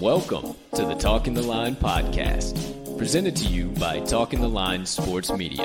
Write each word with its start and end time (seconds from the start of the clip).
Welcome 0.00 0.54
to 0.74 0.84
the 0.84 0.94
Talking 0.98 1.34
the 1.34 1.42
Line 1.42 1.74
podcast, 1.74 2.98
presented 2.98 3.34
to 3.36 3.44
you 3.46 3.68
by 3.68 4.00
Talking 4.00 4.40
the 4.40 4.48
Line 4.48 4.86
Sports 4.86 5.30
Media, 5.32 5.64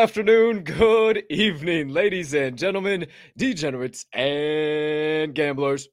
Afternoon, 0.00 0.64
good 0.64 1.22
evening, 1.28 1.90
ladies 1.90 2.32
and 2.32 2.56
gentlemen, 2.56 3.06
degenerates 3.36 4.06
and 4.14 5.34
gamblers, 5.34 5.88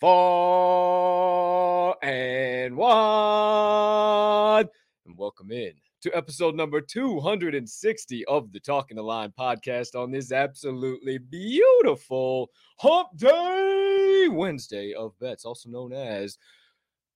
far 0.00 1.96
and 2.00 2.76
wide. 2.76 4.68
And 5.04 5.18
welcome 5.18 5.50
in 5.50 5.72
to 6.02 6.16
episode 6.16 6.54
number 6.54 6.80
260 6.80 8.24
of 8.26 8.52
the 8.52 8.60
Talking 8.60 8.98
the 8.98 9.02
Line 9.02 9.32
podcast 9.36 10.00
on 10.00 10.12
this 10.12 10.30
absolutely 10.30 11.18
beautiful 11.18 12.50
Hump 12.78 13.08
Day 13.16 14.28
Wednesday 14.30 14.94
of 14.94 15.18
bets, 15.18 15.44
also 15.44 15.68
known 15.68 15.92
as 15.92 16.38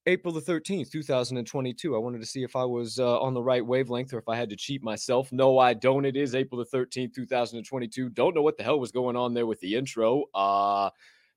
April 0.06 0.34
the 0.34 0.41
13th, 0.41 0.91
2022. 0.91 1.94
I 1.94 1.98
wanted 1.98 2.20
to 2.20 2.27
see 2.27 2.42
if 2.42 2.56
I 2.56 2.64
was 2.64 2.98
uh, 2.98 3.19
on 3.20 3.33
the 3.33 3.42
right 3.42 3.64
wavelength 3.64 4.12
or 4.12 4.19
if 4.19 4.28
I 4.28 4.36
had 4.36 4.50
to 4.50 4.56
cheat 4.56 4.83
myself. 4.83 5.33
No, 5.33 5.58
I 5.58 5.72
don't. 5.72 6.05
It 6.05 6.14
is 6.14 6.34
April 6.34 6.62
the 6.62 6.77
13th, 6.77 7.14
2022. 7.14 8.10
Don't 8.10 8.34
know 8.34 8.42
what 8.42 8.58
the 8.58 8.64
hell 8.64 8.78
was 8.78 8.92
going 8.92 9.16
on 9.16 9.32
there 9.32 9.47
with 9.47 9.60
the 9.60 9.75
intro. 9.75 10.25
Uh, 10.34 10.91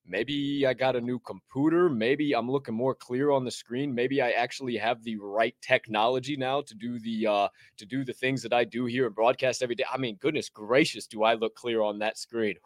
maybe 0.05 0.67
I 0.67 0.73
got 0.73 0.97
a 0.97 1.01
new 1.01 1.17
computer. 1.19 1.87
Maybe 1.87 2.33
I'm 2.33 2.51
looking 2.51 2.75
more 2.75 2.93
clear 2.93 3.31
on 3.31 3.45
the 3.45 3.51
screen. 3.51 3.95
Maybe 3.95 4.21
I 4.21 4.31
actually 4.31 4.75
have 4.75 5.01
the 5.01 5.15
right 5.15 5.55
technology 5.61 6.35
now 6.35 6.59
to 6.59 6.75
do 6.75 6.99
the 6.99 7.25
uh, 7.25 7.47
to 7.77 7.85
do 7.85 8.03
the 8.03 8.13
things 8.13 8.41
that 8.43 8.51
I 8.51 8.65
do 8.65 8.83
here 8.83 9.05
and 9.05 9.15
broadcast 9.15 9.63
every 9.63 9.75
day. 9.75 9.85
I 9.89 9.97
mean, 9.97 10.17
goodness 10.19 10.49
gracious, 10.49 11.07
do 11.07 11.23
I 11.23 11.35
look 11.35 11.55
clear 11.55 11.81
on 11.81 11.99
that 11.99 12.17
screen? 12.17 12.55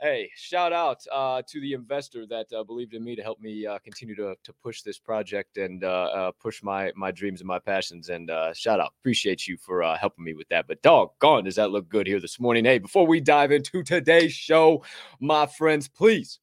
hey, 0.00 0.30
shout 0.36 0.72
out 0.72 1.02
uh, 1.10 1.42
to 1.48 1.60
the 1.60 1.72
investor 1.72 2.26
that 2.26 2.52
uh, 2.52 2.62
believed 2.62 2.94
in 2.94 3.02
me 3.02 3.16
to 3.16 3.22
help 3.22 3.40
me 3.40 3.66
uh, 3.66 3.78
continue 3.78 4.14
to, 4.16 4.34
to 4.44 4.52
push 4.62 4.82
this 4.82 4.98
project 4.98 5.56
and 5.56 5.84
uh, 5.84 6.10
uh, 6.14 6.32
push 6.40 6.62
my 6.62 6.92
my 6.96 7.10
dreams 7.10 7.40
and 7.40 7.48
my 7.48 7.58
passions. 7.58 8.08
And 8.08 8.30
uh, 8.30 8.52
shout 8.52 8.80
out, 8.80 8.92
appreciate 9.00 9.46
you 9.46 9.56
for 9.56 9.82
helping 9.96 10.24
me 10.24 10.34
with 10.34 10.48
that. 10.48 10.66
But 10.66 10.82
doggone, 10.82 11.44
does 11.44 11.56
that 11.56 11.70
look 11.70 11.88
good 11.88 12.06
here 12.06 12.20
this 12.20 12.38
morning? 12.38 12.64
Hey, 12.64 12.78
before 12.78 13.06
we 13.06 13.20
dive 13.20 13.52
into 13.52 13.82
today's 13.82 14.32
show, 14.32 14.84
my 15.20 15.46
friends, 15.46 15.88
please 15.88 16.40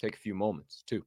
take 0.00 0.14
a 0.14 0.18
few 0.18 0.34
moments 0.34 0.82
to 0.88 1.04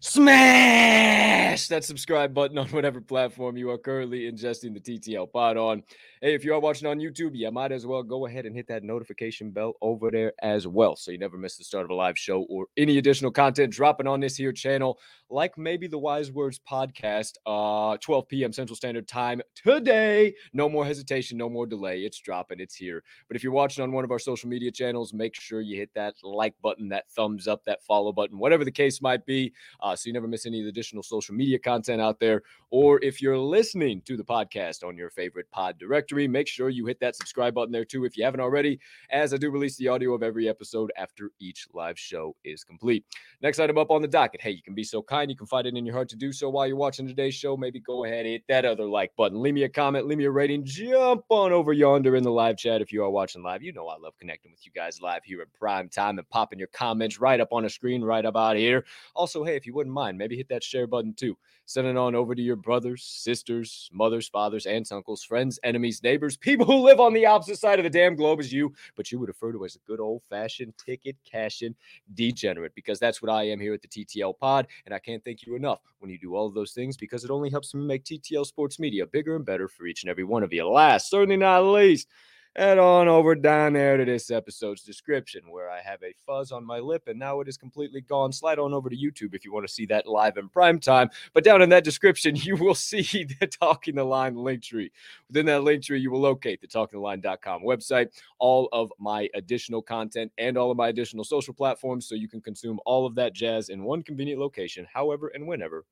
Smash 0.00 1.68
that 1.68 1.82
subscribe 1.82 2.34
button 2.34 2.58
on 2.58 2.68
whatever 2.68 3.00
platform 3.00 3.56
you 3.56 3.70
are 3.70 3.78
currently 3.78 4.30
ingesting 4.30 4.74
the 4.74 4.80
TTL 4.80 5.32
pod 5.32 5.56
on. 5.56 5.82
Hey, 6.24 6.32
if 6.32 6.42
you 6.42 6.54
are 6.54 6.58
watching 6.58 6.88
on 6.88 7.00
YouTube, 7.00 7.32
you 7.36 7.50
might 7.50 7.70
as 7.70 7.84
well 7.84 8.02
go 8.02 8.24
ahead 8.24 8.46
and 8.46 8.56
hit 8.56 8.66
that 8.68 8.82
notification 8.82 9.50
bell 9.50 9.74
over 9.82 10.10
there 10.10 10.32
as 10.40 10.66
well 10.66 10.96
so 10.96 11.10
you 11.10 11.18
never 11.18 11.36
miss 11.36 11.58
the 11.58 11.64
start 11.64 11.84
of 11.84 11.90
a 11.90 11.94
live 11.94 12.18
show 12.18 12.44
or 12.48 12.64
any 12.78 12.96
additional 12.96 13.30
content 13.30 13.70
dropping 13.70 14.06
on 14.06 14.20
this 14.20 14.34
here 14.34 14.50
channel, 14.50 14.98
like 15.28 15.58
maybe 15.58 15.86
the 15.86 15.98
Wise 15.98 16.32
Words 16.32 16.58
podcast, 16.66 17.34
uh, 17.44 17.98
12 17.98 18.26
p.m. 18.28 18.54
Central 18.54 18.74
Standard 18.74 19.06
Time 19.06 19.42
today. 19.54 20.34
No 20.54 20.66
more 20.66 20.86
hesitation, 20.86 21.36
no 21.36 21.50
more 21.50 21.66
delay. 21.66 22.00
It's 22.00 22.18
dropping, 22.20 22.58
it's 22.58 22.74
here. 22.74 23.04
But 23.28 23.36
if 23.36 23.44
you're 23.44 23.52
watching 23.52 23.84
on 23.84 23.92
one 23.92 24.04
of 24.04 24.10
our 24.10 24.18
social 24.18 24.48
media 24.48 24.70
channels, 24.70 25.12
make 25.12 25.34
sure 25.34 25.60
you 25.60 25.76
hit 25.76 25.90
that 25.94 26.14
like 26.22 26.54
button, 26.62 26.88
that 26.88 27.04
thumbs 27.10 27.46
up, 27.46 27.62
that 27.66 27.82
follow 27.82 28.14
button, 28.14 28.38
whatever 28.38 28.64
the 28.64 28.72
case 28.72 29.02
might 29.02 29.26
be 29.26 29.52
uh, 29.82 29.94
so 29.94 30.06
you 30.06 30.14
never 30.14 30.26
miss 30.26 30.46
any 30.46 30.60
of 30.60 30.64
the 30.64 30.70
additional 30.70 31.02
social 31.02 31.34
media 31.34 31.58
content 31.58 32.00
out 32.00 32.18
there. 32.18 32.40
Or 32.70 32.98
if 33.04 33.20
you're 33.20 33.36
listening 33.36 34.00
to 34.06 34.16
the 34.16 34.24
podcast 34.24 34.88
on 34.88 34.96
your 34.96 35.10
favorite 35.10 35.50
pod 35.50 35.78
directory, 35.78 36.13
make 36.14 36.48
sure 36.48 36.68
you 36.68 36.86
hit 36.86 37.00
that 37.00 37.16
subscribe 37.16 37.54
button 37.54 37.72
there 37.72 37.84
too 37.84 38.04
if 38.04 38.16
you 38.16 38.24
haven't 38.24 38.40
already, 38.40 38.78
as 39.10 39.34
I 39.34 39.36
do 39.36 39.50
release 39.50 39.76
the 39.76 39.88
audio 39.88 40.14
of 40.14 40.22
every 40.22 40.48
episode 40.48 40.92
after 40.96 41.30
each 41.40 41.66
live 41.74 41.98
show 41.98 42.34
is 42.44 42.64
complete. 42.64 43.04
Next 43.42 43.58
item 43.58 43.78
up 43.78 43.90
on 43.90 44.02
the 44.02 44.08
docket. 44.08 44.40
Hey, 44.40 44.50
you 44.50 44.62
can 44.62 44.74
be 44.74 44.84
so 44.84 45.02
kind, 45.02 45.30
you 45.30 45.36
can 45.36 45.46
find 45.46 45.66
it 45.66 45.76
in 45.76 45.84
your 45.84 45.94
heart 45.94 46.08
to 46.10 46.16
do 46.16 46.32
so 46.32 46.48
while 46.48 46.66
you're 46.66 46.76
watching 46.76 47.06
today's 47.06 47.34
show. 47.34 47.56
Maybe 47.56 47.80
go 47.80 48.04
ahead, 48.04 48.26
hit 48.26 48.44
that 48.48 48.64
other 48.64 48.86
like 48.86 49.14
button, 49.16 49.42
leave 49.42 49.54
me 49.54 49.64
a 49.64 49.68
comment, 49.68 50.06
leave 50.06 50.18
me 50.18 50.24
a 50.24 50.30
rating, 50.30 50.64
jump 50.64 51.24
on 51.28 51.52
over 51.52 51.72
yonder 51.72 52.16
in 52.16 52.22
the 52.22 52.30
live 52.30 52.56
chat 52.56 52.80
if 52.80 52.92
you 52.92 53.02
are 53.04 53.10
watching 53.10 53.42
live. 53.42 53.62
You 53.62 53.72
know 53.72 53.88
I 53.88 53.98
love 53.98 54.16
connecting 54.18 54.52
with 54.52 54.64
you 54.64 54.72
guys 54.72 55.00
live 55.00 55.24
here 55.24 55.42
in 55.42 55.48
prime 55.58 55.88
time 55.88 56.18
and 56.18 56.28
popping 56.30 56.58
your 56.58 56.68
comments 56.68 57.20
right 57.20 57.40
up 57.40 57.52
on 57.52 57.64
a 57.64 57.70
screen 57.70 58.02
right 58.02 58.24
about 58.24 58.56
here. 58.56 58.84
Also, 59.14 59.44
hey, 59.44 59.56
if 59.56 59.66
you 59.66 59.74
wouldn't 59.74 59.94
mind, 59.94 60.18
maybe 60.18 60.36
hit 60.36 60.48
that 60.48 60.62
share 60.62 60.86
button 60.86 61.14
too. 61.14 61.36
Send 61.66 61.86
it 61.86 61.96
on 61.96 62.14
over 62.14 62.34
to 62.34 62.42
your 62.42 62.56
brothers, 62.56 63.02
sisters, 63.02 63.88
mothers, 63.92 64.28
fathers, 64.28 64.66
aunts, 64.66 64.92
uncles, 64.92 65.24
friends, 65.24 65.58
enemies, 65.64 65.98
neighbors, 66.04 66.36
people 66.36 66.66
who 66.66 66.76
live 66.76 67.00
on 67.00 67.12
the 67.12 67.26
opposite 67.26 67.58
side 67.58 67.80
of 67.80 67.82
the 67.82 67.90
damn 67.90 68.14
globe 68.14 68.38
as 68.38 68.52
you, 68.52 68.72
but 68.94 69.10
you 69.10 69.18
would 69.18 69.28
refer 69.28 69.50
to 69.50 69.64
as 69.64 69.74
a 69.74 69.80
good 69.86 69.98
old 69.98 70.22
fashioned 70.30 70.74
ticket 70.78 71.16
cashing 71.24 71.74
degenerate 72.14 72.74
because 72.76 73.00
that's 73.00 73.20
what 73.20 73.32
I 73.32 73.44
am 73.44 73.58
here 73.58 73.74
at 73.74 73.82
the 73.82 73.88
TTL 73.88 74.38
pod. 74.38 74.68
And 74.86 74.94
I 74.94 74.98
can't 74.98 75.24
thank 75.24 75.44
you 75.44 75.56
enough 75.56 75.80
when 75.98 76.10
you 76.10 76.18
do 76.18 76.36
all 76.36 76.46
of 76.46 76.54
those 76.54 76.72
things 76.72 76.96
because 76.96 77.24
it 77.24 77.30
only 77.30 77.50
helps 77.50 77.74
me 77.74 77.84
make 77.84 78.04
TTL 78.04 78.46
Sports 78.46 78.78
Media 78.78 79.06
bigger 79.06 79.34
and 79.34 79.44
better 79.44 79.66
for 79.66 79.86
each 79.86 80.04
and 80.04 80.10
every 80.10 80.24
one 80.24 80.42
of 80.42 80.52
you. 80.52 80.68
Last, 80.68 81.10
certainly 81.10 81.36
not 81.36 81.64
least, 81.64 82.08
head 82.56 82.78
on 82.78 83.08
over 83.08 83.34
down 83.34 83.72
there 83.72 83.96
to 83.96 84.04
this 84.04 84.30
episode's 84.30 84.82
description 84.82 85.42
where 85.50 85.68
I 85.68 85.80
have 85.80 86.02
a 86.04 86.14
fuzz 86.24 86.52
on 86.52 86.64
my 86.64 86.78
lip 86.78 87.08
and 87.08 87.18
now 87.18 87.40
it 87.40 87.48
is 87.48 87.56
completely 87.56 88.00
gone. 88.00 88.32
Slide 88.32 88.60
on 88.60 88.72
over 88.72 88.88
to 88.88 88.96
YouTube 88.96 89.34
if 89.34 89.44
you 89.44 89.52
want 89.52 89.66
to 89.66 89.72
see 89.72 89.86
that 89.86 90.06
live 90.06 90.36
in 90.36 90.48
prime 90.48 90.78
time. 90.78 91.10
But 91.32 91.42
down 91.42 91.62
in 91.62 91.68
that 91.70 91.82
description, 91.82 92.36
you 92.36 92.56
will 92.56 92.74
see 92.74 93.26
the 93.40 93.46
Talking 93.46 93.96
the 93.96 94.04
Line 94.04 94.36
link 94.36 94.62
tree. 94.62 94.92
Within 95.28 95.46
that 95.46 95.64
link 95.64 95.82
tree, 95.82 95.98
you 95.98 96.10
will 96.10 96.20
locate 96.20 96.60
the 96.60 96.68
talkingtheline.com 96.68 97.62
website, 97.62 98.08
all 98.38 98.68
of 98.72 98.92
my 99.00 99.28
additional 99.34 99.82
content, 99.82 100.30
and 100.38 100.56
all 100.56 100.70
of 100.70 100.76
my 100.76 100.88
additional 100.88 101.24
social 101.24 101.54
platforms 101.54 102.08
so 102.08 102.14
you 102.14 102.28
can 102.28 102.40
consume 102.40 102.78
all 102.86 103.04
of 103.04 103.16
that 103.16 103.32
jazz 103.32 103.68
in 103.68 103.82
one 103.82 104.02
convenient 104.02 104.40
location, 104.40 104.86
however 104.92 105.32
and 105.34 105.46
whenever 105.46 105.84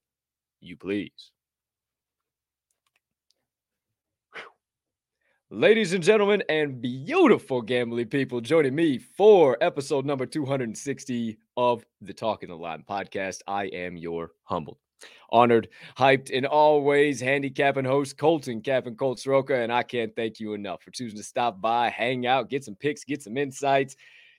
you 0.60 0.76
please. 0.76 1.31
Ladies 5.54 5.92
and 5.92 6.02
gentlemen, 6.02 6.42
and 6.48 6.80
beautiful 6.80 7.60
gambling 7.60 8.06
people, 8.06 8.40
joining 8.40 8.74
me 8.74 8.96
for 8.96 9.58
episode 9.60 10.06
number 10.06 10.24
260 10.24 11.36
of 11.58 11.84
the 12.00 12.14
Talking 12.14 12.48
the 12.48 12.56
Line 12.56 12.82
podcast. 12.88 13.40
I 13.46 13.64
am 13.64 13.98
your 13.98 14.30
humbled, 14.44 14.78
honored, 15.28 15.68
hyped, 15.98 16.34
and 16.34 16.46
always 16.46 17.20
handicapping 17.20 17.84
host, 17.84 18.16
Colton 18.16 18.62
Captain 18.62 18.96
Colt 18.96 19.20
Soroka. 19.20 19.56
And 19.56 19.70
I 19.70 19.82
can't 19.82 20.16
thank 20.16 20.40
you 20.40 20.54
enough 20.54 20.82
for 20.82 20.90
choosing 20.90 21.18
to 21.18 21.22
stop 21.22 21.60
by, 21.60 21.90
hang 21.90 22.26
out, 22.26 22.48
get 22.48 22.64
some 22.64 22.74
picks, 22.74 23.04
get 23.04 23.22
some 23.22 23.36
insights, 23.36 23.94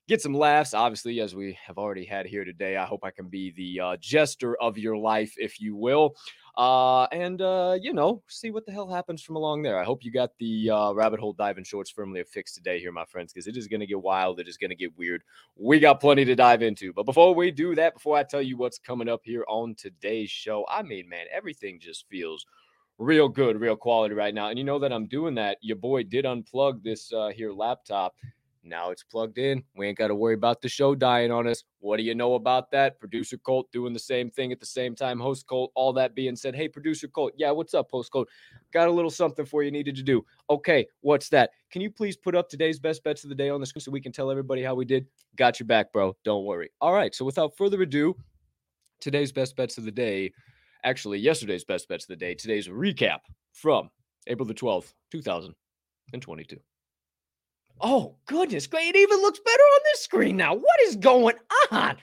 get 0.08 0.20
some 0.20 0.34
laughs. 0.34 0.74
Obviously, 0.74 1.20
as 1.20 1.36
we 1.36 1.56
have 1.64 1.78
already 1.78 2.06
had 2.06 2.26
here 2.26 2.44
today, 2.44 2.76
I 2.76 2.86
hope 2.86 3.02
I 3.04 3.12
can 3.12 3.28
be 3.28 3.52
the 3.52 3.80
uh, 3.80 3.98
jester 4.00 4.60
of 4.60 4.80
your 4.80 4.98
life, 4.98 5.36
if 5.38 5.62
you 5.62 5.76
will. 5.76 6.16
Uh, 6.56 7.06
and 7.06 7.42
uh, 7.42 7.76
you 7.82 7.94
know, 7.94 8.22
see 8.28 8.52
what 8.52 8.66
the 8.66 8.72
hell 8.72 8.88
happens 8.88 9.24
from 9.24 9.36
along 9.36 9.64
there. 9.64 9.80
I 9.80 9.84
hope 9.84 10.04
you 10.04 10.12
got 10.12 10.32
the 10.38 10.70
uh, 10.70 10.92
rabbit 10.94 11.20
hole 11.20 11.34
diving 11.34 11.64
shorts 11.64 11.90
firmly 11.90 12.22
affixed 12.22 12.56
today, 12.56 12.80
here, 12.80 12.92
my 12.92 13.06
friends, 13.06 13.34
because 13.34 13.48
it 13.48 13.58
is 13.58 13.68
going 13.68 13.80
to 13.80 13.88
get 13.88 14.02
wild. 14.02 14.40
It 14.40 14.48
is 14.48 14.58
going 14.58 14.70
to 14.70 14.76
get 14.76 14.96
weird. 14.96 15.24
We 15.56 15.80
got 15.80 16.00
plenty 16.00 16.26
to 16.26 16.36
dive 16.36 16.62
into. 16.62 16.94
But 16.94 17.08
before 17.08 17.34
we 17.34 17.50
do 17.50 17.74
that, 17.76 17.96
before 17.96 18.18
I 18.18 18.24
tell 18.24 18.42
you 18.42 18.56
what's 18.58 18.78
coming 18.78 19.10
up 19.10 19.22
here 19.24 19.46
on 19.48 19.74
today's 19.76 20.30
show, 20.30 20.66
I 20.70 20.84
mean, 20.84 21.10
man, 21.10 21.26
everything 21.34 21.80
just 21.80 22.08
feels 22.08 22.46
real 23.00 23.28
good, 23.28 23.60
real 23.60 23.76
quality 23.76 24.14
right 24.14 24.34
now. 24.34 24.50
And 24.50 24.58
you 24.60 24.64
know 24.64 24.78
that 24.78 24.94
I'm 24.94 25.08
doing 25.08 25.34
that. 25.36 25.58
Your 25.62 25.78
boy 25.78 26.04
did 26.04 26.26
unplug 26.26 26.84
this 26.84 27.12
uh, 27.12 27.30
here 27.30 27.52
laptop 27.52 28.16
now 28.64 28.92
it's 28.92 29.04
plugged 29.04 29.38
in. 29.38 29.64
We 29.76 29.88
ain't 29.88 29.98
got 29.98 30.08
to 30.08 30.16
worry 30.16 30.34
about 30.34 30.62
the 30.62 30.70
show 30.70 30.96
dying 30.96 31.32
on 31.32 31.48
us. 31.48 31.64
What 31.80 31.98
do 31.98 32.04
you 32.04 32.16
know 32.16 32.36
about 32.36 32.72
that? 32.72 33.00
Producer 33.00 33.38
Colt 33.38 33.72
doing 33.72 33.94
the 33.94 34.00
same 34.00 34.30
thing 34.30 34.52
at 34.52 34.60
the 34.60 34.66
same 34.66 34.96
time. 34.96 35.20
Host 35.20 35.46
Colt, 35.48 35.72
all 35.76 35.92
that 35.94 36.16
being 36.16 36.36
said, 36.36 36.56
hey, 36.56 36.68
producer 36.68 37.08
Colt, 37.08 37.34
yeah, 37.36 37.52
what's 37.52 37.74
up, 37.74 37.90
host 37.92 38.12
Colt? 38.12 38.30
Got 38.72 38.88
a 38.88 38.92
little 38.92 39.12
something 39.12 39.46
for 39.46 39.64
you 39.64 39.72
needed 39.72 39.96
to 39.98 40.04
do. 40.04 40.26
Okay, 40.50 40.88
what's 41.02 41.30
that? 41.30 41.52
Can 41.72 41.82
you 41.82 41.92
please 41.92 42.16
put 42.16 42.36
up 42.36 42.50
today's 42.50 42.80
best 42.80 43.04
bets 43.04 43.24
of 43.24 43.30
the 43.30 43.36
day 43.36 43.50
on 43.50 43.60
the 43.60 43.66
screen 43.66 43.82
so 43.82 43.92
we 43.92 44.02
can 44.02 44.12
tell 44.12 44.32
everybody 44.32 44.64
how 44.64 44.76
we 44.76 44.86
did? 44.86 45.06
Got 45.36 45.60
your 45.60 45.68
back, 45.68 45.92
bro. 45.92 46.16
Don't 46.24 46.46
worry. 46.46 46.70
All 46.80 46.94
right, 46.94 47.14
so 47.14 47.26
without 47.26 47.58
further 47.58 47.82
ado, 47.82 48.16
today's 49.02 49.32
best 49.32 49.56
bets 49.58 49.78
of 49.78 49.84
the 49.84 49.92
day, 49.92 50.32
actually, 50.86 51.20
yesterday's 51.20 51.66
best 51.66 51.90
bets 51.90 52.06
of 52.06 52.10
the 52.10 52.16
day, 52.16 52.34
today's 52.34 52.68
recap 52.70 53.20
from 53.52 53.90
April 54.28 54.48
the 54.48 54.54
12th, 54.54 54.94
2022. 55.12 56.58
Oh, 57.82 58.16
goodness 58.26 58.68
great. 58.68 58.96
It 58.96 58.98
even 58.98 59.20
looks 59.22 59.40
better 59.40 59.64
on 59.64 59.80
this 59.92 60.02
screen 60.02 60.38
now. 60.38 60.54
What 60.54 60.80
is 60.86 60.96
going 60.96 61.36
on? 61.72 61.98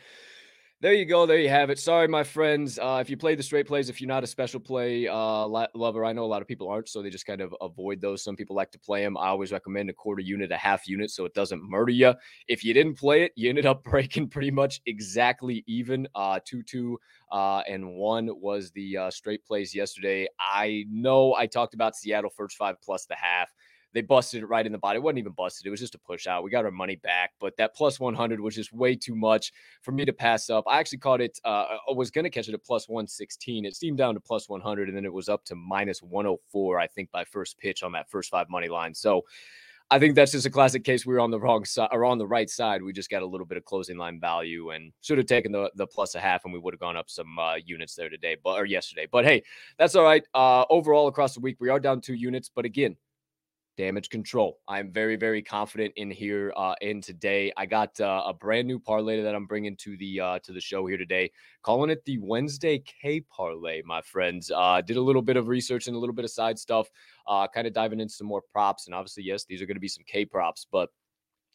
There 0.82 0.94
you 0.94 1.04
go. 1.04 1.26
There 1.26 1.36
you 1.36 1.50
have 1.50 1.68
it. 1.68 1.78
Sorry, 1.78 2.08
my 2.08 2.24
friends. 2.24 2.78
Uh, 2.78 3.00
if 3.02 3.10
you 3.10 3.16
play 3.18 3.34
the 3.34 3.42
straight 3.42 3.66
plays, 3.66 3.90
if 3.90 4.00
you're 4.00 4.08
not 4.08 4.24
a 4.24 4.26
special 4.26 4.58
play 4.60 5.06
uh, 5.06 5.46
lover, 5.46 6.06
I 6.06 6.14
know 6.14 6.24
a 6.24 6.26
lot 6.26 6.40
of 6.40 6.48
people 6.48 6.70
aren't, 6.70 6.88
so 6.88 7.02
they 7.02 7.10
just 7.10 7.26
kind 7.26 7.42
of 7.42 7.54
avoid 7.60 8.00
those. 8.00 8.24
Some 8.24 8.34
people 8.34 8.56
like 8.56 8.70
to 8.70 8.78
play 8.78 9.04
them. 9.04 9.18
I 9.18 9.28
always 9.28 9.52
recommend 9.52 9.90
a 9.90 9.92
quarter 9.92 10.22
unit, 10.22 10.50
a 10.50 10.56
half 10.56 10.88
unit, 10.88 11.10
so 11.10 11.26
it 11.26 11.34
doesn't 11.34 11.62
murder 11.62 11.92
you. 11.92 12.14
If 12.48 12.64
you 12.64 12.72
didn't 12.72 12.94
play 12.94 13.24
it, 13.24 13.32
you 13.36 13.50
ended 13.50 13.66
up 13.66 13.84
breaking 13.90 14.30
pretty 14.30 14.50
much 14.50 14.80
exactly 14.86 15.62
even. 15.66 16.08
Uh, 16.14 16.40
two, 16.46 16.62
two, 16.62 16.98
uh, 17.30 17.58
and 17.68 17.96
one 17.96 18.30
was 18.40 18.70
the 18.70 18.96
uh, 18.96 19.10
straight 19.10 19.44
plays 19.44 19.74
yesterday. 19.74 20.28
I 20.38 20.86
know 20.90 21.34
I 21.34 21.46
talked 21.46 21.74
about 21.74 21.94
Seattle 21.94 22.30
first 22.30 22.56
five 22.56 22.76
plus 22.82 23.04
the 23.04 23.16
half 23.16 23.52
they 23.92 24.02
busted 24.02 24.42
it 24.42 24.46
right 24.46 24.64
in 24.64 24.72
the 24.72 24.78
body. 24.78 24.96
It 24.96 25.02
wasn't 25.02 25.18
even 25.18 25.32
busted. 25.32 25.66
It 25.66 25.70
was 25.70 25.80
just 25.80 25.94
a 25.94 25.98
push 25.98 26.26
out. 26.26 26.42
We 26.42 26.50
got 26.50 26.64
our 26.64 26.70
money 26.70 26.96
back, 26.96 27.32
but 27.40 27.56
that 27.56 27.74
plus 27.74 27.98
100 27.98 28.40
was 28.40 28.54
just 28.54 28.72
way 28.72 28.94
too 28.94 29.16
much 29.16 29.52
for 29.82 29.92
me 29.92 30.04
to 30.04 30.12
pass 30.12 30.50
up. 30.50 30.64
I 30.66 30.78
actually 30.78 30.98
caught 30.98 31.20
it. 31.20 31.38
Uh, 31.44 31.76
I 31.88 31.92
was 31.94 32.10
going 32.10 32.24
to 32.24 32.30
catch 32.30 32.48
it 32.48 32.54
at 32.54 32.64
plus 32.64 32.88
116. 32.88 33.64
It 33.64 33.74
steamed 33.74 33.98
down 33.98 34.14
to 34.14 34.20
plus 34.20 34.48
100, 34.48 34.88
and 34.88 34.96
then 34.96 35.04
it 35.04 35.12
was 35.12 35.28
up 35.28 35.44
to 35.46 35.54
minus 35.54 36.02
104, 36.02 36.78
I 36.78 36.86
think, 36.86 37.10
by 37.10 37.24
first 37.24 37.58
pitch 37.58 37.82
on 37.82 37.92
that 37.92 38.10
first 38.10 38.30
five 38.30 38.48
money 38.48 38.68
line. 38.68 38.94
So 38.94 39.24
I 39.92 39.98
think 39.98 40.14
that's 40.14 40.30
just 40.30 40.46
a 40.46 40.50
classic 40.50 40.84
case. 40.84 41.04
We 41.04 41.14
were 41.14 41.20
on 41.20 41.32
the 41.32 41.40
wrong 41.40 41.64
side 41.64 41.88
or 41.90 42.04
on 42.04 42.18
the 42.18 42.26
right 42.26 42.48
side. 42.48 42.80
We 42.80 42.92
just 42.92 43.10
got 43.10 43.22
a 43.22 43.26
little 43.26 43.46
bit 43.46 43.58
of 43.58 43.64
closing 43.64 43.98
line 43.98 44.20
value 44.20 44.70
and 44.70 44.92
should 45.00 45.18
have 45.18 45.26
taken 45.26 45.50
the, 45.50 45.68
the 45.74 45.86
plus 45.86 46.14
a 46.14 46.20
half 46.20 46.44
and 46.44 46.52
we 46.52 46.60
would 46.60 46.72
have 46.72 46.80
gone 46.80 46.96
up 46.96 47.10
some 47.10 47.36
uh, 47.40 47.56
units 47.56 47.96
there 47.96 48.08
today, 48.08 48.36
but 48.42 48.56
or 48.56 48.66
yesterday. 48.66 49.08
But 49.10 49.24
hey, 49.24 49.42
that's 49.78 49.96
all 49.96 50.04
right. 50.04 50.22
Uh, 50.32 50.64
overall, 50.70 51.08
across 51.08 51.34
the 51.34 51.40
week, 51.40 51.56
we 51.58 51.70
are 51.70 51.80
down 51.80 52.00
two 52.00 52.14
units. 52.14 52.48
But 52.54 52.64
again, 52.64 52.96
damage 53.80 54.10
control. 54.10 54.58
I'm 54.68 54.92
very, 54.92 55.16
very 55.16 55.40
confident 55.40 55.94
in 55.96 56.10
here 56.10 56.52
uh, 56.54 56.74
in 56.82 57.00
today. 57.00 57.50
I 57.56 57.64
got 57.64 57.98
uh, 57.98 58.24
a 58.26 58.34
brand 58.34 58.68
new 58.68 58.78
parlay 58.78 59.22
that 59.22 59.34
I'm 59.34 59.46
bringing 59.46 59.74
to 59.76 59.96
the 59.96 60.20
uh, 60.20 60.38
to 60.40 60.52
the 60.52 60.60
show 60.60 60.84
here 60.84 60.98
today, 60.98 61.30
calling 61.62 61.88
it 61.88 62.04
the 62.04 62.18
Wednesday 62.18 62.80
K 62.80 63.22
parlay. 63.22 63.80
My 63.86 64.02
friends, 64.02 64.50
uh, 64.54 64.82
did 64.82 64.98
a 64.98 65.00
little 65.00 65.22
bit 65.22 65.38
of 65.38 65.48
research 65.48 65.86
and 65.86 65.96
a 65.96 65.98
little 65.98 66.14
bit 66.14 66.26
of 66.26 66.30
side 66.30 66.58
stuff, 66.58 66.90
uh, 67.26 67.48
kind 67.48 67.66
of 67.66 67.72
diving 67.72 68.00
into 68.00 68.12
some 68.12 68.26
more 68.26 68.42
props. 68.52 68.84
And 68.84 68.94
obviously, 68.94 69.22
yes, 69.22 69.46
these 69.46 69.62
are 69.62 69.66
going 69.66 69.76
to 69.76 69.80
be 69.80 69.88
some 69.88 70.04
K 70.06 70.26
props, 70.26 70.66
but 70.70 70.90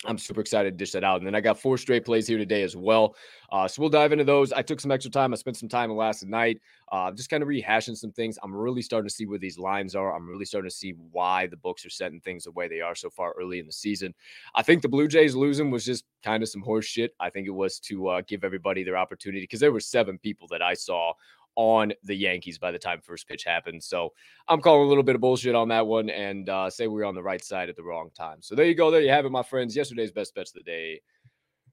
I'm 0.04 0.18
super 0.18 0.42
excited 0.42 0.72
to 0.72 0.78
dish 0.78 0.92
that 0.92 1.04
out. 1.04 1.18
And 1.18 1.28
then 1.28 1.36
I 1.36 1.42
got 1.42 1.60
four 1.60 1.78
straight 1.78 2.06
plays 2.06 2.28
here 2.28 2.38
today 2.38 2.64
as 2.64 2.76
well. 2.76 3.16
Uh, 3.52 3.68
so 3.68 3.82
we'll 3.82 3.90
dive 3.90 4.12
into 4.12 4.26
those. 4.26 4.52
I 4.52 4.62
took 4.62 4.80
some 4.80 4.92
extra 4.92 5.10
time. 5.10 5.34
I 5.34 5.38
spent 5.38 5.58
some 5.58 5.70
time 5.70 5.92
last 5.96 6.26
night, 6.26 6.60
uh, 6.92 7.12
just 7.12 7.30
kind 7.30 7.42
of 7.42 7.50
rehashing 7.50 7.96
some 7.96 8.12
things. 8.12 8.38
I'm 8.44 8.54
really 8.54 8.82
starting 8.82 9.08
to 9.08 9.14
see 9.14 9.26
where 9.26 9.40
these 9.40 9.58
lines 9.58 9.96
are. 9.96 10.14
I'm 10.14 10.28
really 10.28 10.46
starting 10.46 10.70
to 10.70 10.76
see 10.76 10.92
why 11.12 11.48
the 11.48 11.58
books 11.58 11.86
are 11.86 11.90
setting 11.90 12.20
things 12.20 12.44
the 12.44 12.52
way 12.52 12.68
they 12.68 12.82
are 12.82 12.96
so 12.96 13.10
far 13.10 13.34
early 13.40 13.60
in 13.60 13.66
the 13.66 13.72
season. 13.72 14.14
I 14.54 14.64
think 14.64 14.82
the 14.82 14.90
Blue 14.90 15.08
Jays 15.08 15.36
losing 15.36 15.72
was 15.72 15.86
just 15.86 16.04
kind 16.24 16.44
of 16.44 16.50
some 16.50 16.62
horse 16.62 16.86
shit. 16.86 17.16
I 17.20 17.30
think 17.30 17.48
it 17.48 17.52
was 17.52 17.80
to 17.82 18.08
uh, 18.10 18.22
give 18.28 18.44
everybody 18.44 18.84
their 18.84 18.98
opportunity 18.98 19.42
because 19.42 19.60
there 19.60 19.72
were 19.72 19.80
seven 19.80 20.18
people 20.18 20.48
that 20.50 20.62
I 20.62 20.74
saw 20.74 21.14
on 21.56 21.94
the 22.04 22.16
Yankees 22.16 22.58
by 22.58 22.72
the 22.72 22.80
time 22.80 23.02
first 23.02 23.28
pitch 23.28 23.44
happens. 23.44 23.86
So 23.86 24.14
I'm 24.48 24.62
calling 24.62 24.86
a 24.86 24.90
little 24.90 25.04
bit 25.04 25.16
of 25.16 25.22
bullshit 25.22 25.56
on 25.56 25.68
that 25.70 25.88
one 25.88 26.10
and 26.10 26.50
uh, 26.50 26.70
say 26.70 26.88
we 26.88 27.02
are 27.02 27.06
on 27.06 27.16
the 27.16 27.24
right 27.24 27.44
side 27.44 27.70
at 27.70 27.76
the 27.76 27.84
wrong 27.84 28.10
time. 28.16 28.42
So 28.42 28.56
there 28.56 28.66
you 28.66 28.76
go. 28.76 28.92
There 28.92 29.02
you 29.02 29.10
have 29.10 29.26
it, 29.26 29.32
my 29.32 29.44
friends. 29.44 29.76
Yesterday's 29.76 30.12
best 30.12 30.36
bets 30.36 30.52
of 30.52 30.64
the 30.64 30.72
day 30.72 31.02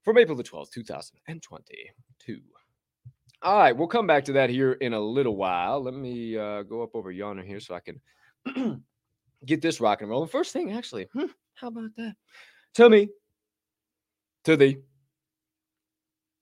from 0.03 0.19
April 0.19 0.37
the 0.37 0.45
12th, 0.45 0.71
2022. 0.71 2.41
All 3.43 3.59
right, 3.59 3.77
we'll 3.77 3.89
come 3.89 4.07
back 4.07 4.25
to 4.27 4.33
that 4.35 4.51
here 4.51 4.75
in 4.75 4.93
a 4.93 5.01
little 5.01 5.35
while. 5.35 5.83
Let 5.83 5.95
me 5.95 6.37
uh, 6.37 6.63
go 6.63 6.83
up 6.83 6.95
over 6.95 7.11
yonder 7.11 7.43
here 7.43 7.59
so 7.59 7.75
I 7.75 7.81
can 7.81 8.01
get 9.45 9.61
this 9.61 9.81
rock 9.81 10.01
and 10.01 10.09
roll. 10.09 10.27
First 10.27 10.53
thing, 10.53 10.73
actually, 10.73 11.09
hmm, 11.13 11.27
how 11.55 11.69
about 11.69 11.91
that? 11.97 12.15
To 12.75 12.89
me, 12.89 13.09
to 14.45 14.57
thee 14.57 14.79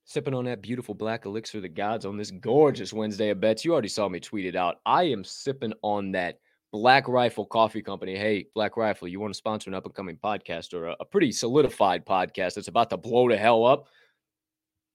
sipping 0.05 0.33
on 0.33 0.45
that 0.45 0.61
beautiful 0.61 0.95
black 0.95 1.25
elixir 1.25 1.59
of 1.59 1.63
the 1.63 1.69
gods 1.69 2.05
on 2.05 2.17
this 2.17 2.31
gorgeous 2.31 2.93
Wednesday 2.93 3.29
of 3.29 3.39
bets. 3.39 3.63
You 3.63 3.73
already 3.73 3.87
saw 3.87 4.09
me 4.09 4.19
tweet 4.19 4.45
it 4.45 4.55
out. 4.55 4.79
I 4.85 5.03
am 5.03 5.23
sipping 5.23 5.73
on 5.81 6.11
that 6.13 6.39
Black 6.71 7.07
Rifle 7.07 7.45
Coffee 7.45 7.81
Company. 7.81 8.15
Hey, 8.15 8.47
Black 8.55 8.77
Rifle, 8.77 9.07
you 9.07 9.19
want 9.19 9.33
to 9.33 9.37
sponsor 9.37 9.69
an 9.69 9.73
up 9.73 9.85
and 9.85 9.93
coming 9.93 10.17
podcast 10.17 10.73
or 10.73 10.87
a, 10.87 10.95
a, 11.01 11.05
pretty 11.05 11.31
solidified 11.31 12.05
podcast 12.05 12.55
that's 12.55 12.69
about 12.69 12.89
to 12.91 12.97
blow 12.97 13.27
the 13.29 13.37
hell 13.37 13.65
up? 13.65 13.87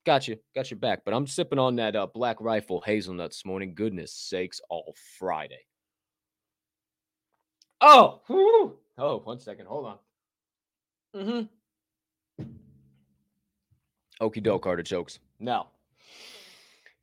Got 0.07 0.27
you, 0.27 0.39
got 0.55 0.71
your 0.71 0.79
back. 0.79 1.03
But 1.05 1.13
I'm 1.13 1.27
sipping 1.27 1.59
on 1.59 1.77
that 1.77 1.95
uh, 1.95 2.07
Black 2.07 2.41
Rifle 2.41 2.81
hazelnut 2.81 3.31
this 3.31 3.45
morning. 3.45 3.75
Goodness 3.75 4.13
sakes, 4.13 4.61
all 4.71 4.95
Friday. 5.19 5.67
Oh, 7.81 8.23
oh, 8.99 9.21
one 9.25 9.39
second, 9.39 9.67
hold 9.67 9.87
on. 9.87 9.99
Mm-hmm. 11.15 11.56
Okie 14.21 14.43
doke 14.43 14.67
artichokes. 14.67 15.19
Now, 15.39 15.69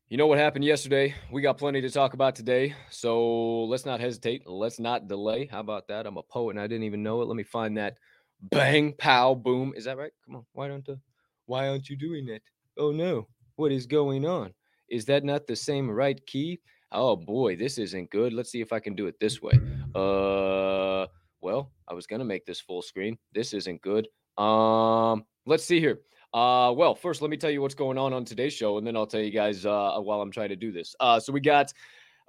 you 0.10 0.18
know 0.18 0.28
what 0.28 0.40
happened 0.40 0.66
yesterday? 0.66 1.14
We 1.32 1.42
got 1.42 1.58
plenty 1.58 1.80
to 1.82 1.90
talk 1.90 2.14
about 2.14 2.36
today. 2.36 2.76
So 2.90 3.66
let's 3.66 3.86
not 3.86 4.00
hesitate. 4.00 4.48
Let's 4.48 4.80
not 4.80 5.08
delay. 5.08 5.46
How 5.46 5.60
about 5.60 5.88
that? 5.90 6.08
I'm 6.08 6.18
a 6.18 6.24
poet 6.24 6.52
and 6.52 6.60
I 6.60 6.68
didn't 6.68 6.84
even 6.84 7.04
know 7.04 7.22
it. 7.22 7.28
Let 7.28 7.36
me 7.36 7.44
find 7.44 7.78
that 7.78 7.98
bang, 8.42 8.94
pow, 8.98 9.36
boom. 9.36 9.74
Is 9.76 9.86
that 9.86 9.98
right? 9.98 10.12
Come 10.26 10.38
on. 10.38 10.46
Why 10.54 10.68
don't 10.68 10.86
the 10.86 11.00
why 11.46 11.68
aren't 11.68 11.90
you 11.90 11.96
doing 11.96 12.26
that? 12.28 12.42
Oh 12.78 12.92
no. 12.92 13.28
What 13.56 13.72
is 13.72 13.86
going 13.86 14.26
on? 14.26 14.54
Is 14.90 15.06
that 15.06 15.24
not 15.24 15.46
the 15.46 15.56
same 15.56 15.90
right 15.90 16.24
key? 16.26 16.60
Oh 16.92 17.16
boy, 17.16 17.56
this 17.56 17.78
isn't 17.78 18.10
good. 18.10 18.34
Let's 18.34 18.52
see 18.52 18.62
if 18.62 18.74
I 18.74 18.80
can 18.80 18.96
do 18.96 19.08
it 19.08 19.20
this 19.20 19.42
way. 19.42 19.54
Uh 19.94 21.06
well, 21.42 21.72
I 21.88 21.94
was 21.94 22.08
gonna 22.08 22.26
make 22.26 22.46
this 22.46 22.62
full 22.62 22.82
screen. 22.82 23.18
This 23.34 23.54
isn't 23.54 23.82
good. 23.82 24.08
Um, 24.38 25.26
let's 25.46 25.64
see 25.64 25.80
here. 25.80 26.00
Uh, 26.34 26.74
well, 26.76 26.96
first, 26.96 27.22
let 27.22 27.30
me 27.30 27.38
tell 27.38 27.52
you 27.52 27.62
what's 27.62 27.76
going 27.76 27.98
on 27.98 28.12
on 28.12 28.26
today's 28.26 28.54
show, 28.54 28.78
and 28.80 28.88
then 28.88 28.96
I'll 28.96 29.06
tell 29.06 29.22
you 29.22 29.30
guys 29.30 29.66
uh, 29.66 30.00
while 30.00 30.20
I'm 30.20 30.32
trying 30.32 30.50
to 30.50 30.56
do 30.56 30.72
this. 30.72 30.96
Uh, 31.00 31.20
so 31.20 31.32
we 31.32 31.40
got 31.40 31.72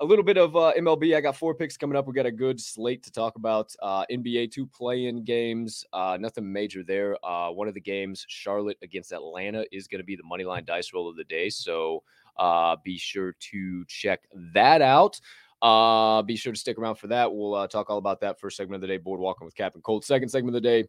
a 0.00 0.04
little 0.04 0.24
bit 0.24 0.36
of 0.36 0.56
uh, 0.56 0.72
MLB. 0.76 1.16
I 1.16 1.20
got 1.20 1.36
four 1.36 1.54
picks 1.54 1.76
coming 1.76 1.96
up. 1.96 2.06
We 2.06 2.12
got 2.12 2.26
a 2.26 2.32
good 2.32 2.60
slate 2.60 3.02
to 3.04 3.12
talk 3.12 3.36
about. 3.36 3.74
Uh, 3.80 4.04
NBA 4.10 4.50
two 4.50 4.66
play-in 4.66 5.24
games. 5.24 5.84
Uh, 5.92 6.18
nothing 6.20 6.52
major 6.52 6.82
there. 6.82 7.16
Uh, 7.24 7.50
one 7.50 7.68
of 7.68 7.74
the 7.74 7.80
games, 7.80 8.26
Charlotte 8.28 8.76
against 8.82 9.12
Atlanta, 9.12 9.64
is 9.72 9.86
going 9.86 10.00
to 10.00 10.04
be 10.04 10.16
the 10.16 10.24
money 10.24 10.44
line 10.44 10.64
dice 10.64 10.92
roll 10.92 11.08
of 11.08 11.16
the 11.16 11.24
day. 11.24 11.48
So 11.48 12.02
uh, 12.36 12.76
be 12.84 12.98
sure 12.98 13.34
to 13.38 13.84
check 13.86 14.22
that 14.52 14.82
out. 14.82 15.20
Uh, 15.62 16.20
be 16.22 16.36
sure 16.36 16.52
to 16.52 16.58
stick 16.58 16.76
around 16.76 16.96
for 16.96 17.06
that. 17.06 17.32
We'll 17.32 17.66
talk 17.68 17.88
all 17.88 17.98
about 17.98 18.20
that 18.20 18.38
first 18.38 18.56
segment 18.56 18.76
of 18.76 18.80
the 18.82 18.88
day. 18.88 18.98
Boardwalking 18.98 19.46
with 19.46 19.54
Cap 19.54 19.74
and 19.74 19.82
Colt. 19.82 20.04
Second 20.04 20.28
segment 20.28 20.54
of 20.56 20.62
the 20.62 20.68
day. 20.68 20.88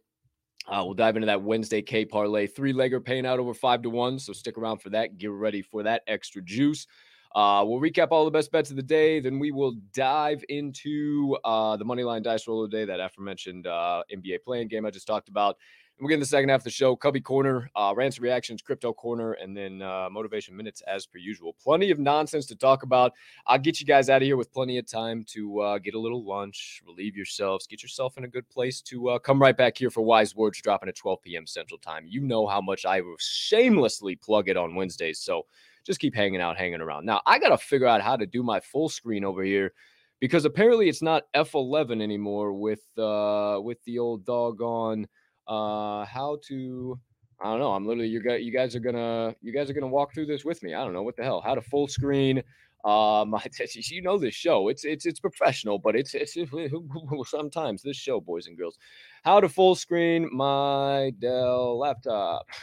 Uh, 0.68 0.82
we'll 0.84 0.94
dive 0.94 1.16
into 1.16 1.26
that 1.26 1.42
Wednesday 1.42 1.80
K 1.80 2.04
parlay, 2.04 2.46
three 2.46 2.72
legger 2.72 3.02
paying 3.02 3.24
out 3.24 3.38
over 3.38 3.54
five 3.54 3.82
to 3.82 3.90
one. 3.90 4.18
So 4.18 4.32
stick 4.32 4.58
around 4.58 4.78
for 4.78 4.90
that. 4.90 5.16
Get 5.18 5.30
ready 5.30 5.62
for 5.62 5.82
that 5.84 6.02
extra 6.06 6.42
juice. 6.42 6.86
Uh, 7.34 7.62
we'll 7.66 7.80
recap 7.80 8.08
all 8.12 8.24
the 8.24 8.30
best 8.30 8.50
bets 8.50 8.70
of 8.70 8.76
the 8.76 8.82
day. 8.82 9.20
Then 9.20 9.38
we 9.38 9.52
will 9.52 9.74
dive 9.92 10.42
into 10.48 11.36
uh, 11.44 11.76
the 11.76 11.84
money 11.84 12.02
line 12.02 12.22
dice 12.22 12.48
roll 12.48 12.64
of 12.64 12.70
the 12.70 12.76
day, 12.76 12.84
that 12.86 12.98
aforementioned 12.98 13.66
uh, 13.66 14.02
NBA 14.10 14.42
play-in 14.42 14.68
game 14.68 14.86
I 14.86 14.90
just 14.90 15.06
talked 15.06 15.28
about. 15.28 15.58
We'll 16.00 16.08
get 16.08 16.14
in 16.14 16.20
the 16.20 16.26
second 16.26 16.48
half 16.48 16.60
of 16.60 16.64
the 16.64 16.70
show. 16.70 16.94
Cubby 16.94 17.20
Corner, 17.20 17.70
uh, 17.74 17.92
rants, 17.96 18.18
reactions, 18.18 18.60
crypto 18.60 18.92
corner, 18.92 19.32
and 19.32 19.56
then 19.56 19.80
uh, 19.80 20.08
motivation 20.10 20.56
minutes 20.56 20.82
as 20.82 21.06
per 21.06 21.18
usual. 21.18 21.54
Plenty 21.62 21.90
of 21.90 21.98
nonsense 21.98 22.46
to 22.46 22.56
talk 22.56 22.82
about. 22.82 23.12
I'll 23.46 23.58
get 23.58 23.80
you 23.80 23.86
guys 23.86 24.10
out 24.10 24.22
of 24.22 24.26
here 24.26 24.36
with 24.36 24.52
plenty 24.52 24.78
of 24.78 24.86
time 24.86 25.24
to 25.28 25.60
uh, 25.60 25.78
get 25.78 25.94
a 25.94 25.98
little 25.98 26.24
lunch, 26.24 26.82
relieve 26.86 27.16
yourselves, 27.16 27.66
get 27.66 27.82
yourself 27.82 28.18
in 28.18 28.24
a 28.24 28.28
good 28.28 28.48
place 28.48 28.80
to 28.82 29.10
uh, 29.10 29.18
come 29.18 29.40
right 29.40 29.56
back 29.56 29.76
here 29.78 29.90
for 29.90 30.02
Wise 30.02 30.34
Words 30.34 30.60
dropping 30.60 30.88
at 30.88 30.96
12 30.96 31.22
p.m. 31.22 31.46
Central 31.46 31.78
Time. 31.78 32.04
You 32.06 32.20
know 32.20 32.46
how 32.46 32.60
much 32.60 32.84
I 32.84 33.00
will 33.00 33.16
shamelessly 33.18 34.16
plug 34.16 34.48
it 34.48 34.56
on 34.56 34.74
Wednesdays. 34.74 35.20
So 35.20 35.46
just 35.84 36.00
keep 36.00 36.14
hanging 36.14 36.40
out, 36.40 36.56
hanging 36.56 36.80
around. 36.80 37.06
Now, 37.06 37.22
I 37.26 37.38
got 37.38 37.50
to 37.50 37.58
figure 37.58 37.86
out 37.86 38.02
how 38.02 38.16
to 38.16 38.26
do 38.26 38.42
my 38.42 38.60
full 38.60 38.88
screen 38.88 39.24
over 39.24 39.42
here 39.42 39.72
because 40.20 40.44
apparently 40.44 40.88
it's 40.88 41.02
not 41.02 41.24
F11 41.34 42.02
anymore 42.02 42.52
with 42.52 42.82
uh 42.98 43.60
with 43.62 43.82
the 43.84 43.98
old 43.98 44.24
doggone 44.24 45.06
uh 45.48 46.04
how 46.04 46.38
to 46.48 46.98
I 47.40 47.50
don't 47.50 47.60
know. 47.60 47.72
I'm 47.72 47.86
literally 47.86 48.08
you 48.08 48.22
guys 48.22 48.42
you 48.42 48.52
guys 48.52 48.74
are 48.74 48.80
gonna 48.80 49.34
you 49.42 49.52
guys 49.52 49.68
are 49.68 49.74
gonna 49.74 49.88
walk 49.88 50.14
through 50.14 50.26
this 50.26 50.44
with 50.44 50.62
me. 50.62 50.74
I 50.74 50.82
don't 50.82 50.92
know 50.92 51.02
what 51.02 51.16
the 51.16 51.22
hell. 51.22 51.40
How 51.40 51.54
to 51.54 51.60
full 51.60 51.88
screen 51.88 52.42
um, 52.84 53.34
you 53.74 54.02
know 54.02 54.16
this 54.16 54.34
show. 54.34 54.68
It's 54.68 54.84
it's 54.84 55.04
it's 55.06 55.20
professional, 55.20 55.78
but 55.78 55.96
it's 55.96 56.14
it's 56.14 56.36
sometimes 57.26 57.82
this 57.82 57.96
show, 57.96 58.20
boys 58.20 58.46
and 58.46 58.56
girls. 58.56 58.78
How 59.24 59.40
to 59.40 59.48
full 59.48 59.74
screen 59.74 60.28
my 60.32 61.12
Dell 61.18 61.78
laptop. 61.78 62.46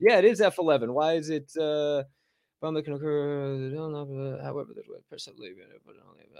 yeah, 0.00 0.18
it 0.18 0.24
is 0.24 0.40
F11. 0.40 0.92
Why 0.92 1.14
is 1.14 1.30
it 1.30 1.50
uh 1.56 2.02
from 2.60 2.74
the 2.74 4.38
however 4.42 4.72
there's 4.74 4.86
personally 5.10 5.50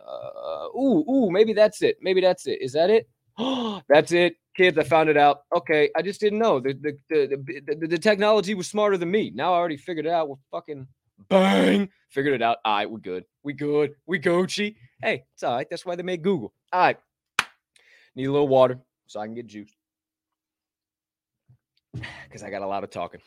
uh, 0.06 0.68
ooh 0.78 1.04
ooh 1.10 1.30
maybe 1.32 1.52
that's 1.52 1.82
it 1.82 1.96
maybe 2.00 2.20
that's 2.20 2.46
it 2.46 2.62
is 2.62 2.72
that 2.72 2.90
it 2.90 3.08
that's 3.88 4.12
it 4.12 4.36
kids 4.56 4.76
i 4.76 4.82
found 4.82 5.08
it 5.08 5.16
out. 5.16 5.42
Okay 5.54 5.90
i 5.96 6.02
just 6.02 6.20
didn't 6.20 6.38
know. 6.38 6.60
The 6.60 6.74
the, 6.74 6.98
the 7.08 7.64
the, 7.66 7.86
the 7.86 7.98
technology 7.98 8.54
was 8.54 8.68
smarter 8.68 8.96
than 8.96 9.10
me. 9.10 9.32
Now 9.34 9.52
i 9.54 9.56
already 9.56 9.76
figured 9.76 10.06
it 10.06 10.12
out 10.12 10.28
we're 10.28 10.36
fucking 10.50 10.86
bang. 11.28 11.88
Figured 12.10 12.34
it 12.34 12.42
out. 12.42 12.58
All 12.64 12.76
right 12.76 12.90
we're 12.90 12.98
good. 12.98 13.24
We 13.42 13.52
good. 13.54 13.94
We 14.06 14.18
gucci. 14.18 14.76
Hey 15.02 15.24
it's 15.34 15.42
all 15.42 15.56
right. 15.56 15.66
That's 15.68 15.86
why 15.86 15.96
they 15.96 16.02
made 16.02 16.22
google. 16.22 16.52
All 16.72 16.80
right. 16.80 16.98
Need 18.14 18.26
a 18.26 18.32
little 18.32 18.48
water 18.48 18.78
so 19.06 19.20
i 19.20 19.26
can 19.26 19.34
get 19.34 19.46
juice. 19.46 19.74
Because 22.24 22.42
i 22.42 22.50
got 22.50 22.62
a 22.62 22.66
lot 22.66 22.84
of 22.84 22.90
talking. 22.90 23.20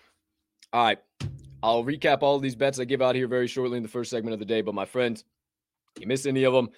All 0.73 0.83
right. 0.83 0.99
I'll 1.63 1.83
recap 1.83 2.21
all 2.21 2.37
these 2.39 2.55
bets 2.55 2.79
I 2.79 2.85
give 2.85 3.01
out 3.01 3.15
here 3.15 3.27
very 3.27 3.47
shortly 3.47 3.77
in 3.77 3.83
the 3.83 3.89
first 3.89 4.11
segment 4.11 4.33
of 4.33 4.39
the 4.39 4.45
day. 4.45 4.61
But 4.61 4.75
my 4.75 4.85
friends, 4.85 5.23
you 5.99 6.05
miss 6.05 6.25
any 6.25 6.43
of 6.43 6.53
them, 6.53 6.69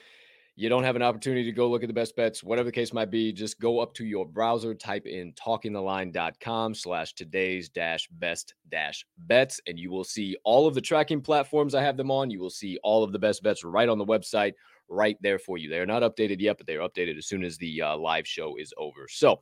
you 0.59 0.69
don't 0.69 0.83
have 0.83 0.95
an 0.95 1.03
opportunity 1.03 1.43
to 1.43 1.51
go 1.51 1.69
look 1.69 1.83
at 1.83 1.87
the 1.87 1.93
best 1.93 2.15
bets, 2.15 2.43
whatever 2.43 2.65
the 2.65 2.71
case 2.71 2.91
might 2.91 3.11
be, 3.11 3.31
just 3.31 3.59
go 3.59 3.79
up 3.79 3.93
to 3.93 4.03
your 4.03 4.25
browser, 4.25 4.73
type 4.73 5.05
in 5.05 5.31
talkingtheline.com 5.33 6.73
slash 6.73 7.13
today's 7.13 7.69
dash 7.69 8.07
best 8.13 8.55
dash 8.69 9.05
bets, 9.19 9.61
and 9.67 9.77
you 9.77 9.91
will 9.91 10.03
see 10.03 10.35
all 10.43 10.65
of 10.65 10.73
the 10.73 10.81
tracking 10.81 11.21
platforms 11.21 11.75
I 11.75 11.83
have 11.83 11.95
them 11.95 12.09
on. 12.09 12.31
You 12.31 12.39
will 12.39 12.49
see 12.49 12.79
all 12.81 13.03
of 13.03 13.11
the 13.11 13.19
best 13.19 13.43
bets 13.43 13.63
right 13.63 13.87
on 13.87 13.99
the 13.99 14.05
website, 14.05 14.53
right 14.89 15.15
there 15.21 15.37
for 15.37 15.59
you. 15.59 15.69
They 15.69 15.77
are 15.77 15.85
not 15.85 16.01
updated 16.01 16.41
yet, 16.41 16.57
but 16.57 16.65
they 16.65 16.75
are 16.75 16.89
updated 16.89 17.19
as 17.19 17.27
soon 17.27 17.43
as 17.43 17.59
the 17.59 17.83
uh, 17.83 17.95
live 17.95 18.27
show 18.27 18.55
is 18.55 18.73
over. 18.77 19.07
So 19.07 19.41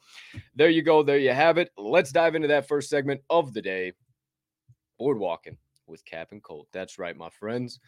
there 0.53 0.69
you 0.69 0.81
go. 0.81 1.01
There 1.01 1.17
you 1.17 1.31
have 1.31 1.57
it. 1.57 1.69
Let's 1.77 2.11
dive 2.11 2.35
into 2.35 2.49
that 2.49 2.67
first 2.67 2.89
segment 2.89 3.21
of 3.29 3.53
the 3.53 3.61
day 3.61 3.93
boardwalking 4.99 5.55
with 5.87 6.03
Cap 6.03 6.33
and 6.33 6.43
Colt. 6.43 6.67
That's 6.73 6.99
right, 6.99 7.15
my 7.15 7.29
friends. 7.29 7.79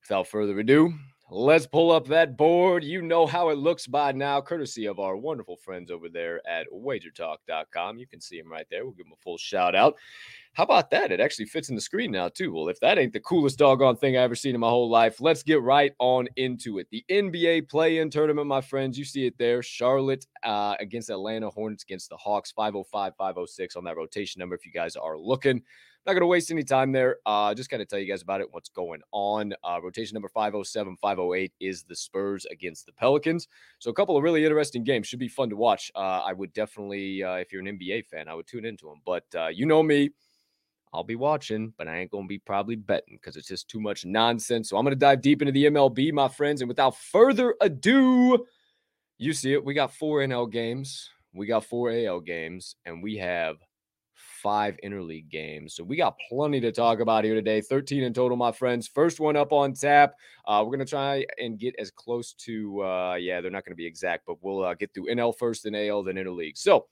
Without 0.00 0.26
further 0.26 0.58
ado, 0.58 0.92
let's 1.32 1.66
pull 1.66 1.90
up 1.90 2.06
that 2.08 2.36
board. 2.36 2.84
You 2.84 3.00
know 3.00 3.26
how 3.26 3.48
it 3.48 3.56
looks 3.56 3.86
by 3.86 4.12
now, 4.12 4.40
courtesy 4.42 4.86
of 4.86 4.98
our 4.98 5.16
wonderful 5.16 5.56
friends 5.56 5.90
over 5.90 6.10
there 6.10 6.46
at 6.46 6.66
wagertalk.com. 6.70 7.98
You 7.98 8.06
can 8.06 8.20
see 8.20 8.38
them 8.38 8.52
right 8.52 8.66
there. 8.70 8.84
We'll 8.84 8.92
give 8.92 9.06
them 9.06 9.14
a 9.14 9.22
full 9.22 9.38
shout 9.38 9.74
out. 9.74 9.96
How 10.52 10.64
about 10.64 10.90
that? 10.90 11.10
It 11.10 11.20
actually 11.20 11.46
fits 11.46 11.70
in 11.70 11.74
the 11.74 11.80
screen 11.80 12.10
now, 12.10 12.28
too. 12.28 12.52
Well, 12.52 12.68
if 12.68 12.78
that 12.80 12.98
ain't 12.98 13.14
the 13.14 13.20
coolest 13.20 13.58
doggone 13.58 13.96
thing 13.96 14.18
I 14.18 14.20
ever 14.20 14.34
seen 14.34 14.54
in 14.54 14.60
my 14.60 14.68
whole 14.68 14.90
life, 14.90 15.22
let's 15.22 15.42
get 15.42 15.62
right 15.62 15.92
on 15.98 16.28
into 16.36 16.78
it. 16.78 16.88
The 16.90 17.02
NBA 17.10 17.70
play 17.70 17.98
in 17.98 18.10
tournament, 18.10 18.46
my 18.46 18.60
friends, 18.60 18.98
you 18.98 19.04
see 19.06 19.24
it 19.24 19.38
there. 19.38 19.62
Charlotte 19.62 20.26
uh, 20.42 20.74
against 20.80 21.08
Atlanta, 21.08 21.48
Hornets 21.48 21.84
against 21.84 22.10
the 22.10 22.16
Hawks, 22.18 22.52
505, 22.52 23.14
506 23.16 23.76
on 23.76 23.84
that 23.84 23.96
rotation 23.96 24.40
number 24.40 24.54
if 24.54 24.66
you 24.66 24.72
guys 24.72 24.96
are 24.96 25.16
looking. 25.16 25.62
Not 26.04 26.14
going 26.14 26.22
to 26.22 26.26
waste 26.26 26.50
any 26.50 26.64
time 26.64 26.90
there. 26.90 27.18
Uh, 27.26 27.54
just 27.54 27.70
kind 27.70 27.80
of 27.80 27.88
tell 27.88 27.98
you 27.98 28.10
guys 28.10 28.22
about 28.22 28.40
it, 28.40 28.48
what's 28.50 28.68
going 28.68 29.02
on. 29.12 29.54
Uh, 29.62 29.78
rotation 29.80 30.14
number 30.14 30.28
507, 30.28 30.96
508 31.00 31.52
is 31.60 31.84
the 31.84 31.94
Spurs 31.94 32.44
against 32.50 32.86
the 32.86 32.92
Pelicans. 32.92 33.46
So 33.78 33.90
a 33.90 33.94
couple 33.94 34.16
of 34.16 34.24
really 34.24 34.44
interesting 34.44 34.82
games. 34.82 35.06
Should 35.06 35.20
be 35.20 35.28
fun 35.28 35.48
to 35.50 35.56
watch. 35.56 35.92
Uh, 35.94 36.22
I 36.26 36.32
would 36.32 36.52
definitely, 36.54 37.22
uh, 37.22 37.34
if 37.34 37.52
you're 37.52 37.60
an 37.64 37.78
NBA 37.78 38.06
fan, 38.06 38.28
I 38.28 38.34
would 38.34 38.48
tune 38.48 38.64
into 38.64 38.86
them. 38.86 39.00
But 39.06 39.26
uh, 39.36 39.48
you 39.48 39.64
know 39.64 39.82
me. 39.82 40.10
I'll 40.94 41.04
be 41.04 41.16
watching, 41.16 41.72
but 41.78 41.88
I 41.88 42.00
ain't 42.00 42.10
going 42.10 42.24
to 42.24 42.28
be 42.28 42.38
probably 42.38 42.76
betting 42.76 43.16
because 43.16 43.36
it's 43.36 43.48
just 43.48 43.66
too 43.68 43.80
much 43.80 44.04
nonsense. 44.04 44.68
So 44.68 44.76
I'm 44.76 44.84
going 44.84 44.92
to 44.92 44.98
dive 44.98 45.22
deep 45.22 45.40
into 45.40 45.52
the 45.52 45.64
MLB, 45.64 46.12
my 46.12 46.28
friends. 46.28 46.60
And 46.60 46.68
without 46.68 46.98
further 46.98 47.54
ado, 47.62 48.44
you 49.16 49.32
see 49.32 49.54
it. 49.54 49.64
We 49.64 49.72
got 49.72 49.94
four 49.94 50.18
NL 50.18 50.50
games, 50.50 51.08
we 51.32 51.46
got 51.46 51.64
four 51.64 51.90
AL 51.90 52.20
games, 52.20 52.76
and 52.84 53.02
we 53.02 53.16
have 53.16 53.56
five 54.42 54.76
interleague 54.84 55.30
games. 55.30 55.74
So 55.74 55.84
we 55.84 55.96
got 55.96 56.16
plenty 56.28 56.60
to 56.60 56.72
talk 56.72 57.00
about 57.00 57.24
here 57.24 57.34
today. 57.34 57.60
13 57.60 58.02
in 58.02 58.12
total, 58.12 58.36
my 58.36 58.52
friends. 58.52 58.88
First 58.88 59.20
one 59.20 59.36
up 59.36 59.52
on 59.52 59.72
tap. 59.72 60.14
Uh, 60.46 60.62
we're 60.64 60.76
going 60.76 60.86
to 60.86 60.90
try 60.90 61.24
and 61.38 61.58
get 61.58 61.74
as 61.78 61.90
close 61.90 62.32
to, 62.34 62.82
uh, 62.82 63.14
yeah, 63.14 63.40
they're 63.40 63.50
not 63.50 63.64
going 63.64 63.72
to 63.72 63.76
be 63.76 63.86
exact, 63.86 64.26
but 64.26 64.36
we'll 64.42 64.64
uh, 64.64 64.74
get 64.74 64.92
through 64.92 65.06
NL 65.06 65.36
first, 65.36 65.64
then 65.64 65.74
AL, 65.74 66.02
then 66.02 66.16
interleague. 66.16 66.58
So 66.58 66.86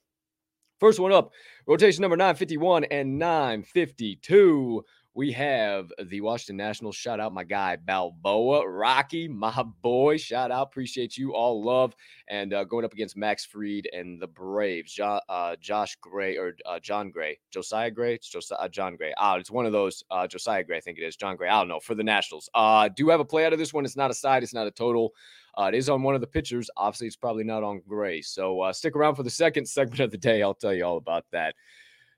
first 0.79 0.99
one 0.99 1.11
up, 1.11 1.31
rotation 1.67 2.01
number 2.01 2.17
951 2.17 2.85
and 2.85 3.19
952 3.19 4.85
we 5.13 5.31
have 5.33 5.91
the 6.05 6.21
Washington 6.21 6.57
Nationals. 6.57 6.95
Shout 6.95 7.19
out 7.19 7.33
my 7.33 7.43
guy 7.43 7.75
Balboa, 7.75 8.67
Rocky, 8.67 9.27
my 9.27 9.63
boy. 9.81 10.17
Shout 10.17 10.51
out, 10.51 10.67
appreciate 10.67 11.17
you 11.17 11.33
all 11.33 11.63
love. 11.63 11.93
And 12.29 12.53
uh, 12.53 12.63
going 12.63 12.85
up 12.85 12.93
against 12.93 13.17
Max 13.17 13.43
Fried 13.43 13.89
and 13.91 14.21
the 14.21 14.27
Braves, 14.27 14.93
jo- 14.93 15.19
uh, 15.27 15.57
Josh 15.59 15.97
Gray 15.99 16.37
or 16.37 16.55
uh, 16.65 16.79
John 16.79 17.11
Gray, 17.11 17.39
Josiah 17.51 17.91
Gray, 17.91 18.15
it's 18.15 18.29
Josiah, 18.29 18.59
uh, 18.59 18.69
John 18.69 18.95
Gray. 18.95 19.13
Ah, 19.17 19.35
it's 19.35 19.51
one 19.51 19.65
of 19.65 19.73
those. 19.73 20.03
Uh, 20.09 20.27
Josiah 20.27 20.63
Gray, 20.63 20.77
I 20.77 20.81
think 20.81 20.97
it 20.97 21.03
is. 21.03 21.17
John 21.17 21.35
Gray, 21.35 21.49
I 21.49 21.59
don't 21.59 21.67
know 21.67 21.81
for 21.81 21.95
the 21.95 22.03
Nationals. 22.03 22.49
Uh, 22.53 22.89
do 22.95 23.09
have 23.09 23.19
a 23.19 23.25
play 23.25 23.45
out 23.45 23.53
of 23.53 23.59
this 23.59 23.73
one. 23.73 23.83
It's 23.83 23.97
not 23.97 24.11
a 24.11 24.15
side. 24.15 24.43
It's 24.43 24.53
not 24.53 24.67
a 24.67 24.71
total. 24.71 25.13
Uh, 25.57 25.65
it 25.65 25.75
is 25.75 25.89
on 25.89 26.03
one 26.03 26.15
of 26.15 26.21
the 26.21 26.27
pitchers. 26.27 26.69
Obviously, 26.77 27.07
it's 27.07 27.17
probably 27.17 27.43
not 27.43 27.63
on 27.63 27.81
Gray. 27.85 28.21
So 28.21 28.71
stick 28.71 28.95
around 28.95 29.15
for 29.15 29.23
the 29.23 29.29
second 29.29 29.67
segment 29.67 29.99
of 29.99 30.11
the 30.11 30.17
day. 30.17 30.41
I'll 30.41 30.53
tell 30.53 30.73
you 30.73 30.85
all 30.85 30.95
about 30.95 31.25
that. 31.31 31.55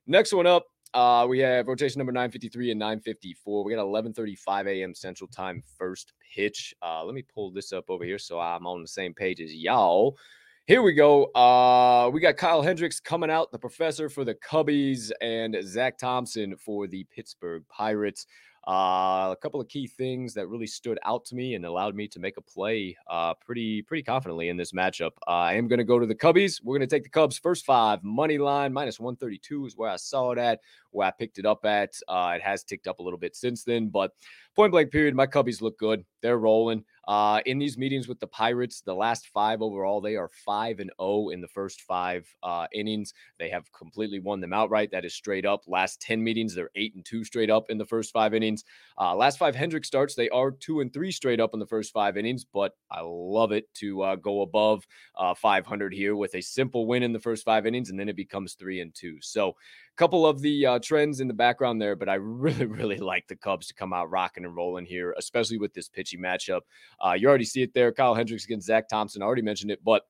Next 0.06 0.34
one 0.34 0.46
up, 0.46 0.68
uh, 0.94 1.26
we 1.28 1.40
have 1.40 1.68
rotation 1.68 2.00
number 2.00 2.12
953 2.12 2.72
and 2.72 2.80
954. 2.80 3.64
We 3.64 3.74
got 3.74 3.84
11:35 3.84 4.68
a.m. 4.68 4.94
Central 4.94 5.28
Time 5.28 5.64
first 5.78 6.14
pitch. 6.36 6.74
Uh, 6.82 7.04
let 7.04 7.16
me 7.16 7.24
pull 7.24 7.52
this 7.52 7.74
up 7.74 7.86
over 7.90 8.04
here 8.04 8.20
so 8.20 8.40
I'm 8.40 8.68
on 8.68 8.82
the 8.82 8.88
same 8.88 9.14
page 9.14 9.42
as 9.42 9.54
y'all. 9.54 10.18
Here 10.66 10.82
we 10.82 10.94
go. 10.94 11.26
Uh, 11.34 12.10
we 12.14 12.22
got 12.22 12.38
Kyle 12.38 12.62
Hendricks 12.62 13.00
coming 13.00 13.30
out, 13.30 13.52
the 13.52 13.60
professor 13.60 14.08
for 14.08 14.24
the 14.24 14.36
Cubbies, 14.36 15.12
and 15.20 15.58
Zach 15.62 15.98
Thompson 15.98 16.56
for 16.56 16.88
the 16.88 17.04
Pittsburgh 17.14 17.64
Pirates. 17.68 18.26
Uh, 18.66 19.32
a 19.32 19.38
couple 19.42 19.60
of 19.60 19.68
key 19.68 19.88
things 19.88 20.34
that 20.34 20.48
really 20.48 20.68
stood 20.68 20.98
out 21.04 21.26
to 21.26 21.36
me 21.36 21.56
and 21.56 21.66
allowed 21.66 21.96
me 21.96 22.08
to 22.08 22.18
make 22.18 22.38
a 22.38 22.42
play 22.42 22.96
uh, 23.10 23.34
pretty 23.34 23.82
pretty 23.82 24.02
confidently 24.02 24.48
in 24.48 24.56
this 24.56 24.72
matchup. 24.72 25.12
Uh, 25.28 25.32
I 25.32 25.54
am 25.56 25.68
going 25.68 25.80
to 25.80 25.84
go 25.84 26.00
to 26.00 26.06
the 26.06 26.16
Cubbies. 26.16 26.62
We're 26.64 26.78
going 26.78 26.88
to 26.88 26.96
take 26.96 27.04
the 27.04 27.10
Cubs 27.10 27.38
first 27.38 27.66
five 27.66 28.02
money 28.06 28.38
line 28.38 28.72
minus 28.72 29.02
132 29.02 29.66
is 29.66 29.76
where 29.76 29.90
I 29.90 29.98
saw 29.98 30.32
it 30.32 30.38
at, 30.38 30.62
where 30.94 31.08
I 31.08 31.12
picked 31.12 31.40
it 31.40 31.46
up 31.46 31.66
at. 31.66 31.94
Uh, 32.08 32.34
it 32.36 32.42
has 32.42 32.64
ticked 32.64 32.88
up 32.88 33.00
a 33.00 33.04
little 33.04 33.20
bit 33.20 33.36
since 33.36 33.64
then, 33.64 33.90
but 33.90 34.12
point 34.56 34.72
blank 34.72 34.92
period, 34.92 35.16
my 35.16 35.28
Cubbies 35.28 35.62
look 35.62 35.78
good. 35.78 36.06
They're 36.22 36.38
rolling. 36.38 36.86
Uh, 37.06 37.42
in 37.46 37.60
these 37.60 37.78
meetings 37.78 38.08
with 38.08 38.20
the 38.22 38.28
Pirates, 38.28 38.82
the 38.82 38.96
last 38.96 39.28
five 39.28 39.62
overall, 39.62 40.00
they 40.00 40.16
are 40.16 40.30
five 40.46 40.80
and 40.80 40.90
zero 40.90 40.96
oh 41.00 41.30
in 41.30 41.42
the 41.42 41.48
first 41.50 41.82
five 41.82 42.26
uh, 42.44 42.66
innings. 42.74 43.14
They 43.40 43.50
have 43.50 43.70
completely 43.74 44.20
won 44.20 44.40
them 44.40 44.54
outright. 44.54 44.92
That 44.92 45.04
is 45.04 45.14
straight 45.14 45.46
up. 45.46 45.64
Last 45.68 46.00
ten 46.00 46.24
meetings, 46.24 46.56
they're 46.56 46.70
eight 46.76 46.96
and 46.96 47.04
two 47.04 47.26
straight 47.26 47.50
up 47.50 47.70
in 47.70 47.78
the 47.78 47.86
first 47.86 48.14
five 48.14 48.34
innings. 48.34 48.64
Uh, 48.98 49.16
last 49.16 49.38
five 49.38 49.54
Hendrick 49.54 49.84
starts, 49.84 50.16
they 50.16 50.30
are 50.30 50.52
two 50.52 50.80
and 50.80 50.94
three 50.94 51.12
straight 51.12 51.42
up 51.42 51.54
in 51.54 51.60
the 51.60 51.68
first 51.68 51.92
five 51.92 52.16
innings. 52.16 52.46
But 52.46 52.74
I 52.90 53.02
love 53.04 53.52
it 53.52 53.74
to 53.76 54.02
uh, 54.02 54.16
go 54.16 54.42
above 54.42 54.88
uh, 55.18 55.34
500 55.34 55.94
here 55.94 56.16
with 56.16 56.36
a 56.36 56.42
simple 56.42 56.86
win 56.88 57.04
in 57.04 57.12
the 57.12 57.20
first 57.20 57.44
five 57.44 57.66
innings, 57.66 57.90
and 57.90 58.00
then 58.00 58.08
it 58.08 58.16
becomes 58.16 58.54
three 58.54 58.80
and 58.80 58.96
two. 58.96 59.18
So 59.20 59.56
couple 59.98 60.26
of 60.26 60.42
the 60.42 60.66
uh, 60.66 60.80
trends 60.80 61.20
in 61.20 61.28
the 61.28 61.34
background 61.34 61.82
there, 61.82 61.96
but 61.96 62.10
I 62.10 62.14
really, 62.20 62.66
really 62.66 62.98
like 62.98 63.28
the 63.28 63.36
Cubs 63.36 63.68
to 63.68 63.74
come 63.74 63.94
out 63.94 64.10
rocking 64.10 64.46
and 64.46 64.56
rolling 64.56 64.86
here, 64.86 65.14
especially 65.18 65.58
with 65.58 65.74
this 65.74 65.90
pitchy 65.90 66.18
matchup. 66.18 66.62
Uh, 67.04 67.14
you 67.14 67.28
already 67.28 67.46
see 67.46 67.62
it 67.62 67.74
there. 67.74 67.92
Kyle 67.92 68.16
Hendricks 68.16 68.46
against 68.46 68.68
Zach 68.68 68.88
Thompson. 68.88 69.22
I 69.22 69.26
already 69.26 69.42
mentioned 69.42 69.72
it, 69.72 69.84
but 69.84 70.04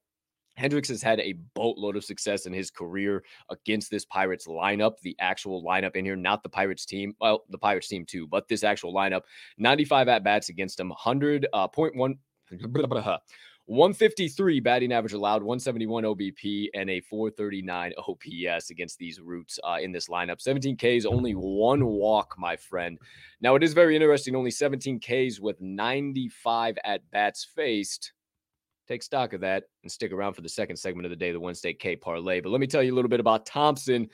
Hendricks 0.55 0.89
has 0.89 1.01
had 1.01 1.19
a 1.19 1.33
boatload 1.55 1.95
of 1.95 2.05
success 2.05 2.45
in 2.45 2.53
his 2.53 2.69
career 2.69 3.23
against 3.49 3.89
this 3.89 4.05
Pirates 4.05 4.47
lineup, 4.47 4.99
the 5.01 5.15
actual 5.19 5.63
lineup 5.63 5.95
in 5.95 6.05
here, 6.05 6.15
not 6.15 6.43
the 6.43 6.49
Pirates 6.49 6.85
team. 6.85 7.15
Well, 7.19 7.43
the 7.49 7.57
Pirates 7.57 7.87
team 7.87 8.05
too, 8.05 8.27
but 8.27 8.47
this 8.47 8.63
actual 8.63 8.93
lineup. 8.93 9.21
95 9.57 10.07
at 10.09 10.23
bats 10.23 10.49
against 10.49 10.79
him, 10.79 10.91
100.1. 10.91 11.47
Uh, 11.53 11.67
153 13.65 14.59
batting 14.59 14.91
average 14.91 15.13
allowed, 15.13 15.41
171 15.41 16.03
OBP, 16.03 16.67
and 16.73 16.89
a 16.89 16.99
439 16.99 17.93
OPS 17.97 18.69
against 18.71 18.97
these 18.97 19.21
roots 19.21 19.57
uh, 19.63 19.77
in 19.81 19.93
this 19.93 20.09
lineup. 20.09 20.41
17 20.41 20.75
Ks, 20.75 21.05
only 21.05 21.31
one 21.31 21.85
walk, 21.85 22.35
my 22.37 22.57
friend. 22.57 22.99
Now, 23.39 23.55
it 23.55 23.63
is 23.63 23.73
very 23.73 23.95
interesting. 23.95 24.35
Only 24.35 24.51
17 24.51 24.99
Ks 24.99 25.39
with 25.39 25.61
95 25.61 26.77
at 26.83 27.09
bats 27.11 27.47
faced. 27.55 28.11
Take 28.85 29.01
stock 29.01 29.31
of 29.31 29.39
that 29.41 29.63
and 29.83 29.91
stick 29.91 30.11
around 30.11 30.33
for 30.33 30.41
the 30.41 30.49
second 30.49 30.75
segment 30.75 31.05
of 31.05 31.09
the 31.09 31.15
day, 31.15 31.31
the 31.31 31.39
Wednesday 31.39 31.73
K 31.73 31.95
parlay. 31.95 32.41
But 32.41 32.49
let 32.49 32.59
me 32.59 32.67
tell 32.67 32.83
you 32.83 32.93
a 32.93 32.95
little 32.95 33.09
bit 33.09 33.21
about 33.21 33.45
Thompson. 33.45 34.09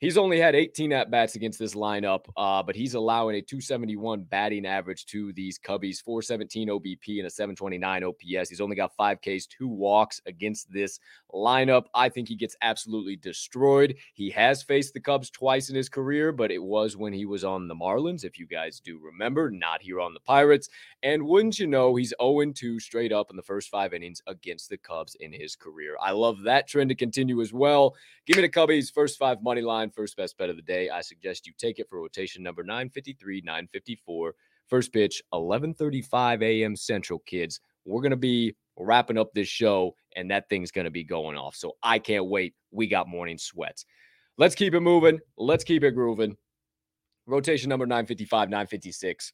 He's 0.00 0.16
only 0.16 0.38
had 0.38 0.54
18 0.54 0.92
at 0.92 1.10
bats 1.10 1.34
against 1.34 1.58
this 1.58 1.74
lineup, 1.74 2.26
uh, 2.36 2.62
but 2.62 2.76
he's 2.76 2.94
allowing 2.94 3.34
a 3.34 3.42
271 3.42 4.22
batting 4.22 4.64
average 4.64 5.06
to 5.06 5.32
these 5.32 5.58
Cubbies, 5.58 6.00
417 6.00 6.68
OBP 6.68 7.18
and 7.18 7.26
a 7.26 7.30
729 7.30 8.04
OPS. 8.04 8.48
He's 8.48 8.60
only 8.60 8.76
got 8.76 8.94
five 8.94 9.18
Ks, 9.20 9.46
two 9.46 9.66
walks 9.66 10.20
against 10.24 10.72
this 10.72 11.00
lineup. 11.34 11.86
I 11.94 12.08
think 12.10 12.28
he 12.28 12.36
gets 12.36 12.54
absolutely 12.62 13.16
destroyed. 13.16 13.96
He 14.14 14.30
has 14.30 14.62
faced 14.62 14.94
the 14.94 15.00
Cubs 15.00 15.30
twice 15.30 15.68
in 15.68 15.74
his 15.74 15.88
career, 15.88 16.30
but 16.30 16.52
it 16.52 16.62
was 16.62 16.96
when 16.96 17.12
he 17.12 17.26
was 17.26 17.42
on 17.42 17.66
the 17.66 17.74
Marlins, 17.74 18.24
if 18.24 18.38
you 18.38 18.46
guys 18.46 18.78
do 18.78 19.00
remember, 19.02 19.50
not 19.50 19.82
here 19.82 20.00
on 20.00 20.14
the 20.14 20.20
Pirates. 20.20 20.68
And 21.02 21.24
wouldn't 21.24 21.58
you 21.58 21.66
know, 21.66 21.96
he's 21.96 22.14
0 22.22 22.52
2 22.52 22.78
straight 22.78 23.12
up 23.12 23.30
in 23.30 23.36
the 23.36 23.42
first 23.42 23.68
five 23.68 23.92
innings 23.92 24.22
against 24.28 24.68
the 24.68 24.78
Cubs 24.78 25.16
in 25.16 25.32
his 25.32 25.56
career. 25.56 25.96
I 26.00 26.12
love 26.12 26.42
that 26.42 26.68
trend 26.68 26.90
to 26.90 26.94
continue 26.94 27.40
as 27.40 27.52
well. 27.52 27.96
Give 28.26 28.36
me 28.36 28.42
the 28.42 28.48
Cubbies 28.48 28.92
first 28.92 29.18
five 29.18 29.42
money 29.42 29.62
line, 29.62 29.87
first 29.90 30.16
best 30.16 30.36
bet 30.38 30.50
of 30.50 30.56
the 30.56 30.62
day. 30.62 30.90
I 30.90 31.00
suggest 31.00 31.46
you 31.46 31.52
take 31.58 31.78
it 31.78 31.88
for 31.88 32.00
rotation 32.00 32.42
number 32.42 32.62
953, 32.62 33.42
954. 33.44 34.34
First 34.66 34.92
pitch, 34.92 35.22
11:35 35.32 36.42
a.m. 36.42 36.76
Central, 36.76 37.20
kids. 37.20 37.60
We're 37.84 38.02
gonna 38.02 38.16
be 38.16 38.54
wrapping 38.76 39.18
up 39.18 39.32
this 39.34 39.48
show, 39.48 39.94
and 40.16 40.30
that 40.30 40.48
thing's 40.48 40.70
gonna 40.70 40.90
be 40.90 41.04
going 41.04 41.36
off. 41.36 41.56
So 41.56 41.76
I 41.82 41.98
can't 41.98 42.26
wait. 42.26 42.54
We 42.70 42.86
got 42.86 43.08
morning 43.08 43.38
sweats. 43.38 43.86
Let's 44.36 44.54
keep 44.54 44.74
it 44.74 44.80
moving. 44.80 45.18
Let's 45.36 45.64
keep 45.64 45.82
it 45.84 45.92
grooving. 45.92 46.36
Rotation 47.26 47.68
number 47.68 47.86
955, 47.86 48.48
956. 48.48 49.32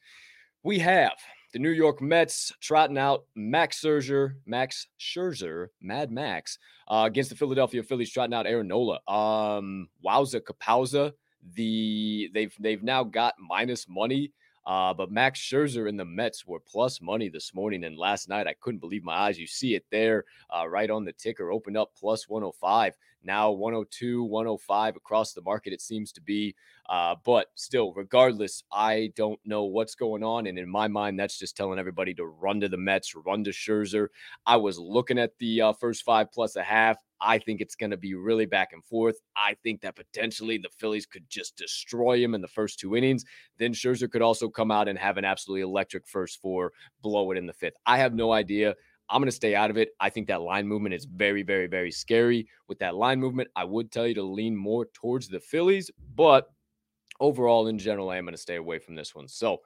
We 0.62 0.78
have 0.78 1.12
the 1.54 1.60
New 1.60 1.70
York 1.70 2.02
Mets 2.02 2.52
trotting 2.60 2.98
out 2.98 3.26
Max 3.36 3.80
Scherzer, 3.80 4.34
Max 4.44 4.88
Scherzer, 4.98 5.68
Mad 5.80 6.10
Max 6.10 6.58
uh, 6.88 7.04
against 7.06 7.30
the 7.30 7.36
Philadelphia 7.36 7.80
Phillies, 7.84 8.10
trotting 8.10 8.34
out 8.34 8.48
Aaron 8.48 8.66
Nola. 8.66 8.98
Um, 9.06 9.88
wowza, 10.04 10.40
Kapowza. 10.40 11.12
The 11.54 12.28
they've 12.34 12.52
they've 12.58 12.82
now 12.82 13.04
got 13.04 13.34
minus 13.38 13.88
money. 13.88 14.32
Uh, 14.66 14.94
but 14.94 15.12
Max 15.12 15.38
Scherzer 15.38 15.88
and 15.88 16.00
the 16.00 16.04
Mets 16.04 16.44
were 16.44 16.58
plus 16.58 17.00
money 17.00 17.28
this 17.28 17.54
morning 17.54 17.84
and 17.84 17.96
last 17.96 18.28
night. 18.28 18.48
I 18.48 18.54
couldn't 18.54 18.80
believe 18.80 19.04
my 19.04 19.14
eyes. 19.14 19.38
You 19.38 19.46
see 19.46 19.76
it 19.76 19.84
there, 19.92 20.24
uh, 20.50 20.66
right 20.66 20.90
on 20.90 21.04
the 21.04 21.12
ticker, 21.12 21.52
opened 21.52 21.76
up 21.76 21.92
plus 21.96 22.28
105 22.28 22.96
now 23.24 23.50
102, 23.50 24.22
105 24.22 24.96
across 24.96 25.32
the 25.32 25.42
market, 25.42 25.72
it 25.72 25.80
seems 25.80 26.12
to 26.12 26.20
be. 26.20 26.54
Uh, 26.88 27.14
but 27.24 27.46
still, 27.54 27.92
regardless, 27.94 28.62
I 28.70 29.12
don't 29.16 29.40
know 29.44 29.64
what's 29.64 29.94
going 29.94 30.22
on. 30.22 30.46
And 30.46 30.58
in 30.58 30.68
my 30.68 30.86
mind, 30.88 31.18
that's 31.18 31.38
just 31.38 31.56
telling 31.56 31.78
everybody 31.78 32.12
to 32.14 32.26
run 32.26 32.60
to 32.60 32.68
the 32.68 32.76
Mets, 32.76 33.14
run 33.14 33.44
to 33.44 33.50
Scherzer. 33.50 34.08
I 34.44 34.56
was 34.56 34.78
looking 34.78 35.18
at 35.18 35.32
the 35.38 35.62
uh, 35.62 35.72
first 35.72 36.04
five 36.04 36.30
plus 36.30 36.56
a 36.56 36.62
half. 36.62 36.98
I 37.20 37.38
think 37.38 37.60
it's 37.60 37.74
going 37.74 37.90
to 37.90 37.96
be 37.96 38.14
really 38.14 38.44
back 38.44 38.72
and 38.72 38.84
forth. 38.84 39.16
I 39.34 39.54
think 39.62 39.80
that 39.80 39.96
potentially 39.96 40.58
the 40.58 40.68
Phillies 40.78 41.06
could 41.06 41.24
just 41.28 41.56
destroy 41.56 42.22
him 42.22 42.34
in 42.34 42.42
the 42.42 42.48
first 42.48 42.78
two 42.78 42.96
innings. 42.96 43.24
Then 43.58 43.72
Scherzer 43.72 44.10
could 44.10 44.20
also 44.20 44.48
come 44.48 44.70
out 44.70 44.88
and 44.88 44.98
have 44.98 45.16
an 45.16 45.24
absolutely 45.24 45.62
electric 45.62 46.06
first 46.06 46.40
four, 46.42 46.72
blow 47.02 47.30
it 47.30 47.38
in 47.38 47.46
the 47.46 47.52
fifth. 47.54 47.76
I 47.86 47.96
have 47.96 48.12
no 48.12 48.32
idea. 48.32 48.74
I'm 49.08 49.20
going 49.20 49.28
to 49.28 49.32
stay 49.32 49.54
out 49.54 49.70
of 49.70 49.76
it. 49.76 49.90
I 50.00 50.10
think 50.10 50.26
that 50.28 50.42
line 50.42 50.66
movement 50.66 50.94
is 50.94 51.04
very, 51.04 51.42
very, 51.42 51.66
very 51.66 51.90
scary. 51.90 52.48
With 52.68 52.78
that 52.80 52.94
line 52.94 53.20
movement, 53.20 53.48
I 53.54 53.64
would 53.64 53.90
tell 53.90 54.06
you 54.06 54.14
to 54.14 54.22
lean 54.22 54.56
more 54.56 54.86
towards 54.94 55.28
the 55.28 55.40
Phillies, 55.40 55.90
but 56.14 56.50
overall, 57.20 57.68
in 57.68 57.78
general, 57.78 58.10
I 58.10 58.16
am 58.16 58.24
going 58.24 58.34
to 58.34 58.40
stay 58.40 58.56
away 58.56 58.78
from 58.78 58.94
this 58.94 59.14
one. 59.14 59.28
So 59.28 59.60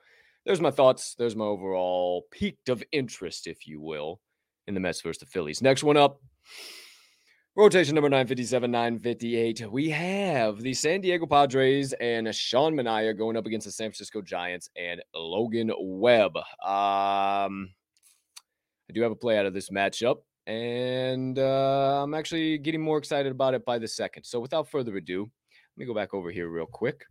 there's 0.45 0.61
my 0.61 0.71
thoughts. 0.71 1.15
There's 1.15 1.37
my 1.37 1.45
overall 1.45 2.27
peaked 2.31 2.69
of 2.69 2.83
interest, 2.93 3.47
if 3.47 3.67
you 3.67 3.81
will, 3.81 4.21
in 4.67 4.75
the 4.75 4.81
Mets 4.81 5.01
versus 5.01 5.21
the 5.21 5.27
Phillies. 5.27 5.63
Next 5.63 5.83
one 5.83 5.97
up. 5.97 6.21
Rotation 7.59 7.97
number 7.97 8.09
957, 8.09 8.71
958. 8.71 9.69
We 9.69 9.91
have 9.91 10.61
the 10.61 10.73
San 10.73 11.01
Diego 11.01 11.27
Padres 11.27 11.93
and 11.95 12.33
Sean 12.33 12.73
Manaea 12.75 13.19
going 13.19 13.37
up 13.37 13.47
against 13.47 13.67
the 13.67 13.73
San 13.73 13.89
Francisco 13.89 14.23
Giants 14.23 14.71
and 14.77 15.03
Logan 15.13 15.73
Webb. 15.77 16.37
Um, 16.37 17.71
I 18.89 18.93
do 18.95 19.03
have 19.03 19.11
a 19.11 19.17
play 19.17 19.37
out 19.37 19.45
of 19.45 19.55
this 19.55 19.71
matchup, 19.71 20.19
and 20.47 21.37
uh, 21.37 22.05
I'm 22.05 22.15
actually 22.15 22.59
getting 22.59 22.81
more 22.81 22.97
excited 22.97 23.33
about 23.33 23.55
it 23.55 23.65
by 23.65 23.79
the 23.79 23.89
second. 23.89 24.23
So 24.23 24.39
without 24.39 24.71
further 24.71 24.97
ado, 24.97 25.23
let 25.23 25.77
me 25.77 25.85
go 25.85 25.95
back 25.95 26.15
over 26.15 26.31
here 26.31 26.49
real 26.49 26.67
quick. 26.67 27.05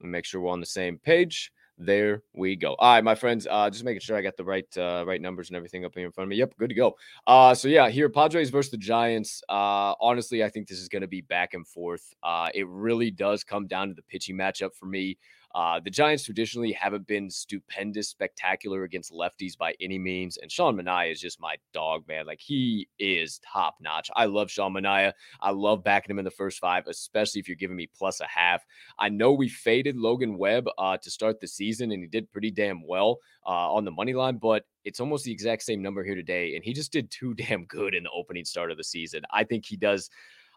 Make 0.00 0.24
sure 0.24 0.40
we're 0.40 0.50
on 0.50 0.60
the 0.60 0.66
same 0.66 0.98
page. 0.98 1.52
There 1.80 2.22
we 2.34 2.56
go. 2.56 2.74
All 2.74 2.94
right, 2.94 3.04
my 3.04 3.14
friends. 3.14 3.46
Uh, 3.48 3.70
just 3.70 3.84
making 3.84 4.00
sure 4.00 4.16
I 4.16 4.22
got 4.22 4.36
the 4.36 4.44
right 4.44 4.66
uh, 4.76 5.04
right 5.06 5.20
numbers 5.20 5.48
and 5.48 5.56
everything 5.56 5.84
up 5.84 5.94
here 5.94 6.06
in 6.06 6.10
front 6.10 6.26
of 6.26 6.30
me. 6.30 6.36
Yep, 6.36 6.54
good 6.58 6.70
to 6.70 6.74
go. 6.74 6.96
Uh, 7.24 7.54
so 7.54 7.68
yeah, 7.68 7.88
here 7.88 8.08
Padres 8.08 8.50
versus 8.50 8.72
the 8.72 8.76
Giants. 8.76 9.42
Uh, 9.48 9.94
honestly, 10.00 10.42
I 10.42 10.48
think 10.48 10.66
this 10.66 10.78
is 10.80 10.88
going 10.88 11.02
to 11.02 11.08
be 11.08 11.20
back 11.20 11.54
and 11.54 11.64
forth. 11.66 12.12
Uh, 12.24 12.48
it 12.52 12.66
really 12.66 13.12
does 13.12 13.44
come 13.44 13.68
down 13.68 13.88
to 13.88 13.94
the 13.94 14.02
pitching 14.02 14.36
matchup 14.36 14.74
for 14.74 14.86
me. 14.86 15.18
Uh, 15.54 15.80
the 15.80 15.90
Giants 15.90 16.24
traditionally 16.24 16.72
haven't 16.72 17.06
been 17.06 17.30
stupendous, 17.30 18.08
spectacular 18.08 18.84
against 18.84 19.12
lefties 19.12 19.56
by 19.56 19.74
any 19.80 19.98
means. 19.98 20.36
And 20.36 20.52
Sean 20.52 20.76
Manaea 20.76 21.12
is 21.12 21.20
just 21.20 21.40
my 21.40 21.56
dog, 21.72 22.06
man. 22.06 22.26
Like 22.26 22.40
he 22.40 22.88
is 22.98 23.40
top 23.50 23.76
notch. 23.80 24.10
I 24.14 24.26
love 24.26 24.50
Sean 24.50 24.74
Manaea. 24.74 25.12
I 25.40 25.50
love 25.50 25.82
backing 25.82 26.10
him 26.10 26.18
in 26.18 26.24
the 26.24 26.30
first 26.30 26.58
five, 26.58 26.86
especially 26.86 27.40
if 27.40 27.48
you're 27.48 27.56
giving 27.56 27.76
me 27.76 27.88
plus 27.96 28.20
a 28.20 28.26
half. 28.26 28.64
I 28.98 29.08
know 29.08 29.32
we 29.32 29.48
faded 29.48 29.96
Logan 29.96 30.36
Webb 30.36 30.68
uh, 30.76 30.98
to 30.98 31.10
start 31.10 31.40
the 31.40 31.48
season, 31.48 31.92
and 31.92 32.02
he 32.02 32.08
did 32.08 32.30
pretty 32.30 32.50
damn 32.50 32.86
well 32.86 33.18
uh, 33.46 33.72
on 33.72 33.84
the 33.84 33.90
money 33.90 34.14
line, 34.14 34.36
but 34.36 34.64
it's 34.84 35.00
almost 35.00 35.24
the 35.24 35.32
exact 35.32 35.62
same 35.62 35.82
number 35.82 36.04
here 36.04 36.14
today. 36.14 36.54
And 36.54 36.64
he 36.64 36.72
just 36.72 36.92
did 36.92 37.10
too 37.10 37.34
damn 37.48 37.64
good 37.64 37.94
in 37.94 38.04
the 38.04 38.10
opening 38.10 38.44
start 38.44 38.70
of 38.70 38.76
the 38.76 38.84
season. 38.84 39.22
I 39.32 39.44
think 39.44 39.64
he 39.64 39.76
does 39.76 40.10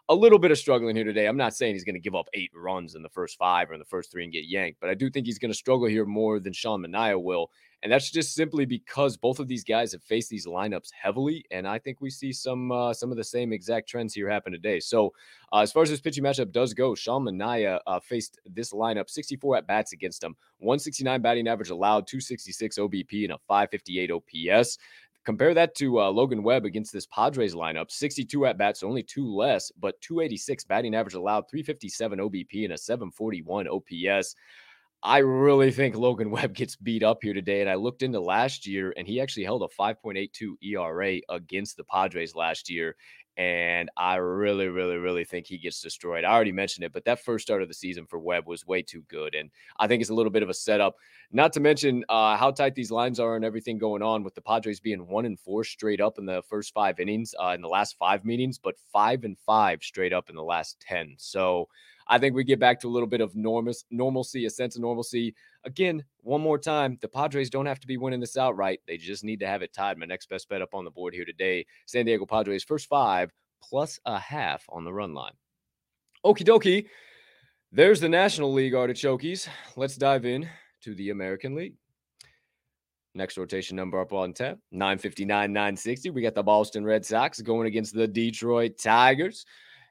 a 0.08 0.14
little 0.14 0.38
bit 0.38 0.50
of 0.50 0.58
struggling 0.58 0.96
here 0.96 1.04
today. 1.04 1.26
I'm 1.26 1.36
not 1.36 1.54
saying 1.54 1.74
he's 1.74 1.84
going 1.84 1.94
to 1.94 2.00
give 2.00 2.14
up 2.14 2.28
eight 2.34 2.50
runs 2.54 2.94
in 2.94 3.02
the 3.02 3.08
first 3.08 3.38
five 3.38 3.70
or 3.70 3.74
in 3.74 3.78
the 3.78 3.84
first 3.84 4.10
three 4.10 4.24
and 4.24 4.32
get 4.32 4.46
yanked, 4.46 4.80
but 4.80 4.90
I 4.90 4.94
do 4.94 5.08
think 5.08 5.26
he's 5.26 5.38
going 5.38 5.50
to 5.52 5.56
struggle 5.56 5.86
here 5.86 6.04
more 6.04 6.40
than 6.40 6.52
Sean 6.52 6.84
Manaea 6.84 7.22
will. 7.22 7.50
And 7.82 7.90
that's 7.90 8.10
just 8.10 8.34
simply 8.34 8.64
because 8.64 9.16
both 9.16 9.40
of 9.40 9.48
these 9.48 9.64
guys 9.64 9.90
have 9.92 10.02
faced 10.04 10.30
these 10.30 10.46
lineups 10.46 10.90
heavily, 10.92 11.44
and 11.50 11.66
I 11.66 11.80
think 11.80 12.00
we 12.00 12.10
see 12.10 12.32
some 12.32 12.70
uh, 12.70 12.94
some 12.94 13.10
of 13.10 13.16
the 13.16 13.24
same 13.24 13.52
exact 13.52 13.88
trends 13.88 14.14
here 14.14 14.28
happen 14.28 14.52
today. 14.52 14.78
So, 14.78 15.12
uh, 15.52 15.62
as 15.62 15.72
far 15.72 15.82
as 15.82 15.90
this 15.90 16.00
pitching 16.00 16.22
matchup 16.22 16.52
does 16.52 16.74
go, 16.74 16.94
Sean 16.94 17.24
Manaea 17.24 17.80
uh, 17.88 17.98
faced 17.98 18.38
this 18.46 18.72
lineup 18.72 19.10
64 19.10 19.56
at 19.56 19.66
bats 19.66 19.92
against 19.92 20.22
him, 20.22 20.36
169 20.58 21.22
batting 21.22 21.48
average 21.48 21.70
allowed, 21.70 22.06
266 22.06 22.78
OBP, 22.78 23.24
and 23.24 23.32
a 23.32 23.38
558 23.48 24.12
OPS. 24.12 24.78
Compare 25.24 25.54
that 25.54 25.76
to 25.76 26.00
uh, 26.00 26.10
Logan 26.10 26.42
Webb 26.42 26.64
against 26.64 26.92
this 26.92 27.06
Padres 27.06 27.54
lineup 27.54 27.92
62 27.92 28.44
at 28.46 28.58
bats, 28.58 28.82
only 28.82 29.04
two 29.04 29.32
less, 29.32 29.70
but 29.78 30.00
286 30.00 30.64
batting 30.64 30.96
average 30.96 31.14
allowed, 31.14 31.48
357 31.48 32.18
OBP, 32.18 32.64
and 32.64 32.72
a 32.72 32.78
741 32.78 33.68
OPS. 33.68 34.34
I 35.02 35.18
really 35.18 35.72
think 35.72 35.96
Logan 35.96 36.30
Webb 36.32 36.54
gets 36.54 36.76
beat 36.76 37.02
up 37.02 37.18
here 37.22 37.34
today. 37.34 37.60
And 37.60 37.70
I 37.70 37.74
looked 37.74 38.02
into 38.02 38.20
last 38.20 38.66
year, 38.66 38.94
and 38.96 39.06
he 39.06 39.20
actually 39.20 39.44
held 39.44 39.62
a 39.62 39.82
5.82 39.82 40.54
ERA 40.62 41.20
against 41.28 41.76
the 41.76 41.84
Padres 41.84 42.36
last 42.36 42.70
year. 42.70 42.96
And 43.38 43.88
I 43.96 44.16
really, 44.16 44.68
really, 44.68 44.96
really 44.96 45.24
think 45.24 45.46
he 45.46 45.56
gets 45.56 45.80
destroyed. 45.80 46.22
I 46.22 46.32
already 46.32 46.52
mentioned 46.52 46.84
it, 46.84 46.92
but 46.92 47.06
that 47.06 47.24
first 47.24 47.46
start 47.46 47.62
of 47.62 47.68
the 47.68 47.74
season 47.74 48.04
for 48.04 48.18
Webb 48.18 48.46
was 48.46 48.66
way 48.66 48.82
too 48.82 49.04
good. 49.08 49.34
And 49.34 49.50
I 49.78 49.86
think 49.86 50.02
it's 50.02 50.10
a 50.10 50.14
little 50.14 50.30
bit 50.30 50.42
of 50.42 50.50
a 50.50 50.54
setup, 50.54 50.96
not 51.32 51.54
to 51.54 51.60
mention 51.60 52.04
uh, 52.10 52.36
how 52.36 52.50
tight 52.50 52.74
these 52.74 52.90
lines 52.90 53.18
are 53.18 53.34
and 53.34 53.44
everything 53.44 53.78
going 53.78 54.02
on 54.02 54.22
with 54.22 54.34
the 54.34 54.42
Padres 54.42 54.80
being 54.80 55.08
one 55.08 55.24
and 55.24 55.40
four 55.40 55.64
straight 55.64 56.00
up 56.00 56.18
in 56.18 56.26
the 56.26 56.42
first 56.42 56.74
five 56.74 57.00
innings 57.00 57.34
uh, 57.42 57.52
in 57.54 57.62
the 57.62 57.68
last 57.68 57.96
five 57.98 58.22
meetings, 58.22 58.58
but 58.58 58.74
five 58.92 59.24
and 59.24 59.38
five 59.46 59.82
straight 59.82 60.12
up 60.12 60.28
in 60.28 60.36
the 60.36 60.44
last 60.44 60.78
10. 60.80 61.14
So 61.16 61.68
I 62.08 62.18
think 62.18 62.34
we 62.34 62.44
get 62.44 62.58
back 62.58 62.80
to 62.80 62.88
a 62.88 62.90
little 62.90 63.08
bit 63.08 63.20
of 63.20 63.34
normal, 63.34 63.74
normalcy, 63.90 64.46
a 64.46 64.50
sense 64.50 64.76
of 64.76 64.82
normalcy. 64.82 65.34
Again, 65.64 66.04
one 66.20 66.40
more 66.40 66.58
time, 66.58 66.98
the 67.00 67.08
Padres 67.08 67.50
don't 67.50 67.66
have 67.66 67.80
to 67.80 67.86
be 67.86 67.96
winning 67.96 68.20
this 68.20 68.36
outright. 68.36 68.80
They 68.86 68.96
just 68.96 69.24
need 69.24 69.40
to 69.40 69.46
have 69.46 69.62
it 69.62 69.72
tied. 69.72 69.98
My 69.98 70.06
next 70.06 70.28
best 70.28 70.48
bet 70.48 70.62
up 70.62 70.74
on 70.74 70.84
the 70.84 70.90
board 70.90 71.14
here 71.14 71.24
today 71.24 71.66
San 71.86 72.06
Diego 72.06 72.26
Padres, 72.26 72.64
first 72.64 72.88
five 72.88 73.30
plus 73.62 74.00
a 74.04 74.18
half 74.18 74.64
on 74.68 74.84
the 74.84 74.92
run 74.92 75.14
line. 75.14 75.32
Okie 76.24 76.44
dokie. 76.44 76.86
There's 77.70 78.00
the 78.00 78.08
National 78.08 78.52
League 78.52 78.74
artichokes. 78.74 79.48
Let's 79.76 79.96
dive 79.96 80.26
in 80.26 80.48
to 80.82 80.94
the 80.94 81.10
American 81.10 81.54
League. 81.54 81.74
Next 83.14 83.36
rotation 83.36 83.76
number 83.76 84.00
up 84.00 84.12
on 84.12 84.32
tap 84.32 84.58
959, 84.70 85.52
960. 85.52 86.10
We 86.10 86.22
got 86.22 86.34
the 86.34 86.42
Boston 86.42 86.84
Red 86.84 87.04
Sox 87.04 87.40
going 87.40 87.66
against 87.66 87.94
the 87.94 88.08
Detroit 88.08 88.78
Tigers. 88.78 89.44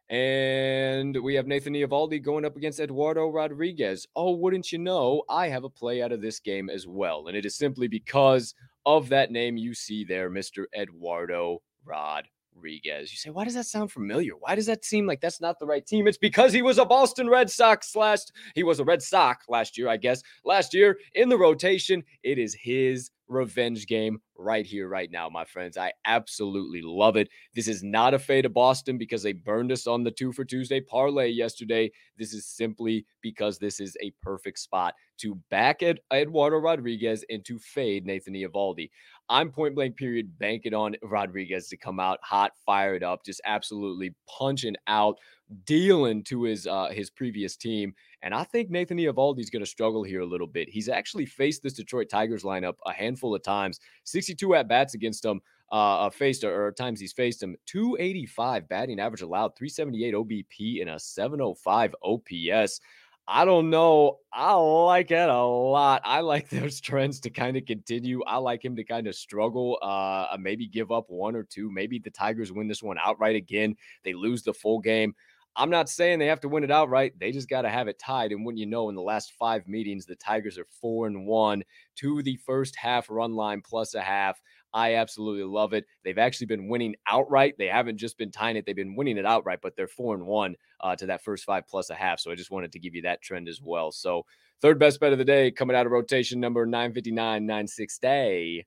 And 0.09 1.15
we 1.23 1.35
have 1.35 1.47
Nathan 1.47 1.73
Eovaldi 1.73 2.21
going 2.21 2.43
up 2.43 2.57
against 2.57 2.79
Eduardo 2.79 3.29
Rodriguez. 3.29 4.07
Oh, 4.15 4.35
wouldn't 4.35 4.71
you 4.71 4.77
know, 4.77 5.23
I 5.29 5.47
have 5.47 5.63
a 5.63 5.69
play 5.69 6.01
out 6.01 6.11
of 6.11 6.21
this 6.21 6.39
game 6.39 6.69
as 6.69 6.85
well. 6.85 7.27
And 7.27 7.37
it 7.37 7.45
is 7.45 7.55
simply 7.55 7.87
because 7.87 8.53
of 8.85 9.09
that 9.09 9.31
name 9.31 9.57
you 9.57 9.73
see 9.73 10.03
there, 10.03 10.29
Mr. 10.29 10.65
Eduardo 10.75 11.61
Rodriguez. 11.85 13.11
You 13.11 13.17
say, 13.17 13.29
why 13.29 13.45
does 13.45 13.53
that 13.53 13.65
sound 13.67 13.91
familiar? 13.91 14.33
Why 14.37 14.55
does 14.55 14.65
that 14.65 14.83
seem 14.83 15.05
like 15.05 15.21
that's 15.21 15.41
not 15.41 15.59
the 15.59 15.65
right 15.65 15.85
team? 15.85 16.07
It's 16.07 16.17
because 16.17 16.51
he 16.51 16.61
was 16.61 16.77
a 16.77 16.85
Boston 16.85 17.29
Red 17.29 17.49
Sox 17.49 17.95
last. 17.95 18.33
He 18.55 18.63
was 18.63 18.79
a 18.79 18.83
Red 18.83 19.01
Sox 19.01 19.47
last 19.47 19.77
year, 19.77 19.87
I 19.87 19.97
guess. 19.97 20.21
Last 20.43 20.73
year 20.73 20.97
in 21.15 21.29
the 21.29 21.37
rotation, 21.37 22.03
it 22.23 22.37
is 22.37 22.53
his 22.53 23.11
revenge 23.31 23.87
game 23.87 24.19
right 24.37 24.65
here, 24.65 24.87
right 24.87 25.09
now, 25.11 25.29
my 25.29 25.45
friends. 25.45 25.77
I 25.77 25.93
absolutely 26.05 26.81
love 26.83 27.15
it. 27.15 27.29
This 27.55 27.67
is 27.67 27.83
not 27.83 28.13
a 28.13 28.19
fade 28.19 28.45
of 28.45 28.53
Boston 28.53 28.97
because 28.97 29.23
they 29.23 29.33
burned 29.33 29.71
us 29.71 29.87
on 29.87 30.03
the 30.03 30.11
two 30.11 30.31
for 30.31 30.43
Tuesday 30.43 30.81
parlay 30.81 31.29
yesterday. 31.29 31.91
This 32.17 32.33
is 32.33 32.45
simply 32.45 33.05
because 33.21 33.57
this 33.57 33.79
is 33.79 33.95
a 34.01 34.11
perfect 34.21 34.59
spot 34.59 34.93
to 35.19 35.35
back 35.49 35.83
at 35.83 35.99
Eduardo 36.11 36.57
Rodriguez 36.57 37.23
and 37.29 37.45
to 37.45 37.59
fade 37.59 38.05
Nathan 38.05 38.33
Eovaldi. 38.33 38.89
I'm 39.29 39.51
point 39.51 39.75
blank 39.75 39.95
period 39.95 40.37
banking 40.39 40.73
on 40.73 40.95
Rodriguez 41.03 41.69
to 41.69 41.77
come 41.77 41.99
out 41.99 42.19
hot, 42.21 42.51
fired 42.65 43.03
up, 43.03 43.23
just 43.23 43.41
absolutely 43.45 44.13
punching 44.27 44.75
out, 44.87 45.17
dealing 45.65 46.23
to 46.25 46.43
his 46.43 46.67
uh, 46.67 46.89
his 46.89 47.09
previous 47.09 47.55
team. 47.55 47.93
And 48.23 48.33
I 48.33 48.43
think 48.43 48.69
Nathan 48.69 48.97
Eovaldi 48.97 49.39
is 49.39 49.49
going 49.49 49.63
to 49.63 49.69
struggle 49.69 50.03
here 50.03 50.21
a 50.21 50.25
little 50.25 50.47
bit. 50.47 50.69
He's 50.69 50.89
actually 50.89 51.25
faced 51.25 51.63
this 51.63 51.73
Detroit 51.73 52.09
Tigers 52.09 52.43
lineup 52.43 52.75
a 52.85 52.93
handful 52.93 53.33
of 53.33 53.43
times. 53.43 53.79
62 54.03 54.55
at 54.55 54.67
bats 54.67 54.93
against 54.93 55.23
them. 55.23 55.41
Uh, 55.71 56.07
uh, 56.07 56.09
faced 56.09 56.43
or, 56.43 56.65
or 56.67 56.71
times 56.73 56.99
he's 56.99 57.13
faced 57.13 57.41
him 57.41 57.55
285 57.65 58.67
batting 58.67 58.99
average 58.99 59.21
allowed 59.21 59.55
378 59.55 60.13
OBP 60.13 60.81
and 60.81 60.89
a 60.89 60.99
705 60.99 61.95
OPS. 62.03 62.81
I 63.25 63.45
don't 63.45 63.69
know. 63.69 64.17
I 64.33 64.53
like 64.53 65.11
it 65.11 65.29
a 65.29 65.41
lot. 65.41 66.01
I 66.03 66.19
like 66.19 66.49
those 66.49 66.81
trends 66.81 67.21
to 67.21 67.29
kind 67.29 67.55
of 67.55 67.65
continue. 67.65 68.21
I 68.23 68.37
like 68.37 68.65
him 68.65 68.75
to 68.75 68.83
kind 68.83 69.07
of 69.07 69.15
struggle, 69.15 69.79
uh, 69.81 70.35
maybe 70.37 70.67
give 70.67 70.91
up 70.91 71.05
one 71.07 71.37
or 71.37 71.43
two. 71.43 71.71
Maybe 71.71 71.99
the 71.99 72.09
Tigers 72.09 72.51
win 72.51 72.67
this 72.67 72.83
one 72.83 72.97
outright 73.01 73.37
again. 73.37 73.77
They 74.03 74.13
lose 74.13 74.43
the 74.43 74.53
full 74.53 74.79
game. 74.79 75.15
I'm 75.55 75.69
not 75.69 75.89
saying 75.89 76.19
they 76.19 76.27
have 76.27 76.39
to 76.41 76.47
win 76.47 76.63
it 76.63 76.71
outright. 76.71 77.19
They 77.19 77.31
just 77.31 77.49
got 77.49 77.63
to 77.63 77.69
have 77.69 77.87
it 77.87 77.99
tied. 77.99 78.31
And 78.31 78.45
when 78.45 78.55
you 78.55 78.65
know, 78.65 78.87
in 78.87 78.95
the 78.95 79.01
last 79.01 79.33
five 79.33 79.67
meetings, 79.67 80.05
the 80.05 80.15
Tigers 80.15 80.57
are 80.57 80.67
four 80.79 81.07
and 81.07 81.25
one 81.25 81.63
to 81.97 82.23
the 82.23 82.37
first 82.37 82.75
half 82.77 83.09
run 83.09 83.33
line 83.33 83.61
plus 83.61 83.93
a 83.93 84.01
half. 84.01 84.41
I 84.73 84.95
absolutely 84.95 85.43
love 85.43 85.73
it. 85.73 85.85
They've 86.05 86.17
actually 86.17 86.47
been 86.47 86.69
winning 86.69 86.95
outright. 87.05 87.55
They 87.57 87.67
haven't 87.67 87.97
just 87.97 88.17
been 88.17 88.31
tying 88.31 88.55
it; 88.55 88.65
they've 88.65 88.75
been 88.75 88.95
winning 88.95 89.17
it 89.17 89.25
outright. 89.25 89.59
But 89.61 89.75
they're 89.75 89.87
four 89.87 90.15
and 90.15 90.25
one 90.25 90.55
uh, 90.79 90.95
to 90.95 91.07
that 91.07 91.23
first 91.23 91.43
five 91.43 91.67
plus 91.67 91.89
a 91.89 91.95
half. 91.95 92.21
So 92.21 92.31
I 92.31 92.35
just 92.35 92.51
wanted 92.51 92.71
to 92.71 92.79
give 92.79 92.95
you 92.95 93.01
that 93.01 93.21
trend 93.21 93.49
as 93.49 93.59
well. 93.61 93.91
So 93.91 94.25
third 94.61 94.79
best 94.79 95.01
bet 95.01 95.11
of 95.11 95.17
the 95.17 95.25
day 95.25 95.51
coming 95.51 95.75
out 95.75 95.85
of 95.85 95.91
rotation 95.91 96.39
number 96.39 96.65
959, 96.65 97.45
960. 97.45 98.65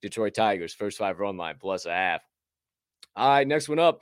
Detroit 0.00 0.34
Tigers 0.34 0.74
first 0.74 0.98
five 0.98 1.18
run 1.18 1.36
line 1.36 1.56
plus 1.60 1.86
a 1.86 1.92
half. 1.92 2.22
All 3.16 3.28
right, 3.28 3.46
next 3.46 3.68
one 3.68 3.78
up. 3.78 4.00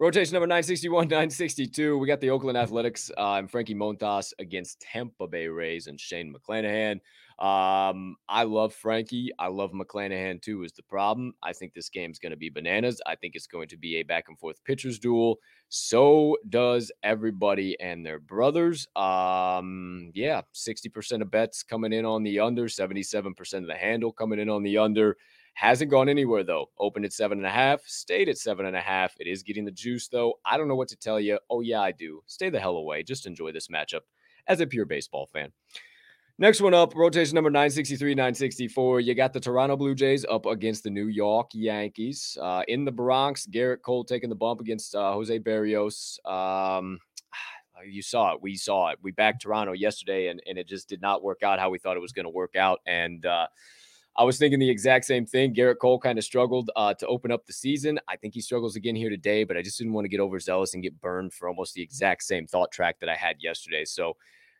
Rotation 0.00 0.34
number 0.34 0.46
961, 0.46 1.08
962. 1.08 1.98
We 1.98 2.06
got 2.06 2.20
the 2.20 2.30
Oakland 2.30 2.56
Athletics 2.56 3.10
uh, 3.18 3.32
and 3.32 3.50
Frankie 3.50 3.74
Montas 3.74 4.32
against 4.38 4.80
Tampa 4.80 5.26
Bay 5.26 5.48
Rays 5.48 5.88
and 5.88 5.98
Shane 5.98 6.32
McClanahan. 6.32 7.00
Um, 7.40 8.14
I 8.28 8.44
love 8.44 8.72
Frankie. 8.72 9.32
I 9.40 9.48
love 9.48 9.72
McClanahan 9.72 10.40
too, 10.40 10.62
is 10.62 10.70
the 10.70 10.84
problem. 10.84 11.34
I 11.42 11.52
think 11.52 11.74
this 11.74 11.88
game's 11.88 12.20
going 12.20 12.30
to 12.30 12.36
be 12.36 12.48
bananas. 12.48 13.00
I 13.06 13.16
think 13.16 13.34
it's 13.34 13.48
going 13.48 13.66
to 13.70 13.76
be 13.76 13.96
a 13.96 14.04
back 14.04 14.26
and 14.28 14.38
forth 14.38 14.62
pitchers 14.62 15.00
duel. 15.00 15.40
So 15.68 16.36
does 16.48 16.92
everybody 17.02 17.76
and 17.80 18.06
their 18.06 18.20
brothers. 18.20 18.86
Um, 18.94 20.12
yeah, 20.14 20.42
60% 20.54 21.22
of 21.22 21.30
bets 21.32 21.64
coming 21.64 21.92
in 21.92 22.04
on 22.04 22.22
the 22.22 22.38
under, 22.38 22.66
77% 22.66 23.54
of 23.54 23.66
the 23.66 23.74
handle 23.74 24.12
coming 24.12 24.38
in 24.38 24.48
on 24.48 24.62
the 24.62 24.78
under. 24.78 25.16
Hasn't 25.58 25.90
gone 25.90 26.08
anywhere 26.08 26.44
though. 26.44 26.66
Opened 26.78 27.04
at 27.04 27.12
seven 27.12 27.38
and 27.38 27.46
a 27.46 27.50
half, 27.50 27.80
stayed 27.84 28.28
at 28.28 28.38
seven 28.38 28.66
and 28.66 28.76
a 28.76 28.80
half. 28.80 29.12
It 29.18 29.26
is 29.26 29.42
getting 29.42 29.64
the 29.64 29.72
juice 29.72 30.06
though. 30.06 30.34
I 30.46 30.56
don't 30.56 30.68
know 30.68 30.76
what 30.76 30.86
to 30.90 30.96
tell 30.96 31.18
you. 31.18 31.36
Oh, 31.50 31.62
yeah, 31.62 31.80
I 31.80 31.90
do. 31.90 32.22
Stay 32.26 32.48
the 32.48 32.60
hell 32.60 32.76
away. 32.76 33.02
Just 33.02 33.26
enjoy 33.26 33.50
this 33.50 33.66
matchup 33.66 34.02
as 34.46 34.60
a 34.60 34.68
pure 34.68 34.84
baseball 34.84 35.26
fan. 35.26 35.50
Next 36.38 36.60
one 36.60 36.74
up, 36.74 36.94
rotation 36.94 37.34
number 37.34 37.50
963, 37.50 38.14
964. 38.14 39.00
You 39.00 39.16
got 39.16 39.32
the 39.32 39.40
Toronto 39.40 39.76
Blue 39.76 39.96
Jays 39.96 40.24
up 40.30 40.46
against 40.46 40.84
the 40.84 40.90
New 40.90 41.08
York 41.08 41.50
Yankees. 41.52 42.38
Uh, 42.40 42.62
in 42.68 42.84
the 42.84 42.92
Bronx, 42.92 43.44
Gerrit 43.44 43.82
Cole 43.82 44.04
taking 44.04 44.28
the 44.28 44.36
bump 44.36 44.60
against 44.60 44.94
uh, 44.94 45.12
Jose 45.12 45.40
Berrios. 45.40 46.24
Um, 46.24 47.00
you 47.84 48.02
saw 48.02 48.34
it. 48.34 48.40
We 48.40 48.54
saw 48.54 48.90
it. 48.90 49.00
We 49.02 49.10
backed 49.10 49.42
Toronto 49.42 49.72
yesterday, 49.72 50.28
and, 50.28 50.40
and 50.46 50.56
it 50.56 50.68
just 50.68 50.88
did 50.88 51.02
not 51.02 51.24
work 51.24 51.42
out 51.42 51.58
how 51.58 51.68
we 51.68 51.80
thought 51.80 51.96
it 51.96 52.00
was 52.00 52.12
going 52.12 52.26
to 52.26 52.30
work 52.30 52.54
out. 52.54 52.78
And 52.86 53.26
uh, 53.26 53.48
I 54.18 54.24
was 54.24 54.36
thinking 54.36 54.58
the 54.58 54.68
exact 54.68 55.04
same 55.04 55.24
thing. 55.24 55.54
Gerrit 55.54 55.78
Cole 55.80 56.00
kind 56.00 56.18
of 56.18 56.24
struggled 56.24 56.72
uh, 56.74 56.92
to 56.94 57.06
open 57.06 57.30
up 57.30 57.46
the 57.46 57.52
season. 57.52 58.00
I 58.08 58.16
think 58.16 58.34
he 58.34 58.40
struggles 58.40 58.74
again 58.74 58.96
here 58.96 59.10
today, 59.10 59.44
but 59.44 59.56
I 59.56 59.62
just 59.62 59.78
didn't 59.78 59.92
want 59.92 60.06
to 60.06 60.08
get 60.08 60.18
overzealous 60.18 60.74
and 60.74 60.82
get 60.82 61.00
burned 61.00 61.32
for 61.32 61.48
almost 61.48 61.74
the 61.74 61.82
exact 61.82 62.24
same 62.24 62.48
thought 62.48 62.72
track 62.72 62.98
that 62.98 63.08
I 63.08 63.14
had 63.14 63.36
yesterday. 63.38 63.84
So, 63.84 64.16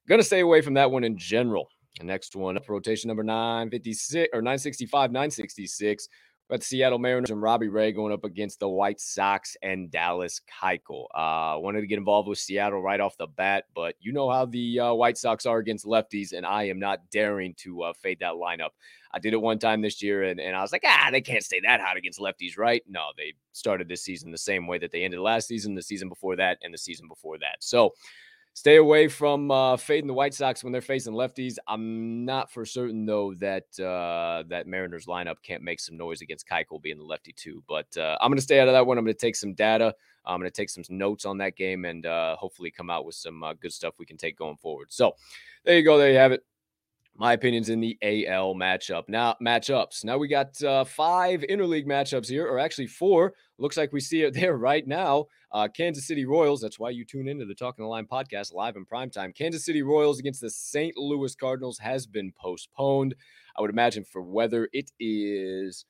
to 0.08 0.22
stay 0.22 0.40
away 0.40 0.60
from 0.60 0.74
that 0.74 0.92
one 0.92 1.02
in 1.02 1.18
general. 1.18 1.68
The 1.98 2.04
next 2.04 2.36
one 2.36 2.56
up, 2.56 2.68
rotation 2.68 3.08
number 3.08 3.24
956 3.24 4.28
or 4.32 4.40
965, 4.40 5.10
966. 5.10 6.08
But 6.48 6.62
Seattle 6.62 6.98
Mariners 6.98 7.30
and 7.30 7.42
Robbie 7.42 7.68
Ray 7.68 7.92
going 7.92 8.12
up 8.12 8.24
against 8.24 8.60
the 8.60 8.68
White 8.68 9.00
Sox 9.00 9.56
and 9.60 9.90
Dallas 9.90 10.40
Keuchel. 10.48 11.06
Uh, 11.14 11.58
wanted 11.58 11.82
to 11.82 11.86
get 11.86 11.98
involved 11.98 12.26
with 12.26 12.38
Seattle 12.38 12.80
right 12.80 13.00
off 13.00 13.18
the 13.18 13.26
bat, 13.26 13.64
but 13.74 13.96
you 14.00 14.12
know 14.12 14.30
how 14.30 14.46
the 14.46 14.80
uh, 14.80 14.94
White 14.94 15.18
Sox 15.18 15.44
are 15.44 15.58
against 15.58 15.84
lefties, 15.84 16.32
and 16.32 16.46
I 16.46 16.62
am 16.68 16.78
not 16.78 17.00
daring 17.10 17.54
to 17.58 17.82
uh, 17.82 17.92
fade 17.92 18.20
that 18.20 18.34
lineup. 18.34 18.70
I 19.12 19.18
did 19.18 19.32
it 19.32 19.40
one 19.40 19.58
time 19.58 19.80
this 19.80 20.02
year, 20.02 20.24
and, 20.24 20.38
and 20.40 20.54
I 20.54 20.62
was 20.62 20.72
like, 20.72 20.84
ah, 20.86 21.08
they 21.10 21.20
can't 21.20 21.42
stay 21.42 21.60
that 21.60 21.80
hot 21.80 21.96
against 21.96 22.20
lefties, 22.20 22.58
right? 22.58 22.82
No, 22.88 23.08
they 23.16 23.34
started 23.52 23.88
this 23.88 24.02
season 24.02 24.30
the 24.30 24.38
same 24.38 24.66
way 24.66 24.78
that 24.78 24.92
they 24.92 25.04
ended 25.04 25.20
last 25.20 25.48
season, 25.48 25.74
the 25.74 25.82
season 25.82 26.08
before 26.08 26.36
that, 26.36 26.58
and 26.62 26.72
the 26.72 26.78
season 26.78 27.08
before 27.08 27.38
that. 27.38 27.56
So 27.60 27.94
Stay 28.58 28.74
away 28.74 29.06
from 29.06 29.52
uh, 29.52 29.76
fading 29.76 30.08
the 30.08 30.12
White 30.12 30.34
Sox 30.34 30.64
when 30.64 30.72
they're 30.72 30.82
facing 30.82 31.12
lefties. 31.12 31.58
I'm 31.68 32.24
not 32.24 32.50
for 32.50 32.64
certain 32.64 33.06
though 33.06 33.32
that 33.34 33.66
uh, 33.78 34.42
that 34.48 34.66
Mariners 34.66 35.06
lineup 35.06 35.36
can't 35.44 35.62
make 35.62 35.78
some 35.78 35.96
noise 35.96 36.22
against 36.22 36.48
Keuchel 36.48 36.82
being 36.82 36.98
the 36.98 37.04
lefty 37.04 37.32
too. 37.32 37.62
But 37.68 37.96
uh, 37.96 38.18
I'm 38.20 38.30
going 38.30 38.38
to 38.38 38.42
stay 38.42 38.58
out 38.58 38.66
of 38.66 38.74
that 38.74 38.84
one. 38.84 38.98
I'm 38.98 39.04
going 39.04 39.14
to 39.14 39.20
take 39.20 39.36
some 39.36 39.54
data. 39.54 39.94
I'm 40.24 40.40
going 40.40 40.50
to 40.50 40.56
take 40.56 40.70
some 40.70 40.82
notes 40.88 41.24
on 41.24 41.38
that 41.38 41.54
game 41.54 41.84
and 41.84 42.04
uh, 42.04 42.34
hopefully 42.34 42.72
come 42.72 42.90
out 42.90 43.06
with 43.06 43.14
some 43.14 43.44
uh, 43.44 43.54
good 43.54 43.72
stuff 43.72 43.94
we 43.96 44.06
can 44.06 44.16
take 44.16 44.36
going 44.36 44.56
forward. 44.56 44.88
So 44.90 45.14
there 45.64 45.76
you 45.76 45.84
go. 45.84 45.96
There 45.96 46.10
you 46.10 46.18
have 46.18 46.32
it 46.32 46.42
my 47.18 47.32
opinions 47.32 47.68
in 47.68 47.80
the 47.80 47.98
AL 48.00 48.54
matchup. 48.54 49.04
Now, 49.08 49.34
matchups. 49.42 50.04
Now 50.04 50.18
we 50.18 50.28
got 50.28 50.62
uh, 50.62 50.84
five 50.84 51.40
interleague 51.40 51.86
matchups 51.86 52.28
here, 52.28 52.46
or 52.46 52.60
actually 52.60 52.86
four. 52.86 53.34
Looks 53.58 53.76
like 53.76 53.92
we 53.92 54.00
see 54.00 54.22
it 54.22 54.34
there 54.34 54.56
right 54.56 54.86
now. 54.86 55.26
Uh, 55.50 55.66
Kansas 55.66 56.06
City 56.06 56.24
Royals. 56.24 56.60
That's 56.60 56.78
why 56.78 56.90
you 56.90 57.04
tune 57.04 57.26
into 57.26 57.44
the 57.44 57.54
Talking 57.54 57.84
the 57.84 57.88
Line 57.88 58.06
podcast 58.06 58.54
live 58.54 58.76
in 58.76 58.84
prime 58.84 59.10
time. 59.10 59.32
Kansas 59.32 59.64
City 59.64 59.82
Royals 59.82 60.20
against 60.20 60.40
the 60.40 60.50
St. 60.50 60.96
Louis 60.96 61.34
Cardinals 61.34 61.78
has 61.78 62.06
been 62.06 62.32
postponed. 62.40 63.14
I 63.56 63.62
would 63.62 63.70
imagine 63.70 64.04
for 64.04 64.22
weather, 64.22 64.68
it 64.72 64.92
is 65.00 65.84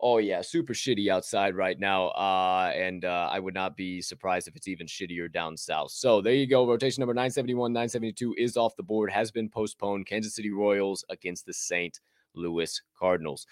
Oh 0.00 0.18
yeah, 0.18 0.42
super 0.42 0.74
shitty 0.74 1.08
outside 1.08 1.56
right 1.56 1.78
now, 1.78 2.08
uh, 2.10 2.72
and 2.74 3.04
uh, 3.04 3.28
I 3.32 3.40
would 3.40 3.54
not 3.54 3.76
be 3.76 4.00
surprised 4.00 4.46
if 4.46 4.54
it's 4.54 4.68
even 4.68 4.86
shittier 4.86 5.30
down 5.32 5.56
south. 5.56 5.90
So 5.90 6.20
there 6.20 6.34
you 6.34 6.46
go. 6.46 6.68
Rotation 6.68 7.00
number 7.00 7.14
971, 7.14 7.72
972 7.72 8.34
is 8.38 8.56
off 8.56 8.76
the 8.76 8.84
board, 8.84 9.10
has 9.10 9.32
been 9.32 9.48
postponed. 9.48 10.06
Kansas 10.06 10.36
City 10.36 10.52
Royals 10.52 11.04
against 11.08 11.46
the 11.46 11.52
St. 11.52 11.98
Louis 12.34 12.80
Cardinals. 12.96 13.46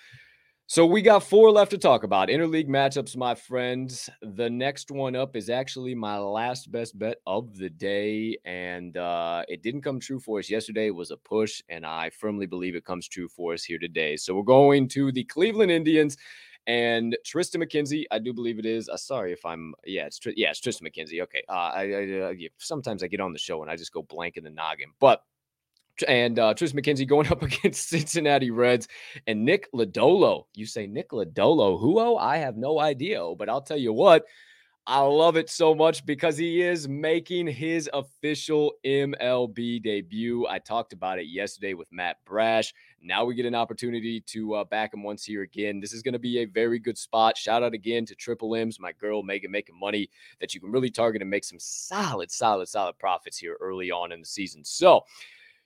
So 0.69 0.85
we 0.85 1.01
got 1.01 1.23
four 1.23 1.53
left 1.53 1.71
to 1.71 1.79
talk 1.79 2.03
about. 2.03 2.29
Interleague 2.29 2.67
matchups, 2.67 3.17
my 3.17 3.37
friends. 3.37 4.11
The 4.21 4.51
next 4.51 4.91
one 4.91 5.15
up 5.15 5.37
is 5.37 5.49
actually 5.49 5.95
my 5.95 6.19
last 6.19 6.73
best 6.73 6.99
bet 6.99 7.19
of 7.25 7.57
the 7.57 7.71
day. 7.71 8.37
And 8.45 8.97
uh, 8.97 9.45
it 9.47 9.63
didn't 9.63 9.83
come 9.83 10.01
true 10.01 10.19
for 10.19 10.41
us 10.41 10.51
yesterday. 10.51 10.89
It 10.89 10.95
was 10.97 11.13
a 11.13 11.17
push, 11.19 11.63
and 11.69 11.87
I 11.87 12.11
firmly 12.11 12.47
believe 12.47 12.75
it 12.75 12.85
comes 12.85 13.07
true 13.07 13.29
for 13.29 13.53
us 13.53 13.63
here 13.63 13.79
today. 13.79 14.17
So 14.17 14.35
we're 14.35 14.43
going 14.43 14.89
to 14.89 15.13
the 15.13 15.23
Cleveland 15.23 15.71
Indians 15.71 16.17
and 16.67 17.17
Triston 17.25 17.63
McKenzie. 17.63 18.03
I 18.11 18.19
do 18.19 18.33
believe 18.33 18.59
it 18.59 18.67
is. 18.67 18.89
Uh, 18.89 18.97
sorry 18.97 19.33
if 19.33 19.47
I'm, 19.47 19.73
yeah, 19.85 20.07
it's, 20.07 20.19
yeah, 20.35 20.51
it's 20.51 20.61
Triston 20.61 20.83
McKenzie. 20.83 21.23
Okay. 21.23 21.45
Uh, 21.49 21.53
I, 21.53 21.93
I 21.93 22.31
uh, 22.31 22.49
sometimes 22.59 23.05
I 23.05 23.07
get 23.07 23.21
on 23.21 23.33
the 23.33 23.39
show 23.39 23.63
and 23.63 23.71
I 23.71 23.77
just 23.77 23.93
go 23.93 24.03
blank 24.03 24.37
in 24.37 24.43
the 24.43 24.51
noggin, 24.51 24.91
but 24.99 25.23
and 26.07 26.39
uh, 26.39 26.55
Triston 26.55 26.81
McKenzie 26.81 27.07
going 27.09 27.29
up 27.29 27.43
against 27.43 27.89
Cincinnati 27.89 28.51
Reds 28.51 28.89
and 29.27 29.45
Nick 29.45 29.71
Lodolo. 29.73 30.45
You 30.55 30.67
say 30.67 30.87
Nick 30.87 31.11
Lodolo, 31.11 31.81
who? 31.81 31.99
Oh, 31.99 32.17
I 32.17 32.39
have 32.39 32.57
no 32.57 32.79
idea, 32.79 33.23
but 33.37 33.49
I'll 33.49 33.63
tell 33.63 33.79
you 33.79 33.93
what. 33.93 34.25
I 34.89 35.01
love 35.01 35.37
it 35.37 35.51
so 35.51 35.75
much 35.75 36.07
because 36.07 36.37
he 36.37 36.63
is 36.63 36.87
making 36.89 37.49
his 37.49 37.91
official 37.93 38.75
MLB 38.85 39.83
debut. 39.83 40.47
I 40.47 40.61
talked 40.61 40.93
about 40.93 41.19
it 41.19 41.27
yesterday 41.27 41.75
with 41.75 41.91
Matt 41.91 42.19
Brash. 42.25 42.73
Now 43.03 43.25
we 43.25 43.35
get 43.35 43.47
an 43.47 43.55
opportunity 43.57 44.21
to 44.21 44.55
uh, 44.55 44.65
back 44.65 44.95
him 44.95 45.03
once 45.03 45.25
here 45.25 45.43
again. 45.43 45.81
This 45.81 45.93
is 45.93 46.03
going 46.03 46.13
to 46.13 46.21
be 46.21 46.39
a 46.39 46.45
very 46.45 46.79
good 46.79 46.97
spot. 46.97 47.37
Shout 47.37 47.65
out 47.65 47.75
again 47.75 48.07
to 48.07 48.15
Triple 48.15 48.55
M's, 48.55 48.79
my 48.79 48.93
girl 48.93 49.25
Megan, 49.25 49.51
making 49.51 49.77
money 49.77 50.09
that 50.39 50.55
you 50.55 50.61
can 50.61 50.71
really 50.71 50.91
target 50.91 51.21
and 51.21 51.31
make 51.31 51.43
some 51.43 51.59
solid, 51.59 52.31
solid, 52.31 52.69
solid 52.69 52.97
profits 52.97 53.39
here 53.39 53.57
early 53.61 53.91
on 53.91 54.13
in 54.13 54.21
the 54.21 54.27
season. 54.27 54.65
So, 54.65 55.05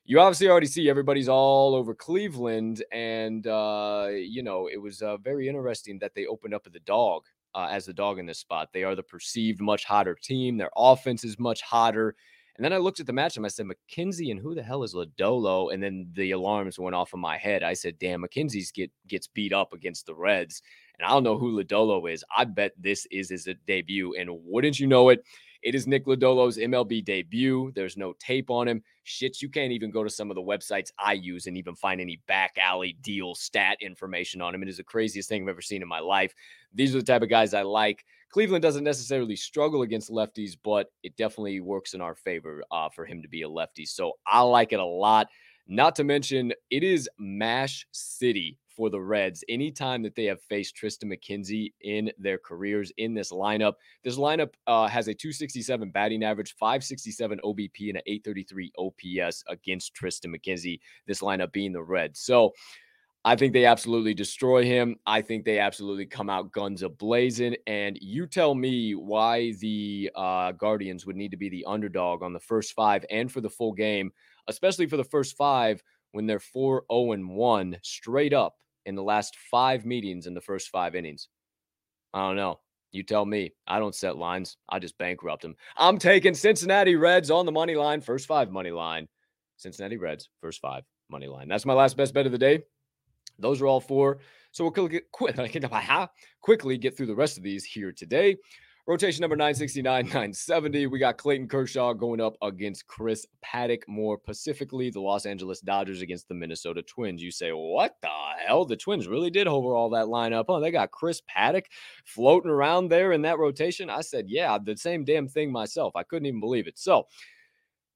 you 0.05 0.21
obviously 0.21 0.49
already 0.49 0.67
see 0.67 0.89
everybody's 0.89 1.29
all 1.29 1.75
over 1.75 1.95
Cleveland, 1.95 2.85
and 2.93 3.47
uh, 3.47 4.09
you 4.11 4.43
know 4.43 4.69
it 4.69 4.81
was 4.81 5.03
uh, 5.03 5.17
very 5.19 5.49
interesting 5.49 5.99
that 6.01 6.15
they 6.15 6.27
opened 6.27 6.55
up 6.55 6.65
the 6.65 6.81
dog 6.81 7.23
uh, 7.55 7.69
as 7.71 7.87
the 7.87 7.93
dog 7.93 8.19
in 8.19 8.27
this 8.27 8.39
spot. 8.39 8.71
They 8.73 8.85
are 8.85 8.95
the 8.95 9.03
perceived 9.03 9.61
much 9.61 9.85
hotter 9.85 10.15
team. 10.15 10.57
Their 10.57 10.71
offense 10.77 11.25
is 11.25 11.39
much 11.39 11.63
hotter. 11.63 12.15
And 12.57 12.65
then 12.65 12.73
I 12.75 12.79
looked 12.79 13.01
at 13.01 13.07
the 13.07 13.13
matchup. 13.13 13.45
I 13.47 13.49
said, 13.49 13.67
McKenzie 13.67 14.31
and 14.31 14.39
who 14.39 14.55
the 14.55 14.63
hell 14.63 14.83
is 14.83 14.93
Lodolo? 14.93 15.73
And 15.73 15.83
then 15.83 16.11
the 16.13 16.33
alarms 16.33 16.79
went 16.79 16.95
off 16.95 17.15
in 17.15 17.21
my 17.21 17.39
head. 17.39 17.63
I 17.63 17.73
said, 17.73 17.99
damn, 17.99 18.23
McKenzie's 18.23 18.71
get 18.71 18.91
gets 19.07 19.27
beat 19.27 19.55
up 19.55 19.73
against 19.73 20.05
the 20.05 20.15
Reds. 20.15 20.61
And 20.99 21.07
I 21.07 21.11
don't 21.11 21.25
know 21.25 21.39
who 21.39 21.59
Lodolo 21.59 22.13
is. 22.13 22.23
I 22.37 22.45
bet 22.45 22.73
this 22.77 23.07
is 23.11 23.31
his 23.31 23.49
debut. 23.67 24.15
And 24.15 24.29
wouldn't 24.45 24.79
you 24.79 24.87
know 24.87 25.09
it? 25.09 25.25
It 25.63 25.75
is 25.75 25.87
Nick 25.87 26.07
Lodolo's 26.07 26.57
MLB 26.57 27.05
debut. 27.05 27.73
There's 27.75 27.97
no 27.97 28.15
tape 28.19 28.51
on 28.51 28.67
him. 28.67 28.83
Shit, 29.05 29.43
you 29.43 29.49
can't 29.49 29.73
even 29.73 29.91
go 29.91 30.03
to 30.03 30.11
some 30.11 30.31
of 30.31 30.35
the 30.35 30.43
websites 30.43 30.91
I 30.99 31.13
use 31.13 31.47
and 31.47 31.57
even 31.57 31.75
find 31.75 32.01
any 32.01 32.21
back 32.27 32.57
alley 32.59 32.97
deal 33.03 33.35
stat 33.35 33.77
information 33.81 34.41
on 34.41 34.55
him. 34.55 34.63
It 34.63 34.69
is 34.69 34.79
the 34.79 34.85
craziest 34.85 35.29
thing 35.29 35.43
I've 35.43 35.49
ever 35.49 35.61
seen 35.61 35.83
in 35.83 35.89
my 35.89 36.01
life. 36.01 36.35
These 36.73 36.95
are 36.95 36.99
the 36.99 37.05
type 37.05 37.23
of 37.23 37.29
guys 37.29 37.53
I 37.53 37.63
like. 37.63 38.05
Cleveland 38.31 38.63
doesn't 38.63 38.85
necessarily 38.85 39.37
struggle 39.37 39.83
against 39.83 40.11
lefties, 40.11 40.57
but 40.63 40.91
it 41.03 41.17
definitely 41.17 41.61
works 41.61 41.95
in 41.95 42.01
our 42.01 42.15
favor 42.15 42.63
uh, 42.71 42.89
for 42.89 43.05
him 43.05 43.21
to 43.23 43.29
be 43.29 43.43
a 43.43 43.49
lefty. 43.49 43.85
So 43.85 44.13
I 44.27 44.41
like 44.43 44.73
it 44.73 44.81
a 44.81 44.85
lot. 44.85 45.29
Not 45.67 45.95
to 45.97 46.05
mention, 46.05 46.53
it 46.71 46.83
is 46.83 47.09
MASH 47.19 47.87
City 47.93 48.59
for 48.81 48.89
the 48.89 48.99
Reds 48.99 49.45
anytime 49.51 50.03
that 50.03 50.15
they 50.15 50.25
have 50.25 50.41
faced 50.41 50.75
Triston 50.75 51.13
McKenzie 51.13 51.75
in 51.83 52.11
their 52.17 52.39
careers 52.39 52.91
in 52.97 53.13
this 53.13 53.31
lineup. 53.31 53.75
This 54.03 54.17
lineup 54.17 54.55
uh, 54.67 54.89
has 54.89 55.07
a 55.07 55.13
267 55.13 55.91
batting 55.91 56.25
average, 56.25 56.55
567 56.59 57.41
OBP, 57.45 57.91
and 57.91 57.99
an 57.99 58.03
833 58.07 58.73
OPS 58.79 59.45
against 59.49 59.95
Triston 59.95 60.35
McKenzie, 60.35 60.81
this 61.07 61.21
lineup 61.21 61.53
being 61.53 61.75
the 61.75 61.83
Reds. 61.83 62.21
So, 62.21 62.55
I 63.23 63.37
think 63.37 63.53
they 63.53 63.67
absolutely 63.67 64.15
destroy 64.15 64.65
him. 64.65 64.97
I 65.05 65.21
think 65.21 65.45
they 65.45 65.59
absolutely 65.59 66.07
come 66.07 66.31
out 66.31 66.53
guns 66.53 66.83
a 66.83 66.89
blazing. 66.89 67.55
And 67.67 67.99
you 68.01 68.27
tell 68.27 68.55
me 68.55 68.95
why 68.95 69.53
the 69.61 70.11
uh, 70.15 70.53
Guardians 70.53 71.05
would 71.05 71.17
need 71.17 71.33
to 71.33 71.37
be 71.37 71.51
the 71.51 71.67
underdog 71.67 72.23
on 72.23 72.33
the 72.33 72.41
first 72.41 72.73
five 72.73 73.05
and 73.11 73.31
for 73.31 73.43
the 73.43 73.51
full 73.51 73.75
game, 73.75 74.11
especially 74.49 74.87
for 74.87 74.97
the 74.97 75.05
first 75.05 75.37
five 75.37 75.83
when 76.13 76.27
they're 76.27 76.41
4 76.41 76.85
0 76.91 77.17
1 77.19 77.77
straight 77.83 78.33
up 78.33 78.57
in 78.87 78.95
the 78.95 79.03
last 79.03 79.37
five 79.51 79.85
meetings 79.85 80.27
in 80.27 80.35
the 80.35 80.41
first 80.41 80.69
five 80.71 80.95
innings. 80.95 81.29
I 82.15 82.21
don't 82.21 82.37
know. 82.37 82.61
You 82.93 83.03
tell 83.03 83.25
me. 83.25 83.53
I 83.67 83.79
don't 83.79 83.95
set 83.95 84.17
lines. 84.17 84.57
I 84.69 84.79
just 84.79 84.99
bankrupt 84.99 85.43
them. 85.43 85.55
I'm 85.77 85.99
taking 85.99 86.35
Cincinnati 86.35 86.97
Reds 86.97 87.31
on 87.31 87.47
the 87.47 87.53
money 87.53 87.77
line, 87.77 88.01
first 88.01 88.27
five 88.27 88.51
money 88.51 88.71
line. 88.71 89.09
Cincinnati 89.57 89.97
Reds, 89.97 90.29
first 90.41 90.61
five 90.61 90.85
money 91.09 91.29
line. 91.29 91.49
That's 91.49 91.67
my 91.67 91.75
last 91.75 91.97
best 91.97 92.15
bet 92.15 92.27
of 92.27 92.33
the 92.33 92.39
day. 92.39 92.63
Those 93.39 93.61
are 93.61 93.67
all 93.67 93.81
four. 93.81 94.19
So 94.53 94.65
we'll 94.65 94.89
quickly 96.41 96.79
get 96.79 96.97
through 96.97 97.07
the 97.07 97.15
rest 97.15 97.37
of 97.37 97.45
these 97.45 97.65
here 97.65 97.93
today. 97.93 98.37
Rotation 98.91 99.21
number 99.21 99.37
969, 99.37 100.07
970. 100.07 100.89
We 100.89 100.99
got 100.99 101.17
Clayton 101.17 101.47
Kershaw 101.47 101.93
going 101.93 102.21
up 102.21 102.37
against 102.43 102.89
Chris 102.89 103.25
Paddack, 103.41 103.83
more 103.87 104.19
specifically, 104.21 104.91
the 104.91 105.01
Los 105.01 105.27
Angeles 105.27 105.61
Dodgers 105.61 106.03
against 106.03 106.27
the 106.27 106.35
Minnesota 106.35 106.83
Twins. 106.83 107.23
You 107.23 107.31
say, 107.31 107.53
what 107.53 107.95
the 108.03 108.09
hell? 108.45 108.65
The 108.65 108.77
Twins 108.77 109.07
really 109.07 109.31
did 109.31 109.47
overall 109.47 109.91
that 109.91 110.07
lineup. 110.07 110.47
Oh, 110.49 110.59
they 110.59 110.73
got 110.73 110.91
Chris 110.91 111.23
Paddack 111.23 111.67
floating 112.05 112.51
around 112.51 112.89
there 112.89 113.13
in 113.13 113.23
that 113.23 113.39
rotation. 113.39 113.91
I 113.91 114.01
said, 114.01 114.25
yeah, 114.29 114.59
the 114.59 114.77
same 114.77 115.05
damn 115.05 115.29
thing 115.29 115.53
myself. 115.53 115.95
I 115.95 116.03
couldn't 116.03 116.27
even 116.27 116.41
believe 116.41 116.67
it. 116.67 116.77
So 116.77 117.07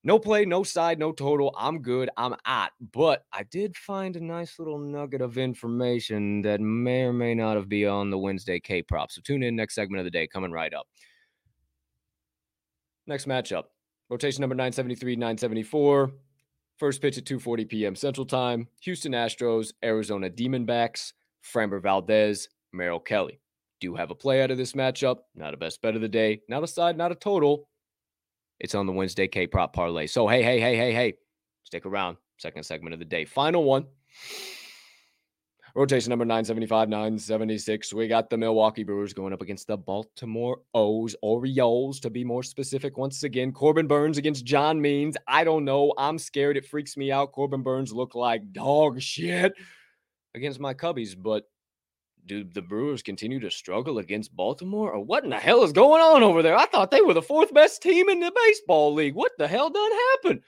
no 0.04 0.18
play, 0.18 0.44
no 0.44 0.62
side, 0.62 0.98
no 0.98 1.12
total. 1.12 1.54
I'm 1.56 1.80
good. 1.80 2.10
I'm 2.18 2.34
at. 2.44 2.72
But 2.92 3.24
I 3.32 3.44
did 3.44 3.74
find 3.74 4.14
a 4.16 4.22
nice 4.22 4.58
little 4.58 4.78
nugget 4.78 5.22
of 5.22 5.38
information 5.38 6.42
that 6.42 6.60
may 6.60 7.04
or 7.04 7.12
may 7.14 7.34
not 7.34 7.56
have 7.56 7.70
been 7.70 7.88
on 7.88 8.10
the 8.10 8.18
Wednesday 8.18 8.60
K 8.60 8.82
prop. 8.82 9.10
So 9.10 9.22
tune 9.24 9.42
in 9.42 9.56
next 9.56 9.74
segment 9.74 10.00
of 10.00 10.04
the 10.04 10.10
day 10.10 10.26
coming 10.26 10.52
right 10.52 10.72
up. 10.74 10.86
Next 13.06 13.26
matchup. 13.26 13.64
Rotation 14.10 14.42
number 14.42 14.54
973, 14.54 15.16
974. 15.16 16.12
First 16.76 17.00
pitch 17.00 17.16
at 17.16 17.24
2:40 17.24 17.68
p.m. 17.68 17.96
Central 17.96 18.26
Time. 18.26 18.68
Houston 18.82 19.12
Astros, 19.12 19.72
Arizona 19.82 20.28
Diamondbacks, 20.28 21.12
Framber 21.42 21.80
Valdez, 21.80 22.48
Merrill 22.72 23.00
Kelly. 23.00 23.40
Do 23.80 23.94
have 23.94 24.10
a 24.10 24.14
play 24.14 24.42
out 24.42 24.50
of 24.50 24.58
this 24.58 24.72
matchup. 24.72 25.18
Not 25.34 25.54
a 25.54 25.56
best 25.56 25.80
bet 25.80 25.94
of 25.94 26.02
the 26.02 26.08
day. 26.08 26.42
Not 26.48 26.62
a 26.62 26.66
side, 26.66 26.98
not 26.98 27.12
a 27.12 27.14
total. 27.14 27.68
It's 28.60 28.74
on 28.74 28.86
the 28.86 28.92
Wednesday 28.92 29.28
K 29.28 29.46
prop 29.46 29.72
parlay. 29.72 30.06
So, 30.06 30.28
hey, 30.28 30.42
hey, 30.42 30.60
hey, 30.60 30.76
hey, 30.76 30.92
hey, 30.92 31.14
stick 31.64 31.86
around. 31.86 32.16
Second 32.38 32.64
segment 32.64 32.92
of 32.92 32.98
the 32.98 33.04
day. 33.04 33.24
Final 33.24 33.64
one. 33.64 33.86
Rotation 35.76 36.10
number 36.10 36.24
975, 36.24 36.88
976. 36.88 37.92
We 37.94 38.06
got 38.06 38.30
the 38.30 38.36
Milwaukee 38.36 38.84
Brewers 38.84 39.12
going 39.12 39.32
up 39.32 39.42
against 39.42 39.66
the 39.66 39.76
Baltimore 39.76 40.60
O's, 40.72 41.16
Orioles, 41.20 41.98
to 41.98 42.10
be 42.10 42.22
more 42.22 42.44
specific. 42.44 42.96
Once 42.96 43.24
again, 43.24 43.50
Corbin 43.50 43.88
Burnes 43.88 44.16
against 44.16 44.44
John 44.44 44.80
Means. 44.80 45.16
I 45.26 45.42
don't 45.42 45.64
know. 45.64 45.92
I'm 45.98 46.20
scared. 46.20 46.56
It 46.56 46.64
freaks 46.64 46.96
me 46.96 47.10
out. 47.10 47.32
Corbin 47.32 47.64
Burnes 47.64 47.92
look 47.92 48.14
like 48.14 48.52
dog 48.52 49.00
shit 49.00 49.52
against 50.36 50.60
my 50.60 50.74
Cubbies, 50.74 51.20
but 51.20 51.48
do 52.26 52.44
the 52.44 52.62
Brewers 52.62 53.02
continue 53.02 53.40
to 53.40 53.50
struggle 53.50 53.98
against 53.98 54.34
Baltimore? 54.34 54.92
Or 54.92 55.04
what 55.04 55.24
in 55.24 55.30
the 55.30 55.36
hell 55.36 55.62
is 55.62 55.72
going 55.72 56.00
on 56.00 56.22
over 56.22 56.42
there? 56.42 56.56
I 56.56 56.66
thought 56.66 56.90
they 56.90 57.02
were 57.02 57.14
the 57.14 57.22
fourth 57.22 57.52
best 57.52 57.82
team 57.82 58.08
in 58.08 58.20
the 58.20 58.32
baseball 58.34 58.94
league. 58.94 59.14
What 59.14 59.32
the 59.38 59.48
hell 59.48 59.70
done 59.70 59.90
happened? 60.12 60.40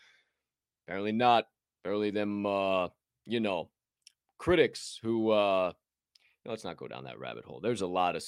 Apparently 0.86 1.12
not. 1.12 1.46
Apparently 1.82 2.10
them 2.10 2.46
uh, 2.46 2.88
you 3.26 3.40
know, 3.40 3.68
critics 4.38 4.98
who 5.02 5.30
uh 5.30 5.72
let's 6.44 6.64
not 6.64 6.76
go 6.76 6.88
down 6.88 7.04
that 7.04 7.18
rabbit 7.18 7.44
hole. 7.44 7.60
There's 7.60 7.82
a 7.82 7.86
lot 7.86 8.16
of 8.16 8.22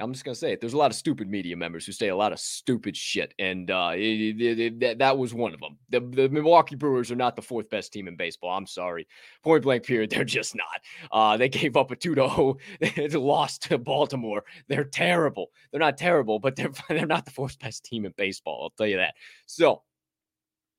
I'm 0.00 0.12
just 0.12 0.24
gonna 0.24 0.34
say 0.34 0.52
it. 0.52 0.60
There's 0.60 0.72
a 0.72 0.78
lot 0.78 0.90
of 0.90 0.96
stupid 0.96 1.30
media 1.30 1.56
members 1.56 1.86
who 1.86 1.92
say 1.92 2.08
a 2.08 2.16
lot 2.16 2.32
of 2.32 2.40
stupid 2.40 2.96
shit, 2.96 3.32
and 3.38 3.70
uh, 3.70 3.92
it, 3.94 4.40
it, 4.40 4.60
it, 4.60 4.80
that, 4.80 4.98
that 4.98 5.16
was 5.16 5.32
one 5.32 5.54
of 5.54 5.60
them. 5.60 5.78
The, 5.90 6.00
the, 6.00 6.28
Milwaukee 6.28 6.74
Brewers 6.74 7.12
are 7.12 7.16
not 7.16 7.36
the 7.36 7.42
fourth 7.42 7.70
best 7.70 7.92
team 7.92 8.08
in 8.08 8.16
baseball. 8.16 8.56
I'm 8.56 8.66
sorry, 8.66 9.06
point 9.44 9.62
blank 9.62 9.84
period. 9.84 10.10
They're 10.14 10.24
just 10.24 10.56
not. 10.56 10.80
Uh, 11.12 11.36
they 11.36 11.48
gave 11.48 11.76
up 11.76 11.92
a 11.92 11.96
two 11.96 12.16
to 12.16 12.56
zero, 12.84 13.20
lost 13.20 13.62
to 13.64 13.78
Baltimore. 13.78 14.42
They're 14.68 14.84
terrible. 14.84 15.50
They're 15.70 15.80
not 15.80 15.96
terrible, 15.96 16.40
but 16.40 16.56
they're 16.56 16.72
they're 16.88 17.06
not 17.06 17.24
the 17.24 17.30
fourth 17.30 17.58
best 17.60 17.84
team 17.84 18.04
in 18.04 18.12
baseball. 18.16 18.64
I'll 18.64 18.70
tell 18.70 18.88
you 18.88 18.96
that. 18.96 19.14
So, 19.46 19.82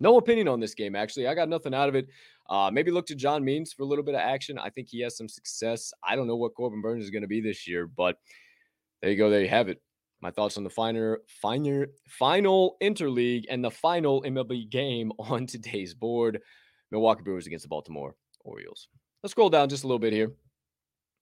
no 0.01 0.17
opinion 0.17 0.49
on 0.49 0.59
this 0.59 0.73
game. 0.73 0.93
Actually, 0.95 1.27
I 1.27 1.35
got 1.35 1.47
nothing 1.47 1.73
out 1.73 1.87
of 1.87 1.95
it. 1.95 2.09
Uh, 2.49 2.69
maybe 2.71 2.91
look 2.91 3.07
to 3.07 3.15
John 3.15 3.43
Means 3.45 3.71
for 3.71 3.83
a 3.83 3.85
little 3.85 4.03
bit 4.03 4.13
of 4.13 4.21
action. 4.21 4.59
I 4.59 4.69
think 4.69 4.89
he 4.89 4.99
has 5.01 5.17
some 5.17 5.29
success. 5.29 5.93
I 6.03 6.15
don't 6.15 6.27
know 6.27 6.35
what 6.35 6.53
Corbin 6.53 6.81
Burnes 6.81 7.03
is 7.03 7.09
going 7.09 7.23
to 7.23 7.27
be 7.27 7.41
this 7.41 7.65
year, 7.67 7.87
but 7.87 8.17
there 9.05 9.11
you 9.11 9.19
go. 9.19 9.29
There 9.29 9.43
you 9.43 9.49
have 9.49 9.69
it. 9.69 9.79
My 10.19 10.31
thoughts 10.31 10.57
on 10.57 10.63
the 10.63 10.69
finer, 10.71 11.19
finer, 11.27 11.89
final 12.07 12.75
interleague 12.81 13.43
and 13.51 13.63
the 13.63 13.69
final 13.69 14.23
MLB 14.23 14.67
game 14.67 15.11
on 15.19 15.45
today's 15.45 15.93
board. 15.93 16.41
Milwaukee 16.89 17.21
Brewers 17.21 17.45
against 17.45 17.61
the 17.61 17.69
Baltimore 17.69 18.15
Orioles. 18.43 18.87
Let's 19.21 19.31
scroll 19.31 19.51
down 19.51 19.69
just 19.69 19.83
a 19.83 19.87
little 19.87 19.99
bit 19.99 20.11
here. 20.11 20.31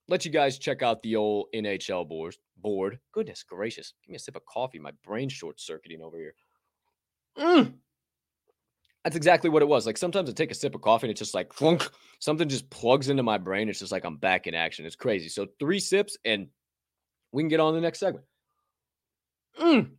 Let 0.07 0.23
you 0.23 0.31
guys 0.31 0.59
check 0.59 0.81
out 0.81 1.03
the 1.03 1.17
old 1.17 1.47
NHL 1.53 2.07
board. 2.07 2.37
Board. 2.55 2.99
Goodness 3.11 3.43
gracious. 3.43 3.93
Give 4.05 4.11
me 4.11 4.15
a 4.15 4.19
sip 4.19 4.37
of 4.37 4.45
coffee. 4.45 4.79
My 4.79 4.91
brain 5.03 5.27
short 5.27 5.59
circuiting 5.59 6.01
over 6.01 6.17
here. 6.17 6.35
Mm. 7.37 7.73
That's 9.03 9.17
exactly 9.17 9.49
what 9.49 9.61
it 9.61 9.67
was. 9.67 9.85
Like 9.85 9.97
sometimes 9.97 10.29
I 10.29 10.33
take 10.33 10.51
a 10.51 10.55
sip 10.55 10.73
of 10.73 10.79
coffee 10.79 11.07
and 11.07 11.11
it's 11.11 11.19
just 11.19 11.33
like 11.33 11.49
clunk. 11.49 11.89
Something 12.19 12.47
just 12.47 12.69
plugs 12.69 13.09
into 13.09 13.23
my 13.23 13.37
brain. 13.37 13.67
It's 13.67 13.79
just 13.79 13.91
like 13.91 14.05
I'm 14.05 14.15
back 14.15 14.47
in 14.47 14.53
action. 14.53 14.85
It's 14.85 14.95
crazy. 14.95 15.27
So 15.27 15.47
three 15.59 15.81
sips 15.81 16.17
and 16.23 16.47
we 17.33 17.41
can 17.41 17.49
get 17.49 17.59
on 17.59 17.73
the 17.73 17.81
next 17.81 17.99
segment. 17.99 18.25
Mm. 19.59 19.89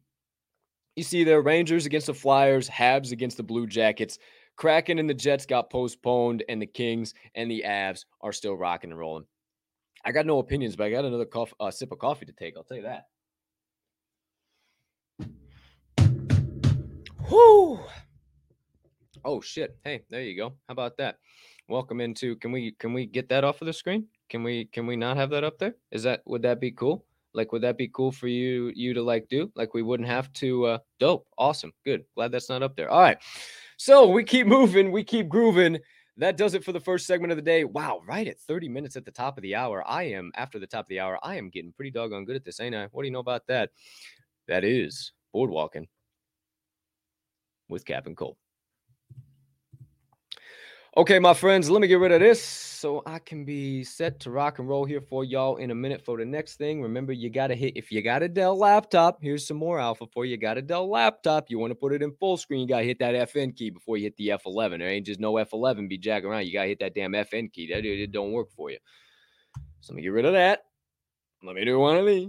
You 0.96 1.02
see 1.02 1.24
there, 1.24 1.42
Rangers 1.42 1.84
against 1.84 2.06
the 2.06 2.14
Flyers, 2.14 2.68
Habs 2.70 3.12
against 3.12 3.36
the 3.36 3.42
Blue 3.42 3.66
Jackets. 3.66 4.18
Kraken 4.56 5.00
and 5.00 5.10
the 5.10 5.14
Jets 5.14 5.44
got 5.44 5.68
postponed, 5.68 6.44
and 6.48 6.62
the 6.62 6.66
Kings 6.66 7.12
and 7.34 7.50
the 7.50 7.64
Avs 7.66 8.04
are 8.20 8.32
still 8.32 8.54
rocking 8.54 8.90
and 8.90 8.98
rolling. 8.98 9.24
I 10.04 10.12
got 10.12 10.26
no 10.26 10.38
opinions, 10.38 10.76
but 10.76 10.86
I 10.86 10.90
got 10.90 11.04
another 11.04 11.26
cof- 11.26 11.52
uh, 11.58 11.72
sip 11.72 11.90
of 11.90 11.98
coffee 11.98 12.26
to 12.26 12.32
take. 12.32 12.56
I'll 12.56 12.62
tell 12.62 12.76
you 12.76 12.84
that. 12.84 13.06
Whoo! 17.30 17.80
Oh 19.24 19.40
shit! 19.40 19.76
Hey, 19.82 20.04
there 20.10 20.22
you 20.22 20.36
go. 20.36 20.50
How 20.68 20.72
about 20.72 20.98
that? 20.98 21.16
Welcome 21.68 22.00
into. 22.00 22.36
Can 22.36 22.52
we 22.52 22.72
can 22.78 22.92
we 22.92 23.06
get 23.06 23.30
that 23.30 23.42
off 23.42 23.62
of 23.62 23.66
the 23.66 23.72
screen? 23.72 24.06
Can 24.28 24.44
we 24.44 24.66
can 24.66 24.86
we 24.86 24.94
not 24.94 25.16
have 25.16 25.30
that 25.30 25.42
up 25.42 25.58
there? 25.58 25.74
Is 25.90 26.02
that 26.02 26.20
would 26.26 26.42
that 26.42 26.60
be 26.60 26.70
cool? 26.70 27.06
Like, 27.34 27.52
would 27.52 27.62
that 27.62 27.76
be 27.76 27.88
cool 27.88 28.12
for 28.12 28.28
you 28.28 28.72
you 28.74 28.94
to 28.94 29.02
like 29.02 29.28
do? 29.28 29.50
Like, 29.54 29.74
we 29.74 29.82
wouldn't 29.82 30.08
have 30.08 30.32
to. 30.34 30.66
Uh, 30.66 30.78
dope, 30.98 31.26
awesome, 31.36 31.72
good. 31.84 32.04
Glad 32.14 32.32
that's 32.32 32.48
not 32.48 32.62
up 32.62 32.76
there. 32.76 32.90
All 32.90 33.00
right, 33.00 33.18
so 33.76 34.08
we 34.08 34.24
keep 34.24 34.46
moving, 34.46 34.92
we 34.92 35.04
keep 35.04 35.28
grooving. 35.28 35.78
That 36.16 36.36
does 36.36 36.54
it 36.54 36.64
for 36.64 36.72
the 36.72 36.80
first 36.80 37.06
segment 37.06 37.32
of 37.32 37.36
the 37.36 37.42
day. 37.42 37.64
Wow, 37.64 38.00
right 38.06 38.28
at 38.28 38.38
30 38.38 38.68
minutes 38.68 38.96
at 38.96 39.04
the 39.04 39.10
top 39.10 39.36
of 39.36 39.42
the 39.42 39.56
hour. 39.56 39.82
I 39.86 40.04
am 40.04 40.30
after 40.36 40.60
the 40.60 40.66
top 40.66 40.84
of 40.84 40.88
the 40.88 41.00
hour. 41.00 41.18
I 41.24 41.36
am 41.36 41.50
getting 41.50 41.72
pretty 41.72 41.90
doggone 41.90 42.24
good 42.24 42.36
at 42.36 42.44
this, 42.44 42.60
ain't 42.60 42.74
I? 42.74 42.86
What 42.92 43.02
do 43.02 43.08
you 43.08 43.12
know 43.12 43.18
about 43.18 43.46
that? 43.48 43.70
That 44.46 44.62
is 44.62 45.12
boardwalking 45.34 45.86
with 47.68 47.84
Cap 47.84 48.06
and 48.06 48.16
Cole. 48.16 48.38
Okay, 50.96 51.18
my 51.18 51.34
friends, 51.34 51.68
let 51.68 51.80
me 51.80 51.88
get 51.88 51.98
rid 51.98 52.12
of 52.12 52.20
this 52.20 52.40
so 52.40 53.02
I 53.04 53.18
can 53.18 53.44
be 53.44 53.82
set 53.82 54.20
to 54.20 54.30
rock 54.30 54.60
and 54.60 54.68
roll 54.68 54.84
here 54.84 55.00
for 55.00 55.24
y'all 55.24 55.56
in 55.56 55.72
a 55.72 55.74
minute 55.74 56.04
for 56.04 56.16
the 56.16 56.24
next 56.24 56.54
thing. 56.54 56.80
Remember, 56.80 57.12
you 57.12 57.30
got 57.30 57.48
to 57.48 57.56
hit, 57.56 57.76
if 57.76 57.90
you 57.90 58.00
got 58.00 58.22
a 58.22 58.28
Dell 58.28 58.56
laptop, 58.56 59.18
here's 59.20 59.44
some 59.44 59.56
more 59.56 59.80
alpha 59.80 60.06
for 60.06 60.24
you. 60.24 60.36
Got 60.36 60.56
a 60.56 60.62
Dell 60.62 60.88
laptop, 60.88 61.50
you 61.50 61.58
want 61.58 61.72
to 61.72 61.74
put 61.74 61.92
it 61.92 62.00
in 62.00 62.12
full 62.12 62.36
screen, 62.36 62.60
you 62.60 62.68
got 62.68 62.78
to 62.78 62.84
hit 62.84 63.00
that 63.00 63.28
FN 63.28 63.56
key 63.56 63.70
before 63.70 63.96
you 63.96 64.04
hit 64.04 64.16
the 64.18 64.28
F11. 64.28 64.78
There 64.78 64.88
ain't 64.88 65.04
just 65.04 65.18
no 65.18 65.32
F11 65.32 65.88
be 65.88 65.98
jacking 65.98 66.28
around. 66.28 66.46
You 66.46 66.52
got 66.52 66.62
to 66.62 66.68
hit 66.68 66.78
that 66.78 66.94
damn 66.94 67.10
FN 67.10 67.52
key. 67.52 67.72
That 67.72 67.84
it 67.84 68.12
don't 68.12 68.30
work 68.30 68.52
for 68.52 68.70
you. 68.70 68.78
So 69.80 69.92
let 69.92 69.96
me 69.96 70.02
get 70.02 70.12
rid 70.12 70.26
of 70.26 70.34
that. 70.34 70.60
Let 71.42 71.56
me 71.56 71.64
do 71.64 71.80
one 71.80 71.96
of 71.96 72.06
these. 72.06 72.28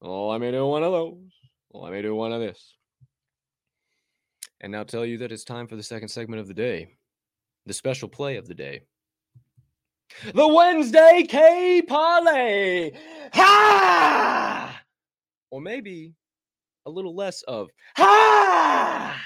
Oh, 0.00 0.28
let 0.28 0.40
me 0.40 0.52
do 0.52 0.64
one 0.68 0.84
of 0.84 0.92
those. 0.92 1.18
Let 1.72 1.92
me 1.92 2.00
do 2.00 2.14
one 2.14 2.32
of 2.32 2.40
this. 2.40 2.76
And 4.60 4.70
now 4.70 4.84
tell 4.84 5.04
you 5.04 5.18
that 5.18 5.32
it's 5.32 5.42
time 5.42 5.66
for 5.66 5.74
the 5.74 5.82
second 5.82 6.10
segment 6.10 6.40
of 6.40 6.46
the 6.46 6.54
day 6.54 6.86
the 7.66 7.72
special 7.72 8.08
play 8.08 8.36
of 8.36 8.46
the 8.46 8.54
day. 8.54 8.82
The 10.34 10.46
Wednesday 10.46 11.24
K 11.28 11.82
Parlay. 11.82 12.92
Ha! 13.32 14.82
Or 15.50 15.60
maybe 15.60 16.14
a 16.86 16.90
little 16.90 17.14
less 17.14 17.42
of 17.42 17.68
ha 17.96 19.20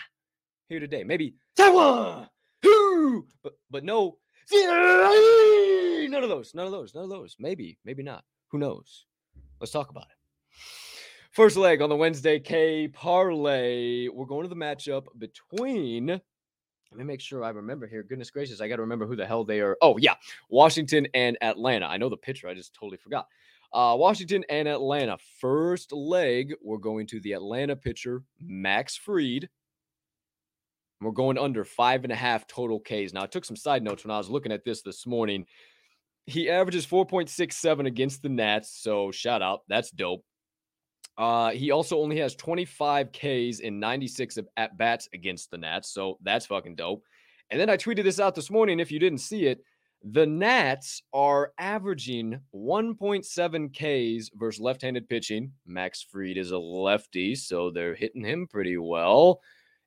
here 0.69 0.81
today. 0.81 1.05
Maybe 1.05 1.35
Taiwan. 1.57 2.29
Who? 2.63 3.27
But 3.43 3.55
but 3.71 3.85
no. 3.85 4.19
None 4.53 6.23
of 6.23 6.29
those. 6.29 6.55
None 6.55 6.67
of 6.67 6.73
those. 6.73 6.95
None 6.95 7.05
of 7.05 7.11
those. 7.11 7.37
Maybe. 7.39 7.79
Maybe 7.85 8.03
not. 8.03 8.25
Who 8.53 8.59
knows? 8.59 9.07
Let's 9.61 9.73
talk 9.73 9.91
about 9.91 10.05
it. 10.05 10.17
First 11.33 11.57
leg 11.57 11.83
on 11.83 11.89
the 11.89 11.97
Wednesday 11.97 12.39
K 12.39 12.89
parlay. 12.89 14.09
We're 14.09 14.25
going 14.27 14.45
to 14.45 14.49
the 14.49 14.55
matchup 14.55 15.07
between 15.19 16.21
let 16.91 16.99
me 16.99 17.05
make 17.05 17.21
sure 17.21 17.45
I 17.45 17.51
remember 17.51 17.87
here. 17.87 18.03
Goodness 18.03 18.31
gracious, 18.31 18.61
I 18.61 18.69
got 18.69 18.77
to 18.77 18.83
remember 18.83 19.07
who 19.07 19.17
the 19.17 19.27
hell 19.27 19.45
they 19.45 19.61
are. 19.61 19.77
Oh, 19.83 19.97
yeah, 19.99 20.15
Washington 20.49 21.07
and 21.15 21.37
Atlanta. 21.41 21.87
I 21.87 21.97
know 21.97 22.09
the 22.09 22.17
pitcher, 22.17 22.49
I 22.49 22.55
just 22.55 22.75
totally 22.75 22.97
forgot. 22.97 23.27
Uh, 23.73 23.97
Washington 23.99 24.45
and 24.49 24.69
Atlanta. 24.69 25.19
First 25.41 25.93
leg, 25.93 26.55
we're 26.63 26.79
going 26.79 27.07
to 27.09 27.21
the 27.21 27.33
Atlanta 27.33 27.77
pitcher, 27.77 28.23
Max 28.41 28.97
Fried. 28.97 29.49
We're 31.01 31.11
going 31.11 31.37
under 31.37 31.65
five 31.65 32.05
and 32.05 32.13
a 32.13 32.17
half 32.17 32.47
total 32.47 32.81
Ks. 32.81 33.13
Now, 33.13 33.25
I 33.25 33.27
took 33.27 33.45
some 33.45 33.57
side 33.57 33.83
notes 33.83 34.05
when 34.05 34.11
I 34.11 34.19
was 34.19 34.31
looking 34.31 34.53
at 34.53 34.65
this 34.65 34.83
this 34.83 35.07
morning. 35.07 35.45
He 36.27 36.49
averages 36.49 36.87
4.67 36.87 37.87
against 37.87 38.23
the 38.23 38.29
Nats. 38.29 38.71
So, 38.81 39.11
shout 39.11 39.43
out. 39.43 39.63
That's 39.69 39.91
dope. 39.91 40.25
Uh, 41.19 41.51
he 41.51 41.71
also 41.71 41.99
only 41.99 42.19
has 42.19 42.35
25 42.37 43.11
Ks 43.13 43.61
in 43.61 43.81
96 43.81 44.37
of 44.37 44.49
at 44.57 44.77
bats 44.77 45.09
against 45.15 45.51
the 45.51 45.59
Nats, 45.59 45.91
so 45.91 46.19
that's 46.23 46.47
fucking 46.47 46.77
dope. 46.77 47.03
And 47.51 47.61
then 47.61 47.71
I 47.71 47.77
tweeted 47.77 48.05
this 48.05 48.21
out 48.21 48.35
this 48.35 48.51
morning. 48.51 48.81
If 48.81 48.91
you 48.91 48.99
didn't 48.99 49.19
see 49.19 49.47
it, 49.47 49.63
the 50.03 50.27
Nats 50.27 51.03
are 51.13 51.53
averaging 51.59 52.39
1.7 52.55 53.73
Ks 53.73 54.31
versus 54.35 54.61
left 54.61 54.83
handed 54.83 55.09
pitching. 55.09 55.53
Max 55.67 56.03
Fried 56.03 56.37
is 56.37 56.51
a 56.51 56.59
lefty, 56.59 57.35
so 57.35 57.71
they're 57.71 57.95
hitting 57.95 58.25
him 58.25 58.47
pretty 58.47 58.77
well. 58.77 59.41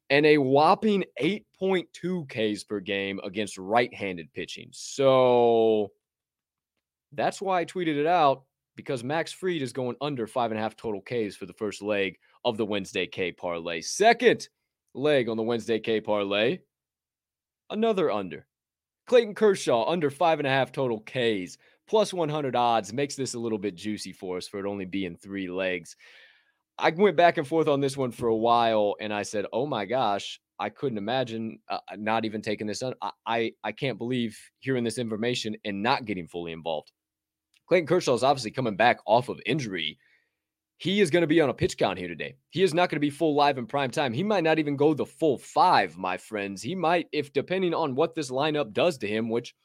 And 0.09 0.25
a 0.25 0.39
whopping 0.39 1.03
8.2 1.21 2.27
Ks 2.27 2.63
per 2.63 2.79
game 2.79 3.19
against 3.23 3.57
right 3.57 3.93
handed 3.93 4.33
pitching. 4.33 4.69
So 4.71 5.91
that's 7.13 7.41
why 7.41 7.59
I 7.59 7.65
tweeted 7.65 7.97
it 7.97 8.07
out 8.07 8.43
because 8.79 9.03
Max 9.03 9.33
Fried 9.33 9.61
is 9.61 9.73
going 9.73 9.97
under 9.99 10.25
five 10.25 10.51
and 10.51 10.57
a 10.57 10.63
half 10.63 10.77
total 10.77 11.01
Ks 11.01 11.35
for 11.35 11.45
the 11.45 11.51
first 11.51 11.81
leg 11.81 12.17
of 12.45 12.55
the 12.55 12.65
Wednesday 12.65 13.05
K 13.05 13.29
parlay. 13.29 13.81
Second 13.81 14.47
leg 14.93 15.27
on 15.27 15.35
the 15.35 15.43
Wednesday 15.43 15.79
K 15.79 15.99
parlay, 15.99 16.59
another 17.69 18.09
under. 18.09 18.47
Clayton 19.05 19.35
Kershaw 19.35 19.83
under 19.91 20.09
five 20.09 20.39
and 20.39 20.47
a 20.47 20.49
half 20.49 20.71
total 20.71 21.01
Ks, 21.01 21.57
plus 21.89 22.13
100 22.13 22.55
odds 22.55 22.93
makes 22.93 23.17
this 23.17 23.33
a 23.33 23.39
little 23.39 23.57
bit 23.57 23.75
juicy 23.75 24.13
for 24.13 24.37
us 24.37 24.47
for 24.47 24.61
it 24.61 24.65
only 24.65 24.85
being 24.85 25.17
three 25.17 25.49
legs. 25.49 25.97
I 26.77 26.91
went 26.91 27.17
back 27.17 27.37
and 27.37 27.45
forth 27.45 27.67
on 27.67 27.81
this 27.81 27.97
one 27.97 28.11
for 28.11 28.29
a 28.29 28.37
while, 28.37 28.95
and 29.01 29.13
I 29.13 29.23
said, 29.23 29.45
"Oh 29.51 29.65
my 29.65 29.83
gosh, 29.83 30.39
I 30.57 30.69
couldn't 30.69 30.99
imagine 30.99 31.59
uh, 31.67 31.79
not 31.97 32.23
even 32.23 32.41
taking 32.41 32.65
this 32.65 32.81
on. 32.81 32.93
I, 33.01 33.11
I 33.27 33.51
I 33.65 33.71
can't 33.73 33.97
believe 33.97 34.39
hearing 34.59 34.85
this 34.85 34.99
information 34.99 35.57
and 35.65 35.83
not 35.83 36.05
getting 36.05 36.29
fully 36.29 36.53
involved." 36.53 36.93
Clayton 37.69 37.87
Kershaw 37.87 38.15
is 38.15 38.23
obviously 38.23 38.49
coming 38.49 38.75
back 38.75 38.99
off 39.05 39.29
of 39.29 39.39
injury. 39.45 39.99
He 40.77 41.01
is 41.01 41.11
going 41.11 41.21
to 41.21 41.27
be 41.27 41.39
on 41.39 41.49
a 41.49 41.53
pitch 41.53 41.77
count 41.77 41.99
here 41.99 42.07
today. 42.07 42.35
He 42.49 42.63
is 42.63 42.73
not 42.73 42.89
going 42.89 42.95
to 42.95 42.99
be 42.99 43.11
full 43.11 43.35
live 43.35 43.59
in 43.59 43.67
prime 43.67 43.91
time. 43.91 44.11
He 44.11 44.23
might 44.23 44.43
not 44.43 44.57
even 44.57 44.75
go 44.75 44.95
the 44.95 45.05
full 45.05 45.37
five, 45.37 45.95
my 45.95 46.17
friends. 46.17 46.63
He 46.63 46.73
might, 46.73 47.07
if 47.11 47.31
depending 47.31 47.75
on 47.75 47.93
what 47.93 48.15
this 48.15 48.31
lineup 48.31 48.73
does 48.73 48.97
to 48.99 49.07
him, 49.07 49.29
which 49.29 49.55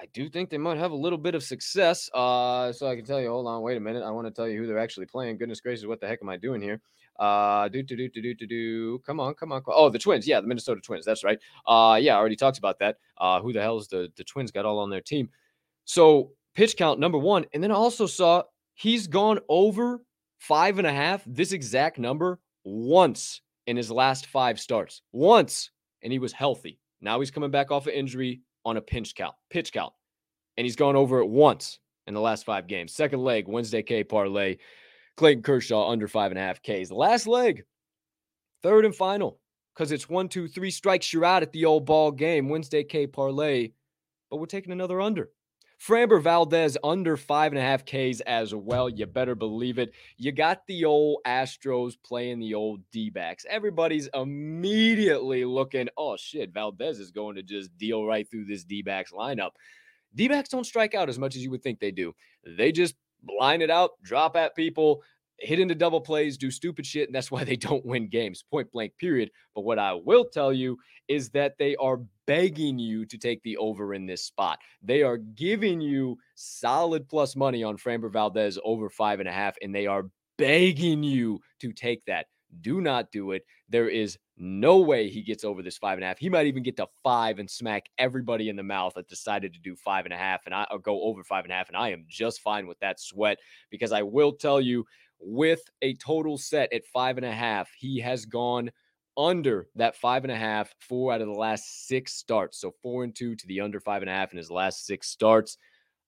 I 0.00 0.06
do 0.12 0.28
think 0.28 0.50
they 0.50 0.58
might 0.58 0.78
have 0.78 0.90
a 0.90 0.96
little 0.96 1.18
bit 1.18 1.36
of 1.36 1.44
success. 1.44 2.10
Uh, 2.12 2.72
so 2.72 2.88
I 2.88 2.96
can 2.96 3.04
tell 3.04 3.20
you, 3.20 3.28
hold 3.28 3.46
on, 3.46 3.62
wait 3.62 3.76
a 3.76 3.80
minute. 3.80 4.02
I 4.02 4.10
want 4.10 4.26
to 4.26 4.32
tell 4.32 4.48
you 4.48 4.58
who 4.58 4.66
they're 4.66 4.78
actually 4.78 5.06
playing. 5.06 5.36
Goodness 5.36 5.60
gracious, 5.60 5.86
what 5.86 6.00
the 6.00 6.08
heck 6.08 6.18
am 6.20 6.28
I 6.28 6.36
doing 6.36 6.60
here? 6.60 6.80
Uh, 7.16 7.68
do 7.68 7.80
do 7.84 7.96
do 7.96 8.08
do 8.08 8.22
do 8.22 8.34
do 8.34 8.46
do. 8.46 8.98
Come 9.06 9.20
on, 9.20 9.34
come 9.34 9.52
on. 9.52 9.62
Oh, 9.68 9.88
the 9.88 10.00
Twins. 10.00 10.26
Yeah, 10.26 10.40
the 10.40 10.48
Minnesota 10.48 10.80
Twins. 10.80 11.04
That's 11.04 11.22
right. 11.22 11.38
Uh, 11.64 11.96
yeah, 12.00 12.16
I 12.16 12.18
already 12.18 12.34
talked 12.34 12.58
about 12.58 12.80
that. 12.80 12.96
Uh, 13.18 13.40
who 13.40 13.52
the 13.52 13.62
hell 13.62 13.78
is 13.78 13.86
the 13.86 14.10
the 14.16 14.24
Twins 14.24 14.50
got 14.50 14.64
all 14.64 14.80
on 14.80 14.90
their 14.90 15.00
team? 15.00 15.30
So 15.84 16.32
pitch 16.54 16.76
count, 16.76 17.00
number 17.00 17.18
one. 17.18 17.46
And 17.52 17.62
then 17.62 17.70
I 17.70 17.74
also 17.74 18.06
saw 18.06 18.42
he's 18.74 19.06
gone 19.06 19.40
over 19.48 20.02
five 20.38 20.78
and 20.78 20.86
a 20.86 20.92
half, 20.92 21.22
this 21.26 21.52
exact 21.52 21.98
number, 21.98 22.40
once 22.64 23.40
in 23.66 23.76
his 23.76 23.90
last 23.90 24.26
five 24.26 24.60
starts. 24.60 25.02
Once. 25.12 25.70
And 26.02 26.12
he 26.12 26.18
was 26.18 26.32
healthy. 26.32 26.78
Now 27.00 27.20
he's 27.20 27.30
coming 27.30 27.50
back 27.50 27.70
off 27.70 27.86
of 27.86 27.94
injury 27.94 28.42
on 28.64 28.76
a 28.76 28.82
pinch 28.82 29.14
count, 29.14 29.34
pitch 29.50 29.72
count. 29.72 29.92
And 30.56 30.64
he's 30.64 30.76
gone 30.76 30.96
over 30.96 31.20
it 31.20 31.28
once 31.28 31.78
in 32.06 32.14
the 32.14 32.20
last 32.20 32.44
five 32.44 32.66
games. 32.66 32.94
Second 32.94 33.20
leg, 33.20 33.48
Wednesday 33.48 33.82
K 33.82 34.04
parlay. 34.04 34.56
Clayton 35.16 35.42
Kershaw 35.42 35.88
under 35.88 36.08
five 36.08 36.32
and 36.32 36.38
a 36.38 36.42
half 36.42 36.60
Ks. 36.60 36.90
Last 36.90 37.26
leg, 37.26 37.64
third 38.62 38.84
and 38.84 38.94
final, 38.94 39.38
because 39.74 39.92
it's 39.92 40.08
one, 40.08 40.28
two, 40.28 40.48
three 40.48 40.70
strikes, 40.70 41.12
you're 41.12 41.24
out 41.24 41.42
at 41.42 41.52
the 41.52 41.64
old 41.64 41.86
ball 41.86 42.10
game. 42.10 42.48
Wednesday 42.48 42.84
K 42.84 43.06
parlay. 43.06 43.70
But 44.30 44.38
we're 44.38 44.46
taking 44.46 44.72
another 44.72 45.00
under. 45.00 45.30
Framber 45.86 46.22
Valdez 46.22 46.78
under 46.82 47.14
five 47.16 47.52
and 47.52 47.58
a 47.58 47.62
half 47.62 47.84
Ks 47.84 48.20
as 48.20 48.54
well. 48.54 48.88
You 48.88 49.04
better 49.04 49.34
believe 49.34 49.78
it. 49.78 49.92
You 50.16 50.32
got 50.32 50.66
the 50.66 50.86
old 50.86 51.18
Astros 51.26 51.94
playing 52.02 52.40
the 52.40 52.54
old 52.54 52.80
D 52.90 53.10
backs. 53.10 53.44
Everybody's 53.48 54.08
immediately 54.14 55.44
looking, 55.44 55.88
oh 55.98 56.16
shit, 56.16 56.54
Valdez 56.54 56.98
is 57.00 57.10
going 57.10 57.36
to 57.36 57.42
just 57.42 57.76
deal 57.76 58.06
right 58.06 58.26
through 58.30 58.46
this 58.46 58.64
D 58.64 58.80
backs 58.80 59.12
lineup. 59.12 59.50
D 60.14 60.26
backs 60.26 60.48
don't 60.48 60.64
strike 60.64 60.94
out 60.94 61.10
as 61.10 61.18
much 61.18 61.36
as 61.36 61.42
you 61.42 61.50
would 61.50 61.62
think 61.62 61.80
they 61.80 61.90
do. 61.90 62.14
They 62.46 62.72
just 62.72 62.94
line 63.38 63.60
it 63.60 63.70
out, 63.70 63.90
drop 64.02 64.36
at 64.36 64.56
people, 64.56 65.02
hit 65.38 65.60
into 65.60 65.74
double 65.74 66.00
plays, 66.00 66.38
do 66.38 66.50
stupid 66.50 66.86
shit, 66.86 67.08
and 67.08 67.14
that's 67.14 67.30
why 67.30 67.44
they 67.44 67.56
don't 67.56 67.84
win 67.84 68.08
games, 68.08 68.42
point 68.50 68.72
blank, 68.72 68.96
period. 68.98 69.30
But 69.54 69.64
what 69.64 69.78
I 69.78 69.92
will 69.92 70.24
tell 70.24 70.52
you 70.52 70.78
is 71.08 71.28
that 71.30 71.58
they 71.58 71.76
are 71.76 72.00
begging 72.26 72.78
you 72.78 73.04
to 73.06 73.18
take 73.18 73.42
the 73.42 73.56
over 73.56 73.94
in 73.94 74.06
this 74.06 74.24
spot. 74.24 74.58
They 74.82 75.02
are 75.02 75.16
giving 75.16 75.80
you 75.80 76.18
solid 76.34 77.08
plus 77.08 77.36
money 77.36 77.62
on 77.62 77.76
Framber 77.76 78.12
Valdez 78.12 78.58
over 78.64 78.88
five 78.88 79.20
and 79.20 79.28
a 79.28 79.32
half, 79.32 79.56
and 79.62 79.74
they 79.74 79.86
are 79.86 80.04
begging 80.38 81.02
you 81.02 81.40
to 81.60 81.72
take 81.72 82.04
that. 82.06 82.26
Do 82.60 82.80
not 82.80 83.10
do 83.10 83.32
it. 83.32 83.44
There 83.68 83.88
is 83.88 84.18
no 84.36 84.78
way 84.78 85.08
he 85.08 85.22
gets 85.22 85.44
over 85.44 85.62
this 85.62 85.78
five 85.78 85.98
and 85.98 86.04
a 86.04 86.08
half. 86.08 86.18
He 86.18 86.28
might 86.28 86.46
even 86.46 86.62
get 86.62 86.76
to 86.76 86.88
five 87.02 87.38
and 87.38 87.50
smack 87.50 87.84
everybody 87.98 88.48
in 88.48 88.56
the 88.56 88.62
mouth 88.62 88.94
that 88.94 89.08
decided 89.08 89.52
to 89.54 89.60
do 89.60 89.76
five 89.76 90.04
and 90.04 90.14
a 90.14 90.16
half 90.16 90.42
and 90.46 90.54
I 90.54 90.66
go 90.82 91.02
over 91.04 91.22
five 91.22 91.44
and 91.44 91.52
a 91.52 91.56
half. 91.56 91.68
And 91.68 91.76
I 91.76 91.90
am 91.90 92.04
just 92.08 92.40
fine 92.40 92.66
with 92.66 92.78
that 92.80 93.00
sweat 93.00 93.38
because 93.70 93.92
I 93.92 94.02
will 94.02 94.32
tell 94.32 94.60
you 94.60 94.84
with 95.20 95.62
a 95.82 95.94
total 95.94 96.36
set 96.36 96.72
at 96.72 96.84
five 96.92 97.16
and 97.16 97.26
a 97.26 97.32
half. 97.32 97.70
He 97.78 98.00
has 98.00 98.24
gone 98.26 98.70
under 99.16 99.68
that 99.76 99.96
five 99.96 100.24
and 100.24 100.32
a 100.32 100.36
half 100.36 100.74
four 100.80 101.12
out 101.12 101.20
of 101.20 101.28
the 101.28 101.34
last 101.34 101.86
six 101.86 102.14
starts. 102.14 102.60
So 102.60 102.74
four 102.82 103.04
and 103.04 103.14
two 103.14 103.34
to 103.36 103.46
the 103.46 103.60
under 103.60 103.80
five 103.80 104.02
and 104.02 104.10
a 104.10 104.14
half 104.14 104.32
in 104.32 104.38
his 104.38 104.50
last 104.50 104.86
six 104.86 105.08
starts. 105.08 105.56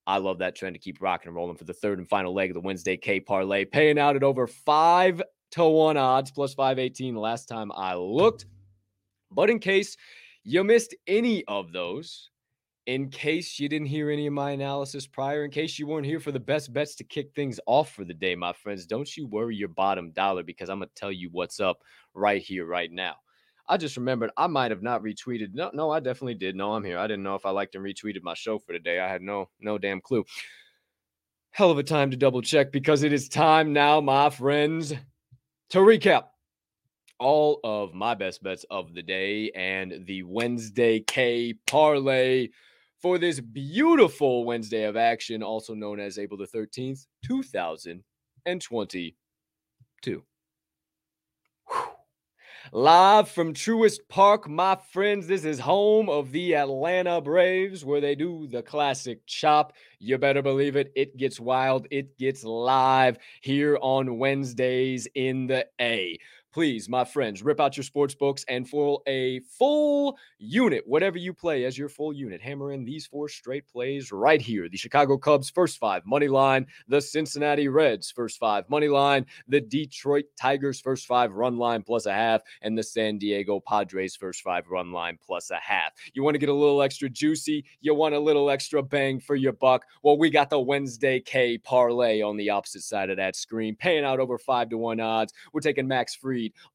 I 0.07 0.19
love 0.19 0.39
that 0.39 0.55
trend 0.55 0.75
to 0.75 0.81
keep 0.81 1.01
rocking 1.01 1.29
and 1.29 1.37
rolling 1.37 1.57
for 1.57 1.65
the 1.65 1.73
third 1.73 1.99
and 1.99 2.09
final 2.09 2.33
leg 2.33 2.51
of 2.51 2.55
the 2.55 2.61
Wednesday 2.61 2.97
K 2.97 3.21
parlay, 3.21 3.65
paying 3.65 3.99
out 3.99 4.17
at 4.17 4.23
over 4.23 4.47
five 4.47 5.21
to 5.53 5.65
one 5.65 5.97
odds 5.97 6.31
plus 6.31 6.55
518 6.55 7.17
last 7.17 7.47
time 7.47 7.73
I 7.75 7.95
looked. 7.95 8.47
But 9.31 9.51
in 9.51 9.59
case 9.59 9.97
you 10.45 10.63
missed 10.63 10.95
any 11.07 11.45
of 11.47 11.73
those, 11.73 12.31
in 12.87 13.11
case 13.11 13.59
you 13.59 13.69
didn't 13.69 13.89
hear 13.89 14.11
any 14.11 14.27
of 14.29 14.33
my 14.33 14.53
analysis 14.53 15.07
prior, 15.07 15.45
in 15.45 15.51
case 15.51 15.79
you 15.79 15.87
weren't 15.87 16.07
here 16.07 16.21
for 16.21 16.31
the 16.31 16.41
best 16.41 16.73
bets 16.73 16.95
to 16.97 17.05
kick 17.05 17.33
things 17.35 17.59
off 17.67 17.91
for 17.91 18.05
the 18.05 18.15
day, 18.15 18.37
my 18.37 18.53
friends, 18.53 18.87
don't 18.87 19.17
you 19.17 19.27
worry 19.27 19.57
your 19.57 19.69
bottom 19.69 20.13
dollar 20.13 20.45
because 20.45 20.71
I'm 20.71 20.79
going 20.79 20.89
to 20.89 20.95
tell 20.95 21.11
you 21.11 21.29
what's 21.33 21.59
up 21.59 21.83
right 22.15 22.41
here, 22.41 22.65
right 22.65 22.91
now. 22.91 23.17
I 23.69 23.77
just 23.77 23.97
remembered 23.97 24.31
I 24.37 24.47
might 24.47 24.71
have 24.71 24.83
not 24.83 25.03
retweeted. 25.03 25.53
No, 25.53 25.71
no, 25.75 25.91
I 25.91 25.99
definitely 25.99 26.35
did. 26.35 26.55
No, 26.55 26.75
I'm 26.75 26.85
here. 26.85 26.99
I 26.99 27.09
didn't 27.09 27.25
know 27.25 27.35
if 27.35 27.45
I 27.45 27.51
liked 27.51 27.75
and 27.75 27.85
retweeted 27.85 28.23
my 28.23 28.35
show 28.35 28.61
for 28.61 28.73
today. 28.73 29.01
I 29.01 29.09
had 29.09 29.23
no, 29.23 29.49
no 29.59 29.79
damn 29.79 30.01
clue. 30.01 30.25
Hell 31.51 31.73
of 31.73 31.79
a 31.79 31.83
time 31.83 32.13
to 32.13 32.17
double 32.17 32.43
check 32.43 32.71
because 32.71 33.03
it 33.03 33.13
is 33.13 33.29
time 33.29 33.73
now, 33.73 34.01
my 34.01 34.31
friends, 34.31 34.93
to 35.71 35.79
recap 35.79 36.27
all 37.19 37.59
of 37.65 37.95
my 37.95 38.15
best 38.15 38.43
bets 38.45 38.65
of 38.71 38.95
the 38.95 39.03
day 39.03 39.51
and 39.57 40.05
the 40.07 40.23
Wednesday 40.23 41.01
K 41.01 41.55
parlay 41.67 42.49
for 43.07 43.19
this 43.19 43.39
beautiful 43.39 44.45
Wednesday 44.45 44.83
of 44.83 44.97
action, 44.97 45.41
also 45.41 45.75
known 45.75 46.01
as 46.01 46.19
April 46.19 46.37
the 46.37 46.45
13th, 46.45 47.07
2022. 47.25 50.25
Live 52.73 53.29
from 53.29 53.55
Truist 53.55 54.01
Park, 54.09 54.49
my 54.49 54.77
friends. 54.91 55.29
This 55.29 55.45
is 55.45 55.61
home 55.61 56.09
of 56.09 56.33
the 56.33 56.57
Atlanta 56.57 57.21
Braves, 57.21 57.85
where 57.85 58.01
they 58.01 58.17
do 58.17 58.49
the 58.49 58.63
classic 58.63 59.21
chop. 59.25 59.75
You 60.01 60.19
better 60.19 60.43
believe 60.43 60.75
it. 60.75 60.91
It 60.97 61.17
gets 61.17 61.39
wild. 61.39 61.87
It 61.93 62.19
gets 62.19 62.43
live 62.43 63.19
here 63.41 63.79
on 63.81 64.19
Wednesdays 64.19 65.07
in 65.15 65.47
the 65.47 65.65
A 65.81 66.19
please, 66.53 66.89
my 66.89 67.05
friends, 67.05 67.43
rip 67.43 67.61
out 67.61 67.77
your 67.77 67.85
sports 67.85 68.15
books 68.15 68.45
and 68.49 68.69
for 68.69 69.01
a 69.07 69.41
full 69.41 70.17
unit, 70.39 70.83
whatever 70.87 71.19
you 71.19 71.35
play 71.35 71.65
as 71.65 71.77
your 71.77 71.89
full 71.89 72.13
unit, 72.13 72.41
hammer 72.41 72.73
in 72.73 72.85
these 72.85 73.07
four 73.07 73.29
straight 73.29 73.69
plays 73.69 74.11
right 74.11 74.41
here. 74.41 74.69
The 74.69 74.77
Chicago 74.77 75.19
Cubs 75.19 75.51
first 75.51 75.79
five 75.79 76.07
money 76.07 76.29
line, 76.29 76.67
the 76.89 77.01
Cincinnati 77.01 77.69
Reds 77.69 78.11
first 78.11 78.39
five 78.39 78.69
money 78.71 78.89
line, 78.89 79.27
the 79.49 79.61
Detroit 79.61 80.25
Tigers 80.41 80.81
first 80.81 81.07
five 81.07 81.33
run 81.33 81.59
line 81.59 81.83
plus 81.83 82.07
a 82.07 82.13
half, 82.13 82.41
and 82.63 82.77
the 82.77 82.83
San 82.83 83.19
Diego 83.19 83.61
Padres 83.61 84.17
first 84.17 84.43
five 84.43 84.67
run 84.69 84.93
line 84.93 85.19
plus 85.25 85.51
a 85.51 85.57
half. 85.57 85.93
You 86.15 86.23
want 86.23 86.35
to 86.35 86.39
get 86.39 86.49
a 86.49 86.55
little 86.55 86.83
extra 86.83 87.11
juicy, 87.11 87.65
you 87.81 87.95
want 87.95 88.15
a 88.15 88.21
little 88.21 88.51
extra 88.51 88.83
bang 88.83 89.21
for 89.21 89.37
your 89.37 89.53
buck. 89.53 89.85
Well, 90.03 90.17
we 90.17 90.31
got 90.31 90.51
the 90.51 90.61
Wednesday 90.61 91.21
K 91.21 91.59
parlay 91.59 92.23
on 92.23 92.37
the 92.37 92.51
opposite 92.51 92.83
side 92.83 93.11
of 93.11 93.19
that 93.19 93.37
screen, 93.37 93.77
paying 93.77 94.05
out 94.05 94.21
over 94.21 94.39
five 94.39 94.71
to 94.71 94.79
one 94.79 95.01
odds. 95.01 95.33
We're 95.53 95.61
taking 95.61 95.87
Max 95.87 96.15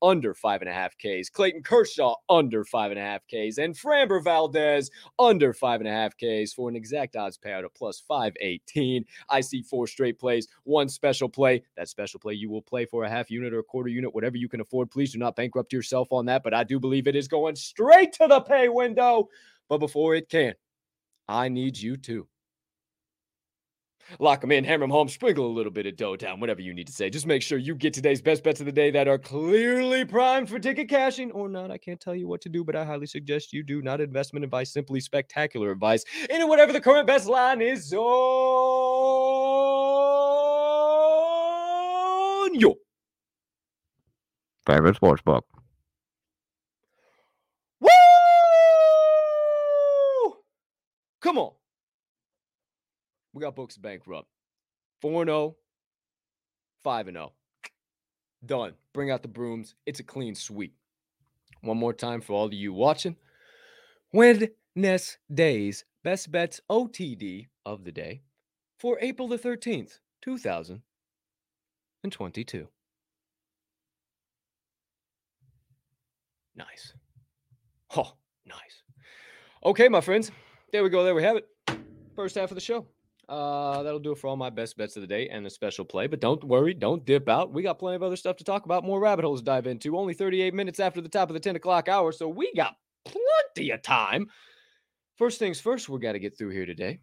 Under 0.02 0.34
five 0.34 0.62
and 0.62 0.70
a 0.70 0.74
half 0.74 0.96
Ks, 0.98 1.30
Clayton 1.30 1.64
Kershaw 1.64 2.16
under 2.30 2.64
five 2.64 2.92
and 2.92 3.00
a 3.00 3.04
half 3.04 3.22
Ks, 3.28 3.58
and 3.58 3.76
Framber 3.76 4.24
Valdez 4.24 4.90
under 5.20 5.54
five 5.54 5.82
and 5.82 5.88
a 5.88 5.92
half 5.92 6.14
Ks 6.18 6.54
for 6.54 6.70
an 6.70 6.76
exact 6.76 7.16
odds 7.16 7.38
payout 7.38 7.66
of 7.66 7.74
plus 7.74 8.00
518. 8.08 9.06
I 9.30 9.42
see 9.42 9.62
four 9.62 9.88
straight 9.88 10.20
plays, 10.20 10.48
one 10.64 10.90
special 10.90 11.30
play. 11.30 11.64
That 11.78 11.90
special 11.90 12.20
play 12.20 12.34
you 12.34 12.50
will 12.50 12.62
play 12.62 12.86
for 12.86 13.04
a 13.04 13.10
half 13.10 13.30
unit 13.32 13.54
or 13.54 13.60
a 13.60 13.64
quarter 13.64 13.90
unit, 13.90 14.14
whatever 14.14 14.38
you 14.38 14.50
can 14.50 14.62
afford. 14.62 14.92
Please 14.92 15.14
do 15.14 15.20
not 15.20 15.36
bankrupt 15.36 15.74
yourself 15.74 16.12
on 16.12 16.26
that, 16.26 16.44
but 16.44 16.54
I 16.54 16.64
do 16.64 16.80
believe 16.80 17.08
it 17.08 17.16
is 17.16 17.28
going 17.28 17.56
straight 17.56 18.14
to 18.14 18.28
the 18.28 18.42
pay 18.42 18.70
window. 18.70 19.30
But 19.70 19.80
before 19.80 20.16
it 20.16 20.30
can, 20.30 20.54
I 21.28 21.48
need 21.48 21.78
you 21.78 21.96
to 21.98 22.28
lock 24.20 24.41
them 24.41 24.51
in, 24.51 24.64
hammer 24.64 24.84
them 24.84 24.91
home, 24.91 25.07
sprinkle 25.09 25.45
a 25.45 25.53
little 25.53 25.72
bit 25.72 25.86
of 25.86 25.95
dough 25.95 26.16
down, 26.16 26.39
whatever 26.39 26.62
you 26.62 26.74
need 26.74 26.88
to 26.88 26.93
say. 26.93 27.09
Just 27.09 27.26
make 27.28 27.41
sure 27.41 27.57
you 27.57 27.76
get 27.76 27.93
today's 27.93 28.22
best 28.22 28.43
bets 28.43 28.59
of 28.59 28.66
the 28.66 28.72
day 28.72 28.91
that 28.91 29.07
are 29.07 29.18
clearly 29.18 30.05
primed 30.05 30.49
for 30.49 30.59
ticket 30.59 30.89
cashing 30.89 31.32
or 31.32 31.49
not. 31.49 31.72
I 31.72 31.78
can't 31.78 31.99
tell 31.99 32.16
you 32.16 32.28
what 32.28 32.41
to 32.41 32.49
do, 32.49 32.64
but 32.64 32.76
I 32.76 32.86
highly 32.86 33.07
suggest 33.07 33.53
you 33.53 33.64
do. 33.64 33.82
Not 33.82 34.01
investment 34.01 34.43
advice, 34.43 34.72
simply 34.74 34.99
spectacular 34.99 35.72
advice. 35.72 36.03
And 36.30 36.47
whatever 36.49 36.74
the 36.74 36.82
current 36.82 37.07
best 37.07 37.28
line 37.28 37.62
is 37.62 37.93
on 37.93 38.01
your 42.53 42.76
favorite 44.66 44.95
sports 44.95 45.22
book. 45.22 45.45
Woo! 47.80 47.89
Come 51.22 51.38
on. 51.38 51.51
We 53.34 53.42
got 53.42 53.56
books 53.56 53.78
bankrupt. 53.78 54.28
4 55.02 55.26
0, 55.26 55.56
5 56.84 57.06
0. 57.06 57.34
Done. 58.46 58.74
Bring 58.94 59.12
out 59.12 59.22
the 59.22 59.28
brooms. 59.28 59.76
It's 59.86 60.00
a 60.00 60.04
clean 60.04 60.34
sweep. 60.36 60.74
One 61.62 61.78
more 61.78 61.94
time 61.94 62.22
for 62.22 62.34
all 62.34 62.46
of 62.46 62.54
you 62.54 62.74
watching. 62.74 63.18
Wednesday's 64.14 65.86
best 66.04 66.32
bets 66.32 66.60
OTD 66.70 67.48
of 67.66 67.84
the 67.84 67.92
day 67.92 68.22
for 68.80 68.98
April 69.00 69.28
the 69.28 69.38
13th, 69.38 70.00
2022. 70.22 72.68
Nice. 76.56 76.94
Oh, 77.96 78.14
nice. 78.46 78.84
Okay, 79.64 79.88
my 79.88 80.02
friends. 80.02 80.32
There 80.72 80.84
we 80.84 80.90
go. 80.90 81.04
There 81.04 81.14
we 81.14 81.22
have 81.24 81.38
it. 81.38 81.48
First 82.16 82.34
half 82.36 82.50
of 82.52 82.56
the 82.56 82.62
show. 82.62 82.88
Uh, 83.32 83.82
that'll 83.82 83.98
do 83.98 84.12
it 84.12 84.18
for 84.18 84.28
all 84.28 84.36
my 84.36 84.50
best 84.50 84.76
bets 84.76 84.98
of 84.98 85.02
the 85.02 85.08
day 85.08 85.30
and 85.30 85.48
a 85.48 85.50
special 85.50 85.86
play. 85.86 86.06
But 86.06 86.20
don't 86.20 86.44
worry, 86.44 86.74
don't 86.74 87.06
dip 87.06 87.30
out. 87.30 87.54
We 87.54 87.64
got 87.64 87.80
plenty 87.80 87.96
of 87.96 88.04
other 88.04 88.18
stuff 88.18 88.36
to 88.38 88.44
talk 88.44 88.66
about, 88.66 88.84
more 88.84 89.00
rabbit 89.00 89.24
holes 89.24 89.40
to 89.40 89.46
dive 89.46 89.68
into. 89.68 89.98
Only 89.98 90.14
38 90.14 90.54
minutes 90.54 90.82
after 90.82 91.00
the 91.00 91.08
top 91.08 91.30
of 91.30 91.34
the 91.34 91.40
10 91.40 91.56
o'clock 91.56 91.88
hour, 91.88 92.12
so 92.12 92.28
we 92.28 92.52
got 92.54 92.76
plenty 93.06 93.72
of 93.72 93.82
time. 93.82 94.28
First 95.18 95.40
things 95.40 95.62
first, 95.62 95.88
we 95.88 95.98
got 96.00 96.12
to 96.12 96.20
get 96.20 96.38
through 96.38 96.50
here 96.50 96.66
today. 96.66 97.00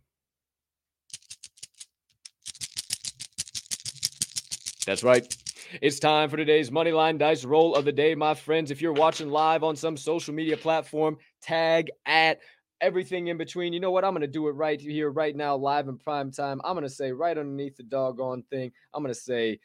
That's 4.84 5.02
right. 5.02 5.34
It's 5.80 5.98
time 5.98 6.28
for 6.28 6.36
today's 6.36 6.68
Moneyline 6.68 7.18
Dice 7.18 7.44
roll 7.46 7.74
of 7.74 7.86
the 7.86 7.92
day, 7.92 8.14
my 8.14 8.34
friends. 8.34 8.70
If 8.70 8.82
you're 8.82 8.92
watching 8.92 9.30
live 9.30 9.64
on 9.64 9.76
some 9.76 9.96
social 9.96 10.34
media 10.34 10.58
platform, 10.58 11.16
tag 11.40 11.90
at 12.04 12.40
everything 12.80 13.28
in 13.28 13.36
between. 13.36 13.72
You 13.72 13.80
know 13.80 13.90
what? 13.90 14.04
I'm 14.04 14.12
going 14.12 14.22
to 14.22 14.26
do 14.26 14.48
it 14.48 14.52
right 14.52 14.80
here, 14.80 15.10
right 15.10 15.34
now, 15.34 15.56
live 15.56 15.88
in 15.88 15.98
prime 15.98 16.30
time. 16.30 16.60
I'm 16.64 16.74
going 16.74 16.82
to 16.84 16.88
say 16.88 17.12
right 17.12 17.36
underneath 17.36 17.76
the 17.76 17.82
doggone 17.82 18.42
thing, 18.50 18.72
I'm 18.94 19.02
going 19.02 19.14
to 19.14 19.20
say 19.20 19.60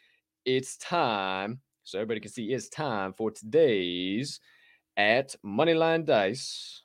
it's 0.45 0.77
time. 0.77 1.59
So 1.83 1.99
everybody 1.99 2.21
can 2.21 2.31
see 2.31 2.53
it's 2.53 2.69
time 2.69 3.13
for 3.13 3.31
today's 3.31 4.39
at 4.95 5.35
Moneyline 5.45 6.05
Dice 6.05 6.83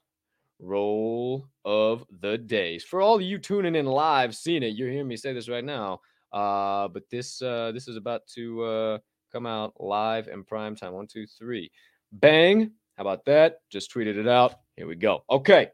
roll 0.60 1.48
of 1.64 2.04
the 2.20 2.38
days. 2.38 2.84
For 2.84 3.00
all 3.00 3.20
you 3.20 3.38
tuning 3.38 3.76
in 3.76 3.86
live, 3.86 4.34
seeing 4.34 4.62
it, 4.62 4.74
you're 4.74 4.90
hearing 4.90 5.08
me 5.08 5.16
say 5.16 5.32
this 5.32 5.48
right 5.48 5.64
now. 5.64 6.00
Uh, 6.32 6.88
but 6.88 7.04
this 7.10 7.40
uh, 7.40 7.72
this 7.72 7.88
is 7.88 7.96
about 7.96 8.26
to 8.34 8.62
uh, 8.64 8.98
come 9.32 9.46
out 9.46 9.72
live 9.78 10.28
in 10.28 10.44
prime 10.44 10.76
time. 10.76 10.92
One, 10.92 11.06
two, 11.06 11.26
three, 11.26 11.70
bang! 12.12 12.72
How 12.96 13.02
about 13.02 13.24
that? 13.26 13.60
Just 13.70 13.94
tweeted 13.94 14.18
it 14.18 14.28
out. 14.28 14.56
Here 14.76 14.86
we 14.86 14.96
go. 14.96 15.24
Okay. 15.30 15.68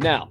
Now, 0.00 0.30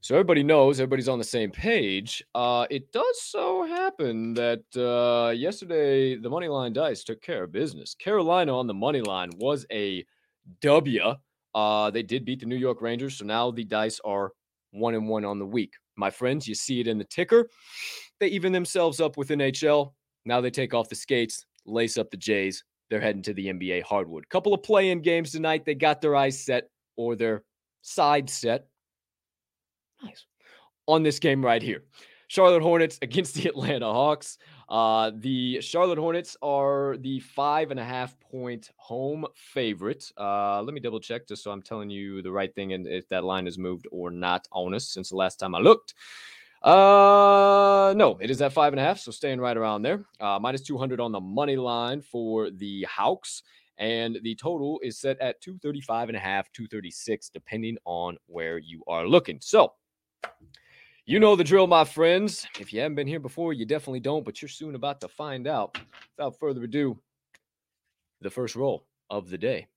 so 0.00 0.14
everybody 0.14 0.44
knows, 0.44 0.78
everybody's 0.78 1.08
on 1.08 1.18
the 1.18 1.24
same 1.24 1.50
page. 1.50 2.22
Uh, 2.36 2.68
it 2.70 2.92
does 2.92 3.20
so 3.20 3.66
happen 3.66 4.32
that 4.34 4.62
uh, 4.76 5.32
yesterday 5.32 6.14
the 6.14 6.30
money 6.30 6.46
line 6.46 6.72
dice 6.72 7.02
took 7.02 7.20
care 7.20 7.42
of 7.42 7.50
business. 7.50 7.96
Carolina 7.96 8.56
on 8.56 8.68
the 8.68 8.74
money 8.74 9.00
line 9.00 9.30
was 9.38 9.66
a 9.72 10.06
W. 10.60 11.14
Uh, 11.52 11.90
they 11.90 12.04
did 12.04 12.24
beat 12.24 12.38
the 12.38 12.46
New 12.46 12.54
York 12.54 12.80
Rangers, 12.80 13.16
so 13.16 13.24
now 13.24 13.50
the 13.50 13.64
dice 13.64 14.00
are 14.04 14.30
one 14.70 14.94
and 14.94 15.08
one 15.08 15.24
on 15.24 15.40
the 15.40 15.46
week. 15.46 15.72
My 15.96 16.08
friends, 16.08 16.46
you 16.46 16.54
see 16.54 16.78
it 16.78 16.86
in 16.86 16.96
the 16.96 17.04
ticker. 17.04 17.48
They 18.20 18.28
even 18.28 18.52
themselves 18.52 19.00
up 19.00 19.16
with 19.16 19.30
NHL. 19.30 19.94
Now 20.24 20.40
they 20.40 20.50
take 20.50 20.74
off 20.74 20.88
the 20.88 20.94
skates, 20.94 21.44
lace 21.66 21.98
up 21.98 22.12
the 22.12 22.16
Jays. 22.16 22.62
They're 22.88 23.00
heading 23.00 23.22
to 23.22 23.34
the 23.34 23.48
NBA 23.48 23.82
hardwood. 23.82 24.28
Couple 24.28 24.54
of 24.54 24.62
play-in 24.62 25.02
games 25.02 25.32
tonight. 25.32 25.64
They 25.64 25.74
got 25.74 26.00
their 26.00 26.14
eyes 26.14 26.40
set 26.40 26.68
or 26.96 27.16
their 27.16 27.42
side 27.82 28.30
set 28.30 28.68
Nice. 30.02 30.26
On 30.86 31.02
this 31.02 31.18
game 31.18 31.44
right 31.44 31.62
here. 31.62 31.84
Charlotte 32.28 32.62
Hornets 32.62 32.98
against 33.02 33.34
the 33.34 33.48
Atlanta 33.48 33.86
Hawks. 33.86 34.38
Uh, 34.68 35.10
the 35.14 35.60
Charlotte 35.60 35.98
Hornets 35.98 36.36
are 36.40 36.96
the 36.98 37.20
five 37.20 37.70
and 37.70 37.78
a 37.78 37.84
half 37.84 38.18
point 38.20 38.70
home 38.76 39.26
favorite. 39.34 40.10
Uh, 40.16 40.62
let 40.62 40.72
me 40.72 40.80
double 40.80 40.98
check 40.98 41.28
just 41.28 41.44
so 41.44 41.50
I'm 41.50 41.60
telling 41.60 41.90
you 41.90 42.22
the 42.22 42.32
right 42.32 42.52
thing 42.54 42.72
and 42.72 42.86
if 42.86 43.06
that 43.10 43.22
line 43.22 43.44
has 43.44 43.58
moved 43.58 43.86
or 43.92 44.10
not 44.10 44.48
on 44.50 44.72
us 44.72 44.88
since 44.88 45.10
the 45.10 45.16
last 45.16 45.36
time 45.36 45.54
I 45.54 45.58
looked. 45.58 45.94
Uh, 46.62 47.92
no, 47.96 48.16
it 48.20 48.30
is 48.30 48.40
at 48.40 48.52
five 48.52 48.72
and 48.72 48.80
a 48.80 48.82
half, 48.82 48.98
so 48.98 49.10
staying 49.10 49.40
right 49.40 49.56
around 49.56 49.82
there. 49.82 50.06
Uh, 50.20 50.38
minus 50.40 50.62
200 50.62 51.00
on 51.00 51.12
the 51.12 51.20
money 51.20 51.56
line 51.56 52.00
for 52.00 52.50
the 52.50 52.86
Hawks. 52.88 53.42
And 53.78 54.18
the 54.22 54.34
total 54.36 54.78
is 54.82 54.98
set 54.98 55.18
at 55.20 55.40
235 55.40 56.08
and 56.10 56.16
a 56.16 56.20
half, 56.20 56.50
236, 56.52 57.30
depending 57.30 57.78
on 57.84 58.16
where 58.26 58.58
you 58.58 58.82
are 58.86 59.06
looking. 59.06 59.38
So, 59.40 59.72
you 61.06 61.20
know 61.20 61.36
the 61.36 61.44
drill, 61.44 61.66
my 61.66 61.84
friends. 61.84 62.46
If 62.58 62.72
you 62.72 62.80
haven't 62.80 62.96
been 62.96 63.06
here 63.06 63.20
before, 63.20 63.52
you 63.52 63.66
definitely 63.66 64.00
don't, 64.00 64.24
but 64.24 64.40
you're 64.40 64.48
soon 64.48 64.74
about 64.74 65.00
to 65.00 65.08
find 65.08 65.46
out. 65.46 65.78
Without 66.16 66.38
further 66.38 66.64
ado, 66.64 66.98
the 68.20 68.30
first 68.30 68.56
roll 68.56 68.86
of 69.10 69.28
the 69.28 69.38
day 69.38 69.68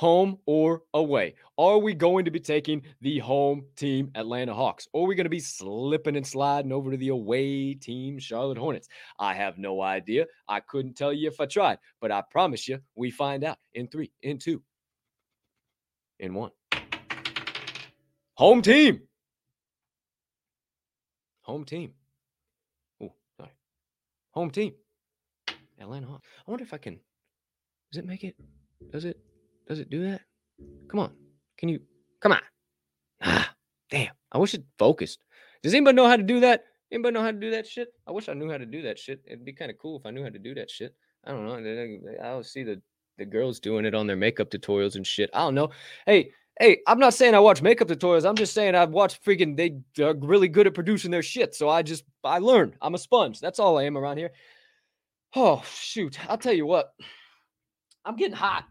home 0.00 0.38
or 0.46 0.82
away? 0.94 1.34
Are 1.58 1.76
we 1.76 1.92
going 1.92 2.24
to 2.24 2.30
be 2.30 2.40
taking 2.40 2.80
the 3.02 3.18
home 3.18 3.66
team 3.76 4.10
Atlanta 4.14 4.54
Hawks? 4.54 4.88
Or 4.94 5.04
are 5.04 5.06
we 5.06 5.14
going 5.14 5.26
to 5.26 5.30
be 5.30 5.40
slipping 5.40 6.16
and 6.16 6.26
sliding 6.26 6.72
over 6.72 6.90
to 6.90 6.96
the 6.96 7.08
away 7.08 7.74
team 7.74 8.18
Charlotte 8.18 8.56
Hornets? 8.56 8.88
I 9.18 9.34
have 9.34 9.58
no 9.58 9.82
idea. 9.82 10.24
I 10.48 10.60
couldn't 10.60 10.96
tell 10.96 11.12
you 11.12 11.28
if 11.28 11.38
I 11.38 11.44
tried, 11.44 11.80
but 12.00 12.10
I 12.10 12.22
promise 12.30 12.66
you 12.66 12.78
we 12.94 13.10
find 13.10 13.44
out 13.44 13.58
in 13.74 13.88
three, 13.88 14.10
in 14.22 14.38
two, 14.38 14.62
in 16.18 16.32
one. 16.32 16.52
Home 18.38 18.62
team. 18.62 19.02
Home 21.50 21.64
team. 21.64 21.92
Oh, 23.02 23.12
sorry. 23.36 23.50
Home 24.34 24.52
team. 24.52 24.72
Atlanta 25.80 26.06
Hawks. 26.06 26.28
I 26.46 26.50
wonder 26.52 26.62
if 26.62 26.72
I 26.72 26.78
can. 26.78 27.00
Does 27.90 27.98
it 27.98 28.06
make 28.06 28.22
it? 28.22 28.36
Does 28.92 29.04
it? 29.04 29.18
Does 29.66 29.80
it 29.80 29.90
do 29.90 30.04
that? 30.04 30.20
Come 30.88 31.00
on. 31.00 31.10
Can 31.58 31.68
you? 31.68 31.80
Come 32.20 32.30
on. 32.30 32.40
Ah, 33.22 33.52
damn. 33.90 34.12
I 34.30 34.38
wish 34.38 34.54
it 34.54 34.62
focused. 34.78 35.24
Does 35.64 35.74
anybody 35.74 35.96
know 35.96 36.06
how 36.06 36.16
to 36.16 36.22
do 36.22 36.38
that? 36.38 36.66
Anybody 36.92 37.14
know 37.14 37.22
how 37.22 37.32
to 37.32 37.40
do 37.40 37.50
that 37.50 37.66
shit? 37.66 37.88
I 38.06 38.12
wish 38.12 38.28
I 38.28 38.34
knew 38.34 38.48
how 38.48 38.58
to 38.58 38.64
do 38.64 38.82
that 38.82 38.96
shit. 38.96 39.20
It'd 39.26 39.44
be 39.44 39.52
kind 39.52 39.72
of 39.72 39.78
cool 39.78 39.98
if 39.98 40.06
I 40.06 40.12
knew 40.12 40.22
how 40.22 40.28
to 40.28 40.38
do 40.38 40.54
that 40.54 40.70
shit. 40.70 40.94
I 41.24 41.32
don't 41.32 41.44
know. 41.44 42.16
I 42.22 42.28
always 42.28 42.52
see 42.52 42.62
the 42.62 42.80
the 43.18 43.24
girls 43.24 43.58
doing 43.58 43.84
it 43.84 43.94
on 43.96 44.06
their 44.06 44.14
makeup 44.14 44.50
tutorials 44.50 44.94
and 44.94 45.04
shit. 45.04 45.30
I 45.34 45.40
don't 45.40 45.56
know. 45.56 45.70
Hey, 46.06 46.30
hey, 46.60 46.82
I'm 46.86 46.98
not 46.98 47.14
saying 47.14 47.34
I 47.34 47.40
watch 47.40 47.62
makeup 47.62 47.88
tutorials. 47.88 48.28
I'm 48.28 48.36
just 48.36 48.52
saying 48.52 48.74
I've 48.74 48.90
watched 48.90 49.24
freaking 49.24 49.56
they 49.56 50.04
are 50.04 50.14
really 50.14 50.46
good 50.46 50.66
at 50.66 50.74
producing 50.74 51.10
their 51.10 51.22
shit. 51.22 51.54
So 51.54 51.68
I 51.68 51.82
just 51.82 52.04
I 52.22 52.38
learn. 52.38 52.76
I'm 52.80 52.94
a 52.94 52.98
sponge. 52.98 53.40
That's 53.40 53.58
all 53.58 53.78
I 53.78 53.84
am 53.84 53.96
around 53.96 54.18
here. 54.18 54.30
Oh 55.34 55.64
shoot. 55.74 56.18
I'll 56.28 56.38
tell 56.38 56.52
you 56.52 56.66
what. 56.66 56.92
I'm 58.04 58.16
getting 58.16 58.36
hot. 58.36 58.66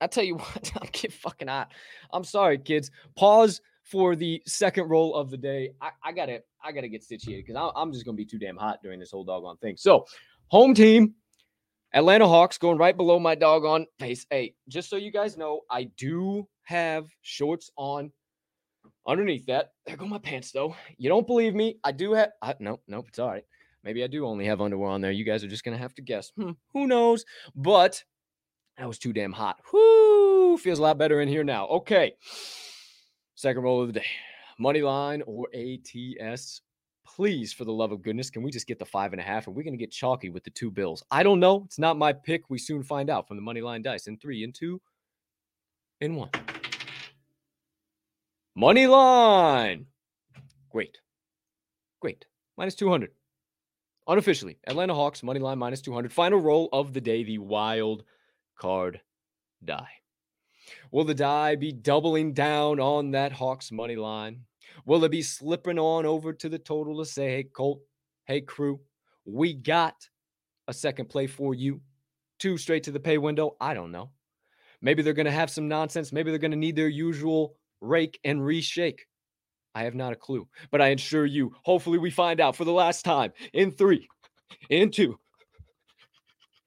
I 0.00 0.08
tell 0.08 0.24
you 0.24 0.36
what, 0.36 0.72
I'm 0.80 0.88
getting 0.92 1.12
fucking 1.12 1.48
hot. 1.48 1.72
I'm 2.12 2.24
sorry, 2.24 2.58
kids. 2.58 2.90
Pause 3.16 3.60
for 3.84 4.16
the 4.16 4.42
second 4.46 4.88
roll 4.88 5.14
of 5.14 5.30
the 5.30 5.36
day. 5.36 5.70
I, 5.80 5.90
I 6.04 6.12
gotta 6.12 6.42
I 6.62 6.72
gotta 6.72 6.88
get 6.88 7.04
situated 7.04 7.46
because 7.46 7.72
I'm 7.74 7.92
just 7.92 8.04
gonna 8.04 8.16
be 8.16 8.26
too 8.26 8.38
damn 8.38 8.56
hot 8.56 8.80
during 8.82 8.98
this 8.98 9.12
whole 9.12 9.24
doggone 9.24 9.56
thing. 9.58 9.76
So, 9.76 10.06
home 10.48 10.74
team, 10.74 11.14
Atlanta 11.94 12.28
Hawks 12.28 12.58
going 12.58 12.78
right 12.78 12.96
below 12.96 13.18
my 13.18 13.34
dog 13.34 13.64
on 13.64 13.86
face. 13.98 14.26
Hey, 14.30 14.54
just 14.68 14.90
so 14.90 14.96
you 14.96 15.10
guys 15.10 15.36
know, 15.36 15.60
I 15.70 15.84
do 15.96 16.46
have 16.64 17.06
shorts 17.22 17.70
on 17.76 18.12
underneath 19.06 19.46
that. 19.46 19.70
There 19.86 19.96
go 19.96 20.06
my 20.06 20.18
pants 20.18 20.52
though. 20.52 20.76
You 20.98 21.08
don't 21.08 21.26
believe 21.26 21.54
me? 21.54 21.78
I 21.82 21.92
do 21.92 22.12
have. 22.12 22.30
I, 22.42 22.54
nope, 22.60 22.82
nope. 22.86 23.06
It's 23.08 23.18
all 23.18 23.28
right. 23.28 23.44
Maybe 23.84 24.04
I 24.04 24.06
do 24.06 24.26
only 24.26 24.44
have 24.46 24.60
underwear 24.60 24.90
on 24.90 25.00
there. 25.00 25.12
You 25.12 25.24
guys 25.24 25.42
are 25.42 25.48
just 25.48 25.64
gonna 25.64 25.78
have 25.78 25.94
to 25.94 26.02
guess. 26.02 26.30
Hmm, 26.36 26.52
who 26.74 26.86
knows? 26.86 27.24
But 27.54 28.04
that 28.76 28.86
was 28.86 28.98
too 28.98 29.12
damn 29.12 29.32
hot. 29.32 29.56
Whoo! 29.72 30.58
Feels 30.58 30.78
a 30.78 30.82
lot 30.82 30.98
better 30.98 31.20
in 31.20 31.28
here 31.28 31.44
now. 31.44 31.66
Okay. 31.68 32.14
Second 33.34 33.62
roll 33.62 33.80
of 33.80 33.88
the 33.88 34.00
day. 34.00 34.06
Money 34.58 34.82
line 34.82 35.22
or 35.26 35.48
ATS. 35.54 36.60
Please, 37.16 37.52
for 37.52 37.64
the 37.64 37.72
love 37.72 37.90
of 37.90 38.02
goodness, 38.02 38.30
can 38.30 38.42
we 38.42 38.50
just 38.50 38.66
get 38.66 38.78
the 38.78 38.84
five 38.84 39.12
and 39.12 39.20
a 39.20 39.24
half? 39.24 39.48
Are 39.48 39.50
we 39.50 39.64
going 39.64 39.72
to 39.72 39.78
get 39.78 39.90
chalky 39.90 40.28
with 40.28 40.44
the 40.44 40.50
two 40.50 40.70
bills? 40.70 41.02
I 41.10 41.22
don't 41.22 41.40
know. 41.40 41.62
It's 41.64 41.78
not 41.78 41.96
my 41.96 42.12
pick. 42.12 42.48
We 42.48 42.58
soon 42.58 42.82
find 42.82 43.10
out 43.10 43.26
from 43.26 43.36
the 43.36 43.42
money 43.42 43.60
line 43.60 43.82
dice 43.82 44.06
in 44.06 44.18
three, 44.18 44.44
in 44.44 44.52
two, 44.52 44.80
in 46.00 46.14
one. 46.14 46.30
Money 48.54 48.86
line. 48.86 49.86
Great. 50.70 50.98
Great. 52.00 52.24
Minus 52.56 52.74
200. 52.74 53.10
Unofficially, 54.06 54.58
Atlanta 54.66 54.94
Hawks, 54.94 55.22
money 55.22 55.40
line 55.40 55.58
minus 55.58 55.80
200. 55.80 56.12
Final 56.12 56.40
roll 56.40 56.68
of 56.72 56.92
the 56.92 57.00
day, 57.00 57.24
the 57.24 57.38
wild 57.38 58.04
card 58.58 59.00
die. 59.64 59.88
Will 60.90 61.04
the 61.04 61.14
die 61.14 61.56
be 61.56 61.72
doubling 61.72 62.32
down 62.32 62.80
on 62.80 63.10
that 63.12 63.32
Hawks 63.32 63.70
money 63.72 63.96
line? 63.96 64.40
Will 64.84 65.04
it 65.04 65.10
be 65.10 65.22
slipping 65.22 65.78
on 65.78 66.06
over 66.06 66.32
to 66.32 66.48
the 66.48 66.58
total 66.58 66.98
to 66.98 67.04
say, 67.04 67.30
hey, 67.30 67.44
Colt, 67.44 67.80
hey, 68.26 68.40
crew, 68.40 68.80
we 69.24 69.52
got 69.54 69.94
a 70.66 70.72
second 70.72 71.08
play 71.08 71.26
for 71.26 71.54
you? 71.54 71.80
Two 72.38 72.56
straight 72.56 72.84
to 72.84 72.92
the 72.92 73.00
pay 73.00 73.18
window? 73.18 73.56
I 73.60 73.74
don't 73.74 73.92
know. 73.92 74.10
Maybe 74.80 75.02
they're 75.02 75.12
going 75.12 75.26
to 75.26 75.32
have 75.32 75.50
some 75.50 75.68
nonsense. 75.68 76.12
Maybe 76.12 76.30
they're 76.30 76.38
going 76.38 76.52
to 76.52 76.56
need 76.56 76.76
their 76.76 76.88
usual 76.88 77.56
rake 77.80 78.20
and 78.24 78.40
reshake. 78.40 79.00
I 79.74 79.82
have 79.84 79.94
not 79.94 80.12
a 80.12 80.16
clue, 80.16 80.48
but 80.70 80.80
I 80.80 80.88
assure 80.88 81.26
you, 81.26 81.54
hopefully, 81.62 81.98
we 81.98 82.10
find 82.10 82.40
out 82.40 82.56
for 82.56 82.64
the 82.64 82.72
last 82.72 83.04
time 83.04 83.32
in 83.52 83.70
three, 83.70 84.08
in 84.70 84.90
two, 84.90 85.18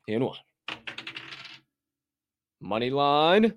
in 0.07 0.23
one. 0.23 0.37
Money 2.61 2.89
line 2.89 3.53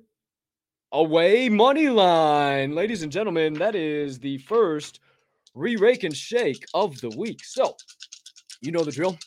away 0.94 1.48
money 1.48 1.88
line. 1.88 2.72
Ladies 2.72 3.02
and 3.02 3.10
gentlemen, 3.10 3.52
that 3.54 3.74
is 3.74 4.20
the 4.20 4.38
first 4.38 5.00
re 5.54 5.74
rake 5.74 6.04
and 6.04 6.16
shake 6.16 6.64
of 6.72 7.00
the 7.00 7.10
week. 7.10 7.44
So, 7.44 7.76
you 8.60 8.70
know 8.70 8.84
the 8.84 8.92
drill. 8.92 9.18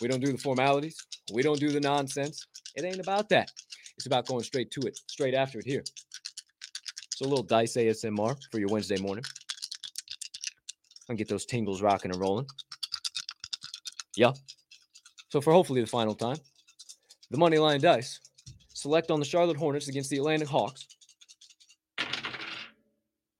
We 0.00 0.06
don't 0.06 0.24
do 0.24 0.30
the 0.30 0.38
formalities, 0.38 0.96
we 1.34 1.42
don't 1.42 1.58
do 1.58 1.70
the 1.70 1.80
nonsense. 1.80 2.46
It 2.76 2.84
ain't 2.84 3.00
about 3.00 3.28
that. 3.30 3.50
It's 3.96 4.06
about 4.06 4.26
going 4.26 4.44
straight 4.44 4.70
to 4.70 4.80
it, 4.86 4.96
straight 5.08 5.34
after 5.34 5.58
it 5.58 5.66
here. 5.66 5.82
So, 7.16 7.26
a 7.26 7.28
little 7.28 7.44
dice 7.44 7.76
ASMR 7.76 8.36
for 8.52 8.60
your 8.60 8.68
Wednesday 8.68 8.98
morning. 8.98 9.24
And 11.08 11.18
get 11.18 11.28
those 11.28 11.46
tingles 11.46 11.82
rocking 11.82 12.12
and 12.12 12.20
rolling. 12.20 12.46
Yeah. 14.14 14.32
So, 15.30 15.40
for 15.40 15.52
hopefully 15.52 15.80
the 15.80 15.88
final 15.88 16.14
time, 16.14 16.36
the 17.32 17.38
money 17.38 17.58
line 17.58 17.80
dice 17.80 18.20
select 18.72 19.10
on 19.10 19.18
the 19.18 19.26
Charlotte 19.26 19.56
Hornets 19.56 19.88
against 19.88 20.10
the 20.10 20.18
Atlanta 20.18 20.46
Hawks 20.46 20.87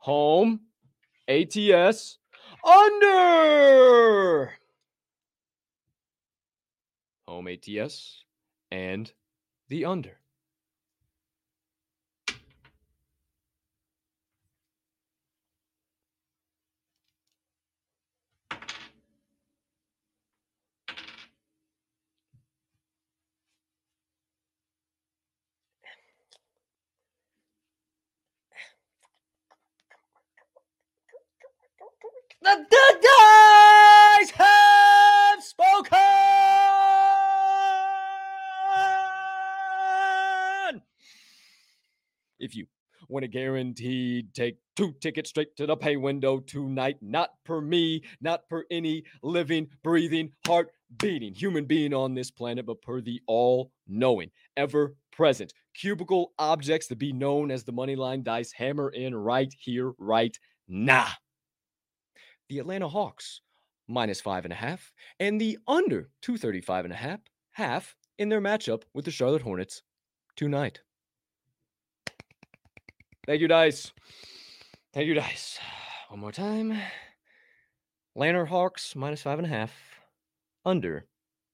home, 0.09 0.61
ATS, 1.29 2.17
under. 2.65 4.53
Home 7.27 7.49
ATS 7.49 8.25
and 8.71 9.13
the 9.69 9.85
under. 9.85 10.19
The, 32.41 32.67
the 32.71 32.87
dice 33.03 34.31
have 34.31 35.43
spoken. 35.43 35.99
If 42.39 42.55
you 42.55 42.67
want 43.09 43.25
a 43.25 43.29
guaranteed 43.29 44.28
take 44.39 44.57
two 44.77 44.93
tickets 45.01 45.31
straight 45.31 45.57
to 45.57 45.67
the 45.67 45.77
pay 45.77 45.97
window 45.97 46.41
tonight, 46.41 46.97
not 47.01 47.31
per 47.45 47.61
me, 47.61 48.03
not 48.21 48.49
per 48.49 48.65
any 48.71 49.05
living, 49.23 49.69
breathing, 49.83 50.31
heart 50.47 50.69
beating 50.99 51.35
human 51.35 51.65
being 51.65 51.93
on 51.93 52.15
this 52.15 52.31
planet, 52.31 52.67
but 52.67 52.81
per 52.83 53.01
the 53.01 53.21
all 53.27 53.71
knowing, 53.87 54.31
ever 54.57 54.95
present 55.13 55.53
cubicle 55.75 56.33
objects 56.39 56.87
to 56.89 56.97
be 56.97 57.13
known 57.13 57.51
as 57.51 57.65
the 57.65 57.73
moneyline 57.73 58.23
dice 58.23 58.53
hammer 58.53 58.89
in 58.91 59.15
right 59.15 59.53
here, 59.59 59.93
right 59.99 60.39
now 60.69 61.09
the 62.49 62.59
Atlanta 62.59 62.89
Hawks 62.89 63.41
minus 63.89 64.21
five 64.21 64.45
and 64.45 64.53
a 64.53 64.57
half, 64.57 64.93
and 65.19 65.41
the 65.41 65.59
under 65.67 66.11
235 66.23 66.85
and 66.85 66.95
a 66.95 66.97
half, 66.97 67.21
half 67.53 67.97
in 68.19 68.29
their 68.29 68.41
matchup 68.41 68.83
with 68.95 69.05
the 69.05 69.11
Charlotte 69.11 69.43
Hornets 69.43 69.83
tonight. 70.37 70.81
Thank 73.29 73.43
you, 73.43 73.49
Dice. 73.49 73.93
Thank 74.95 75.07
you, 75.07 75.13
Dice. 75.13 75.59
One 76.09 76.21
more 76.21 76.33
time. 76.33 76.73
Atlanta 78.17 78.47
Hawks 78.47 78.97
minus 78.97 79.21
five 79.21 79.39
and 79.39 79.45
a 79.47 79.51
half, 79.51 79.71
under 80.65 81.05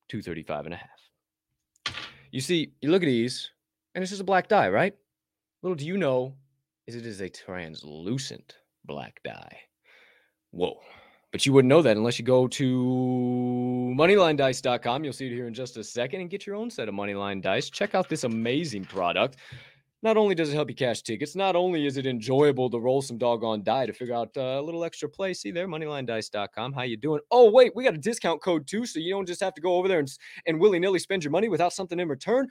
235 0.08 0.66
and 0.66 0.74
a 0.74 0.76
half. 0.76 1.96
You 2.30 2.40
see, 2.40 2.74
you 2.80 2.92
look 2.92 3.02
at 3.02 3.06
these, 3.06 3.50
and 3.92 4.02
it's 4.02 4.10
just 4.10 4.20
a 4.20 4.24
black 4.24 4.46
die, 4.46 4.68
right? 4.68 4.94
Little 5.64 5.74
do 5.74 5.84
you 5.84 5.96
know, 5.96 6.36
is 6.86 6.94
it 6.94 7.04
is 7.06 7.20
a 7.20 7.28
translucent 7.28 8.54
black 8.84 9.20
die. 9.24 9.58
Whoa. 10.52 10.78
But 11.32 11.44
you 11.44 11.52
wouldn't 11.52 11.70
know 11.70 11.82
that 11.82 11.96
unless 11.96 12.20
you 12.20 12.24
go 12.24 12.46
to 12.46 13.94
moneylinedice.com. 13.98 15.02
You'll 15.02 15.12
see 15.12 15.26
it 15.26 15.32
here 15.32 15.48
in 15.48 15.54
just 15.54 15.76
a 15.76 15.82
second 15.82 16.20
and 16.20 16.30
get 16.30 16.46
your 16.46 16.54
own 16.54 16.70
set 16.70 16.88
of 16.88 16.94
moneyline 16.94 17.42
dice. 17.42 17.68
Check 17.68 17.96
out 17.96 18.08
this 18.08 18.22
amazing 18.22 18.84
product. 18.84 19.38
Not 20.04 20.18
only 20.18 20.34
does 20.34 20.50
it 20.50 20.54
help 20.54 20.68
you 20.68 20.76
cash 20.76 21.00
tickets, 21.00 21.34
not 21.34 21.56
only 21.56 21.86
is 21.86 21.96
it 21.96 22.04
enjoyable 22.04 22.68
to 22.68 22.78
roll 22.78 23.00
some 23.00 23.16
doggone 23.16 23.62
die 23.62 23.86
to 23.86 23.92
figure 23.94 24.14
out 24.14 24.36
uh, 24.36 24.60
a 24.60 24.60
little 24.60 24.84
extra 24.84 25.08
play. 25.08 25.32
See 25.32 25.50
there, 25.50 25.66
moneylinedice.com. 25.66 26.74
How 26.74 26.82
you 26.82 26.98
doing? 26.98 27.20
Oh, 27.30 27.50
wait, 27.50 27.74
we 27.74 27.84
got 27.84 27.94
a 27.94 27.98
discount 27.98 28.42
code 28.42 28.66
too, 28.66 28.84
so 28.84 28.98
you 29.00 29.14
don't 29.14 29.24
just 29.24 29.40
have 29.40 29.54
to 29.54 29.62
go 29.62 29.76
over 29.76 29.88
there 29.88 30.00
and, 30.00 30.12
and 30.46 30.60
willy-nilly 30.60 30.98
spend 30.98 31.24
your 31.24 31.30
money 31.30 31.48
without 31.48 31.72
something 31.72 31.98
in 31.98 32.06
return. 32.06 32.48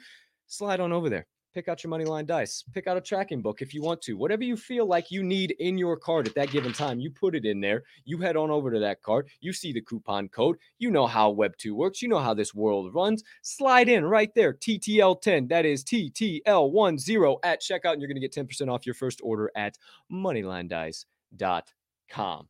Slide 0.48 0.80
on 0.80 0.92
over 0.92 1.10
there 1.10 1.28
pick 1.54 1.68
out 1.68 1.84
your 1.84 1.90
money 1.90 2.06
line 2.06 2.26
dice 2.26 2.64
pick 2.74 2.88
out 2.88 2.98
a 2.98 3.02
tracking 3.02 3.42
book 3.42 3.62
if 3.62 3.74
you 3.74 3.82
want 3.82 4.02
to 4.02 4.18
whatever 4.18 4.44
you 4.44 4.58
feel 4.58 4.86
like 4.86 5.12
you 5.12 5.22
need 5.22 5.52
in 5.60 5.78
your 5.78 5.96
card 5.96 6.28
at 6.28 6.34
that 6.34 6.52
given 6.52 6.74
time 6.74 7.00
you 7.00 7.12
put 7.12 7.36
it 7.36 7.46
in 7.46 7.62
there 7.62 7.84
you 8.06 8.18
head 8.18 8.36
on 8.36 8.50
over 8.50 8.72
to 8.72 8.80
that 8.80 9.02
card 9.02 9.30
you 9.42 9.54
see 9.54 9.72
the 9.72 9.82
coupon 9.82 10.28
code 10.30 10.58
you 10.80 10.90
know 10.90 11.06
how 11.06 11.30
web 11.30 11.56
2 11.58 11.76
works 11.76 12.02
you 12.02 12.08
know 12.08 12.20
how 12.20 12.34
this 12.34 12.56
world 12.56 12.94
runs 12.94 13.24
slide 13.42 13.88
in 13.88 14.04
right 14.04 14.34
there 14.34 14.54
ttl10 14.54 15.48
that 15.48 15.66
is 15.66 15.84
ttl10 15.84 17.38
at 17.44 17.62
checkout 17.62 17.94
and 17.94 18.02
you're 18.02 18.10
going 18.10 18.20
to 18.20 18.28
get 18.28 18.34
10% 18.34 18.72
off 18.72 18.86
your 18.86 18.96
first 18.96 19.22
order 19.24 19.52
at 19.56 19.78
moneylinedice.com 20.12 22.48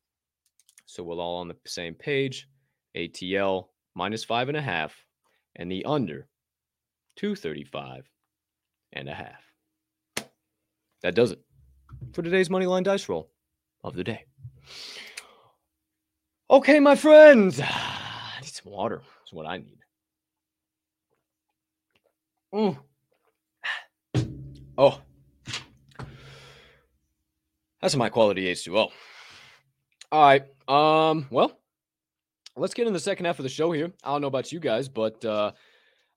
so 0.85 1.03
we're 1.03 1.15
all 1.15 1.37
on 1.37 1.47
the 1.47 1.55
same 1.65 1.93
page 1.93 2.47
atl 2.95 3.67
minus 3.95 4.23
five 4.23 4.47
and 4.47 4.57
a 4.57 4.61
half 4.61 5.03
and 5.57 5.71
the 5.71 5.83
under 5.85 6.27
235 7.15 8.09
and 8.93 9.09
a 9.09 9.13
half. 9.13 10.27
that 11.01 11.15
does 11.15 11.31
it 11.31 11.39
for 12.13 12.21
today's 12.21 12.49
Moneyline 12.49 12.83
Dice 12.83 13.09
Roll 13.09 13.29
of 13.83 13.95
the 13.95 14.03
day. 14.03 14.25
Okay, 16.49 16.79
my 16.79 16.95
friends. 16.95 17.59
I 17.63 18.39
need 18.41 18.53
some 18.53 18.71
water. 18.71 19.01
That's 19.19 19.33
what 19.33 19.45
I 19.45 19.57
need. 19.57 19.79
Mm. 22.53 22.77
Oh. 24.77 25.01
That's 27.81 27.95
a 27.95 27.97
my 27.97 28.09
quality 28.09 28.45
H2O. 28.45 28.89
All 30.11 30.21
right. 30.21 30.43
Um, 30.67 31.27
well, 31.31 31.59
let's 32.55 32.73
get 32.73 32.87
in 32.87 32.93
the 32.93 32.99
second 32.99 33.25
half 33.25 33.39
of 33.39 33.43
the 33.43 33.49
show 33.49 33.71
here. 33.71 33.91
I 34.03 34.11
don't 34.11 34.21
know 34.21 34.27
about 34.27 34.51
you 34.51 34.59
guys, 34.59 34.87
but 34.87 35.23
uh 35.25 35.51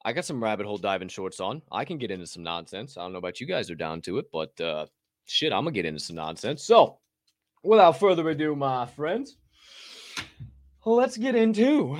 I 0.06 0.12
got 0.12 0.24
some 0.24 0.40
rabbit 0.40 0.66
hole 0.66 0.78
diving 0.78 1.08
shorts 1.08 1.40
on. 1.40 1.62
I 1.72 1.84
can 1.84 1.98
get 1.98 2.12
into 2.12 2.28
some 2.28 2.44
nonsense. 2.44 2.96
I 2.96 3.02
don't 3.02 3.10
know 3.12 3.18
about 3.18 3.40
you 3.40 3.46
guys 3.46 3.72
are 3.72 3.74
down 3.74 4.00
to 4.02 4.18
it, 4.18 4.26
but 4.32 4.58
uh 4.60 4.86
shit, 5.24 5.52
I'm 5.52 5.64
gonna 5.64 5.72
get 5.72 5.84
into 5.84 5.98
some 5.98 6.14
nonsense. 6.14 6.62
So 6.62 7.00
without 7.64 7.98
further 7.98 8.30
ado, 8.30 8.54
my 8.54 8.86
friends, 8.86 9.36
let's 10.84 11.16
get 11.16 11.34
into 11.34 11.98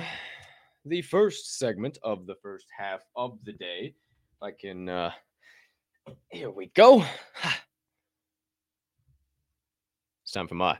the 0.85 1.01
first 1.01 1.59
segment 1.59 1.97
of 2.01 2.25
the 2.27 2.35
first 2.41 2.67
half 2.79 3.01
of 3.17 3.39
the 3.43 3.51
day. 3.51 3.93
If 4.37 4.41
I 4.41 4.51
can 4.51 4.87
uh 4.87 5.11
here 6.31 6.49
we 6.49 6.67
go. 6.67 7.03
It's 10.23 10.33
time 10.33 10.49
for 10.49 10.55
my 10.55 10.77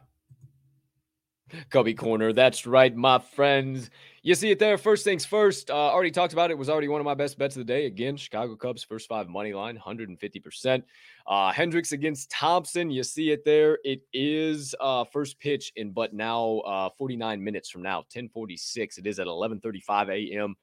Cubby 1.70 1.94
Corner. 1.94 2.34
That's 2.34 2.66
right, 2.66 2.96
my 2.96 3.20
friends. 3.20 3.90
You 4.24 4.36
see 4.36 4.52
it 4.52 4.60
there. 4.60 4.78
First 4.78 5.04
things 5.04 5.26
first. 5.26 5.70
Uh, 5.70 5.76
already 5.76 6.12
talked 6.12 6.34
about 6.34 6.52
it. 6.52 6.58
Was 6.58 6.70
already 6.70 6.90
one 6.90 7.00
of 7.00 7.06
my 7.06 7.14
best 7.14 7.38
bets 7.38 7.56
of 7.56 7.62
the 7.62 7.74
day. 7.74 7.86
Again, 7.86 8.18
Chicago 8.18 8.56
Cubs 8.56 8.84
first 8.84 9.08
five 9.08 9.30
money 9.30 9.54
line, 9.54 9.78
150%. 9.78 10.84
Uh, 11.26 11.52
Hendricks 11.52 11.94
against 11.94 12.30
Thompson. 12.30 12.92
You 12.92 13.04
see 13.04 13.32
it 13.32 13.46
there. 13.46 13.80
It 13.86 14.02
is 14.12 14.76
uh, 14.82 15.06
first 15.06 15.40
pitch 15.40 15.72
in 15.76 15.92
but 15.92 16.14
now 16.14 16.60
uh, 16.60 16.90
49 16.98 17.44
minutes 17.44 17.70
from 17.70 17.84
now, 17.84 17.98
1046. 17.98 18.98
It 18.98 19.08
is 19.08 19.20
at 19.20 19.28
11:35 19.28 20.10
a.m. 20.10 20.56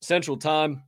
Central 0.00 0.36
Time. 0.36 0.82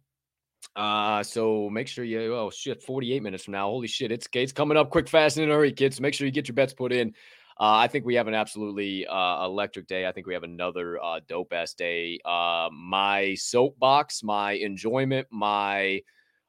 Uh, 0.77 1.23
so 1.23 1.69
make 1.69 1.89
sure 1.89 2.05
you 2.05 2.35
oh 2.35 2.51
shit, 2.51 2.83
48 2.83 3.23
minutes 3.23 3.45
from 3.45 3.53
now. 3.53 3.69
Holy 3.69 3.89
shit, 3.89 4.13
it's 4.13 4.27
it's 4.33 4.53
coming 4.53 4.77
up 4.77 4.91
quick, 4.91 5.09
fast, 5.09 5.37
and 5.37 5.45
in 5.45 5.51
a 5.51 5.55
hurry, 5.55 5.73
kids. 5.73 6.01
Make 6.01 6.15
sure 6.15 6.27
you 6.27 6.33
get 6.33 6.49
your 6.49 6.55
bets 6.55 6.73
put 6.73 6.93
in. 6.93 7.15
Uh, 7.61 7.77
I 7.77 7.89
think 7.89 8.05
we 8.05 8.15
have 8.15 8.29
an 8.29 8.35
absolutely 8.35 9.07
uh, 9.07 9.45
electric 9.45 9.87
day. 9.87 10.07
I 10.07 10.13
think 10.13 10.27
we 10.27 10.35
have 10.35 10.43
another 10.43 11.03
uh, 11.03 11.21
dope 11.27 11.53
ass 11.53 11.75
day. 11.75 12.19
Uh, 12.25 12.69
my 12.73 13.35
soapbox, 13.35 14.23
my 14.23 14.53
enjoyment, 14.53 15.29
my 15.31 16.03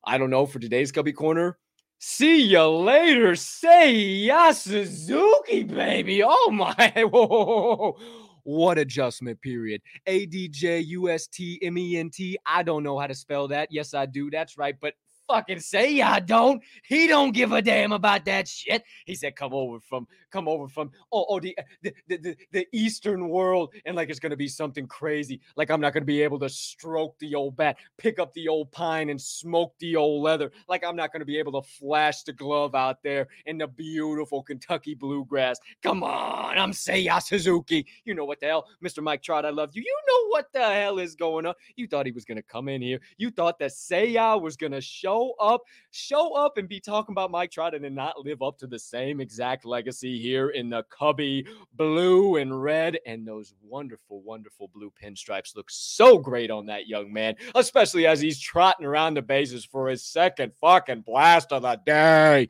I 0.03 0.17
don't 0.17 0.29
know 0.29 0.45
for 0.45 0.59
today's 0.59 0.91
Cubby 0.91 1.13
Corner. 1.13 1.57
See 1.99 2.41
you 2.41 2.67
later. 2.67 3.35
Say 3.35 3.93
ya 3.93 4.51
Suzuki, 4.51 5.63
baby. 5.63 6.21
Oh 6.23 6.49
my. 6.51 6.91
Whoa. 7.11 7.97
What 8.43 8.77
adjustment 8.77 9.39
period? 9.41 9.81
A 10.05 10.25
D 10.25 10.49
J 10.49 10.79
U 10.79 11.09
S 11.09 11.27
T 11.27 11.59
M 11.63 11.77
E 11.77 11.97
N 11.97 12.09
T. 12.09 12.37
I 12.45 12.61
don't 12.63 12.83
know 12.83 12.99
how 12.99 13.07
to 13.07 13.15
spell 13.15 13.47
that. 13.49 13.69
Yes, 13.71 13.93
I 13.93 14.05
do. 14.05 14.29
That's 14.29 14.57
right. 14.57 14.75
But 14.81 14.95
fucking 15.27 15.59
say 15.59 16.01
I 16.01 16.19
don't. 16.19 16.61
He 16.83 17.07
don't 17.07 17.31
give 17.31 17.51
a 17.51 17.61
damn 17.61 17.91
about 17.91 18.25
that 18.25 18.47
shit. 18.47 18.83
He 19.05 19.15
said, 19.15 19.35
"Come 19.35 19.53
over 19.53 19.79
from, 19.79 20.07
come 20.31 20.47
over 20.47 20.67
from, 20.67 20.91
oh, 21.11 21.25
oh 21.29 21.39
the, 21.39 21.57
the, 21.81 21.93
the, 22.07 22.35
the, 22.51 22.67
Eastern 22.73 23.29
world, 23.29 23.73
and 23.85 23.95
like 23.95 24.09
it's 24.09 24.19
gonna 24.19 24.35
be 24.35 24.47
something 24.47 24.87
crazy. 24.87 25.39
Like 25.55 25.69
I'm 25.69 25.81
not 25.81 25.93
gonna 25.93 26.05
be 26.05 26.21
able 26.21 26.39
to 26.39 26.49
stroke 26.49 27.17
the 27.19 27.35
old 27.35 27.55
bat, 27.55 27.77
pick 27.97 28.19
up 28.19 28.33
the 28.33 28.47
old 28.47 28.71
pine, 28.71 29.09
and 29.09 29.21
smoke 29.21 29.75
the 29.79 29.95
old 29.95 30.23
leather. 30.23 30.51
Like 30.67 30.83
I'm 30.83 30.95
not 30.95 31.11
gonna 31.11 31.25
be 31.25 31.37
able 31.37 31.61
to 31.61 31.67
flash 31.67 32.23
the 32.23 32.33
glove 32.33 32.75
out 32.75 33.03
there 33.03 33.27
in 33.45 33.57
the 33.57 33.67
beautiful 33.67 34.43
Kentucky 34.43 34.95
bluegrass. 34.95 35.59
Come 35.81 36.03
on, 36.03 36.57
I'm 36.57 36.71
Seiya 36.71 37.21
Suzuki. 37.21 37.85
You 38.05 38.15
know 38.15 38.25
what 38.25 38.39
the 38.39 38.47
hell, 38.47 38.65
Mr. 38.83 39.03
Mike 39.03 39.21
Trout, 39.21 39.45
I 39.45 39.51
love 39.51 39.71
you. 39.73 39.83
You 39.83 39.97
know 40.07 40.29
what 40.29 40.51
the 40.51 40.63
hell 40.63 40.99
is 40.99 41.15
going 41.15 41.45
on. 41.45 41.53
You 41.75 41.87
thought 41.87 42.05
he 42.05 42.11
was 42.11 42.25
gonna 42.25 42.41
come 42.41 42.67
in 42.67 42.81
here. 42.81 42.99
You 43.17 43.29
thought 43.29 43.59
that 43.59 43.71
Seiya 43.71 44.41
was 44.41 44.57
gonna 44.57 44.81
show 44.81 45.12
up, 45.39 45.61
show 45.91 46.33
up 46.33 46.57
and 46.57 46.67
be 46.67 46.79
talking 46.79 47.13
about 47.13 47.31
Mike 47.31 47.51
Trout 47.51 47.73
and 47.73 47.95
not 47.95 48.19
live 48.19 48.41
up 48.41 48.57
to 48.59 48.67
the 48.67 48.79
same 48.79 49.21
exact 49.21 49.65
legacy 49.65 50.19
here 50.19 50.49
in 50.49 50.69
the 50.69 50.83
Cubby 50.83 51.45
blue 51.73 52.37
and 52.37 52.61
red. 52.61 52.99
And 53.05 53.27
those 53.27 53.53
wonderful, 53.61 54.21
wonderful 54.21 54.69
blue 54.73 54.91
pinstripes 55.01 55.55
look 55.55 55.69
so 55.69 56.17
great 56.17 56.51
on 56.51 56.65
that 56.67 56.87
young 56.87 57.11
man, 57.11 57.35
especially 57.55 58.05
as 58.07 58.19
he's 58.19 58.39
trotting 58.39 58.85
around 58.85 59.15
the 59.15 59.21
bases 59.21 59.65
for 59.65 59.87
his 59.89 60.03
second 60.03 60.53
fucking 60.59 61.01
blast 61.01 61.51
of 61.51 61.63
the 61.63 61.79
day. 61.85 62.49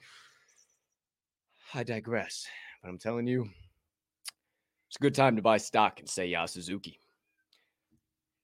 I 1.73 1.83
digress, 1.83 2.45
but 2.81 2.89
I'm 2.89 2.99
telling 2.99 3.27
you, 3.27 3.49
it's 4.87 4.97
a 4.97 5.01
good 5.01 5.15
time 5.15 5.35
to 5.37 5.41
buy 5.41 5.57
stock 5.57 5.99
and 5.99 6.07
say 6.07 6.27
Ya 6.27 6.45
Suzuki. 6.45 6.99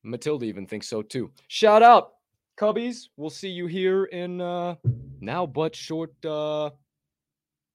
Matilda 0.03 0.45
even 0.45 0.65
thinks 0.65 0.87
so 0.87 1.01
too. 1.01 1.31
Shout 1.47 1.83
out 1.83 2.13
Cubbies, 2.59 3.07
we'll 3.15 3.29
see 3.29 3.47
you 3.47 3.67
here 3.67 4.03
in 4.05 4.41
uh 4.41 4.75
now 5.21 5.45
but 5.45 5.73
short 5.73 6.13
uh 6.25 6.69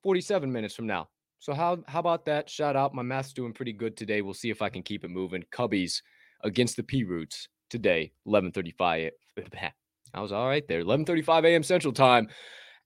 47 0.02 0.52
minutes 0.52 0.74
from 0.74 0.86
now. 0.86 1.08
So 1.38 1.54
how 1.54 1.78
how 1.88 2.00
about 2.00 2.26
that? 2.26 2.50
Shout 2.50 2.76
out. 2.76 2.94
My 2.94 3.02
math's 3.02 3.32
doing 3.32 3.54
pretty 3.54 3.72
good 3.72 3.96
today. 3.96 4.20
We'll 4.20 4.34
see 4.34 4.50
if 4.50 4.60
I 4.60 4.68
can 4.68 4.82
keep 4.82 5.02
it 5.02 5.08
moving. 5.08 5.42
Cubbies 5.54 6.02
against 6.42 6.76
the 6.76 6.82
P 6.82 7.02
Roots 7.02 7.48
today, 7.70 8.12
11:35. 8.28 9.10
I 10.14 10.20
was 10.20 10.32
all 10.32 10.46
right 10.46 10.68
there. 10.68 10.84
11:35 10.84 11.46
a.m. 11.46 11.62
Central 11.62 11.94
Time 11.94 12.28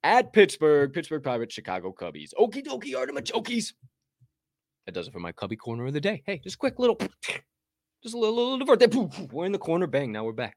at 0.04 0.32
Pittsburgh. 0.32 0.92
Pittsburgh 0.92 1.24
Pirates, 1.24 1.54
Chicago 1.54 1.92
Cubbies. 1.92 2.30
Okie 2.38 2.64
dokie, 2.64 2.96
artichokes. 2.96 3.72
That 4.86 4.92
does 4.92 5.08
it 5.08 5.12
for 5.12 5.20
my 5.20 5.32
Cubby 5.32 5.56
corner 5.56 5.86
of 5.86 5.94
the 5.94 6.00
day. 6.00 6.22
Hey, 6.26 6.40
just 6.44 6.60
quick 6.60 6.78
little, 6.78 6.96
just 8.04 8.14
a 8.14 8.18
little, 8.18 8.36
little 8.36 8.58
divert. 8.58 8.78
There. 8.78 9.28
We're 9.32 9.46
in 9.46 9.52
the 9.52 9.58
corner. 9.58 9.88
Bang. 9.88 10.12
Now 10.12 10.22
we're 10.22 10.32
back 10.32 10.56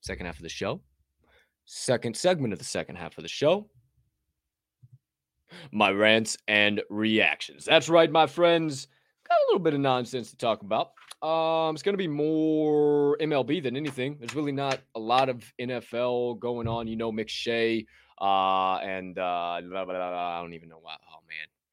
second 0.00 0.26
half 0.26 0.36
of 0.36 0.42
the 0.42 0.48
show. 0.48 0.80
Second 1.64 2.16
segment 2.16 2.52
of 2.52 2.58
the 2.58 2.64
second 2.64 2.96
half 2.96 3.16
of 3.18 3.22
the 3.22 3.28
show. 3.28 3.68
My 5.72 5.90
rants 5.90 6.36
and 6.48 6.80
reactions. 6.90 7.64
That's 7.64 7.88
right, 7.88 8.10
my 8.10 8.26
friends. 8.26 8.86
Got 9.28 9.36
a 9.36 9.44
little 9.48 9.62
bit 9.62 9.74
of 9.74 9.80
nonsense 9.80 10.30
to 10.30 10.36
talk 10.36 10.62
about. 10.62 10.92
Um, 11.22 11.74
it's 11.74 11.82
going 11.82 11.92
to 11.92 11.98
be 11.98 12.08
more 12.08 13.16
MLB 13.20 13.62
than 13.62 13.76
anything. 13.76 14.16
There's 14.18 14.34
really 14.34 14.52
not 14.52 14.80
a 14.94 15.00
lot 15.00 15.28
of 15.28 15.44
NFL 15.60 16.40
going 16.40 16.66
on. 16.66 16.86
You 16.86 16.96
know, 16.96 17.12
McShay 17.12 17.84
uh, 18.20 18.76
and 18.76 19.18
uh, 19.18 19.60
blah, 19.62 19.84
blah, 19.84 19.94
blah, 19.94 20.38
I 20.38 20.40
don't 20.40 20.54
even 20.54 20.68
know 20.68 20.80
why. 20.80 20.96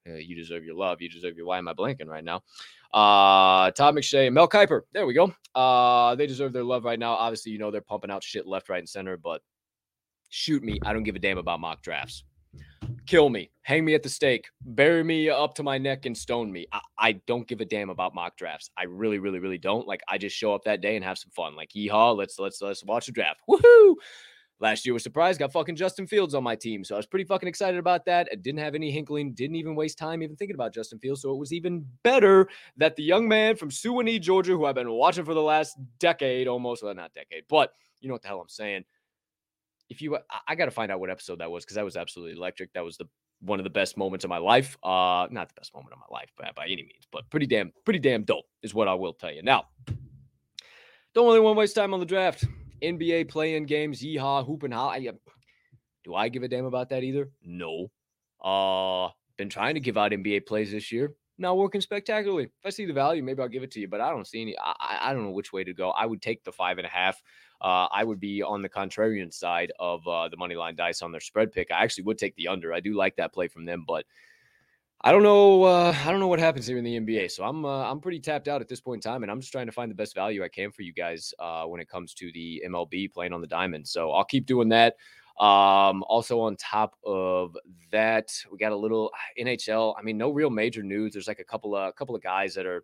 Uh, 0.08 0.14
you 0.14 0.34
deserve 0.34 0.64
your 0.64 0.74
love. 0.74 1.00
You 1.00 1.08
deserve 1.08 1.36
your. 1.36 1.46
Why 1.46 1.58
am 1.58 1.68
I 1.68 1.74
blanking 1.74 2.06
right 2.06 2.24
now? 2.24 2.42
Uh, 2.92 3.70
Todd 3.72 3.94
McShay 3.94 4.32
Mel 4.32 4.48
Kiper. 4.48 4.82
There 4.92 5.06
we 5.06 5.14
go. 5.14 5.32
Uh, 5.54 6.14
they 6.14 6.26
deserve 6.26 6.52
their 6.52 6.64
love 6.64 6.84
right 6.84 6.98
now. 6.98 7.12
Obviously, 7.14 7.52
you 7.52 7.58
know 7.58 7.70
they're 7.70 7.80
pumping 7.80 8.10
out 8.10 8.22
shit 8.22 8.46
left, 8.46 8.68
right, 8.68 8.78
and 8.78 8.88
center, 8.88 9.16
but 9.16 9.42
shoot 10.30 10.62
me. 10.62 10.78
I 10.84 10.92
don't 10.92 11.02
give 11.02 11.16
a 11.16 11.18
damn 11.18 11.38
about 11.38 11.60
mock 11.60 11.82
drafts. 11.82 12.24
Kill 13.06 13.28
me, 13.30 13.50
hang 13.62 13.84
me 13.84 13.94
at 13.94 14.02
the 14.02 14.08
stake, 14.08 14.48
bury 14.60 15.02
me 15.02 15.30
up 15.30 15.54
to 15.54 15.62
my 15.62 15.78
neck 15.78 16.04
and 16.04 16.16
stone 16.16 16.52
me. 16.52 16.66
I, 16.72 16.80
I 16.98 17.12
don't 17.26 17.48
give 17.48 17.60
a 17.60 17.64
damn 17.64 17.88
about 17.88 18.14
mock 18.14 18.36
drafts. 18.36 18.70
I 18.76 18.84
really, 18.84 19.18
really, 19.18 19.38
really 19.38 19.58
don't. 19.58 19.86
Like 19.86 20.02
I 20.08 20.18
just 20.18 20.36
show 20.36 20.54
up 20.54 20.64
that 20.64 20.82
day 20.82 20.94
and 20.94 21.04
have 21.04 21.18
some 21.18 21.30
fun. 21.30 21.56
Like 21.56 21.70
yeehaw, 21.70 22.16
let's 22.16 22.38
let's 22.38 22.60
let's 22.60 22.84
watch 22.84 23.06
the 23.06 23.12
draft. 23.12 23.40
Woohoo! 23.48 23.94
Last 24.60 24.84
year 24.84 24.92
was 24.92 25.04
surprise, 25.04 25.38
got 25.38 25.52
fucking 25.52 25.76
Justin 25.76 26.06
Fields 26.06 26.34
on 26.34 26.42
my 26.42 26.56
team. 26.56 26.82
So 26.82 26.96
I 26.96 26.98
was 26.98 27.06
pretty 27.06 27.24
fucking 27.24 27.48
excited 27.48 27.78
about 27.78 28.04
that. 28.06 28.28
I 28.32 28.34
didn't 28.34 28.58
have 28.58 28.74
any 28.74 28.90
hinkling, 28.90 29.32
didn't 29.32 29.54
even 29.54 29.76
waste 29.76 29.98
time 29.98 30.20
even 30.22 30.34
thinking 30.34 30.56
about 30.56 30.74
Justin 30.74 30.98
Fields. 30.98 31.22
So 31.22 31.30
it 31.30 31.38
was 31.38 31.52
even 31.52 31.86
better 32.02 32.48
that 32.76 32.96
the 32.96 33.04
young 33.04 33.28
man 33.28 33.54
from 33.54 33.70
Suwanee, 33.70 34.20
Georgia, 34.20 34.52
who 34.52 34.64
I've 34.64 34.74
been 34.74 34.90
watching 34.90 35.24
for 35.24 35.34
the 35.34 35.42
last 35.42 35.78
decade 36.00 36.48
almost, 36.48 36.82
well, 36.82 36.94
not 36.94 37.14
decade, 37.14 37.44
but 37.48 37.72
you 38.00 38.08
know 38.08 38.14
what 38.14 38.22
the 38.22 38.28
hell 38.28 38.40
I'm 38.40 38.48
saying. 38.48 38.84
If 39.90 40.02
you, 40.02 40.16
I, 40.16 40.20
I 40.48 40.54
got 40.56 40.64
to 40.64 40.70
find 40.72 40.90
out 40.90 40.98
what 40.98 41.10
episode 41.10 41.38
that 41.38 41.50
was 41.50 41.64
because 41.64 41.76
that 41.76 41.84
was 41.84 41.96
absolutely 41.96 42.36
electric. 42.36 42.72
That 42.72 42.84
was 42.84 42.96
the 42.96 43.06
one 43.40 43.60
of 43.60 43.64
the 43.64 43.70
best 43.70 43.96
moments 43.96 44.24
of 44.24 44.28
my 44.28 44.38
life. 44.38 44.76
Uh, 44.82 45.28
not 45.30 45.48
the 45.48 45.54
best 45.56 45.72
moment 45.72 45.92
of 45.92 46.00
my 46.00 46.16
life 46.16 46.32
by, 46.36 46.50
by 46.56 46.64
any 46.64 46.82
means, 46.82 47.06
but 47.12 47.30
pretty 47.30 47.46
damn, 47.46 47.72
pretty 47.84 48.00
damn 48.00 48.24
dope 48.24 48.46
is 48.64 48.74
what 48.74 48.88
I 48.88 48.94
will 48.94 49.12
tell 49.12 49.32
you. 49.32 49.42
Now, 49.42 49.66
don't 51.14 51.26
really 51.26 51.40
want 51.40 51.54
to 51.54 51.58
waste 51.58 51.76
time 51.76 51.94
on 51.94 52.00
the 52.00 52.06
draft. 52.06 52.44
NBA 52.82 53.28
play-in 53.28 53.64
games, 53.64 54.02
yeehaw, 54.02 54.46
hoop 54.46 54.62
and. 54.62 55.18
Do 56.04 56.14
I 56.14 56.28
give 56.28 56.42
a 56.42 56.48
damn 56.48 56.64
about 56.64 56.90
that 56.90 57.02
either? 57.02 57.30
No. 57.42 57.90
Uh, 58.42 59.10
been 59.36 59.48
trying 59.48 59.74
to 59.74 59.80
give 59.80 59.96
out 59.96 60.12
NBA 60.12 60.46
plays 60.46 60.70
this 60.70 60.90
year. 60.92 61.14
Not 61.40 61.56
working 61.56 61.80
spectacularly. 61.80 62.44
If 62.44 62.66
I 62.66 62.70
see 62.70 62.86
the 62.86 62.92
value, 62.92 63.22
maybe 63.22 63.40
I'll 63.42 63.48
give 63.48 63.62
it 63.62 63.70
to 63.72 63.80
you, 63.80 63.88
but 63.88 64.00
I 64.00 64.10
don't 64.10 64.26
see 64.26 64.42
any. 64.42 64.56
I, 64.58 64.98
I 65.02 65.12
don't 65.12 65.22
know 65.22 65.30
which 65.30 65.52
way 65.52 65.62
to 65.62 65.72
go. 65.72 65.90
I 65.90 66.04
would 66.04 66.20
take 66.20 66.42
the 66.42 66.50
five 66.50 66.78
and 66.78 66.86
a 66.86 66.90
half. 66.90 67.22
Uh, 67.60 67.86
I 67.92 68.02
would 68.02 68.18
be 68.18 68.42
on 68.42 68.62
the 68.62 68.68
contrarian 68.68 69.32
side 69.32 69.72
of 69.78 70.06
uh, 70.06 70.28
the 70.28 70.36
money 70.36 70.56
line 70.56 70.74
dice 70.74 71.02
on 71.02 71.12
their 71.12 71.20
spread 71.20 71.52
pick. 71.52 71.70
I 71.70 71.82
actually 71.82 72.04
would 72.04 72.18
take 72.18 72.34
the 72.36 72.48
under. 72.48 72.72
I 72.72 72.80
do 72.80 72.94
like 72.94 73.16
that 73.16 73.32
play 73.32 73.48
from 73.48 73.64
them, 73.64 73.84
but 73.86 74.04
I 75.00 75.12
don't 75.12 75.22
know. 75.22 75.62
Uh, 75.62 75.94
I 76.04 76.10
don't 76.10 76.18
know 76.18 76.26
what 76.26 76.40
happens 76.40 76.66
here 76.66 76.76
in 76.76 76.82
the 76.82 76.98
NBA. 76.98 77.30
So 77.30 77.44
I'm 77.44 77.64
uh, 77.64 77.88
I'm 77.90 78.00
pretty 78.00 78.18
tapped 78.18 78.48
out 78.48 78.60
at 78.60 78.68
this 78.68 78.80
point 78.80 79.04
in 79.04 79.10
time, 79.10 79.22
and 79.22 79.30
I'm 79.30 79.40
just 79.40 79.52
trying 79.52 79.66
to 79.66 79.72
find 79.72 79.90
the 79.90 79.94
best 79.94 80.14
value 80.14 80.42
I 80.42 80.48
can 80.48 80.72
for 80.72 80.82
you 80.82 80.92
guys 80.92 81.32
uh, 81.38 81.64
when 81.64 81.80
it 81.80 81.88
comes 81.88 82.14
to 82.14 82.32
the 82.32 82.62
MLB 82.66 83.12
playing 83.12 83.32
on 83.32 83.40
the 83.40 83.46
diamond. 83.46 83.86
So 83.86 84.10
I'll 84.10 84.24
keep 84.24 84.46
doing 84.46 84.70
that. 84.70 84.96
Um, 85.38 86.02
also 86.08 86.40
on 86.40 86.56
top 86.56 86.94
of 87.06 87.56
that, 87.92 88.32
we 88.50 88.58
got 88.58 88.72
a 88.72 88.76
little 88.76 89.12
NHL. 89.40 89.94
I 89.96 90.02
mean, 90.02 90.18
no 90.18 90.30
real 90.30 90.50
major 90.50 90.82
news. 90.82 91.12
There's 91.12 91.28
like 91.28 91.38
a 91.38 91.44
couple 91.44 91.76
of 91.76 91.88
a 91.88 91.92
couple 91.92 92.16
of 92.16 92.22
guys 92.22 92.54
that 92.54 92.66
are 92.66 92.82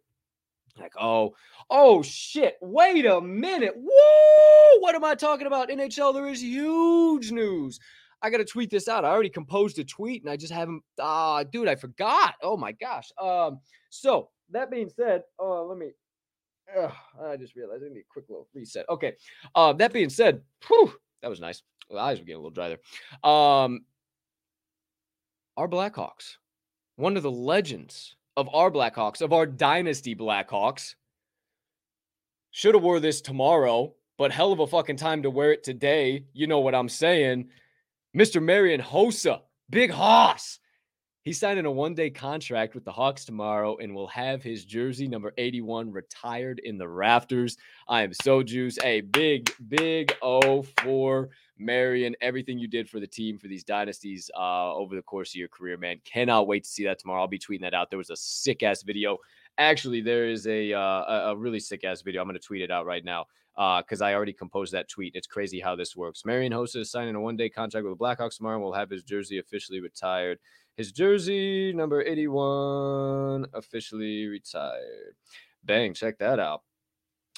like, 0.78 0.94
oh, 1.00 1.34
oh 1.68 2.02
shit, 2.02 2.56
wait 2.60 3.06
a 3.06 3.20
minute. 3.20 3.74
Whoa, 3.76 4.78
what 4.80 4.94
am 4.94 5.04
I 5.04 5.16
talking 5.16 5.48
about? 5.48 5.68
NHL, 5.68 6.14
there 6.14 6.28
is 6.28 6.42
huge 6.42 7.32
news. 7.32 7.80
I 8.25 8.31
gotta 8.31 8.45
tweet 8.45 8.70
this 8.70 8.89
out. 8.89 9.05
I 9.05 9.11
already 9.11 9.29
composed 9.29 9.79
a 9.79 9.85
tweet 9.85 10.22
and 10.22 10.31
I 10.31 10.37
just 10.37 10.53
haven't 10.53 10.83
ah, 10.99 11.43
dude, 11.45 11.68
I 11.68 11.75
forgot. 11.75 12.35
Oh 12.43 12.57
my 12.57 12.72
gosh. 12.72 13.11
Um, 13.20 13.61
so 13.91 14.31
that 14.51 14.70
being 14.70 14.89
said, 14.89 15.22
oh, 15.39 15.66
let 15.68 15.77
me 15.77 15.91
Ugh, 16.79 16.93
I 17.22 17.37
just 17.37 17.55
realized 17.55 17.85
I 17.85 17.93
need 17.93 18.01
a 18.01 18.05
quick 18.11 18.25
little 18.29 18.49
reset. 18.55 18.87
Okay. 18.89 19.12
Uh, 19.55 19.75
that 19.75 19.93
being 19.93 20.09
said, 20.09 20.41
whew, 20.66 20.93
that 21.20 21.29
was 21.29 21.39
nice. 21.39 21.62
My 21.91 21.99
eyes 22.01 22.18
were 22.18 22.25
getting 22.25 22.37
a 22.37 22.39
little 22.39 22.51
dry 22.51 22.68
there. 22.68 23.31
Um, 23.31 23.85
our 25.59 25.68
Blackhawks, 25.68 26.37
one 26.97 27.18
of 27.18 27.22
the 27.22 27.31
legends 27.31 28.16
of 28.37 28.49
our 28.55 28.70
Blackhawks, 28.70 29.20
of 29.20 29.35
our 29.35 29.45
dynasty 29.45 30.14
Blackhawks, 30.14 30.95
should 32.51 32.75
have 32.75 32.83
wore 32.83 33.01
this 33.01 33.20
tomorrow, 33.20 33.95
but 34.16 34.33
hell 34.33 34.53
of 34.53 34.61
a 34.61 34.66
fucking 34.66 34.97
time 34.97 35.22
to 35.22 35.31
wear 35.31 35.53
it 35.53 35.62
today. 35.62 36.25
You 36.33 36.47
know 36.47 36.61
what 36.61 36.75
I'm 36.75 36.89
saying? 36.89 37.49
Mr. 38.16 38.42
Marian 38.42 38.80
Hossa, 38.80 39.40
Big 39.70 39.90
Hoss, 39.90 40.60
He's 41.24 41.40
signing 41.40 41.64
a 41.64 41.70
one 41.70 41.94
day 41.94 42.10
contract 42.10 42.74
with 42.74 42.84
the 42.84 42.92
Hawks 42.92 43.24
tomorrow 43.24 43.78
and 43.78 43.94
will 43.94 44.08
have 44.08 44.42
his 44.42 44.66
jersey 44.66 45.08
number 45.08 45.32
81 45.38 45.90
retired 45.90 46.58
in 46.58 46.76
the 46.76 46.86
rafters. 46.86 47.56
I 47.88 48.02
am 48.02 48.12
so 48.12 48.42
juiced. 48.42 48.84
A 48.84 49.00
big, 49.00 49.50
big 49.68 50.14
O 50.20 50.64
for 50.82 51.30
Marian. 51.56 52.14
Everything 52.20 52.58
you 52.58 52.68
did 52.68 52.90
for 52.90 53.00
the 53.00 53.06
team 53.06 53.38
for 53.38 53.48
these 53.48 53.64
dynasties 53.64 54.30
uh, 54.38 54.74
over 54.74 54.94
the 54.94 55.00
course 55.00 55.30
of 55.30 55.36
your 55.36 55.48
career, 55.48 55.78
man. 55.78 55.96
Cannot 56.04 56.46
wait 56.46 56.64
to 56.64 56.70
see 56.70 56.84
that 56.84 56.98
tomorrow. 56.98 57.22
I'll 57.22 57.26
be 57.26 57.38
tweeting 57.38 57.62
that 57.62 57.72
out. 57.72 57.88
There 57.88 57.96
was 57.96 58.10
a 58.10 58.16
sick 58.16 58.62
ass 58.62 58.82
video. 58.82 59.16
Actually, 59.59 60.00
there 60.00 60.28
is 60.28 60.46
a 60.46 60.72
uh, 60.72 61.30
a 61.30 61.36
really 61.36 61.61
sick 61.61 61.84
ass 61.84 62.02
video. 62.02 62.20
I'm 62.20 62.28
going 62.28 62.38
to 62.38 62.44
tweet 62.44 62.62
it 62.62 62.70
out 62.70 62.86
right 62.86 63.05
now 63.05 63.26
because 63.55 64.02
uh, 64.02 64.07
I 64.07 64.14
already 64.14 64.32
composed 64.32 64.72
that 64.72 64.88
tweet. 64.88 65.14
It's 65.14 65.26
crazy 65.26 65.61
how 65.61 65.76
this 65.76 65.94
works. 65.94 66.24
Marian 66.24 66.52
Hossa 66.52 66.76
is 66.76 66.90
signing 66.90 67.14
a 67.14 67.20
one 67.20 67.36
day 67.36 67.48
contract 67.48 67.86
with 67.86 67.96
the 67.96 68.05
Blackhawks 68.05 68.36
tomorrow 68.36 68.57
and 68.57 68.64
will 68.64 68.72
have 68.72 68.90
his 68.90 69.02
jersey 69.02 69.38
officially 69.38 69.80
retired. 69.80 70.38
His 70.76 70.90
jersey, 70.90 71.72
number 71.72 72.02
81, 72.02 73.46
officially 73.55 74.26
retired. 74.26 75.14
Bang, 75.62 75.94
check 75.94 76.18
that 76.18 76.40
out. 76.40 76.62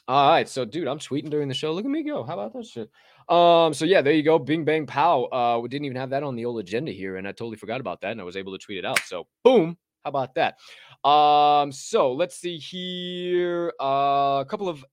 All 0.08 0.30
right, 0.30 0.48
so 0.48 0.64
dude, 0.64 0.88
I'm 0.88 1.00
tweeting 1.00 1.30
during 1.30 1.48
the 1.48 1.54
show. 1.54 1.72
Look 1.72 1.84
at 1.84 1.90
me 1.90 2.02
go. 2.02 2.22
How 2.22 2.34
about 2.34 2.52
that 2.54 2.64
shit? 2.64 2.88
Um, 3.28 3.74
so 3.74 3.84
yeah, 3.84 4.02
there 4.02 4.12
you 4.12 4.22
go. 4.22 4.38
Bing 4.38 4.64
bang 4.64 4.86
pow. 4.86 5.24
Uh, 5.24 5.58
we 5.60 5.68
didn't 5.68 5.84
even 5.84 5.96
have 5.96 6.10
that 6.10 6.22
on 6.22 6.36
the 6.36 6.44
old 6.44 6.60
agenda 6.60 6.92
here, 6.92 7.16
and 7.16 7.26
I 7.26 7.32
totally 7.32 7.56
forgot 7.56 7.80
about 7.80 8.00
that, 8.02 8.12
and 8.12 8.20
I 8.20 8.24
was 8.24 8.36
able 8.36 8.56
to 8.56 8.64
tweet 8.64 8.78
it 8.78 8.84
out. 8.84 9.00
So 9.00 9.26
boom, 9.42 9.76
how 10.04 10.10
about 10.10 10.36
that? 10.36 10.58
Um, 11.06 11.70
so 11.70 12.12
let's 12.12 12.36
see 12.36 12.58
here. 12.58 13.72
Uh, 13.80 14.40
a 14.40 14.46
couple 14.48 14.68
of 14.68 14.84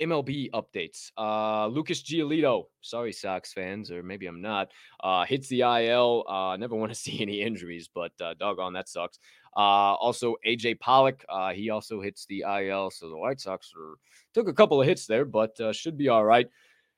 MLB 0.00 0.50
updates. 0.52 1.10
Uh, 1.18 1.66
Lucas 1.66 2.02
Giolito, 2.02 2.66
sorry, 2.82 3.12
Sox 3.12 3.52
fans, 3.52 3.90
or 3.90 4.02
maybe 4.02 4.26
I'm 4.26 4.40
not, 4.40 4.70
uh, 5.02 5.24
hits 5.24 5.48
the 5.48 5.62
IL. 5.62 6.24
Uh, 6.28 6.56
never 6.56 6.76
want 6.76 6.92
to 6.92 6.94
see 6.98 7.20
any 7.20 7.42
injuries, 7.42 7.88
but 7.92 8.12
uh, 8.20 8.34
doggone, 8.34 8.74
that 8.74 8.88
sucks. 8.88 9.18
Uh, 9.56 9.96
also, 9.96 10.36
AJ 10.46 10.78
Pollock, 10.78 11.24
uh, 11.28 11.52
he 11.52 11.70
also 11.70 12.00
hits 12.00 12.26
the 12.26 12.44
IL. 12.46 12.90
So 12.90 13.08
the 13.08 13.16
White 13.16 13.40
Sox 13.40 13.72
are, 13.76 13.96
took 14.34 14.48
a 14.48 14.52
couple 14.52 14.80
of 14.80 14.86
hits 14.86 15.06
there, 15.06 15.24
but 15.24 15.58
uh, 15.60 15.72
should 15.72 15.96
be 15.96 16.08
all 16.08 16.24
right. 16.24 16.48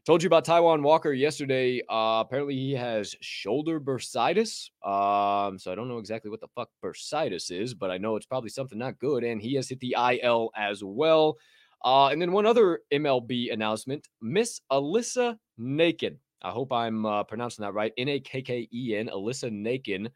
Told 0.08 0.22
you 0.22 0.26
about 0.28 0.46
Taijuan 0.46 0.80
Walker 0.80 1.12
yesterday. 1.12 1.82
Uh, 1.82 2.24
apparently, 2.24 2.54
he 2.54 2.72
has 2.72 3.14
shoulder 3.20 3.78
bursitis. 3.78 4.70
Um, 4.82 5.58
so 5.58 5.70
I 5.70 5.74
don't 5.74 5.86
know 5.86 5.98
exactly 5.98 6.30
what 6.30 6.40
the 6.40 6.48
fuck 6.56 6.70
bursitis 6.82 7.50
is, 7.50 7.74
but 7.74 7.90
I 7.90 7.98
know 7.98 8.16
it's 8.16 8.24
probably 8.24 8.48
something 8.48 8.78
not 8.78 8.98
good. 8.98 9.22
And 9.22 9.38
he 9.38 9.54
has 9.56 9.68
hit 9.68 9.80
the 9.80 9.94
IL 9.98 10.50
as 10.56 10.82
well. 10.82 11.36
Uh, 11.84 12.06
and 12.06 12.22
then 12.22 12.32
one 12.32 12.46
other 12.46 12.80
MLB 12.90 13.52
announcement 13.52 14.08
Miss 14.22 14.62
Alyssa 14.72 15.36
Nakken. 15.60 16.16
I 16.40 16.52
hope 16.52 16.72
I'm 16.72 17.04
uh, 17.04 17.24
pronouncing 17.24 17.62
that 17.64 17.74
right. 17.74 17.92
N 17.98 18.08
A 18.08 18.18
K 18.18 18.40
K 18.40 18.66
E 18.72 18.96
N, 18.96 19.10
Alyssa 19.12 19.50
Nakken, 19.52 20.08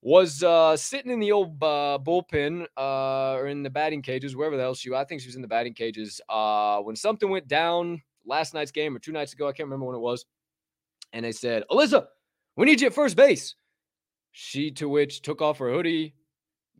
was 0.00 0.42
uh, 0.42 0.78
sitting 0.78 1.12
in 1.12 1.20
the 1.20 1.32
old 1.32 1.62
uh, 1.62 1.98
bullpen 2.02 2.64
uh, 2.74 3.34
or 3.34 3.48
in 3.48 3.62
the 3.64 3.68
batting 3.68 4.00
cages, 4.00 4.34
wherever 4.34 4.56
the 4.56 4.62
hell 4.62 4.74
she 4.74 4.88
was. 4.88 4.98
I 4.98 5.04
think 5.04 5.20
she 5.20 5.28
was 5.28 5.36
in 5.36 5.42
the 5.42 5.48
batting 5.48 5.74
cages 5.74 6.22
uh, 6.30 6.78
when 6.78 6.96
something 6.96 7.28
went 7.28 7.48
down 7.48 8.00
last 8.30 8.54
night's 8.54 8.70
game 8.70 8.96
or 8.96 8.98
two 8.98 9.12
nights 9.12 9.34
ago. 9.34 9.48
I 9.48 9.52
can't 9.52 9.66
remember 9.66 9.86
when 9.86 9.96
it 9.96 10.00
was. 10.00 10.24
And 11.12 11.24
they 11.24 11.32
said, 11.32 11.64
Alyssa, 11.70 12.06
we 12.56 12.66
need 12.66 12.80
you 12.80 12.86
at 12.86 12.94
first 12.94 13.16
base. 13.16 13.54
She, 14.32 14.70
to 14.72 14.88
which, 14.88 15.22
took 15.22 15.42
off 15.42 15.58
her 15.58 15.70
hoodie, 15.70 16.14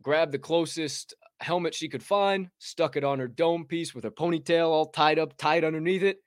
grabbed 0.01 0.31
the 0.31 0.39
closest 0.39 1.13
helmet 1.41 1.75
she 1.75 1.89
could 1.89 2.03
find, 2.03 2.49
stuck 2.59 2.95
it 2.95 3.03
on 3.03 3.19
her 3.19 3.27
dome 3.27 3.65
piece 3.65 3.93
with 3.93 4.03
her 4.03 4.11
ponytail 4.11 4.69
all 4.69 4.85
tied 4.85 5.19
up 5.19 5.37
tied 5.37 5.63
underneath 5.63 6.03
it, 6.03 6.17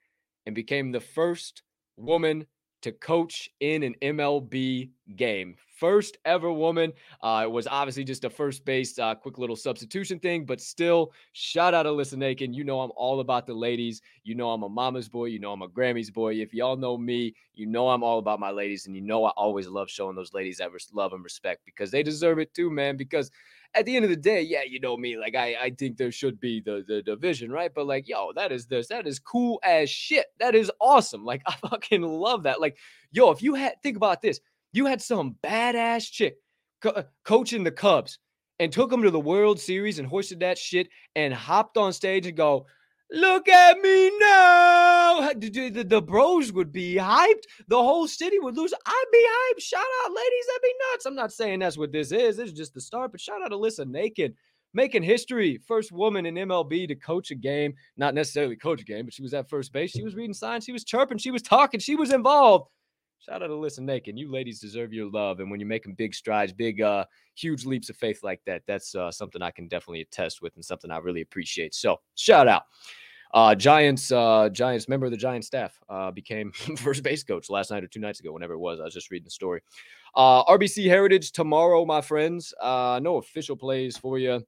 and 0.47 0.55
became 0.55 0.93
the 0.93 1.01
first 1.01 1.63
woman 1.97 2.47
to 2.85 2.93
coach 2.93 3.49
in 3.61 3.83
an 3.83 3.95
MLB 4.03 4.91
game. 5.17 5.57
First 5.79 6.19
ever 6.27 6.53
woman. 6.53 6.93
Uh, 7.23 7.41
it 7.45 7.51
was 7.51 7.67
obviously 7.67 8.05
just 8.05 8.25
a 8.25 8.31
first 8.31 8.63
base, 8.67 8.99
uh, 8.99 9.15
quick 9.15 9.39
little 9.39 9.57
substitution 9.57 10.19
thing, 10.19 10.45
but 10.45 10.61
still, 10.61 11.11
shout 11.33 11.73
out 11.73 11.87
Alyssa 11.87 12.17
Nakken. 12.17 12.55
You 12.55 12.63
know 12.63 12.81
I'm 12.81 12.93
all 12.95 13.21
about 13.21 13.47
the 13.47 13.55
ladies. 13.55 14.03
You 14.23 14.35
know 14.35 14.51
I'm 14.51 14.65
a 14.65 14.69
mama's 14.69 15.09
boy. 15.09 15.27
You 15.27 15.39
know 15.39 15.53
I'm 15.53 15.63
a 15.63 15.69
Grammy's 15.69 16.11
boy. 16.11 16.35
If 16.35 16.53
y'all 16.53 16.77
know 16.77 16.99
me, 16.99 17.35
you 17.55 17.65
know 17.65 17.89
I'm 17.89 18.03
all 18.03 18.19
about 18.19 18.39
my 18.39 18.51
ladies, 18.51 18.87
and 18.87 18.95
you 18.95 19.01
know 19.01 19.25
I 19.25 19.31
always 19.31 19.67
love 19.67 19.89
showing 19.89 20.15
those 20.15 20.35
ladies 20.35 20.59
that 20.59 20.71
love 20.93 21.15
and 21.15 21.25
respect 21.25 21.63
because 21.65 21.91
they 21.91 22.03
deserve 22.03 22.39
it 22.39 22.53
too, 22.53 22.71
man. 22.71 22.99
Because 22.99 23.31
at 23.75 23.87
the 23.87 23.97
end 23.97 24.05
of 24.05 24.11
the 24.11 24.17
day, 24.17 24.43
yeah, 24.43 24.63
you 24.67 24.81
know 24.81 24.97
me. 24.97 25.17
Like 25.17 25.35
I, 25.35 25.57
I 25.61 25.71
think 25.71 25.97
there 25.97 26.13
should 26.13 26.41
be 26.41 26.61
the 26.61 26.85
the 26.87 27.03
division, 27.03 27.51
right? 27.51 27.73
But 27.75 27.87
like, 27.87 28.09
yo, 28.09 28.33
that 28.35 28.53
is 28.53 28.67
this, 28.67 28.89
that 28.89 29.07
is 29.07 29.19
cool 29.19 29.61
as 29.63 29.91
shit. 29.91 30.27
That 30.39 30.55
is 30.55 30.71
awesome. 30.81 31.25
Like 31.25 31.43
I 31.47 31.57
fucking 31.69 32.03
love 32.03 32.45
that. 32.45 32.61
Like, 32.61 32.79
yo, 33.13 33.31
if 33.31 33.43
you 33.43 33.55
had 33.55 33.83
think 33.83 33.97
about 33.97 34.23
this, 34.23 34.41
you 34.73 34.87
had 34.87 35.03
some 35.03 35.37
badass 35.45 36.11
chick 36.11 36.37
co- 36.81 36.91
uh, 36.91 37.03
coaching 37.25 37.65
the 37.65 37.71
Cubs 37.71 38.19
and 38.59 38.73
took 38.73 38.91
them 38.91 39.03
to 39.03 39.11
the 39.11 39.21
World 39.21 39.59
Series 39.59 39.99
and 39.99 40.07
hoisted 40.07 40.41
that 40.41 40.59
shit 40.59 40.89
and 41.17 41.35
hopped 41.35 41.77
on 41.77 41.93
stage 41.93 42.27
and 42.27 42.37
go, 42.37 42.67
Look 43.11 43.49
at 43.49 43.79
me 43.79 44.11
now. 44.19 45.31
The, 45.37 45.85
the, 45.87 46.03
bros 46.03 46.53
would 46.53 46.73
be 46.73 46.95
hyped. 46.97 47.45
The 47.69 47.77
whole 47.77 48.09
city 48.09 48.39
would 48.39 48.57
lose. 48.57 48.73
I'd 48.87 49.05
be 49.13 49.25
hyped. 49.25 49.63
Shout 49.63 49.85
out, 50.05 50.11
ladies. 50.11 50.47
That'd 50.49 50.63
be 50.63 50.75
nuts. 50.91 51.07
I'm 51.07 51.15
not 51.15 51.33
saying 51.33 51.61
that's 51.61 51.79
what 51.79 51.93
this 51.93 52.13
is. 52.13 52.37
This 52.37 52.49
is 52.49 52.53
just 52.53 52.75
the 52.75 52.81
start. 52.81 53.13
But 53.13 53.21
shout 53.21 53.43
out 53.43 53.53
Alyssa 53.53 53.85
Nakken, 53.85 54.35
making 54.73 55.03
history. 55.03 55.61
First 55.67 55.93
woman 55.93 56.27
in 56.27 56.35
MLB 56.35 56.89
to 56.89 56.95
coach 56.95 57.31
a 57.31 57.35
game. 57.35 57.75
Not 57.97 58.15
necessarily 58.15 58.57
coach 58.57 58.81
a 58.81 58.85
game, 58.85 59.05
but 59.05 59.15
she 59.15 59.23
was 59.23 59.35
at 59.35 59.51
first 59.51 59.73
base. 59.73 59.91
She 59.91 60.03
was 60.03 60.15
reading 60.15 60.35
signs. 60.35 60.65
She 60.65 60.73
was 60.73 60.85
chirping. 60.85 61.19
She 61.19 61.31
was 61.31 61.43
talking. 61.43 61.81
She 61.81 61.97
was 61.97 62.13
involved. 62.13 62.69
Shout 63.25 63.43
out 63.43 63.47
to 63.47 63.55
Alyssa 63.55 63.81
Nakken. 63.81 64.19
You 64.19 64.31
ladies 64.31 64.61
deserve 64.61 64.93
your 64.93 65.11
love. 65.11 65.41
And 65.41 65.51
when 65.51 65.59
you're 65.59 65.67
making 65.67 65.95
big 65.95 66.15
strides, 66.15 66.53
big, 66.53 66.83
uh, 66.83 67.07
huge 67.35 67.65
leaps 67.65 67.89
of 67.89 67.97
faith 67.97 68.21
like 68.23 68.43
that, 68.45 68.63
that's 68.67 68.95
uh, 68.95 69.11
something 69.11 69.41
I 69.41 69.51
can 69.51 69.67
definitely 69.67 70.03
attest 70.03 70.43
with 70.43 70.55
and 70.57 70.65
something 70.65 70.91
I 70.91 70.99
really 70.99 71.23
appreciate. 71.23 71.75
So 71.75 72.01
shout 72.17 72.49
out. 72.49 72.65
Uh, 73.33 73.55
Giants, 73.55 74.13
uh, 74.13 74.51
Giants 74.51 74.91
member 74.91 75.07
of 75.07 75.11
the 75.11 75.17
Giant 75.17 75.47
staff 75.47 75.81
uh, 75.89 76.11
became 76.11 76.53
first 76.77 77.03
base 77.03 77.25
coach 77.25 77.49
last 77.49 77.71
night 77.71 77.83
or 77.83 77.89
two 77.89 77.99
nights 77.99 78.21
ago, 78.21 78.31
whenever 78.31 78.53
it 78.53 78.59
was. 78.59 78.79
I 78.79 78.85
was 78.85 78.95
just 78.95 79.11
reading 79.11 79.25
the 79.25 79.31
story. 79.31 79.63
Uh, 80.15 80.45
RBC 80.45 80.85
Heritage 80.85 81.33
tomorrow, 81.33 81.87
my 81.87 82.03
friends. 82.03 82.53
Uh, 82.61 83.01
no 83.03 83.17
official 83.17 83.57
plays 83.57 83.97
for 83.97 84.19
you. 84.19 84.45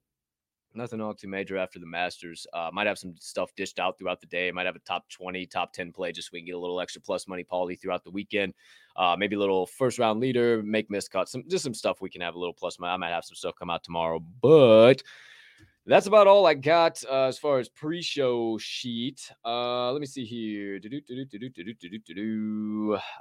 Nothing 0.77 1.01
all 1.01 1.15
too 1.15 1.27
major 1.27 1.57
after 1.57 1.79
the 1.79 1.87
Masters. 1.87 2.45
Uh, 2.53 2.69
might 2.71 2.85
have 2.85 2.99
some 2.99 3.15
stuff 3.19 3.49
dished 3.55 3.79
out 3.79 3.97
throughout 3.97 4.21
the 4.21 4.27
day. 4.27 4.51
Might 4.51 4.67
have 4.67 4.75
a 4.75 4.79
top 4.79 5.09
20, 5.09 5.47
top 5.47 5.73
10 5.73 5.91
play 5.91 6.11
just 6.11 6.27
so 6.27 6.31
we 6.33 6.39
can 6.39 6.45
get 6.45 6.55
a 6.55 6.59
little 6.59 6.79
extra 6.79 7.01
plus 7.01 7.27
money, 7.27 7.43
Paulie, 7.43 7.79
throughout 7.79 8.03
the 8.03 8.11
weekend. 8.11 8.53
Uh, 8.95 9.15
maybe 9.17 9.35
a 9.35 9.39
little 9.39 9.65
first 9.65 9.97
round 9.97 10.19
leader, 10.19 10.61
make 10.61 10.91
miss 10.91 11.07
cuts, 11.07 11.31
some 11.31 11.43
just 11.47 11.63
some 11.63 11.73
stuff 11.73 11.99
we 11.99 12.11
can 12.11 12.21
have 12.21 12.35
a 12.35 12.39
little 12.39 12.53
plus 12.53 12.79
money. 12.79 12.93
I 12.93 12.97
might 12.97 13.09
have 13.09 13.25
some 13.25 13.35
stuff 13.35 13.55
come 13.57 13.71
out 13.71 13.83
tomorrow, 13.83 14.19
but 14.41 15.01
that's 15.87 16.05
about 16.05 16.27
all 16.27 16.45
I 16.45 16.53
got 16.53 17.03
uh, 17.09 17.23
as 17.23 17.39
far 17.39 17.59
as 17.59 17.69
pre-show 17.69 18.57
sheet. 18.59 19.31
Uh, 19.43 19.91
let 19.91 19.99
me 19.99 20.05
see 20.05 20.25
here. 20.25 20.79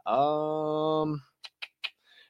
Um, 0.04 1.22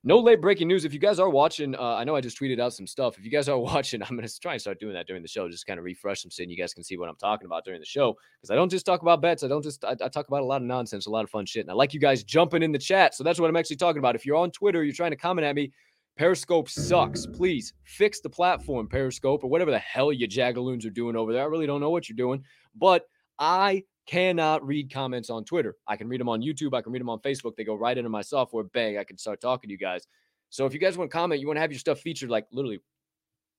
no 0.06 0.20
late 0.20 0.40
breaking 0.40 0.68
news. 0.68 0.84
If 0.84 0.94
you 0.94 1.00
guys 1.00 1.18
are 1.18 1.28
watching, 1.28 1.74
uh, 1.74 1.96
I 1.96 2.04
know 2.04 2.14
I 2.14 2.20
just 2.20 2.38
tweeted 2.38 2.60
out 2.60 2.72
some 2.72 2.86
stuff. 2.86 3.18
If 3.18 3.24
you 3.24 3.30
guys 3.30 3.48
are 3.48 3.58
watching, 3.72 4.00
I'm 4.04 4.16
going 4.16 4.26
to 4.26 4.40
try 4.40 4.52
and 4.52 4.60
start 4.60 4.78
doing 4.78 4.94
that 4.94 5.08
during 5.08 5.20
the 5.20 5.28
show, 5.28 5.48
just 5.50 5.66
kind 5.66 5.80
of 5.80 5.84
refresh 5.84 6.22
some 6.22 6.30
shit. 6.30 6.48
You 6.48 6.56
guys 6.56 6.72
can 6.72 6.84
see 6.84 6.96
what 6.96 7.08
I'm 7.08 7.16
talking 7.16 7.44
about 7.44 7.64
during 7.64 7.80
the 7.80 7.86
show 7.86 8.14
because 8.40 8.52
I 8.52 8.54
don't 8.54 8.70
just 8.70 8.86
talk 8.86 9.02
about 9.02 9.20
bets. 9.20 9.42
I 9.42 9.48
don't 9.48 9.64
just, 9.64 9.84
I, 9.84 9.96
I, 10.00 10.08
talk 10.08 10.28
about 10.28 10.42
a 10.42 10.44
lot 10.44 10.62
of 10.62 10.68
nonsense, 10.68 11.06
a 11.06 11.10
lot 11.10 11.24
of 11.24 11.30
fun 11.30 11.44
shit. 11.44 11.62
And 11.62 11.70
I 11.72 11.74
like 11.74 11.92
you 11.92 11.98
guys 11.98 12.22
jumping 12.22 12.62
in 12.62 12.70
the 12.70 12.78
chat. 12.78 13.16
So 13.16 13.24
that's 13.24 13.40
what 13.40 13.50
I'm 13.50 13.56
actually 13.56 13.76
talking 13.76 13.98
about. 13.98 14.14
If 14.14 14.24
you're 14.24 14.36
on 14.36 14.52
Twitter, 14.52 14.84
you're 14.84 14.94
trying 14.94 15.10
to 15.10 15.16
comment 15.16 15.44
at 15.44 15.56
me, 15.56 15.72
Periscope 16.16 16.68
sucks. 16.68 17.26
Please 17.26 17.74
fix 17.82 18.20
the 18.20 18.30
platform, 18.30 18.86
Periscope, 18.86 19.42
or 19.42 19.50
whatever 19.50 19.72
the 19.72 19.80
hell 19.80 20.12
you 20.12 20.28
jagaloons 20.28 20.86
are 20.86 20.90
doing 20.90 21.16
over 21.16 21.32
there. 21.32 21.42
I 21.42 21.46
really 21.46 21.66
don't 21.66 21.80
know 21.80 21.90
what 21.90 22.08
you're 22.08 22.16
doing, 22.16 22.44
but 22.76 23.02
I 23.40 23.82
cannot 24.06 24.66
read 24.66 24.92
comments 24.92 25.30
on 25.30 25.44
Twitter. 25.44 25.76
I 25.86 25.96
can 25.96 26.08
read 26.08 26.20
them 26.20 26.28
on 26.28 26.40
YouTube. 26.40 26.74
I 26.74 26.82
can 26.82 26.92
read 26.92 27.00
them 27.00 27.10
on 27.10 27.18
Facebook. 27.20 27.56
They 27.56 27.64
go 27.64 27.74
right 27.74 27.96
into 27.96 28.10
my 28.10 28.22
software. 28.22 28.64
Bang, 28.64 28.98
I 28.98 29.04
can 29.04 29.18
start 29.18 29.40
talking 29.40 29.68
to 29.68 29.72
you 29.72 29.78
guys. 29.78 30.06
So 30.50 30.64
if 30.64 30.72
you 30.72 30.78
guys 30.78 30.96
want 30.96 31.10
to 31.10 31.16
comment, 31.16 31.40
you 31.40 31.46
want 31.46 31.56
to 31.56 31.60
have 31.60 31.72
your 31.72 31.80
stuff 31.80 32.00
featured 32.00 32.30
like 32.30 32.46
literally 32.52 32.80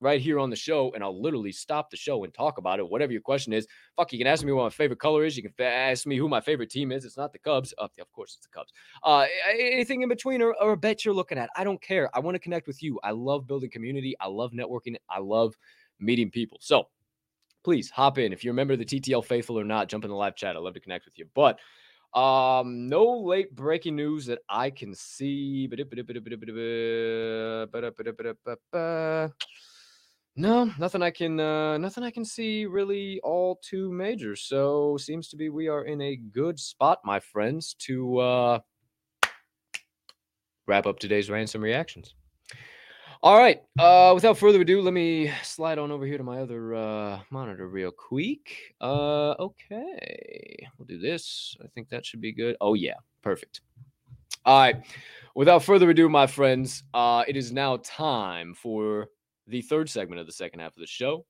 right 0.00 0.20
here 0.20 0.38
on 0.38 0.48
the 0.48 0.56
show, 0.56 0.92
and 0.94 1.02
I'll 1.02 1.20
literally 1.20 1.52
stop 1.52 1.90
the 1.90 1.96
show 1.96 2.24
and 2.24 2.32
talk 2.32 2.58
about 2.58 2.78
it. 2.78 2.88
Whatever 2.88 3.12
your 3.12 3.20
question 3.20 3.52
is, 3.52 3.66
fuck, 3.96 4.12
you 4.12 4.18
can 4.18 4.28
ask 4.28 4.44
me 4.44 4.52
what 4.52 4.62
my 4.62 4.70
favorite 4.70 5.00
color 5.00 5.24
is. 5.24 5.36
You 5.36 5.42
can 5.42 5.52
ask 5.60 6.06
me 6.06 6.16
who 6.16 6.28
my 6.28 6.40
favorite 6.40 6.70
team 6.70 6.92
is. 6.92 7.04
It's 7.04 7.16
not 7.16 7.32
the 7.32 7.38
Cubs. 7.40 7.72
Of 7.72 7.90
course, 8.12 8.36
it's 8.36 8.46
the 8.46 8.56
Cubs. 8.56 8.72
Uh, 9.02 9.26
anything 9.50 10.02
in 10.02 10.08
between 10.08 10.40
or, 10.40 10.54
or 10.60 10.72
a 10.72 10.76
bet 10.76 11.04
you're 11.04 11.14
looking 11.14 11.36
at. 11.36 11.50
I 11.56 11.64
don't 11.64 11.82
care. 11.82 12.08
I 12.14 12.20
want 12.20 12.36
to 12.36 12.38
connect 12.38 12.66
with 12.66 12.82
you. 12.82 13.00
I 13.02 13.10
love 13.10 13.46
building 13.46 13.70
community. 13.70 14.14
I 14.20 14.28
love 14.28 14.52
networking. 14.52 14.96
I 15.10 15.18
love 15.18 15.54
meeting 15.98 16.30
people. 16.30 16.58
So 16.60 16.88
please 17.68 17.90
hop 17.90 18.16
in. 18.16 18.32
If 18.32 18.42
you're 18.42 18.52
a 18.52 18.54
member 18.54 18.72
of 18.72 18.78
the 18.78 18.84
TTL 18.86 19.22
faithful 19.22 19.60
or 19.60 19.64
not, 19.64 19.90
jump 19.90 20.02
in 20.02 20.08
the 20.08 20.16
live 20.16 20.34
chat. 20.34 20.56
I'd 20.56 20.60
love 20.60 20.72
to 20.72 20.80
connect 20.80 21.04
with 21.04 21.18
you. 21.18 21.26
But 21.34 21.58
um, 22.18 22.88
no 22.88 23.20
late 23.20 23.54
breaking 23.54 23.94
news 23.94 24.24
that 24.24 24.38
I 24.48 24.70
can 24.70 24.94
see. 24.94 25.68
No, 30.34 30.72
nothing 30.78 31.02
I 31.02 31.10
can 31.10 31.38
uh 31.38 31.76
nothing 31.76 32.04
I 32.04 32.10
can 32.10 32.24
see 32.24 32.64
really 32.64 33.20
all 33.22 33.60
too 33.62 33.92
major. 33.92 34.34
So 34.34 34.96
seems 34.96 35.28
to 35.28 35.36
be 35.36 35.50
we 35.50 35.68
are 35.68 35.84
in 35.84 36.00
a 36.00 36.16
good 36.16 36.58
spot, 36.58 37.00
my 37.04 37.20
friends, 37.20 37.74
to 37.80 38.18
uh 38.18 38.58
wrap 40.66 40.86
up 40.86 41.00
today's 41.00 41.28
rants 41.28 41.54
and 41.54 41.62
reactions. 41.62 42.14
All 43.20 43.36
right. 43.36 43.62
Uh 43.78 44.12
without 44.14 44.38
further 44.38 44.60
ado, 44.60 44.80
let 44.80 44.94
me 44.94 45.32
slide 45.42 45.78
on 45.78 45.90
over 45.90 46.06
here 46.06 46.18
to 46.18 46.24
my 46.24 46.40
other 46.40 46.74
uh 46.74 47.20
monitor 47.30 47.68
real 47.68 47.90
quick. 47.90 48.74
Uh 48.80 49.34
okay. 49.40 50.68
We'll 50.78 50.86
do 50.86 50.98
this. 50.98 51.56
I 51.62 51.66
think 51.68 51.88
that 51.88 52.06
should 52.06 52.20
be 52.20 52.32
good. 52.32 52.56
Oh 52.60 52.74
yeah, 52.74 52.94
perfect. 53.22 53.62
All 54.44 54.60
right. 54.60 54.76
Without 55.34 55.64
further 55.64 55.90
ado, 55.90 56.08
my 56.08 56.26
friends, 56.26 56.84
uh 56.94 57.24
it 57.26 57.36
is 57.36 57.50
now 57.52 57.78
time 57.78 58.54
for 58.54 59.08
the 59.48 59.62
third 59.62 59.90
segment 59.90 60.20
of 60.20 60.26
the 60.26 60.32
second 60.32 60.60
half 60.60 60.76
of 60.76 60.80
the 60.80 60.86
show 60.86 61.24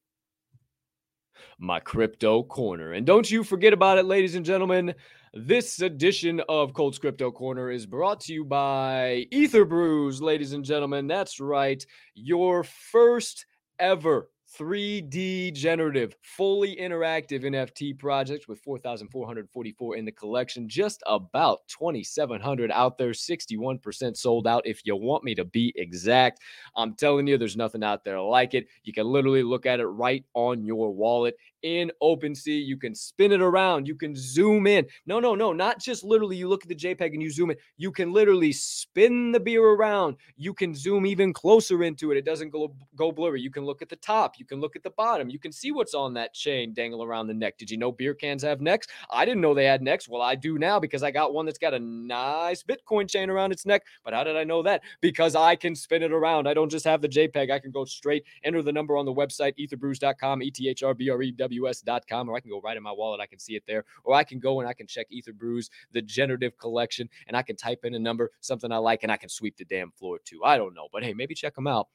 my 1.59 1.81
crypto 1.81 2.43
corner. 2.43 2.93
And 2.93 3.07
don't 3.07 3.31
you 3.31 3.45
forget 3.45 3.73
about 3.73 3.99
it, 3.99 4.05
ladies 4.07 4.35
and 4.35 4.45
gentlemen. 4.45 4.95
This 5.35 5.83
edition 5.83 6.41
of 6.49 6.73
Colt's 6.73 6.99
Crypto 6.99 7.31
Corner 7.31 7.71
is 7.71 7.85
brought 7.85 8.21
to 8.21 8.33
you 8.33 8.45
by 8.47 9.27
Ether 9.31 9.67
Brews, 9.67 10.23
ladies 10.23 10.55
and 10.55 10.65
gentlemen. 10.65 11.07
That's 11.07 11.39
right, 11.39 11.85
your 12.15 12.65
first 12.65 13.45
ever 13.79 14.31
3D 14.57 15.53
generative, 15.53 16.15
fully 16.23 16.77
interactive 16.77 17.45
NFT 17.45 17.99
project 17.99 18.49
with 18.49 18.61
4,444 18.61 19.97
in 19.97 20.05
the 20.05 20.13
collection. 20.13 20.69
Just 20.69 21.03
about 21.07 21.61
2,700 21.69 22.71
out 22.71 22.97
there, 22.97 23.11
61% 23.11 24.17
sold 24.17 24.47
out. 24.47 24.67
If 24.67 24.81
you 24.85 24.97
want 24.97 25.25
me 25.25 25.35
to 25.35 25.45
be 25.45 25.73
exact, 25.77 26.41
I'm 26.77 26.95
telling 26.95 27.27
you, 27.27 27.37
there's 27.37 27.57
nothing 27.57 27.85
out 27.85 28.05
there 28.05 28.21
like 28.21 28.55
it. 28.55 28.69
You 28.85 28.93
can 28.93 29.07
literally 29.07 29.43
look 29.43 29.67
at 29.67 29.81
it 29.81 29.87
right 29.87 30.25
on 30.35 30.65
your 30.65 30.93
wallet 30.93 31.37
in 31.63 31.91
OpenSea. 32.03 32.65
You 32.65 32.77
can 32.77 32.95
spin 32.95 33.33
it 33.33 33.43
around. 33.43 33.87
You 33.87 33.97
can 33.97 34.15
zoom 34.17 34.67
in. 34.67 34.87
No, 35.07 35.21
no, 35.21 35.35
no, 35.35 35.53
not 35.53 35.81
just 35.81 36.05
literally 36.05 36.37
you 36.37 36.49
look 36.49 36.63
at 36.63 36.69
the 36.69 36.75
JPEG 36.75 37.13
and 37.13 37.23
you 37.23 37.31
zoom 37.31 37.51
in. 37.51 37.57
You 37.77 37.93
can 37.93 38.13
literally 38.13 38.53
spin 38.53 39.33
the 39.33 39.41
beer 39.41 39.63
around. 39.63 40.17
You 40.37 40.55
can 40.55 40.75
zoom 40.75 41.05
even 41.05 41.33
closer 41.33 41.83
into 41.83 42.13
it. 42.13 42.17
It 42.17 42.25
doesn't 42.25 42.51
go, 42.51 42.75
go 42.97 43.13
blurry. 43.13 43.41
You 43.41 43.51
can 43.51 43.65
look 43.65 43.83
at 43.83 43.89
the 43.89 43.97
top. 43.97 44.38
You 44.39 44.45
can 44.45 44.61
look 44.61 44.77
at 44.77 44.83
the 44.83 44.91
bottom. 44.91 45.29
You 45.29 45.39
can 45.39 45.53
see 45.53 45.73
what's 45.73 45.95
on 45.95 46.15
that 46.15 46.35
chain 46.35 46.73
dangle 46.73 47.03
around 47.03 47.27
the 47.27 47.35
neck. 47.35 47.59
Did 47.59 47.71
you 47.71 47.77
know 47.77 47.93
beer 47.93 48.15
cans 48.15 48.43
have 48.43 48.61
necks? 48.61 48.87
I 49.11 49.25
didn't 49.25 49.41
know 49.41 49.55
they 49.55 49.65
had 49.65 49.83
necks. 49.83 50.09
Well, 50.09 50.23
I 50.23 50.35
do 50.35 50.59
now 50.59 50.79
because 50.81 51.03
I 51.03 51.11
got 51.11 51.33
one 51.33 51.47
that's 51.47 51.59
got 51.59 51.75
a 51.75 51.79
nice 51.79 52.63
Bitcoin 52.63 53.09
chain 53.09 53.31
around 53.31 53.53
its 53.53 53.67
neck. 53.67 53.85
But 54.05 54.15
how 54.15 54.25
did 54.25 54.37
I 54.37 54.45
know 54.45 54.63
that? 54.63 54.83
Because 55.01 55.35
I 55.35 55.57
can 55.57 55.75
spin 55.75 56.03
it 56.03 56.13
around. 56.13 56.47
I 56.49 56.55
don't 56.55 56.71
just 56.71 56.85
have 56.85 57.03
the 57.03 57.09
JPEG. 57.09 57.51
I 57.51 57.59
can 57.59 57.71
go 57.71 57.85
straight, 57.85 58.25
enter 58.45 58.63
the 58.63 58.73
number 58.73 58.97
on 58.97 59.05
the 59.05 59.15
website, 59.15 59.55
etherbrews.com, 59.59 60.43
E 60.43 60.51
T 60.51 60.69
H 60.69 60.83
R 60.83 60.95
B 60.95 61.11
R 61.11 61.23
E 61.23 61.33
W 61.33 61.69
S.com, 61.69 62.29
or 62.29 62.37
I 62.37 62.41
can 62.41 62.51
go 62.51 62.61
right 62.61 62.77
in 62.77 62.83
my 62.83 62.93
wallet. 62.93 63.21
I 63.21 63.27
can 63.27 63.39
see 63.39 63.57
it 63.57 63.65
there. 63.67 63.85
Or 64.05 64.15
I 64.15 64.25
can 64.25 64.39
go 64.39 64.61
and 64.61 64.69
I 64.69 64.73
can 64.73 64.87
check 64.87 65.07
Ether 65.11 65.33
Brews, 65.33 65.71
the 65.93 66.03
generative 66.03 66.57
collection, 66.59 67.09
and 67.27 67.37
I 67.37 67.43
can 67.43 67.57
type 67.57 67.81
in 67.85 67.95
a 67.95 67.99
number, 67.99 68.31
something 68.41 68.73
I 68.73 68.79
like, 68.79 69.03
and 69.03 69.13
I 69.13 69.17
can 69.17 69.29
sweep 69.29 69.57
the 69.57 69.65
damn 69.65 69.91
floor 69.91 70.19
too. 70.25 70.45
I 70.45 70.57
don't 70.57 70.75
know. 70.75 70.89
But 70.93 71.03
hey, 71.03 71.15
maybe 71.15 71.35
check 71.35 71.55
them 71.55 71.67
out 71.67 71.89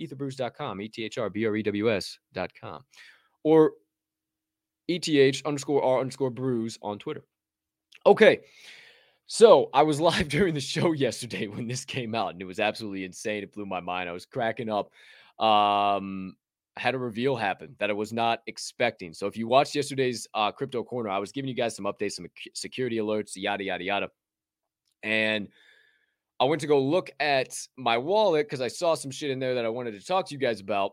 etherbrews.com, 0.00 0.80
E-T-H-R-B-R-E-W-S.com, 0.80 2.84
or 3.44 3.72
ETH 4.88 5.46
underscore 5.46 5.84
R 5.84 6.00
underscore 6.00 6.30
brews 6.30 6.78
on 6.82 6.98
Twitter. 6.98 7.24
Okay. 8.06 8.40
So 9.26 9.70
I 9.72 9.82
was 9.82 10.00
live 10.00 10.28
during 10.28 10.54
the 10.54 10.60
show 10.60 10.92
yesterday 10.92 11.46
when 11.46 11.68
this 11.68 11.84
came 11.84 12.14
out, 12.14 12.32
and 12.32 12.42
it 12.42 12.46
was 12.46 12.60
absolutely 12.60 13.04
insane. 13.04 13.42
It 13.42 13.52
blew 13.52 13.66
my 13.66 13.80
mind. 13.80 14.08
I 14.08 14.12
was 14.12 14.26
cracking 14.26 14.68
up. 14.68 14.90
Um, 15.44 16.36
had 16.76 16.94
a 16.94 16.98
reveal 16.98 17.36
happen 17.36 17.74
that 17.78 17.90
I 17.90 17.92
was 17.92 18.12
not 18.12 18.40
expecting. 18.46 19.12
So 19.12 19.26
if 19.26 19.36
you 19.36 19.46
watched 19.46 19.74
yesterday's 19.74 20.26
uh, 20.34 20.52
crypto 20.52 20.82
corner, 20.82 21.10
I 21.10 21.18
was 21.18 21.32
giving 21.32 21.48
you 21.48 21.54
guys 21.54 21.76
some 21.76 21.84
updates, 21.84 22.12
some 22.12 22.26
security 22.54 22.98
alerts, 22.98 23.32
yada 23.36 23.64
yada 23.64 23.84
yada, 23.84 24.08
and 25.02 25.48
I 26.40 26.44
went 26.44 26.62
to 26.62 26.66
go 26.66 26.80
look 26.80 27.10
at 27.20 27.54
my 27.76 27.98
wallet 27.98 28.46
because 28.46 28.62
I 28.62 28.68
saw 28.68 28.94
some 28.94 29.10
shit 29.10 29.30
in 29.30 29.38
there 29.38 29.54
that 29.54 29.66
I 29.66 29.68
wanted 29.68 29.92
to 29.92 30.04
talk 30.04 30.26
to 30.26 30.34
you 30.34 30.40
guys 30.40 30.60
about. 30.60 30.92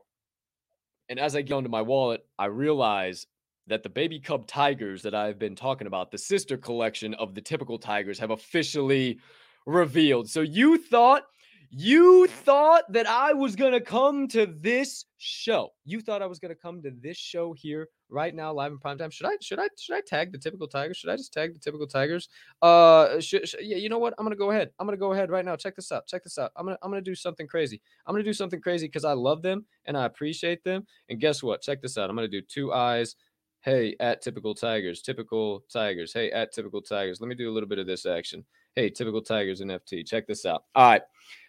And 1.07 1.19
as 1.19 1.37
I 1.37 1.41
get 1.41 1.53
onto 1.53 1.69
my 1.69 1.81
wallet, 1.81 2.25
I 2.37 2.45
realize 2.45 3.25
that 3.67 3.81
the 3.81 3.89
baby 3.89 4.19
cub 4.19 4.45
tigers 4.45 5.01
that 5.03 5.15
I've 5.15 5.39
been 5.39 5.55
talking 5.55 5.87
about, 5.87 6.11
the 6.11 6.17
sister 6.17 6.57
collection 6.57 7.13
of 7.13 7.33
the 7.33 7.41
typical 7.41 7.79
tigers, 7.79 8.19
have 8.19 8.31
officially 8.31 9.19
revealed. 9.65 10.29
So 10.29 10.41
you 10.41 10.77
thought 10.77 11.23
you 11.69 12.27
thought 12.27 12.83
that 12.91 13.07
I 13.07 13.33
was 13.33 13.55
going 13.55 13.73
to 13.73 13.81
come 13.81 14.27
to 14.29 14.45
this 14.45 15.05
show. 15.17 15.69
You 15.85 16.01
thought 16.01 16.21
I 16.21 16.25
was 16.25 16.39
going 16.39 16.53
to 16.53 16.59
come 16.59 16.81
to 16.83 16.91
this 17.01 17.17
show 17.17 17.53
here 17.53 17.89
right 18.09 18.33
now 18.33 18.53
live 18.53 18.71
in 18.71 18.79
prime 18.79 18.97
time. 18.97 19.09
Should 19.09 19.27
I 19.27 19.37
should 19.41 19.59
I 19.59 19.67
should 19.77 19.95
I 19.95 20.01
tag 20.05 20.31
the 20.31 20.37
typical 20.37 20.67
tigers? 20.67 20.97
Should 20.97 21.09
I 21.09 21.17
just 21.17 21.33
tag 21.33 21.53
the 21.53 21.59
typical 21.59 21.87
tigers? 21.87 22.29
Uh 22.61 23.19
yeah, 23.59 23.77
you 23.77 23.89
know 23.89 23.99
what? 23.99 24.13
I'm 24.17 24.25
going 24.25 24.35
to 24.35 24.39
go 24.39 24.51
ahead. 24.51 24.71
I'm 24.79 24.87
going 24.87 24.97
to 24.97 24.99
go 24.99 25.13
ahead 25.13 25.29
right 25.29 25.43
now. 25.43 25.55
Check 25.55 25.75
this 25.75 25.91
out. 25.91 26.07
Check 26.07 26.23
this 26.23 26.37
out. 26.37 26.51
I'm 26.55 26.65
going 26.65 26.77
to 26.77 26.79
I'm 26.83 26.91
going 26.91 27.03
to 27.03 27.09
do 27.09 27.15
something 27.15 27.47
crazy. 27.47 27.81
I'm 28.05 28.13
going 28.13 28.23
to 28.23 28.29
do 28.29 28.33
something 28.33 28.61
crazy 28.61 28.87
cuz 28.87 29.03
I 29.03 29.13
love 29.13 29.41
them 29.41 29.65
and 29.85 29.97
I 29.97 30.05
appreciate 30.05 30.63
them. 30.63 30.85
And 31.09 31.19
guess 31.19 31.43
what? 31.43 31.61
Check 31.61 31.81
this 31.81 31.97
out. 31.97 32.09
I'm 32.09 32.15
going 32.15 32.29
to 32.29 32.41
do 32.41 32.45
two 32.45 32.73
eyes 32.73 33.15
Hey, 33.61 33.95
at 33.99 34.21
typical 34.21 34.55
Tigers, 34.55 35.01
typical 35.01 35.65
Tigers. 35.73 36.13
Hey, 36.13 36.31
at 36.31 36.53
typical 36.53 36.81
Tigers. 36.81 37.19
Let 37.19 37.27
me 37.27 37.35
do 37.35 37.49
a 37.49 37.53
little 37.53 37.67
bit 37.67 37.79
of 37.79 37.87
this 37.87 38.05
action. 38.05 38.45
Hey, 38.75 38.89
typical 38.89 39.21
Tigers 39.21 39.61
NFT. 39.61 40.07
Check 40.07 40.25
this 40.27 40.45
out. 40.45 40.63
All 40.75 40.89
right. 40.89 41.01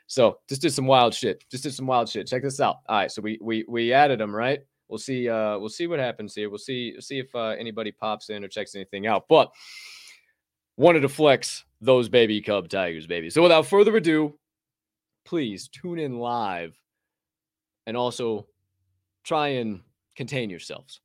So 0.09 0.38
just 0.48 0.62
did 0.62 0.72
some 0.72 0.86
wild 0.86 1.14
shit. 1.14 1.44
Just 1.50 1.62
did 1.62 1.74
some 1.74 1.86
wild 1.86 2.09
shit. 2.09 2.26
Check 2.26 2.42
this 2.42 2.61
out. 2.61 2.78
All 2.88 2.96
right. 2.96 3.12
So 3.12 3.22
we 3.22 3.38
we 3.40 3.64
we 3.68 3.92
added 3.92 4.18
them, 4.18 4.34
right? 4.34 4.61
We'll 4.88 4.98
see. 4.98 5.28
Uh, 5.28 5.59
we'll 5.59 5.68
see 5.68 5.86
what 5.86 6.00
happens 6.00 6.34
here. 6.34 6.48
We'll 6.48 6.59
see. 6.59 6.98
See 6.98 7.18
if 7.18 7.32
uh, 7.34 7.54
anybody 7.59 7.92
pops 7.92 8.30
in 8.30 8.42
or 8.42 8.48
checks 8.48 8.74
anything 8.74 9.06
out. 9.06 9.26
But 9.28 9.52
wanted 10.78 11.00
to 11.00 11.09
flex 11.11 11.64
those 11.82 12.09
baby 12.09 12.40
cub 12.40 12.68
tigers, 12.68 13.06
baby. 13.06 13.28
So 13.28 13.42
without 13.42 13.66
further 13.66 13.94
ado, 13.96 14.38
please 15.26 15.68
tune 15.68 15.98
in 15.98 16.18
live, 16.18 16.74
and 17.86 17.96
also 17.96 18.46
try 19.24 19.48
and 19.48 19.80
contain 20.16 20.48
yourselves 20.48 21.00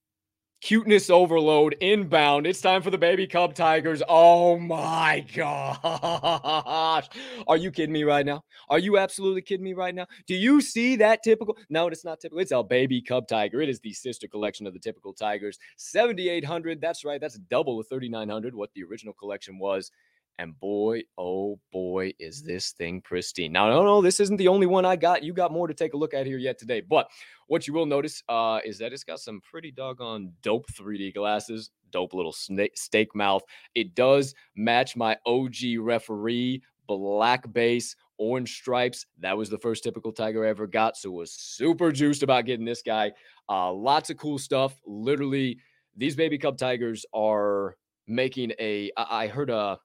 cuteness 0.63 1.09
overload 1.09 1.75
inbound. 1.81 2.47
It's 2.47 2.61
time 2.61 2.81
for 2.81 2.89
the 2.89 2.97
baby 2.97 3.27
cub 3.27 3.53
tigers. 3.53 4.01
Oh 4.07 4.57
my 4.57 5.25
gosh. 5.35 7.09
Are 7.47 7.57
you 7.57 7.69
kidding 7.69 7.91
me 7.91 8.05
right 8.05 8.25
now? 8.25 8.45
Are 8.69 8.79
you 8.79 8.97
absolutely 8.97 9.41
kidding 9.41 9.65
me 9.65 9.73
right 9.73 9.93
now? 9.93 10.07
Do 10.25 10.35
you 10.35 10.61
see 10.61 10.95
that 10.95 11.21
typical? 11.21 11.57
No, 11.69 11.87
it's 11.87 12.05
not 12.05 12.21
typical. 12.21 12.39
It's 12.39 12.53
a 12.53 12.63
baby 12.63 13.01
cub 13.01 13.27
tiger. 13.27 13.59
It 13.59 13.67
is 13.67 13.81
the 13.81 13.91
sister 13.91 14.25
collection 14.25 14.65
of 14.65 14.73
the 14.73 14.79
typical 14.79 15.11
tigers. 15.11 15.59
7,800. 15.75 16.79
That's 16.79 17.03
right. 17.03 17.19
That's 17.19 17.37
double 17.37 17.77
the 17.77 17.83
3,900, 17.83 18.55
what 18.55 18.69
the 18.73 18.83
original 18.83 19.13
collection 19.13 19.59
was. 19.59 19.91
And 20.39 20.59
boy, 20.59 21.03
oh 21.17 21.59
boy, 21.71 22.13
is 22.19 22.41
this 22.41 22.71
thing 22.71 23.01
pristine. 23.01 23.51
Now, 23.51 23.69
no, 23.69 23.83
no, 23.83 24.01
this 24.01 24.19
isn't 24.19 24.37
the 24.37 24.47
only 24.47 24.65
one 24.65 24.85
I 24.85 24.95
got. 24.95 25.23
You 25.23 25.33
got 25.33 25.51
more 25.51 25.67
to 25.67 25.73
take 25.73 25.93
a 25.93 25.97
look 25.97 26.13
at 26.13 26.25
here 26.25 26.37
yet 26.37 26.57
today. 26.57 26.81
But 26.81 27.07
what 27.47 27.67
you 27.67 27.73
will 27.73 27.85
notice 27.85 28.23
uh, 28.29 28.59
is 28.65 28.77
that 28.79 28.93
it's 28.93 29.03
got 29.03 29.19
some 29.19 29.41
pretty 29.41 29.71
doggone 29.71 30.33
dope 30.41 30.65
3D 30.71 31.13
glasses, 31.13 31.69
dope 31.91 32.13
little 32.13 32.33
snake, 32.33 32.77
steak 32.77 33.15
mouth. 33.15 33.43
It 33.75 33.95
does 33.95 34.33
match 34.55 34.95
my 34.95 35.17
OG 35.25 35.77
referee, 35.79 36.63
black 36.87 37.51
base, 37.53 37.95
orange 38.17 38.55
stripes. 38.55 39.05
That 39.19 39.37
was 39.37 39.49
the 39.49 39.57
first 39.57 39.83
typical 39.83 40.11
tiger 40.11 40.45
I 40.45 40.49
ever 40.49 40.67
got. 40.67 40.97
So 40.97 41.11
was 41.11 41.31
super 41.31 41.91
juiced 41.91 42.23
about 42.23 42.45
getting 42.45 42.65
this 42.65 42.81
guy. 42.81 43.11
Uh, 43.49 43.71
lots 43.71 44.09
of 44.09 44.17
cool 44.17 44.39
stuff. 44.39 44.79
Literally, 44.85 45.59
these 45.95 46.15
baby 46.15 46.37
cub 46.37 46.57
tigers 46.57 47.05
are 47.13 47.75
making 48.07 48.53
a. 48.59 48.91
I 48.97 49.27
heard 49.27 49.49
a 49.49 49.79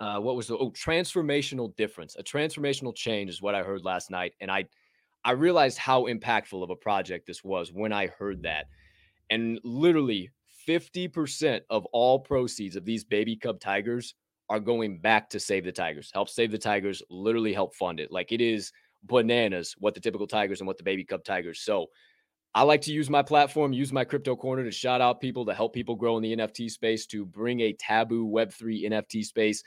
uh, 0.00 0.18
what 0.18 0.34
was 0.34 0.46
the 0.46 0.56
oh 0.56 0.70
transformational 0.70 1.74
difference? 1.76 2.16
A 2.18 2.22
transformational 2.22 2.94
change 2.94 3.30
is 3.30 3.42
what 3.42 3.54
I 3.54 3.62
heard 3.62 3.84
last 3.84 4.10
night, 4.10 4.34
and 4.40 4.50
I 4.50 4.64
I 5.24 5.32
realized 5.32 5.78
how 5.78 6.04
impactful 6.04 6.62
of 6.62 6.70
a 6.70 6.76
project 6.76 7.26
this 7.26 7.44
was 7.44 7.72
when 7.72 7.92
I 7.92 8.06
heard 8.06 8.42
that. 8.42 8.66
And 9.28 9.60
literally 9.62 10.30
50% 10.66 11.60
of 11.68 11.84
all 11.86 12.18
proceeds 12.18 12.76
of 12.76 12.84
these 12.84 13.04
baby 13.04 13.36
cub 13.36 13.60
tigers 13.60 14.14
are 14.48 14.60
going 14.60 14.98
back 14.98 15.28
to 15.30 15.40
save 15.40 15.64
the 15.64 15.72
tigers. 15.72 16.10
Help 16.12 16.28
save 16.28 16.50
the 16.50 16.58
tigers, 16.58 17.02
literally 17.10 17.52
help 17.52 17.74
fund 17.74 18.00
it. 18.00 18.10
Like 18.10 18.32
it 18.32 18.40
is 18.40 18.72
bananas 19.04 19.74
what 19.78 19.94
the 19.94 20.00
typical 20.00 20.26
tigers 20.26 20.60
and 20.60 20.66
what 20.66 20.78
the 20.78 20.84
baby 20.84 21.04
cub 21.04 21.22
tigers. 21.22 21.60
So 21.60 21.86
I 22.54 22.62
like 22.62 22.80
to 22.82 22.92
use 22.92 23.08
my 23.08 23.22
platform, 23.22 23.72
use 23.72 23.92
my 23.92 24.04
crypto 24.04 24.34
corner 24.34 24.64
to 24.64 24.72
shout 24.72 25.00
out 25.00 25.20
people 25.20 25.44
to 25.46 25.54
help 25.54 25.72
people 25.72 25.94
grow 25.94 26.16
in 26.16 26.22
the 26.22 26.36
NFT 26.36 26.70
space, 26.70 27.06
to 27.06 27.24
bring 27.24 27.60
a 27.60 27.74
taboo 27.74 28.26
Web3 28.26 28.90
NFT 28.90 29.24
space 29.24 29.62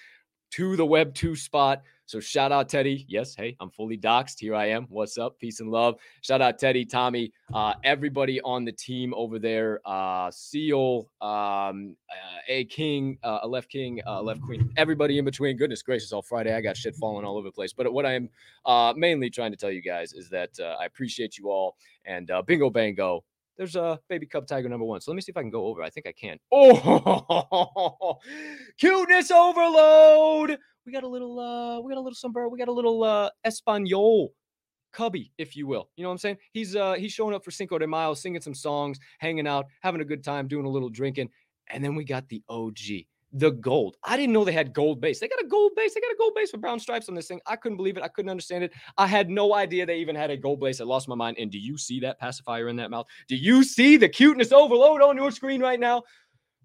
to 0.53 0.75
the 0.75 0.85
Web 0.85 1.15
2 1.15 1.35
spot. 1.35 1.81
So 2.05 2.19
shout 2.19 2.51
out 2.51 2.69
Teddy. 2.69 3.05
Yes, 3.07 3.33
hey, 3.33 3.55
I'm 3.59 3.71
fully 3.71 3.97
doxxed. 3.97 4.39
Here 4.39 4.53
I 4.53 4.67
am. 4.67 4.85
What's 4.89 5.17
up? 5.17 5.39
Peace 5.39 5.61
and 5.61 5.71
love. 5.71 5.95
Shout 6.21 6.43
out 6.43 6.59
Teddy, 6.59 6.85
Tommy, 6.85 7.31
uh, 7.51 7.73
everybody 7.83 8.39
on 8.41 8.63
the 8.63 8.71
team 8.71 9.15
over 9.15 9.39
there. 9.39 9.79
Uh, 9.83 10.29
Seal, 10.29 11.09
um, 11.21 11.95
uh, 12.11 12.39
a 12.47 12.65
King, 12.65 13.17
uh, 13.23 13.39
a 13.41 13.47
left 13.47 13.67
King, 13.67 13.99
uh, 14.05 14.21
left 14.21 14.41
Queen, 14.41 14.71
everybody 14.77 15.17
in 15.17 15.25
between. 15.25 15.57
Goodness 15.57 15.81
gracious, 15.81 16.13
all 16.13 16.21
Friday 16.21 16.53
I 16.53 16.61
got 16.61 16.77
shit 16.77 16.95
falling 16.97 17.25
all 17.25 17.37
over 17.37 17.47
the 17.47 17.51
place. 17.51 17.73
But 17.73 17.91
what 17.91 18.05
I 18.05 18.13
am 18.13 18.29
uh, 18.65 18.93
mainly 18.95 19.31
trying 19.31 19.51
to 19.51 19.57
tell 19.57 19.71
you 19.71 19.81
guys 19.81 20.13
is 20.13 20.29
that 20.29 20.51
uh, 20.59 20.75
I 20.79 20.85
appreciate 20.85 21.39
you 21.39 21.49
all 21.49 21.77
and 22.05 22.29
uh, 22.29 22.43
bingo 22.43 22.69
bango 22.69 23.23
there's 23.57 23.75
a 23.75 23.99
baby 24.09 24.25
cub 24.25 24.47
tiger 24.47 24.69
number 24.69 24.85
one. 24.85 25.01
So 25.01 25.11
let 25.11 25.15
me 25.15 25.21
see 25.21 25.31
if 25.31 25.37
I 25.37 25.41
can 25.41 25.49
go 25.51 25.65
over. 25.67 25.83
I 25.83 25.89
think 25.89 26.07
I 26.07 26.11
can. 26.11 26.37
Oh, 26.51 28.17
cuteness 28.79 29.31
overload. 29.31 30.57
We 30.85 30.91
got 30.91 31.03
a 31.03 31.07
little, 31.07 31.39
uh, 31.39 31.79
we 31.81 31.91
got 31.91 31.99
a 31.99 32.01
little 32.01 32.15
sombrero. 32.15 32.49
We 32.49 32.59
got 32.59 32.67
a 32.67 32.73
little 32.73 33.03
uh 33.03 33.29
Espanol 33.45 34.33
cubby, 34.91 35.31
if 35.37 35.55
you 35.55 35.67
will. 35.67 35.89
You 35.95 36.03
know 36.03 36.09
what 36.09 36.13
I'm 36.13 36.19
saying? 36.19 36.37
He's 36.51 36.75
uh 36.75 36.93
he's 36.93 37.11
showing 37.11 37.35
up 37.35 37.43
for 37.43 37.51
Cinco 37.51 37.77
de 37.77 37.87
Mayo, 37.87 38.13
singing 38.13 38.41
some 38.41 38.55
songs, 38.55 38.99
hanging 39.19 39.47
out, 39.47 39.65
having 39.81 40.01
a 40.01 40.05
good 40.05 40.23
time, 40.23 40.47
doing 40.47 40.65
a 40.65 40.69
little 40.69 40.89
drinking. 40.89 41.29
And 41.69 41.83
then 41.83 41.95
we 41.95 42.03
got 42.03 42.27
the 42.29 42.41
OG 42.49 43.05
the 43.33 43.51
gold. 43.51 43.97
I 44.03 44.15
didn't 44.15 44.31
know 44.31 44.45
they 44.45 44.51
had 44.51 44.73
gold 44.73 45.01
base. 45.01 45.19
They 45.19 45.27
got 45.27 45.41
a 45.41 45.47
gold 45.47 45.71
base. 45.75 45.93
They 45.93 46.01
got 46.01 46.11
a 46.11 46.17
gold 46.17 46.33
base 46.35 46.51
with 46.51 46.61
brown 46.61 46.79
stripes 46.79 47.09
on 47.09 47.15
this 47.15 47.27
thing. 47.27 47.41
I 47.47 47.55
couldn't 47.55 47.77
believe 47.77 47.97
it. 47.97 48.03
I 48.03 48.07
couldn't 48.07 48.29
understand 48.29 48.63
it. 48.63 48.71
I 48.97 49.07
had 49.07 49.29
no 49.29 49.55
idea 49.55 49.85
they 49.85 49.97
even 49.97 50.15
had 50.15 50.29
a 50.29 50.37
gold 50.37 50.59
base. 50.59 50.79
I 50.79 50.83
lost 50.83 51.07
my 51.07 51.15
mind. 51.15 51.37
And 51.39 51.51
do 51.51 51.57
you 51.57 51.77
see 51.77 51.99
that 52.01 52.19
pacifier 52.19 52.67
in 52.69 52.75
that 52.77 52.91
mouth? 52.91 53.07
Do 53.27 53.35
you 53.35 53.63
see 53.63 53.97
the 53.97 54.07
cuteness 54.07 54.51
overload 54.51 55.01
on 55.01 55.17
your 55.17 55.31
screen 55.31 55.61
right 55.61 55.79
now? 55.79 56.03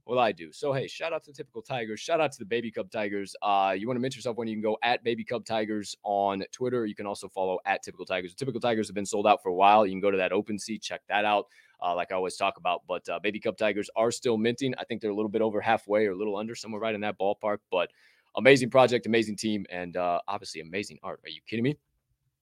Well, 0.08 0.18
I 0.18 0.32
do. 0.32 0.50
So, 0.52 0.72
hey, 0.72 0.86
shout 0.86 1.12
out 1.12 1.22
to 1.24 1.32
the 1.32 1.36
typical 1.36 1.60
Tigers. 1.60 2.00
Shout 2.00 2.18
out 2.18 2.32
to 2.32 2.38
the 2.38 2.46
Baby 2.46 2.70
Cub 2.70 2.90
Tigers. 2.90 3.36
Uh, 3.42 3.74
you 3.76 3.86
want 3.86 3.96
to 3.96 4.00
mention 4.00 4.20
yourself 4.20 4.38
when 4.38 4.48
you 4.48 4.54
can 4.54 4.62
go 4.62 4.78
at 4.82 5.04
Baby 5.04 5.22
Cub 5.22 5.44
Tigers 5.44 5.94
on 6.02 6.42
Twitter. 6.50 6.86
You 6.86 6.94
can 6.94 7.04
also 7.04 7.28
follow 7.28 7.58
at 7.66 7.82
Typical 7.82 8.06
Tigers. 8.06 8.32
The 8.32 8.38
typical 8.38 8.58
Tigers 8.58 8.88
have 8.88 8.94
been 8.94 9.04
sold 9.04 9.26
out 9.26 9.42
for 9.42 9.50
a 9.50 9.54
while. 9.54 9.84
You 9.84 9.92
can 9.92 10.00
go 10.00 10.10
to 10.10 10.16
that 10.16 10.32
OpenSea, 10.32 10.80
check 10.80 11.02
that 11.10 11.26
out 11.26 11.48
uh, 11.82 11.94
like 11.94 12.10
I 12.10 12.14
always 12.14 12.36
talk 12.36 12.56
about. 12.56 12.84
But 12.88 13.06
uh, 13.06 13.18
Baby 13.18 13.38
Cub 13.38 13.58
Tigers 13.58 13.90
are 13.96 14.10
still 14.10 14.38
minting. 14.38 14.74
I 14.78 14.84
think 14.84 15.02
they're 15.02 15.10
a 15.10 15.14
little 15.14 15.28
bit 15.28 15.42
over 15.42 15.60
halfway 15.60 16.06
or 16.06 16.12
a 16.12 16.16
little 16.16 16.38
under, 16.38 16.54
somewhere 16.54 16.80
right 16.80 16.94
in 16.94 17.02
that 17.02 17.18
ballpark. 17.18 17.58
But 17.70 17.90
amazing 18.34 18.70
project, 18.70 19.04
amazing 19.04 19.36
team, 19.36 19.66
and 19.68 19.94
uh, 19.98 20.20
obviously 20.26 20.62
amazing 20.62 21.00
art. 21.02 21.20
Are 21.22 21.28
you 21.28 21.42
kidding 21.46 21.64
me? 21.64 21.76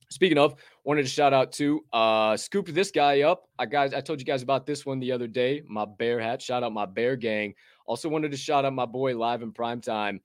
Speaking 0.08 0.38
of, 0.38 0.54
wanted 0.84 1.02
to 1.02 1.08
shout 1.08 1.32
out 1.32 1.52
to 1.52 1.84
uh 1.92 2.36
this 2.66 2.90
guy 2.90 3.22
up. 3.22 3.48
I 3.58 3.66
guys, 3.66 3.92
I 3.92 4.00
told 4.00 4.20
you 4.20 4.26
guys 4.26 4.42
about 4.42 4.66
this 4.66 4.86
one 4.86 5.00
the 5.00 5.12
other 5.12 5.26
day. 5.26 5.62
My 5.66 5.84
bear 5.84 6.20
hat. 6.20 6.40
Shout 6.40 6.62
out 6.62 6.72
my 6.72 6.86
bear 6.86 7.16
gang. 7.16 7.54
Also 7.86 8.08
wanted 8.08 8.30
to 8.30 8.36
shout 8.36 8.64
out 8.64 8.72
my 8.72 8.86
boy 8.86 9.16
live 9.16 9.42
in 9.42 9.52
prime 9.52 9.80
time. 9.80 10.20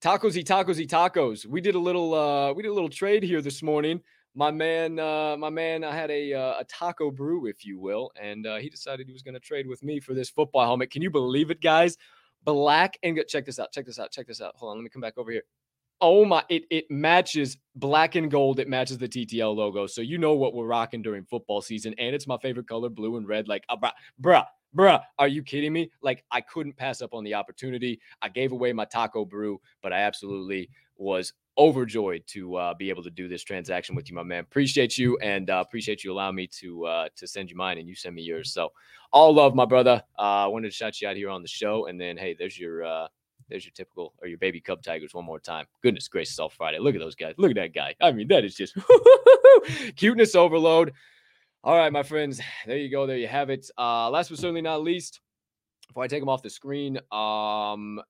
Tacos 0.00 0.42
tacos 0.44 0.86
tacos. 0.86 1.46
We 1.46 1.60
did 1.60 1.74
a 1.74 1.80
little 1.80 2.14
uh 2.14 2.52
we 2.52 2.62
did 2.62 2.70
a 2.70 2.74
little 2.74 2.90
trade 2.90 3.22
here 3.22 3.42
this 3.42 3.62
morning 3.62 4.00
my 4.38 4.52
man, 4.52 5.00
uh, 5.00 5.36
my 5.36 5.50
man, 5.50 5.82
I 5.82 5.92
had 5.92 6.12
a 6.12 6.32
uh, 6.32 6.60
a 6.60 6.64
taco 6.64 7.10
brew, 7.10 7.46
if 7.46 7.64
you 7.64 7.76
will, 7.76 8.12
and 8.20 8.46
uh, 8.46 8.56
he 8.58 8.70
decided 8.70 9.08
he 9.08 9.12
was 9.12 9.22
going 9.22 9.34
to 9.34 9.40
trade 9.40 9.66
with 9.66 9.82
me 9.82 9.98
for 9.98 10.14
this 10.14 10.30
football 10.30 10.64
helmet. 10.64 10.92
Can 10.92 11.02
you 11.02 11.10
believe 11.10 11.50
it, 11.50 11.60
guys? 11.60 11.96
Black 12.44 12.98
and 13.02 13.20
check 13.26 13.44
this 13.44 13.58
out. 13.58 13.72
Check 13.72 13.86
this 13.86 13.98
out. 13.98 14.12
Check 14.12 14.28
this 14.28 14.40
out. 14.40 14.54
Hold 14.54 14.70
on, 14.70 14.78
let 14.78 14.84
me 14.84 14.90
come 14.90 15.02
back 15.02 15.18
over 15.18 15.32
here. 15.32 15.42
Oh 16.00 16.24
my! 16.24 16.44
It 16.48 16.64
it 16.70 16.90
matches 16.90 17.56
black 17.74 18.14
and 18.14 18.30
gold. 18.30 18.60
It 18.60 18.68
matches 18.68 18.98
the 18.98 19.08
TTL 19.08 19.54
logo, 19.54 19.86
so 19.86 20.00
you 20.00 20.16
know 20.18 20.34
what 20.34 20.54
we're 20.54 20.66
rocking 20.66 21.02
during 21.02 21.24
football 21.24 21.60
season, 21.60 21.94
and 21.98 22.14
it's 22.14 22.26
my 22.26 22.38
favorite 22.38 22.68
color, 22.68 22.88
blue 22.88 23.16
and 23.16 23.26
red. 23.26 23.48
Like, 23.48 23.64
uh, 23.68 23.76
bruh, 23.76 23.92
bruh, 24.22 24.46
bruh, 24.76 25.02
are 25.18 25.28
you 25.28 25.42
kidding 25.42 25.72
me? 25.72 25.90
Like, 26.00 26.24
I 26.30 26.40
couldn't 26.40 26.76
pass 26.76 27.02
up 27.02 27.14
on 27.14 27.24
the 27.24 27.34
opportunity. 27.34 28.00
I 28.22 28.28
gave 28.28 28.52
away 28.52 28.72
my 28.72 28.84
taco 28.84 29.24
brew, 29.24 29.60
but 29.82 29.92
I 29.92 30.00
absolutely 30.02 30.70
was 30.96 31.32
overjoyed 31.58 32.22
to 32.28 32.54
uh, 32.54 32.74
be 32.74 32.88
able 32.90 33.02
to 33.02 33.10
do 33.10 33.26
this 33.26 33.42
transaction 33.42 33.96
with 33.96 34.08
you, 34.08 34.14
my 34.14 34.22
man. 34.22 34.44
Appreciate 34.44 34.96
you 34.96 35.18
and 35.18 35.50
uh, 35.50 35.62
appreciate 35.66 36.04
you 36.04 36.12
allowing 36.12 36.36
me 36.36 36.46
to 36.60 36.86
uh, 36.86 37.08
to 37.16 37.26
send 37.26 37.50
you 37.50 37.56
mine 37.56 37.78
and 37.78 37.88
you 37.88 37.96
send 37.96 38.14
me 38.14 38.22
yours. 38.22 38.52
So 38.52 38.70
all 39.12 39.34
love, 39.34 39.54
my 39.54 39.64
brother. 39.64 40.02
Uh, 40.16 40.44
I 40.44 40.46
wanted 40.46 40.68
to 40.68 40.74
shout 40.74 41.00
you 41.00 41.08
out 41.08 41.16
here 41.16 41.30
on 41.30 41.42
the 41.42 41.48
show, 41.48 41.86
and 41.86 42.00
then 42.00 42.16
hey, 42.16 42.36
there's 42.38 42.58
your 42.58 42.84
uh, 42.84 43.08
there's 43.48 43.64
your 43.64 43.72
typical 43.72 44.14
or 44.20 44.28
your 44.28 44.38
baby 44.38 44.60
Cub 44.60 44.82
Tigers 44.82 45.14
one 45.14 45.24
more 45.24 45.40
time. 45.40 45.66
Goodness 45.82 46.08
gracious, 46.08 46.38
all 46.38 46.48
Friday. 46.48 46.78
Look 46.78 46.94
at 46.94 47.00
those 47.00 47.14
guys. 47.14 47.34
Look 47.38 47.50
at 47.50 47.56
that 47.56 47.74
guy. 47.74 47.94
I 48.00 48.12
mean, 48.12 48.28
that 48.28 48.44
is 48.44 48.54
just 48.54 48.76
cuteness 49.96 50.34
overload. 50.34 50.92
All 51.64 51.76
right, 51.76 51.92
my 51.92 52.02
friends. 52.02 52.40
There 52.66 52.76
you 52.76 52.90
go. 52.90 53.06
There 53.06 53.16
you 53.16 53.26
have 53.26 53.50
it. 53.50 53.70
Uh, 53.76 54.10
last 54.10 54.30
but 54.30 54.38
certainly 54.38 54.62
not 54.62 54.82
least, 54.82 55.20
before 55.88 56.04
I 56.04 56.06
take 56.06 56.20
them 56.20 56.28
off 56.28 56.42
the 56.42 56.50
screen, 56.50 56.98
um, 57.10 58.00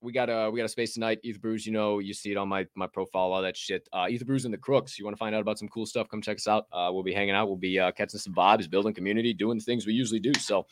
we 0.00 0.12
got 0.12 0.28
a 0.28 0.50
we 0.50 0.58
got 0.58 0.64
a 0.64 0.68
space 0.68 0.94
tonight. 0.94 1.18
Ether 1.22 1.38
Brews, 1.38 1.66
you 1.66 1.72
know, 1.72 1.98
you 1.98 2.14
see 2.14 2.30
it 2.30 2.36
on 2.36 2.48
my 2.48 2.66
my 2.74 2.86
profile, 2.86 3.32
all 3.32 3.42
that 3.42 3.56
shit. 3.56 3.88
Uh, 3.92 4.06
Ether 4.08 4.24
Brews 4.24 4.44
and 4.44 4.54
the 4.54 4.58
Crooks. 4.58 4.98
You 4.98 5.04
want 5.04 5.16
to 5.16 5.18
find 5.18 5.34
out 5.34 5.40
about 5.40 5.58
some 5.58 5.68
cool 5.68 5.86
stuff? 5.86 6.08
Come 6.08 6.22
check 6.22 6.36
us 6.36 6.46
out. 6.46 6.66
Uh, 6.72 6.90
we'll 6.92 7.02
be 7.02 7.12
hanging 7.12 7.34
out. 7.34 7.48
We'll 7.48 7.56
be 7.56 7.78
uh, 7.78 7.92
catching 7.92 8.20
some 8.20 8.34
vibes, 8.34 8.70
building 8.70 8.94
community, 8.94 9.32
doing 9.32 9.58
the 9.58 9.64
things 9.64 9.86
we 9.86 9.92
usually 9.92 10.20
do. 10.20 10.32
So 10.34 10.66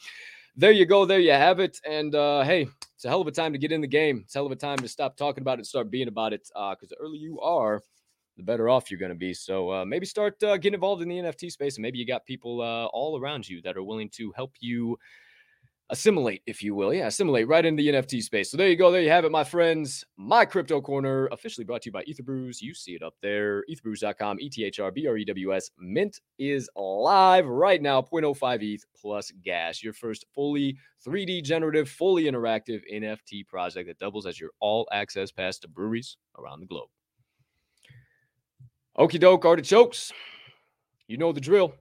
there 0.57 0.73
you 0.73 0.87
go. 0.87 1.05
There 1.05 1.19
you 1.21 1.33
have 1.33 1.61
it. 1.61 1.79
And 1.89 2.15
uh, 2.15 2.43
hey, 2.43 2.69
it's 2.97 3.05
a 3.05 3.09
hell 3.09 3.21
of 3.21 3.27
a 3.27 3.33
time 3.33 3.53
to 3.53 3.59
get 3.59 3.73
in 3.73 3.83
the 3.83 3.87
game. 3.87 4.23
It's 4.25 4.35
a 4.35 4.39
hell 4.39 4.47
of 4.47 4.53
a 4.53 4.57
time 4.57 4.79
to 4.79 4.89
stop 4.89 5.19
talking 5.19 5.43
about 5.43 5.61
it, 5.61 5.67
start 5.67 5.91
being 5.91 6.09
about 6.09 6.33
it. 6.33 6.49
Because 6.49 6.77
uh, 6.83 6.87
the 6.89 6.97
earlier 6.97 7.21
you 7.21 7.39
are, 7.41 7.83
the 8.39 8.43
better 8.43 8.71
off 8.71 8.91
you're 8.91 8.99
going 8.99 9.11
to 9.11 9.15
be. 9.15 9.35
So 9.35 9.71
uh, 9.71 9.85
maybe 9.85 10.07
start 10.07 10.43
uh, 10.43 10.57
getting 10.57 10.75
involved 10.75 11.03
in 11.03 11.09
the 11.09 11.17
NFT 11.17 11.53
space, 11.53 11.77
and 11.77 11.83
maybe 11.83 11.99
you 11.99 12.07
got 12.07 12.25
people 12.25 12.63
uh, 12.63 12.87
all 12.87 13.21
around 13.21 13.47
you 13.47 13.61
that 13.63 13.77
are 13.77 13.83
willing 13.83 14.09
to 14.15 14.33
help 14.35 14.53
you 14.61 14.99
assimilate, 15.91 16.43
if 16.47 16.63
you 16.63 16.75
will. 16.75 16.93
Yeah, 16.93 17.07
assimilate 17.07 17.49
right 17.49 17.65
into 17.65 17.83
the 17.83 17.89
NFT 17.89 18.23
space. 18.23 18.51
So 18.51 18.57
there 18.57 18.69
you 18.69 18.77
go. 18.77 18.91
There 18.91 19.03
you 19.03 19.11
have 19.11 19.25
it, 19.25 19.33
my 19.33 19.45
friends. 19.45 20.05
My 20.17 20.45
crypto 20.45 20.81
corner, 20.81 21.27
officially 21.29 21.65
brought 21.65 21.83
to 21.83 21.89
you 21.89 21.93
by 21.93 22.05
Etherbrews. 22.05 22.61
You 22.61 22.75
see 22.75 22.93
it 22.93 23.03
up 23.03 23.15
there. 23.23 23.65
Etherbrews.com, 23.71 24.41
E 24.41 24.49
T 24.49 24.65
H 24.65 24.81
R 24.81 24.91
B 24.91 25.07
R 25.07 25.17
E 25.17 25.25
W 25.25 25.55
S. 25.55 25.71
Mint 25.79 26.21
is 26.39 26.69
live 26.77 27.47
right 27.47 27.81
now, 27.81 28.03
0.05 28.03 28.63
ETH 28.63 28.85
plus 29.01 29.31
gas. 29.43 29.83
Your 29.83 29.93
first 29.93 30.25
fully 30.35 30.77
3D 31.07 31.45
generative, 31.45 31.89
fully 31.89 32.25
interactive 32.25 32.83
NFT 32.93 33.47
project 33.47 33.89
that 33.89 33.99
doubles 33.99 34.27
as 34.27 34.41
your 34.41 34.51
all 34.61 34.89
access 34.93 35.31
pass 35.31 35.59
to 35.61 35.69
breweries 35.69 36.17
around 36.39 36.61
the 36.61 36.67
globe. 36.67 36.89
Okie 38.99 39.21
doke, 39.21 39.45
artichokes. 39.45 40.13
You 41.07 41.19
know 41.19 41.33
the 41.33 41.41
drill. 41.41 41.75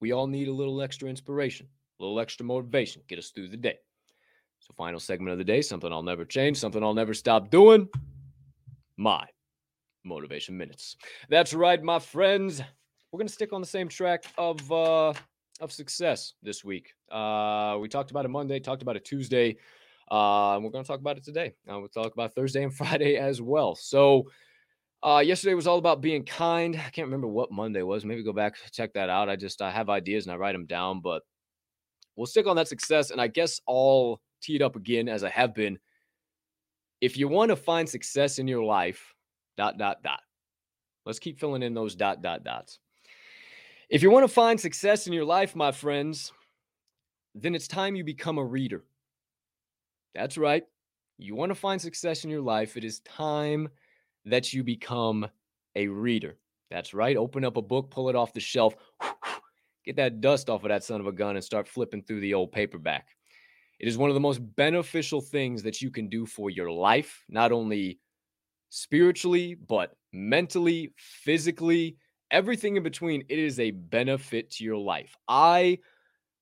We 0.00 0.12
all 0.12 0.26
need 0.26 0.48
a 0.48 0.52
little 0.52 0.82
extra 0.82 1.08
inspiration 1.08 1.68
a 1.98 2.02
little 2.02 2.20
extra 2.20 2.44
motivation, 2.44 3.02
get 3.08 3.18
us 3.18 3.30
through 3.30 3.48
the 3.48 3.56
day. 3.56 3.78
So, 4.60 4.72
final 4.76 5.00
segment 5.00 5.32
of 5.32 5.38
the 5.38 5.44
day 5.44 5.62
something 5.62 5.92
I'll 5.92 6.02
never 6.02 6.24
change, 6.24 6.56
something 6.56 6.82
I'll 6.82 6.94
never 6.94 7.14
stop 7.14 7.50
doing. 7.50 7.88
My 8.96 9.26
motivation 10.04 10.56
minutes. 10.56 10.96
That's 11.28 11.54
right, 11.54 11.82
my 11.82 11.98
friends. 11.98 12.62
We're 13.12 13.18
gonna 13.18 13.28
stick 13.28 13.52
on 13.52 13.60
the 13.60 13.66
same 13.66 13.88
track 13.88 14.24
of 14.38 14.70
uh, 14.72 15.12
of 15.60 15.72
success 15.72 16.34
this 16.42 16.64
week. 16.64 16.92
Uh, 17.10 17.78
we 17.80 17.88
talked 17.88 18.10
about 18.10 18.24
it 18.24 18.28
Monday, 18.28 18.60
talked 18.60 18.82
about 18.82 18.96
it 18.96 19.04
Tuesday. 19.04 19.56
Uh, 20.10 20.58
we're 20.62 20.70
going 20.70 20.84
to 20.84 20.88
talk 20.88 21.00
about 21.00 21.16
it 21.16 21.24
today. 21.24 21.54
Uh, 21.70 21.78
we'll 21.78 21.88
talk 21.88 22.12
about 22.12 22.34
Thursday 22.34 22.62
and 22.62 22.74
Friday 22.76 23.16
as 23.16 23.40
well. 23.40 23.74
So, 23.74 24.30
uh, 25.02 25.22
yesterday 25.24 25.54
was 25.54 25.66
all 25.66 25.78
about 25.78 26.00
being 26.00 26.24
kind. 26.24 26.76
I 26.76 26.90
can't 26.90 27.06
remember 27.06 27.28
what 27.28 27.52
Monday 27.52 27.82
was. 27.82 28.04
Maybe 28.04 28.22
go 28.22 28.32
back 28.32 28.56
check 28.72 28.94
that 28.94 29.10
out. 29.10 29.28
I 29.28 29.36
just 29.36 29.60
I 29.60 29.70
have 29.70 29.90
ideas 29.90 30.26
and 30.26 30.32
I 30.32 30.36
write 30.36 30.52
them 30.52 30.66
down, 30.66 31.00
but 31.00 31.22
we'll 32.16 32.26
stick 32.26 32.46
on 32.46 32.56
that 32.56 32.68
success. 32.68 33.10
And 33.10 33.20
I 33.20 33.28
guess 33.28 33.60
I'll 33.68 34.20
tee 34.40 34.56
it 34.56 34.62
up 34.62 34.76
again 34.76 35.08
as 35.08 35.24
I 35.24 35.30
have 35.30 35.54
been. 35.54 35.78
If 37.00 37.16
you 37.16 37.28
want 37.28 37.50
to 37.50 37.56
find 37.56 37.88
success 37.88 38.38
in 38.38 38.48
your 38.48 38.64
life, 38.64 39.14
dot, 39.56 39.78
dot, 39.78 40.02
dot. 40.02 40.20
Let's 41.06 41.18
keep 41.18 41.38
filling 41.38 41.62
in 41.62 41.74
those 41.74 41.94
dot, 41.94 42.22
dot, 42.22 42.44
dots. 42.44 42.78
If 43.90 44.02
you 44.02 44.10
want 44.10 44.24
to 44.24 44.32
find 44.32 44.58
success 44.58 45.06
in 45.06 45.12
your 45.12 45.24
life, 45.24 45.54
my 45.54 45.70
friends, 45.70 46.32
then 47.34 47.54
it's 47.54 47.68
time 47.68 47.94
you 47.94 48.04
become 48.04 48.38
a 48.38 48.44
reader. 48.44 48.84
That's 50.14 50.38
right. 50.38 50.64
You 51.18 51.34
want 51.34 51.50
to 51.50 51.54
find 51.54 51.80
success 51.80 52.24
in 52.24 52.30
your 52.30 52.40
life, 52.40 52.76
it 52.76 52.84
is 52.84 53.00
time 53.00 53.68
that 54.24 54.52
you 54.52 54.64
become 54.64 55.28
a 55.76 55.86
reader. 55.86 56.38
That's 56.70 56.94
right. 56.94 57.16
Open 57.16 57.44
up 57.44 57.56
a 57.56 57.62
book, 57.62 57.90
pull 57.90 58.08
it 58.08 58.16
off 58.16 58.32
the 58.32 58.40
shelf. 58.40 58.74
Get 59.84 59.96
that 59.96 60.20
dust 60.20 60.48
off 60.48 60.64
of 60.64 60.68
that 60.68 60.84
son 60.84 61.00
of 61.00 61.06
a 61.06 61.12
gun 61.12 61.36
and 61.36 61.44
start 61.44 61.68
flipping 61.68 62.02
through 62.02 62.20
the 62.20 62.34
old 62.34 62.52
paperback. 62.52 63.08
It 63.78 63.88
is 63.88 63.98
one 63.98 64.08
of 64.08 64.14
the 64.14 64.20
most 64.20 64.40
beneficial 64.56 65.20
things 65.20 65.62
that 65.64 65.82
you 65.82 65.90
can 65.90 66.08
do 66.08 66.26
for 66.26 66.48
your 66.48 66.70
life, 66.70 67.22
not 67.28 67.52
only 67.52 67.98
spiritually, 68.70 69.56
but 69.68 69.94
mentally, 70.12 70.92
physically, 70.96 71.96
everything 72.30 72.76
in 72.76 72.82
between. 72.82 73.24
It 73.28 73.38
is 73.38 73.60
a 73.60 73.72
benefit 73.72 74.50
to 74.52 74.64
your 74.64 74.76
life. 74.76 75.14
I 75.28 75.78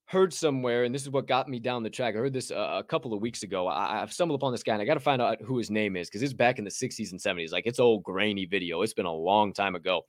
heard 0.06 0.32
somewhere, 0.32 0.84
and 0.84 0.94
this 0.94 1.02
is 1.02 1.10
what 1.10 1.26
got 1.26 1.48
me 1.48 1.58
down 1.58 1.82
the 1.82 1.90
track. 1.90 2.14
I 2.14 2.18
heard 2.18 2.32
this 2.32 2.50
uh, 2.50 2.78
a 2.78 2.84
couple 2.84 3.14
of 3.14 3.20
weeks 3.20 3.42
ago. 3.42 3.66
I, 3.66 3.98
have 3.98 4.12
stumbled 4.12 4.38
upon 4.38 4.52
this 4.52 4.62
guy, 4.62 4.74
and 4.74 4.82
I 4.82 4.84
got 4.84 4.94
to 4.94 5.00
find 5.00 5.22
out 5.22 5.40
who 5.40 5.58
his 5.58 5.70
name 5.70 5.96
is 5.96 6.08
because 6.08 6.22
it's 6.22 6.34
back 6.34 6.58
in 6.58 6.64
the 6.64 6.70
60s 6.70 7.12
and 7.12 7.20
70s. 7.20 7.50
Like 7.50 7.66
it's 7.66 7.80
old 7.80 8.02
grainy 8.02 8.44
video. 8.44 8.82
It's 8.82 8.92
been 8.92 9.06
a 9.06 9.12
long 9.12 9.52
time 9.52 9.74
ago, 9.74 10.02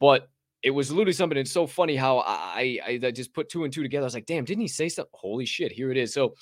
but 0.00 0.28
it 0.66 0.74
was 0.74 0.90
literally 0.90 1.12
something. 1.12 1.38
It's 1.38 1.52
so 1.52 1.64
funny 1.64 1.94
how 1.94 2.18
I, 2.18 2.80
I, 2.84 3.00
I 3.00 3.10
just 3.12 3.32
put 3.32 3.48
two 3.48 3.62
and 3.62 3.72
two 3.72 3.84
together. 3.84 4.02
I 4.02 4.08
was 4.08 4.14
like, 4.14 4.26
damn, 4.26 4.44
didn't 4.44 4.62
he 4.62 4.68
say 4.68 4.88
something? 4.88 5.12
Holy 5.14 5.46
shit, 5.46 5.70
here 5.70 5.92
it 5.92 5.96
is. 5.96 6.12
So 6.12 6.34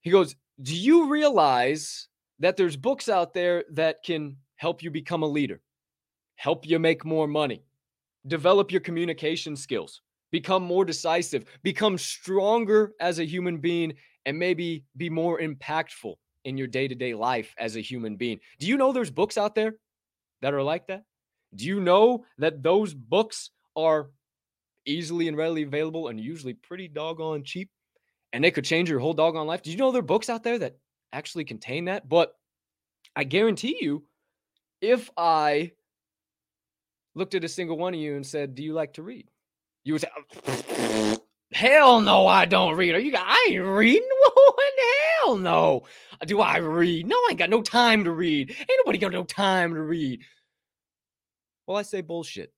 he 0.00 0.10
goes, 0.10 0.34
Do 0.62 0.74
you 0.74 1.10
realize 1.10 2.08
that 2.38 2.56
there's 2.56 2.74
books 2.74 3.10
out 3.10 3.34
there 3.34 3.64
that 3.72 4.02
can 4.02 4.38
help 4.54 4.82
you 4.82 4.90
become 4.90 5.22
a 5.22 5.26
leader, 5.26 5.60
help 6.36 6.66
you 6.66 6.78
make 6.78 7.04
more 7.04 7.26
money, 7.26 7.64
develop 8.26 8.72
your 8.72 8.80
communication 8.80 9.54
skills, 9.54 10.00
become 10.30 10.62
more 10.62 10.86
decisive, 10.86 11.44
become 11.62 11.98
stronger 11.98 12.94
as 12.98 13.18
a 13.18 13.26
human 13.26 13.58
being, 13.58 13.92
and 14.24 14.38
maybe 14.38 14.84
be 14.96 15.10
more 15.10 15.38
impactful 15.38 16.14
in 16.46 16.56
your 16.56 16.66
day 16.66 16.88
to 16.88 16.94
day 16.94 17.12
life 17.12 17.54
as 17.58 17.76
a 17.76 17.80
human 17.80 18.16
being. 18.16 18.40
Do 18.58 18.68
you 18.68 18.78
know 18.78 18.90
there's 18.90 19.10
books 19.10 19.36
out 19.36 19.54
there 19.54 19.74
that 20.40 20.54
are 20.54 20.62
like 20.62 20.86
that? 20.86 21.02
Do 21.54 21.66
you 21.66 21.78
know 21.78 22.24
that 22.38 22.62
those 22.62 22.94
books 22.94 23.50
are 23.76 24.10
easily 24.86 25.28
and 25.28 25.36
readily 25.36 25.62
available 25.62 26.08
and 26.08 26.20
usually 26.20 26.54
pretty 26.54 26.88
doggone 26.88 27.44
cheap? 27.44 27.70
And 28.32 28.42
they 28.42 28.50
could 28.50 28.64
change 28.64 28.90
your 28.90 28.98
whole 28.98 29.14
doggone 29.14 29.46
life. 29.46 29.62
Do 29.62 29.70
you 29.70 29.76
know 29.76 29.92
there 29.92 30.00
are 30.00 30.02
books 30.02 30.28
out 30.28 30.42
there 30.42 30.58
that 30.58 30.76
actually 31.12 31.44
contain 31.44 31.86
that? 31.86 32.08
But 32.08 32.34
I 33.14 33.24
guarantee 33.24 33.78
you, 33.80 34.04
if 34.80 35.10
I 35.16 35.72
looked 37.14 37.34
at 37.34 37.44
a 37.44 37.48
single 37.48 37.78
one 37.78 37.94
of 37.94 38.00
you 38.00 38.14
and 38.14 38.26
said, 38.26 38.54
Do 38.54 38.62
you 38.62 38.74
like 38.74 38.94
to 38.94 39.02
read? 39.02 39.28
You 39.84 39.94
would 39.94 40.02
say, 40.02 40.10
oh, 40.48 41.18
Hell 41.52 42.00
no, 42.00 42.26
I 42.26 42.44
don't 42.44 42.76
read. 42.76 42.94
Are 42.94 42.98
you 42.98 43.12
I 43.16 43.48
ain't 43.50 43.64
reading. 43.64 44.08
What 44.46 44.72
hell 45.18 45.36
no. 45.36 45.82
Uh, 46.20 46.24
Do 46.24 46.40
I 46.40 46.58
read? 46.58 47.06
No, 47.06 47.16
I 47.16 47.28
ain't 47.30 47.38
got 47.38 47.50
no 47.50 47.62
time 47.62 48.04
to 48.04 48.10
read. 48.10 48.50
Ain't 48.50 48.70
nobody 48.78 48.98
got 48.98 49.12
no 49.12 49.24
time 49.24 49.74
to 49.74 49.80
read. 49.80 50.20
Well, 51.66 51.76
I 51.76 51.82
say 51.82 52.00
bullshit. 52.00 52.52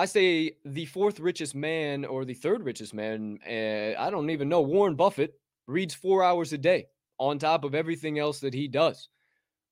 I 0.00 0.06
say 0.06 0.52
the 0.64 0.86
fourth 0.86 1.20
richest 1.20 1.54
man 1.54 2.06
or 2.06 2.24
the 2.24 2.32
third 2.32 2.64
richest 2.64 2.94
man, 2.94 3.38
uh, 3.46 4.00
I 4.00 4.08
don't 4.08 4.30
even 4.30 4.48
know, 4.48 4.62
Warren 4.62 4.94
Buffett 4.94 5.34
reads 5.66 5.92
four 5.92 6.24
hours 6.24 6.54
a 6.54 6.58
day 6.58 6.86
on 7.18 7.38
top 7.38 7.64
of 7.64 7.74
everything 7.74 8.18
else 8.18 8.40
that 8.40 8.54
he 8.54 8.66
does. 8.66 9.10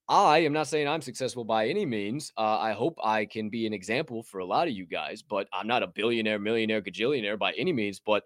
I 0.06 0.40
am 0.40 0.52
not 0.52 0.66
saying 0.66 0.86
I'm 0.86 1.00
successful 1.00 1.46
by 1.46 1.68
any 1.68 1.86
means. 1.86 2.30
Uh, 2.36 2.58
I 2.58 2.72
hope 2.74 2.98
I 3.02 3.24
can 3.24 3.48
be 3.48 3.66
an 3.66 3.72
example 3.72 4.22
for 4.22 4.40
a 4.40 4.44
lot 4.44 4.68
of 4.68 4.74
you 4.74 4.84
guys, 4.84 5.22
but 5.22 5.48
I'm 5.50 5.66
not 5.66 5.82
a 5.82 5.86
billionaire, 5.86 6.38
millionaire, 6.38 6.82
gajillionaire 6.82 7.38
by 7.38 7.52
any 7.52 7.72
means. 7.72 7.98
But 7.98 8.24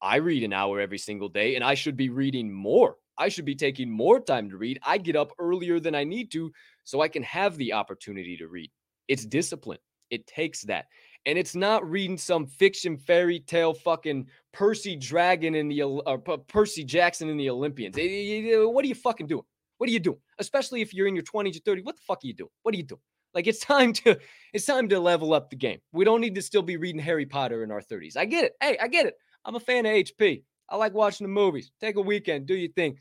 I 0.00 0.16
read 0.16 0.42
an 0.42 0.54
hour 0.54 0.80
every 0.80 0.96
single 0.96 1.28
day, 1.28 1.54
and 1.54 1.62
I 1.62 1.74
should 1.74 1.98
be 1.98 2.08
reading 2.08 2.50
more. 2.50 2.96
I 3.18 3.28
should 3.28 3.44
be 3.44 3.54
taking 3.54 3.90
more 3.90 4.20
time 4.20 4.48
to 4.48 4.56
read. 4.56 4.78
I 4.82 4.96
get 4.96 5.16
up 5.16 5.32
earlier 5.38 5.80
than 5.80 5.94
I 5.94 6.04
need 6.04 6.32
to 6.32 6.50
so 6.84 7.02
I 7.02 7.08
can 7.08 7.24
have 7.24 7.58
the 7.58 7.74
opportunity 7.74 8.38
to 8.38 8.48
read. 8.48 8.70
It's 9.06 9.26
discipline. 9.26 9.80
It 10.10 10.26
takes 10.26 10.62
that. 10.62 10.86
And 11.26 11.36
it's 11.36 11.56
not 11.56 11.88
reading 11.88 12.16
some 12.16 12.46
fiction 12.46 12.96
fairy 12.96 13.40
tale 13.40 13.74
fucking 13.74 14.26
Percy 14.52 14.96
Dragon 14.96 15.56
in 15.56 15.68
the 15.68 16.42
Percy 16.48 16.84
Jackson 16.84 17.28
in 17.28 17.36
the 17.36 17.50
Olympians. 17.50 17.96
What 17.96 18.84
are 18.84 18.88
you 18.88 18.94
fucking 18.94 19.26
doing? 19.26 19.44
What 19.78 19.90
are 19.90 19.92
you 19.92 19.98
doing? 20.00 20.18
Especially 20.38 20.80
if 20.80 20.94
you're 20.94 21.08
in 21.08 21.14
your 21.14 21.24
20s 21.24 21.56
or 21.56 21.60
30s. 21.60 21.84
What 21.84 21.96
the 21.96 22.02
fuck 22.06 22.18
are 22.24 22.26
you 22.26 22.32
doing? 22.32 22.50
What 22.62 22.74
are 22.74 22.78
you 22.78 22.84
doing? 22.84 23.00
Like 23.34 23.46
it's 23.46 23.58
time 23.64 23.92
to 23.94 24.18
it's 24.52 24.64
time 24.64 24.88
to 24.88 25.00
level 25.00 25.34
up 25.34 25.50
the 25.50 25.56
game. 25.56 25.80
We 25.92 26.04
don't 26.04 26.20
need 26.20 26.36
to 26.36 26.42
still 26.42 26.62
be 26.62 26.76
reading 26.76 27.00
Harry 27.00 27.26
Potter 27.26 27.64
in 27.64 27.70
our 27.70 27.82
30s. 27.82 28.16
I 28.16 28.24
get 28.24 28.44
it. 28.44 28.52
Hey, 28.60 28.78
I 28.80 28.88
get 28.88 29.06
it. 29.06 29.14
I'm 29.44 29.56
a 29.56 29.60
fan 29.60 29.84
of 29.84 29.92
HP. 29.92 30.42
I 30.68 30.76
like 30.76 30.94
watching 30.94 31.26
the 31.26 31.32
movies. 31.32 31.70
Take 31.80 31.96
a 31.96 32.00
weekend, 32.00 32.46
do 32.46 32.54
your 32.54 32.72
thing. 32.72 32.96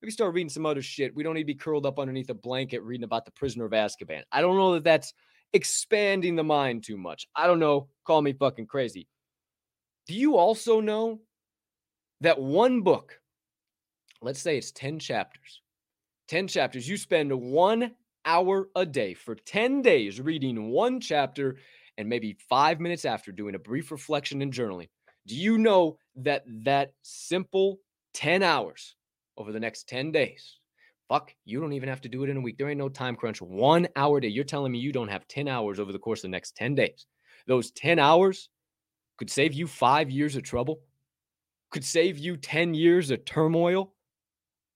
Maybe 0.00 0.10
start 0.10 0.34
reading 0.34 0.48
some 0.48 0.66
other 0.66 0.82
shit. 0.82 1.14
We 1.14 1.22
don't 1.22 1.34
need 1.34 1.42
to 1.42 1.46
be 1.46 1.54
curled 1.54 1.86
up 1.86 1.98
underneath 1.98 2.30
a 2.30 2.34
blanket 2.34 2.82
reading 2.82 3.04
about 3.04 3.24
the 3.24 3.30
prisoner 3.32 3.66
of 3.66 3.72
Azkaban. 3.72 4.22
I 4.32 4.40
don't 4.40 4.56
know 4.56 4.74
that 4.74 4.84
that's 4.84 5.12
expanding 5.52 6.36
the 6.36 6.44
mind 6.44 6.84
too 6.84 6.96
much. 6.96 7.26
I 7.34 7.46
don't 7.46 7.58
know. 7.58 7.88
Call 8.04 8.22
me 8.22 8.32
fucking 8.32 8.66
crazy. 8.66 9.08
Do 10.06 10.14
you 10.14 10.36
also 10.36 10.80
know 10.80 11.20
that 12.20 12.40
one 12.40 12.82
book, 12.82 13.20
let's 14.20 14.40
say 14.40 14.56
it's 14.56 14.72
10 14.72 14.98
chapters, 14.98 15.60
10 16.28 16.48
chapters. 16.48 16.88
You 16.88 16.96
spend 16.96 17.32
one 17.32 17.92
hour 18.24 18.68
a 18.76 18.86
day 18.86 19.14
for 19.14 19.34
10 19.34 19.82
days 19.82 20.20
reading 20.20 20.70
one 20.70 21.00
chapter 21.00 21.56
and 21.98 22.08
maybe 22.08 22.36
five 22.48 22.80
minutes 22.80 23.04
after 23.04 23.32
doing 23.32 23.54
a 23.54 23.58
brief 23.58 23.90
reflection 23.90 24.42
and 24.42 24.52
journaling. 24.52 24.88
Do 25.26 25.36
you 25.36 25.58
know 25.58 25.98
that 26.16 26.44
that 26.64 26.94
simple 27.02 27.78
10 28.14 28.42
hours 28.42 28.96
over 29.36 29.52
the 29.52 29.60
next 29.60 29.88
10 29.88 30.12
days? 30.12 30.58
Fuck, 31.12 31.34
you 31.44 31.60
don't 31.60 31.74
even 31.74 31.90
have 31.90 32.00
to 32.00 32.08
do 32.08 32.24
it 32.24 32.30
in 32.30 32.38
a 32.38 32.40
week. 32.40 32.56
There 32.56 32.70
ain't 32.70 32.78
no 32.78 32.88
time 32.88 33.16
crunch. 33.16 33.42
One 33.42 33.86
hour 33.96 34.16
a 34.16 34.20
day. 34.22 34.28
You're 34.28 34.44
telling 34.44 34.72
me 34.72 34.78
you 34.78 34.92
don't 34.92 35.08
have 35.08 35.28
10 35.28 35.46
hours 35.46 35.78
over 35.78 35.92
the 35.92 35.98
course 35.98 36.20
of 36.20 36.22
the 36.22 36.28
next 36.28 36.56
10 36.56 36.74
days. 36.74 37.04
Those 37.46 37.70
10 37.72 37.98
hours 37.98 38.48
could 39.18 39.28
save 39.28 39.52
you 39.52 39.66
five 39.66 40.10
years 40.10 40.36
of 40.36 40.42
trouble, 40.42 40.80
could 41.70 41.84
save 41.84 42.16
you 42.16 42.38
10 42.38 42.72
years 42.72 43.10
of 43.10 43.26
turmoil, 43.26 43.92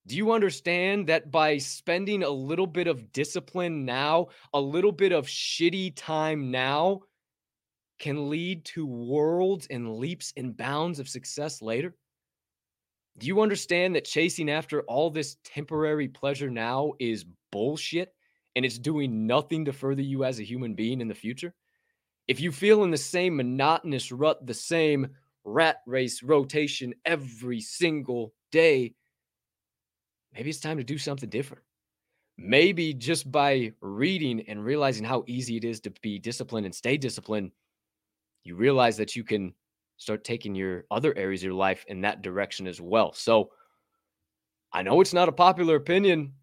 do 0.07 0.15
you 0.15 0.31
understand 0.33 1.07
that 1.07 1.31
by 1.31 1.57
spending 1.57 2.23
a 2.23 2.29
little 2.29 2.67
bit 2.67 2.87
of 2.87 3.13
discipline 3.13 3.87
now, 3.87 4.27
a 4.53 4.61
little 4.61 4.93
bit 4.93 5.13
of 5.13 5.27
shitty 5.27 5.95
time 5.97 6.51
now, 6.51 7.01
can 7.99 8.29
lead 8.29 8.63
to 8.67 8.85
worlds 8.85 9.69
and 9.71 9.97
leaps 9.97 10.35
and 10.37 10.55
bounds 10.55 10.99
of 11.01 11.09
success 11.09 11.63
later? 11.63 11.97
Do 13.19 13.27
you 13.27 13.41
understand 13.41 13.95
that 13.95 14.05
chasing 14.05 14.51
after 14.51 14.83
all 14.83 15.11
this 15.11 15.37
temporary 15.43 16.09
pleasure 16.09 16.51
now 16.51 16.93
is 16.99 17.25
bullshit 17.51 18.15
and 18.55 18.65
it's 18.65 18.79
doing 18.79 19.27
nothing 19.27 19.65
to 19.65 19.73
further 19.73 20.03
you 20.03 20.25
as 20.25 20.39
a 20.39 20.45
human 20.45 20.75
being 20.75 21.01
in 21.01 21.09
the 21.09 21.15
future? 21.15 21.55
If 22.29 22.41
you 22.41 22.53
feel 22.53 22.85
in 22.85 22.91
the 22.91 22.97
same 22.99 23.37
monotonous 23.37 24.13
rut, 24.13 24.47
the 24.47 24.55
same 24.55 25.09
rat 25.45 25.79
race 25.87 26.23
rotation 26.23 26.93
every 27.05 27.61
single 27.61 28.35
day, 28.53 28.95
maybe 30.35 30.51
it's 30.51 30.61
time 30.61 30.77
to 30.77 30.85
do 30.85 30.99
something 30.99 31.31
different. 31.31 31.63
Maybe 32.37 32.93
just 32.93 33.31
by 33.33 33.73
reading 33.81 34.43
and 34.47 34.63
realizing 34.63 35.05
how 35.05 35.25
easy 35.27 35.57
it 35.57 35.65
is 35.65 35.81
to 35.81 35.91
be 36.03 36.19
disciplined 36.19 36.67
and 36.67 36.75
stay 36.75 36.99
disciplined, 36.99 37.53
you 38.45 38.57
realize 38.57 38.99
that 38.99 39.17
you 39.17 39.25
can 39.25 39.55
start 39.97 40.25
taking 40.25 40.55
your 40.55 40.85
other 40.91 41.17
areas 41.17 41.41
of 41.41 41.47
your 41.47 41.55
life 41.55 41.85
in 41.89 42.03
that 42.03 42.23
direction 42.23 42.67
as 42.67 42.81
well. 42.81 43.13
So 43.13 43.51
I 44.73 44.83
know 44.83 45.01
it's 45.01 45.15
not 45.15 45.29
a 45.29 45.33
popular 45.33 45.77
opinion, 45.77 46.35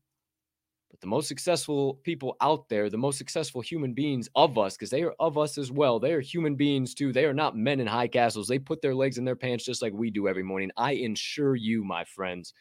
but 0.90 1.02
the 1.02 1.08
most 1.08 1.28
successful 1.28 1.96
people 2.04 2.36
out 2.42 2.70
there, 2.70 2.90
the 2.90 2.98
most 2.98 3.18
successful 3.18 3.62
human 3.62 3.94
beings 3.94 4.30
of 4.36 4.58
us, 4.58 4.76
because 4.76 4.90
they 4.90 5.04
are 5.04 5.16
of 5.20 5.38
us 5.38 5.58
as 5.58 5.72
well, 5.72 6.00
they 6.00 6.14
are 6.14 6.22
human 6.22 6.56
beings 6.56 6.94
too. 6.94 7.12
They 7.12 7.26
are 7.26 7.34
not 7.34 7.58
men 7.58 7.80
in 7.80 7.88
high 7.88 8.08
castles. 8.08 8.48
They 8.48 8.60
put 8.60 8.82
their 8.82 8.96
legs 8.96 9.18
in 9.18 9.26
their 9.26 9.36
pants 9.36 9.66
just 9.66 9.82
like 9.82 9.94
we 9.94 10.10
do 10.12 10.28
every 10.28 10.44
morning. 10.44 10.72
I 10.78 10.94
ensure 10.94 11.56
you, 11.56 11.84
my 11.84 12.06
friends, 12.06 12.54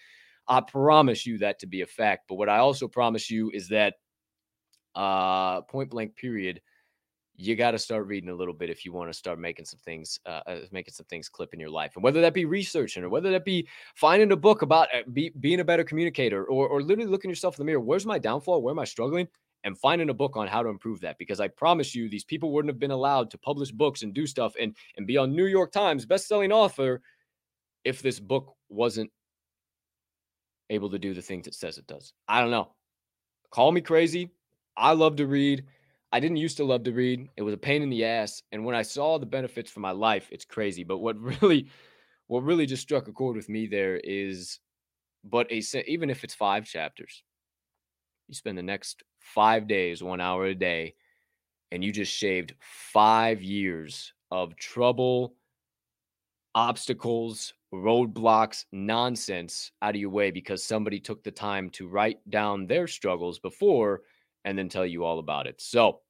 I 0.49 0.61
promise 0.61 1.27
you 1.27 1.39
that 1.39 1.59
to 1.61 1.67
be 1.67 1.83
a 1.83 1.87
fact. 1.87 2.25
But 2.29 2.37
what 2.37 2.49
I 2.49 2.59
also 2.59 2.89
promise 2.89 3.31
you 3.31 3.51
is 3.53 3.69
that 3.69 3.95
uh 4.95 5.63
point 5.63 5.89
blank 5.91 6.17
period 6.17 6.61
you 7.43 7.57
got 7.57 7.73
to 7.73 7.79
start 7.79 8.07
reading 8.07 8.31
a 8.31 8.35
little 8.35 8.55
bit 8.55 8.71
if 8.71 8.85
you 8.85 8.93
want 8.93 9.11
to 9.11 9.17
start 9.17 9.39
making 9.39 9.65
some 9.65 9.79
things 9.85 10.19
uh, 10.27 10.41
uh, 10.47 10.61
making 10.71 10.95
some 10.95 11.07
things 11.07 11.29
clip 11.29 11.55
in 11.55 11.61
your 11.61 11.71
life 11.71 11.93
and 11.95 12.05
whether 12.05 12.21
that 12.21 12.35
be 12.35 12.45
researching 12.45 13.03
or 13.03 13.09
whether 13.09 13.31
that 13.31 13.45
be 13.45 13.67
finding 13.95 14.33
a 14.33 14.37
book 14.37 14.63
about 14.63 14.89
uh, 14.95 15.03
be, 15.13 15.31
being 15.41 15.61
a 15.61 15.65
better 15.65 15.85
communicator 15.85 16.45
or, 16.45 16.69
or 16.69 16.83
literally 16.83 17.11
looking 17.11 17.31
yourself 17.31 17.59
in 17.59 17.63
the 17.63 17.65
mirror 17.65 17.81
where's 17.81 18.07
my 18.07 18.19
downfall 18.19 18.63
where 18.63 18.73
am 18.73 18.79
i 18.79 18.85
struggling 18.85 19.27
and 19.65 19.79
finding 19.79 20.11
a 20.11 20.15
book 20.15 20.37
on 20.37 20.49
how 20.49 20.63
to 20.63 20.69
improve 20.69 21.01
that 21.01 21.19
because 21.19 21.41
i 21.41 21.49
promise 21.49 21.95
you 21.95 22.09
these 22.09 22.25
people 22.25 22.53
wouldn't 22.53 22.71
have 22.71 22.79
been 22.79 22.91
allowed 22.91 23.31
to 23.31 23.39
publish 23.39 23.71
books 23.71 24.03
and 24.03 24.15
do 24.15 24.27
stuff 24.27 24.55
and 24.61 24.77
and 24.97 25.07
be 25.07 25.17
on 25.17 25.35
new 25.35 25.47
york 25.47 25.73
times 25.73 26.07
best-selling 26.07 26.53
author 26.53 27.01
if 27.85 28.03
this 28.03 28.21
book 28.21 28.55
wasn't 28.69 29.11
able 30.73 30.91
to 30.91 30.99
do 30.99 31.15
the 31.15 31.23
things 31.23 31.47
it 31.47 31.55
says 31.55 31.79
it 31.79 31.87
does. 31.87 32.15
I 32.27 32.41
don't 32.41 32.51
know. 32.51 32.73
Call 33.51 33.73
me 33.73 33.81
crazy. 33.81 34.31
I 34.77 34.93
love 34.93 35.17
to 35.17 35.27
read. 35.27 35.65
I 36.13 36.21
didn't 36.21 36.37
used 36.37 36.59
to 36.59 36.65
love 36.65 36.85
to 36.85 36.93
read. 36.93 37.29
It 37.37 37.43
was 37.43 37.55
a 37.55 37.59
pain 37.59 37.83
in 37.83 37.89
the 37.89 38.05
ass. 38.05 38.43
And 38.53 38.65
when 38.65 38.75
I 38.75 38.83
saw 38.83 39.19
the 39.19 39.27
benefits 39.27 39.71
for 39.71 39.81
my 39.81 39.93
life, 39.93 40.29
it's 40.31 40.45
crazy. 40.45 40.85
But 40.85 40.99
what 40.99 41.19
really, 41.43 41.69
what 42.27 42.45
really 42.45 42.67
just 42.67 42.83
struck 42.83 43.09
a 43.09 43.13
chord 43.13 43.37
with 43.37 43.49
me 43.49 43.67
there 43.67 43.97
is, 43.97 44.59
but 45.25 45.51
a 45.51 45.63
even 45.91 46.11
if 46.11 46.23
it's 46.23 46.35
five 46.35 46.67
chapters, 46.67 47.23
you 48.29 48.35
spend 48.35 48.59
the 48.59 48.63
next 48.63 49.03
five 49.21 49.67
days, 49.67 50.03
one 50.03 50.21
hour 50.21 50.47
a 50.47 50.55
day, 50.55 50.95
and 51.71 51.83
you 51.83 51.93
just 51.93 52.13
shaved 52.13 52.55
five 52.61 53.43
years 53.43 54.13
of 54.31 54.55
trouble, 54.57 55.35
obstacles, 56.55 57.55
roadblocks, 57.73 58.67
nonsense 58.73 59.73
out 59.81 59.95
of 59.95 60.01
your 60.01 60.11
way 60.11 60.31
because 60.31 60.63
somebody 60.63 61.01
took 61.01 61.25
the 61.25 61.31
time 61.31 61.71
to 61.71 61.89
write 61.89 62.19
down 62.29 62.67
their 62.67 62.87
struggles 62.87 63.39
before 63.39 64.03
and 64.45 64.59
then 64.59 64.69
tell 64.69 64.85
you 64.85 65.05
all 65.05 65.19
about 65.19 65.47
it. 65.47 65.61
So, 65.61 66.01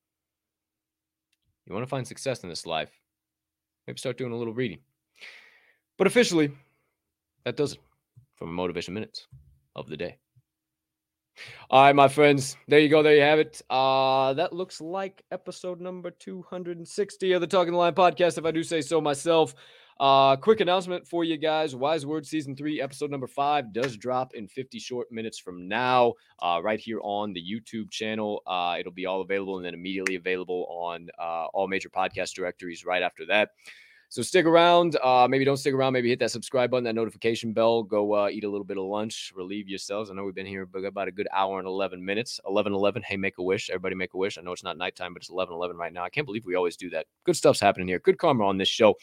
you 1.72 1.76
want 1.76 1.86
to 1.86 1.90
find 1.90 2.06
success 2.06 2.42
in 2.42 2.50
this 2.50 2.66
life, 2.66 2.90
maybe 3.86 3.98
start 3.98 4.18
doing 4.18 4.32
a 4.32 4.36
little 4.36 4.52
reading. 4.52 4.78
But 5.96 6.06
officially, 6.06 6.52
that 7.44 7.56
does 7.56 7.72
it 7.72 7.80
from 8.36 8.52
Motivation 8.52 8.92
Minutes 8.92 9.26
of 9.74 9.88
the 9.88 9.96
day. 9.96 10.18
All 11.70 11.82
right, 11.82 11.96
my 11.96 12.08
friends. 12.08 12.58
There 12.68 12.78
you 12.78 12.90
go. 12.90 13.02
There 13.02 13.16
you 13.16 13.22
have 13.22 13.38
it. 13.38 13.62
Uh, 13.70 14.34
that 14.34 14.52
looks 14.52 14.82
like 14.82 15.22
episode 15.30 15.80
number 15.80 16.10
260 16.10 17.32
of 17.32 17.40
the 17.40 17.46
Talking 17.46 17.72
the 17.72 17.78
Line 17.78 17.94
podcast, 17.94 18.36
if 18.36 18.44
I 18.44 18.50
do 18.50 18.62
say 18.62 18.82
so 18.82 19.00
myself. 19.00 19.54
Uh, 20.02 20.34
quick 20.34 20.58
announcement 20.58 21.06
for 21.06 21.22
you 21.22 21.36
guys. 21.36 21.76
Wise 21.76 22.04
Word 22.04 22.26
Season 22.26 22.56
3, 22.56 22.80
episode 22.80 23.08
number 23.08 23.28
5 23.28 23.72
does 23.72 23.96
drop 23.96 24.34
in 24.34 24.48
50 24.48 24.80
short 24.80 25.12
minutes 25.12 25.38
from 25.38 25.68
now, 25.68 26.14
uh, 26.40 26.60
right 26.60 26.80
here 26.80 26.98
on 27.04 27.32
the 27.32 27.40
YouTube 27.40 27.88
channel. 27.88 28.42
Uh, 28.44 28.74
it'll 28.80 28.90
be 28.90 29.06
all 29.06 29.20
available 29.20 29.58
and 29.58 29.64
then 29.64 29.74
immediately 29.74 30.16
available 30.16 30.66
on 30.68 31.06
uh, 31.20 31.46
all 31.54 31.68
major 31.68 31.88
podcast 31.88 32.34
directories 32.34 32.84
right 32.84 33.04
after 33.04 33.24
that. 33.26 33.50
So 34.12 34.20
stick 34.20 34.44
around. 34.44 34.98
Uh, 35.02 35.26
maybe 35.26 35.43
don't 35.43 35.56
stick 35.56 35.72
around. 35.72 35.94
Maybe 35.94 36.10
hit 36.10 36.18
that 36.18 36.30
subscribe 36.30 36.70
button, 36.70 36.84
that 36.84 36.94
notification 36.94 37.55
bell. 37.55 37.82
Go 37.82 38.12
uh, 38.12 38.28
eat 38.28 38.44
a 38.44 38.48
little 38.51 38.62
bit 38.62 38.76
of 38.76 38.84
lunch, 38.84 39.32
relieve 39.34 39.70
yourselves. 39.70 40.10
I 40.10 40.12
know 40.12 40.22
we've 40.22 40.34
been 40.34 40.44
here 40.44 40.68
about 40.84 41.09
a 41.09 41.10
good 41.10 41.28
hour 41.32 41.59
and 41.59 41.66
11 41.66 42.05
minutes. 42.05 42.39
11 42.47 42.74
11. 42.74 43.05
Hey, 43.05 43.16
make 43.16 43.39
a 43.39 43.43
wish. 43.43 43.70
Everybody 43.70 43.94
make 43.94 44.12
a 44.12 44.18
wish. 44.18 44.36
I 44.36 44.43
know 44.43 44.52
it's 44.52 44.62
not 44.62 44.76
nighttime, 44.76 45.14
but 45.14 45.22
it's 45.22 45.30
11 45.30 45.55
11 45.55 45.78
right 45.78 45.94
now. 45.94 46.05
I 46.05 46.10
can't 46.10 46.26
believe 46.26 46.44
we 46.44 46.56
always 46.56 46.76
do 46.76 46.90
that. 46.90 47.06
Good 47.24 47.36
stuff's 47.36 47.59
happening 47.59 47.89
here. 47.89 48.01
Good 48.01 48.18
karma 48.18 48.44
on 48.44 48.59
this 48.59 48.68
show. 48.68 48.98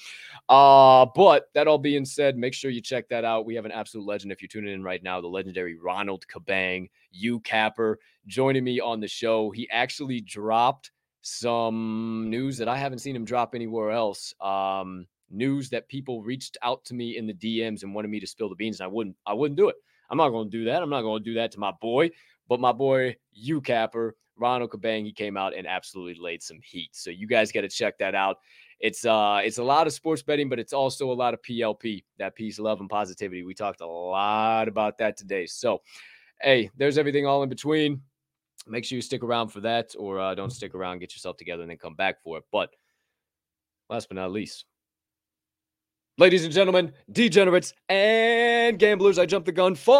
Uh, 0.47 1.07
but 1.15 1.49
that 1.55 1.67
all 1.67 1.79
being 1.79 2.05
said, 2.05 2.37
make 2.37 2.53
sure 2.53 2.69
you 2.69 2.79
check 2.79 3.09
that 3.09 3.25
out. 3.25 3.47
We 3.47 3.55
have 3.55 3.65
an 3.65 3.71
absolute 3.71 4.05
legend. 4.05 4.31
If 4.31 4.43
you're 4.43 4.47
tuning 4.47 4.75
in 4.75 4.83
right 4.83 5.01
now, 5.01 5.19
the 5.21 5.27
legendary 5.27 5.75
Ronald 5.75 6.23
Kabang, 6.31 6.87
you 7.09 7.39
capper, 7.39 7.97
joining 8.27 8.63
me 8.63 8.79
on 8.79 8.99
the 8.99 9.07
show. 9.07 9.49
He 9.49 9.67
actually 9.71 10.21
dropped 10.21 10.91
some 11.21 12.29
news 12.29 12.57
that 12.57 12.67
I 12.67 12.77
haven't 12.77 12.99
seen 12.99 13.15
him 13.15 13.25
drop 13.25 13.55
anywhere 13.55 13.91
else. 13.91 14.33
Um, 14.41 15.05
news 15.29 15.69
that 15.69 15.87
people 15.87 16.23
reached 16.23 16.57
out 16.63 16.83
to 16.85 16.93
me 16.93 17.17
in 17.17 17.27
the 17.27 17.33
DMs 17.33 17.83
and 17.83 17.93
wanted 17.93 18.09
me 18.09 18.19
to 18.19 18.27
spill 18.27 18.49
the 18.49 18.55
beans, 18.55 18.79
and 18.79 18.85
I 18.85 18.91
wouldn't. 18.91 19.15
I 19.25 19.33
wouldn't 19.33 19.57
do 19.57 19.69
it. 19.69 19.75
I'm 20.09 20.17
not 20.17 20.29
going 20.29 20.49
to 20.49 20.57
do 20.57 20.65
that. 20.65 20.81
I'm 20.81 20.89
not 20.89 21.01
going 21.01 21.23
to 21.23 21.29
do 21.29 21.35
that 21.35 21.51
to 21.51 21.59
my 21.59 21.71
boy. 21.81 22.09
But 22.47 22.59
my 22.59 22.71
boy, 22.71 23.15
you 23.31 23.61
capper, 23.61 24.15
Ronald 24.35 24.71
Kabang, 24.71 25.05
he 25.05 25.13
came 25.13 25.37
out 25.37 25.55
and 25.55 25.67
absolutely 25.67 26.19
laid 26.19 26.41
some 26.41 26.59
heat. 26.63 26.89
So 26.93 27.11
you 27.11 27.27
guys 27.27 27.51
got 27.51 27.61
to 27.61 27.69
check 27.69 27.99
that 27.99 28.15
out. 28.15 28.37
It's 28.79 29.05
uh, 29.05 29.41
it's 29.43 29.57
a 29.57 29.63
lot 29.63 29.87
of 29.87 29.93
sports 29.93 30.23
betting, 30.23 30.49
but 30.49 30.57
it's 30.57 30.73
also 30.73 31.11
a 31.11 31.13
lot 31.13 31.33
of 31.33 31.41
PLP, 31.41 32.03
that 32.17 32.33
peace, 32.35 32.59
love, 32.59 32.79
and 32.79 32.89
positivity. 32.89 33.43
We 33.43 33.53
talked 33.53 33.81
a 33.81 33.87
lot 33.87 34.67
about 34.67 34.97
that 34.99 35.17
today. 35.17 35.45
So, 35.45 35.81
hey, 36.41 36.71
there's 36.77 36.97
everything 36.97 37.27
all 37.27 37.43
in 37.43 37.49
between 37.49 38.01
make 38.67 38.85
sure 38.85 38.95
you 38.95 39.01
stick 39.01 39.23
around 39.23 39.49
for 39.49 39.61
that 39.61 39.95
or 39.97 40.19
uh, 40.19 40.35
don't 40.35 40.51
stick 40.51 40.75
around, 40.75 40.99
get 40.99 41.13
yourself 41.13 41.37
together, 41.37 41.63
and 41.63 41.71
then 41.71 41.77
come 41.77 41.95
back 41.95 42.21
for 42.23 42.37
it. 42.37 42.43
But 42.51 42.69
last 43.89 44.09
but 44.09 44.15
not 44.15 44.31
least, 44.31 44.65
ladies 46.17 46.43
and 46.43 46.53
gentlemen, 46.53 46.93
degenerates 47.11 47.73
and 47.87 48.77
gamblers, 48.77 49.17
I 49.17 49.25
jumped 49.25 49.45
the 49.45 49.51
gun 49.51 49.75
for 49.75 49.99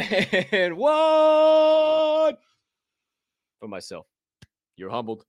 and 0.52 0.76
one 0.76 2.36
for 3.60 3.68
myself. 3.68 4.06
You're 4.76 4.90
humbled, 4.90 5.24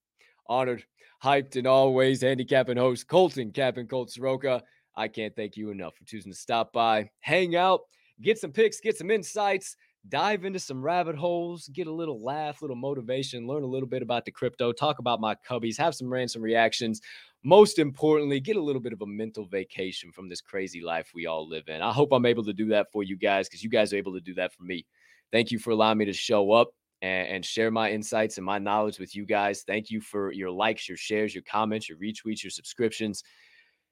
honored, 0.48 0.84
hyped, 1.24 1.56
and 1.56 1.68
always 1.68 2.22
handicapping 2.22 2.78
host 2.78 3.08
Colton 3.08 3.52
Captain 3.52 3.88
Colt 3.88 4.12
Soroka. 4.12 4.62
I 4.96 5.08
can't 5.08 5.36
thank 5.36 5.56
you 5.56 5.70
enough 5.70 5.96
for 5.96 6.04
choosing 6.06 6.32
to 6.32 6.38
stop 6.38 6.74
by, 6.74 7.10
hang 7.20 7.56
out, 7.56 7.82
get 8.22 8.40
some 8.40 8.52
picks, 8.52 8.80
get 8.80 8.98
some 8.98 9.12
insights 9.12 9.76
dive 10.10 10.46
into 10.46 10.60
some 10.60 10.82
rabbit 10.82 11.16
holes, 11.16 11.70
get 11.70 11.88
a 11.88 11.92
little 11.92 12.24
laugh, 12.24 12.62
little 12.62 12.76
motivation, 12.76 13.48
learn 13.48 13.64
a 13.64 13.68
little 13.68 13.88
bit 13.88 14.02
about 14.02 14.26
the 14.26 14.32
crypto, 14.32 14.72
talk 14.72 15.00
about 15.00 15.20
my 15.20 15.36
cubbies, 15.48 15.78
have 15.78 15.96
some 15.96 16.10
rants 16.10 16.36
and 16.36 16.44
reactions. 16.44 17.02
Most 17.44 17.80
importantly, 17.80 18.40
get 18.40 18.56
a 18.56 18.62
little 18.62 18.82
bit 18.82 18.94
of 18.94 19.02
a 19.02 19.06
mental 19.06 19.46
vacation 19.46 20.12
from 20.12 20.30
this 20.30 20.42
crazy 20.42 20.82
life 20.82 21.12
we 21.14 21.26
all 21.26 21.48
live 21.48 21.68
in. 21.68 21.82
I 21.82 21.92
hope 21.92 22.10
I'm 22.12 22.26
able 22.26 22.44
to 22.46 22.54
do 22.54 22.68
that 22.70 22.92
for 22.92 23.04
you 23.04 23.18
guys 23.18 23.48
because 23.48 23.64
you 23.64 23.70
guys 23.70 23.94
are 23.94 23.98
able 23.98 24.14
to 24.14 24.22
do 24.22 24.34
that 24.36 24.54
for 24.54 24.64
me. 24.64 24.86
Thank 25.32 25.52
you 25.52 25.60
for 25.60 25.72
allowing 25.72 25.98
me 25.98 26.06
to 26.06 26.14
show 26.14 26.52
up 26.52 26.70
and, 27.02 27.28
and 27.28 27.46
share 27.46 27.72
my 27.72 27.92
insights 27.92 28.38
and 28.38 28.46
my 28.46 28.60
knowledge 28.60 29.00
with 29.00 29.16
you 29.16 29.26
guys. 29.26 29.64
Thank 29.64 29.90
you 29.90 30.02
for 30.02 30.32
your 30.32 30.52
likes, 30.52 30.88
your 30.88 30.98
shares, 30.98 31.36
your 31.36 31.44
comments, 31.44 31.90
your 31.90 31.98
retweets, 31.98 32.44
your 32.44 32.52
subscriptions 32.52 33.24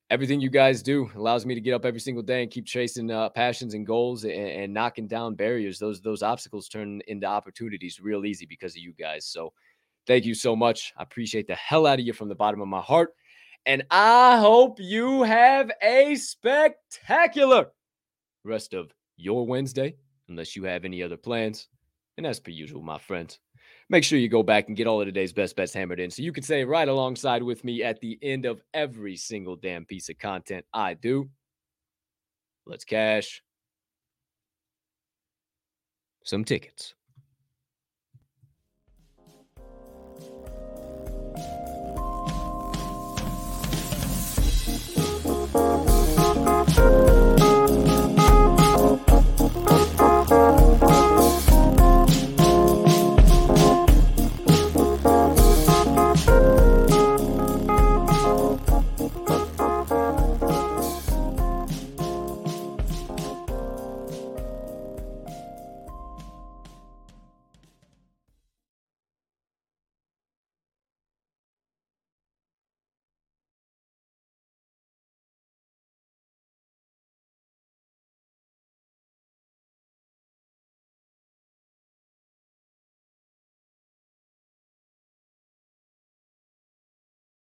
everything 0.09 0.39
you 0.39 0.49
guys 0.49 0.83
do 0.83 1.09
allows 1.15 1.45
me 1.45 1.55
to 1.55 1.61
get 1.61 1.73
up 1.73 1.85
every 1.85 1.99
single 1.99 2.23
day 2.23 2.43
and 2.43 2.51
keep 2.51 2.65
chasing 2.65 3.09
uh, 3.09 3.29
passions 3.29 3.73
and 3.73 3.85
goals 3.87 4.23
and, 4.23 4.33
and, 4.33 4.73
knocking 4.73 5.07
down 5.07 5.35
barriers. 5.35 5.79
Those 5.79 6.01
those 6.01 6.21
obstacles 6.21 6.67
turn 6.67 7.01
into 7.07 7.25
opportunities 7.25 7.99
real 7.99 8.25
easy 8.25 8.45
because 8.45 8.73
of 8.73 8.81
you 8.81 8.93
guys. 8.93 9.25
So 9.25 9.53
thank 10.05 10.25
you 10.25 10.35
so 10.35 10.55
much. 10.55 10.93
I 10.97 11.03
appreciate 11.03 11.47
the 11.47 11.55
hell 11.55 11.87
out 11.87 11.99
of 11.99 12.05
you 12.05 12.13
from 12.13 12.29
the 12.29 12.35
bottom 12.35 12.61
of 12.61 12.67
my 12.67 12.81
heart. 12.81 13.13
And 13.65 13.83
I 13.89 14.37
hope 14.37 14.77
you 14.79 15.23
have 15.23 15.71
a 15.81 16.15
spectacular 16.15 17.71
rest 18.43 18.75
of 18.75 18.93
your 19.17 19.47
Wednesday, 19.47 19.95
unless 20.29 20.55
you 20.55 20.65
have 20.65 20.85
any 20.85 21.01
other 21.01 21.17
plans. 21.17 21.67
And 22.17 22.27
as 22.27 22.39
per 22.39 22.51
usual, 22.51 22.83
my 22.83 22.99
friends, 22.99 23.39
make 23.89 24.03
sure 24.03 24.17
you 24.17 24.29
go 24.29 24.43
back 24.43 24.67
and 24.67 24.77
get 24.77 24.87
all 24.87 25.01
of 25.01 25.07
today's 25.07 25.33
best 25.33 25.55
bets 25.55 25.73
hammered 25.73 25.99
in 25.99 26.09
so 26.09 26.21
you 26.21 26.31
can 26.31 26.43
say 26.43 26.63
right 26.63 26.87
alongside 26.87 27.43
with 27.43 27.63
me 27.63 27.83
at 27.83 27.99
the 28.01 28.17
end 28.21 28.45
of 28.45 28.61
every 28.73 29.15
single 29.15 29.55
damn 29.55 29.85
piece 29.85 30.09
of 30.09 30.17
content 30.17 30.65
I 30.73 30.95
do. 30.95 31.29
Let's 32.65 32.83
cash 32.83 33.43
some 36.23 36.43
tickets. 36.43 36.95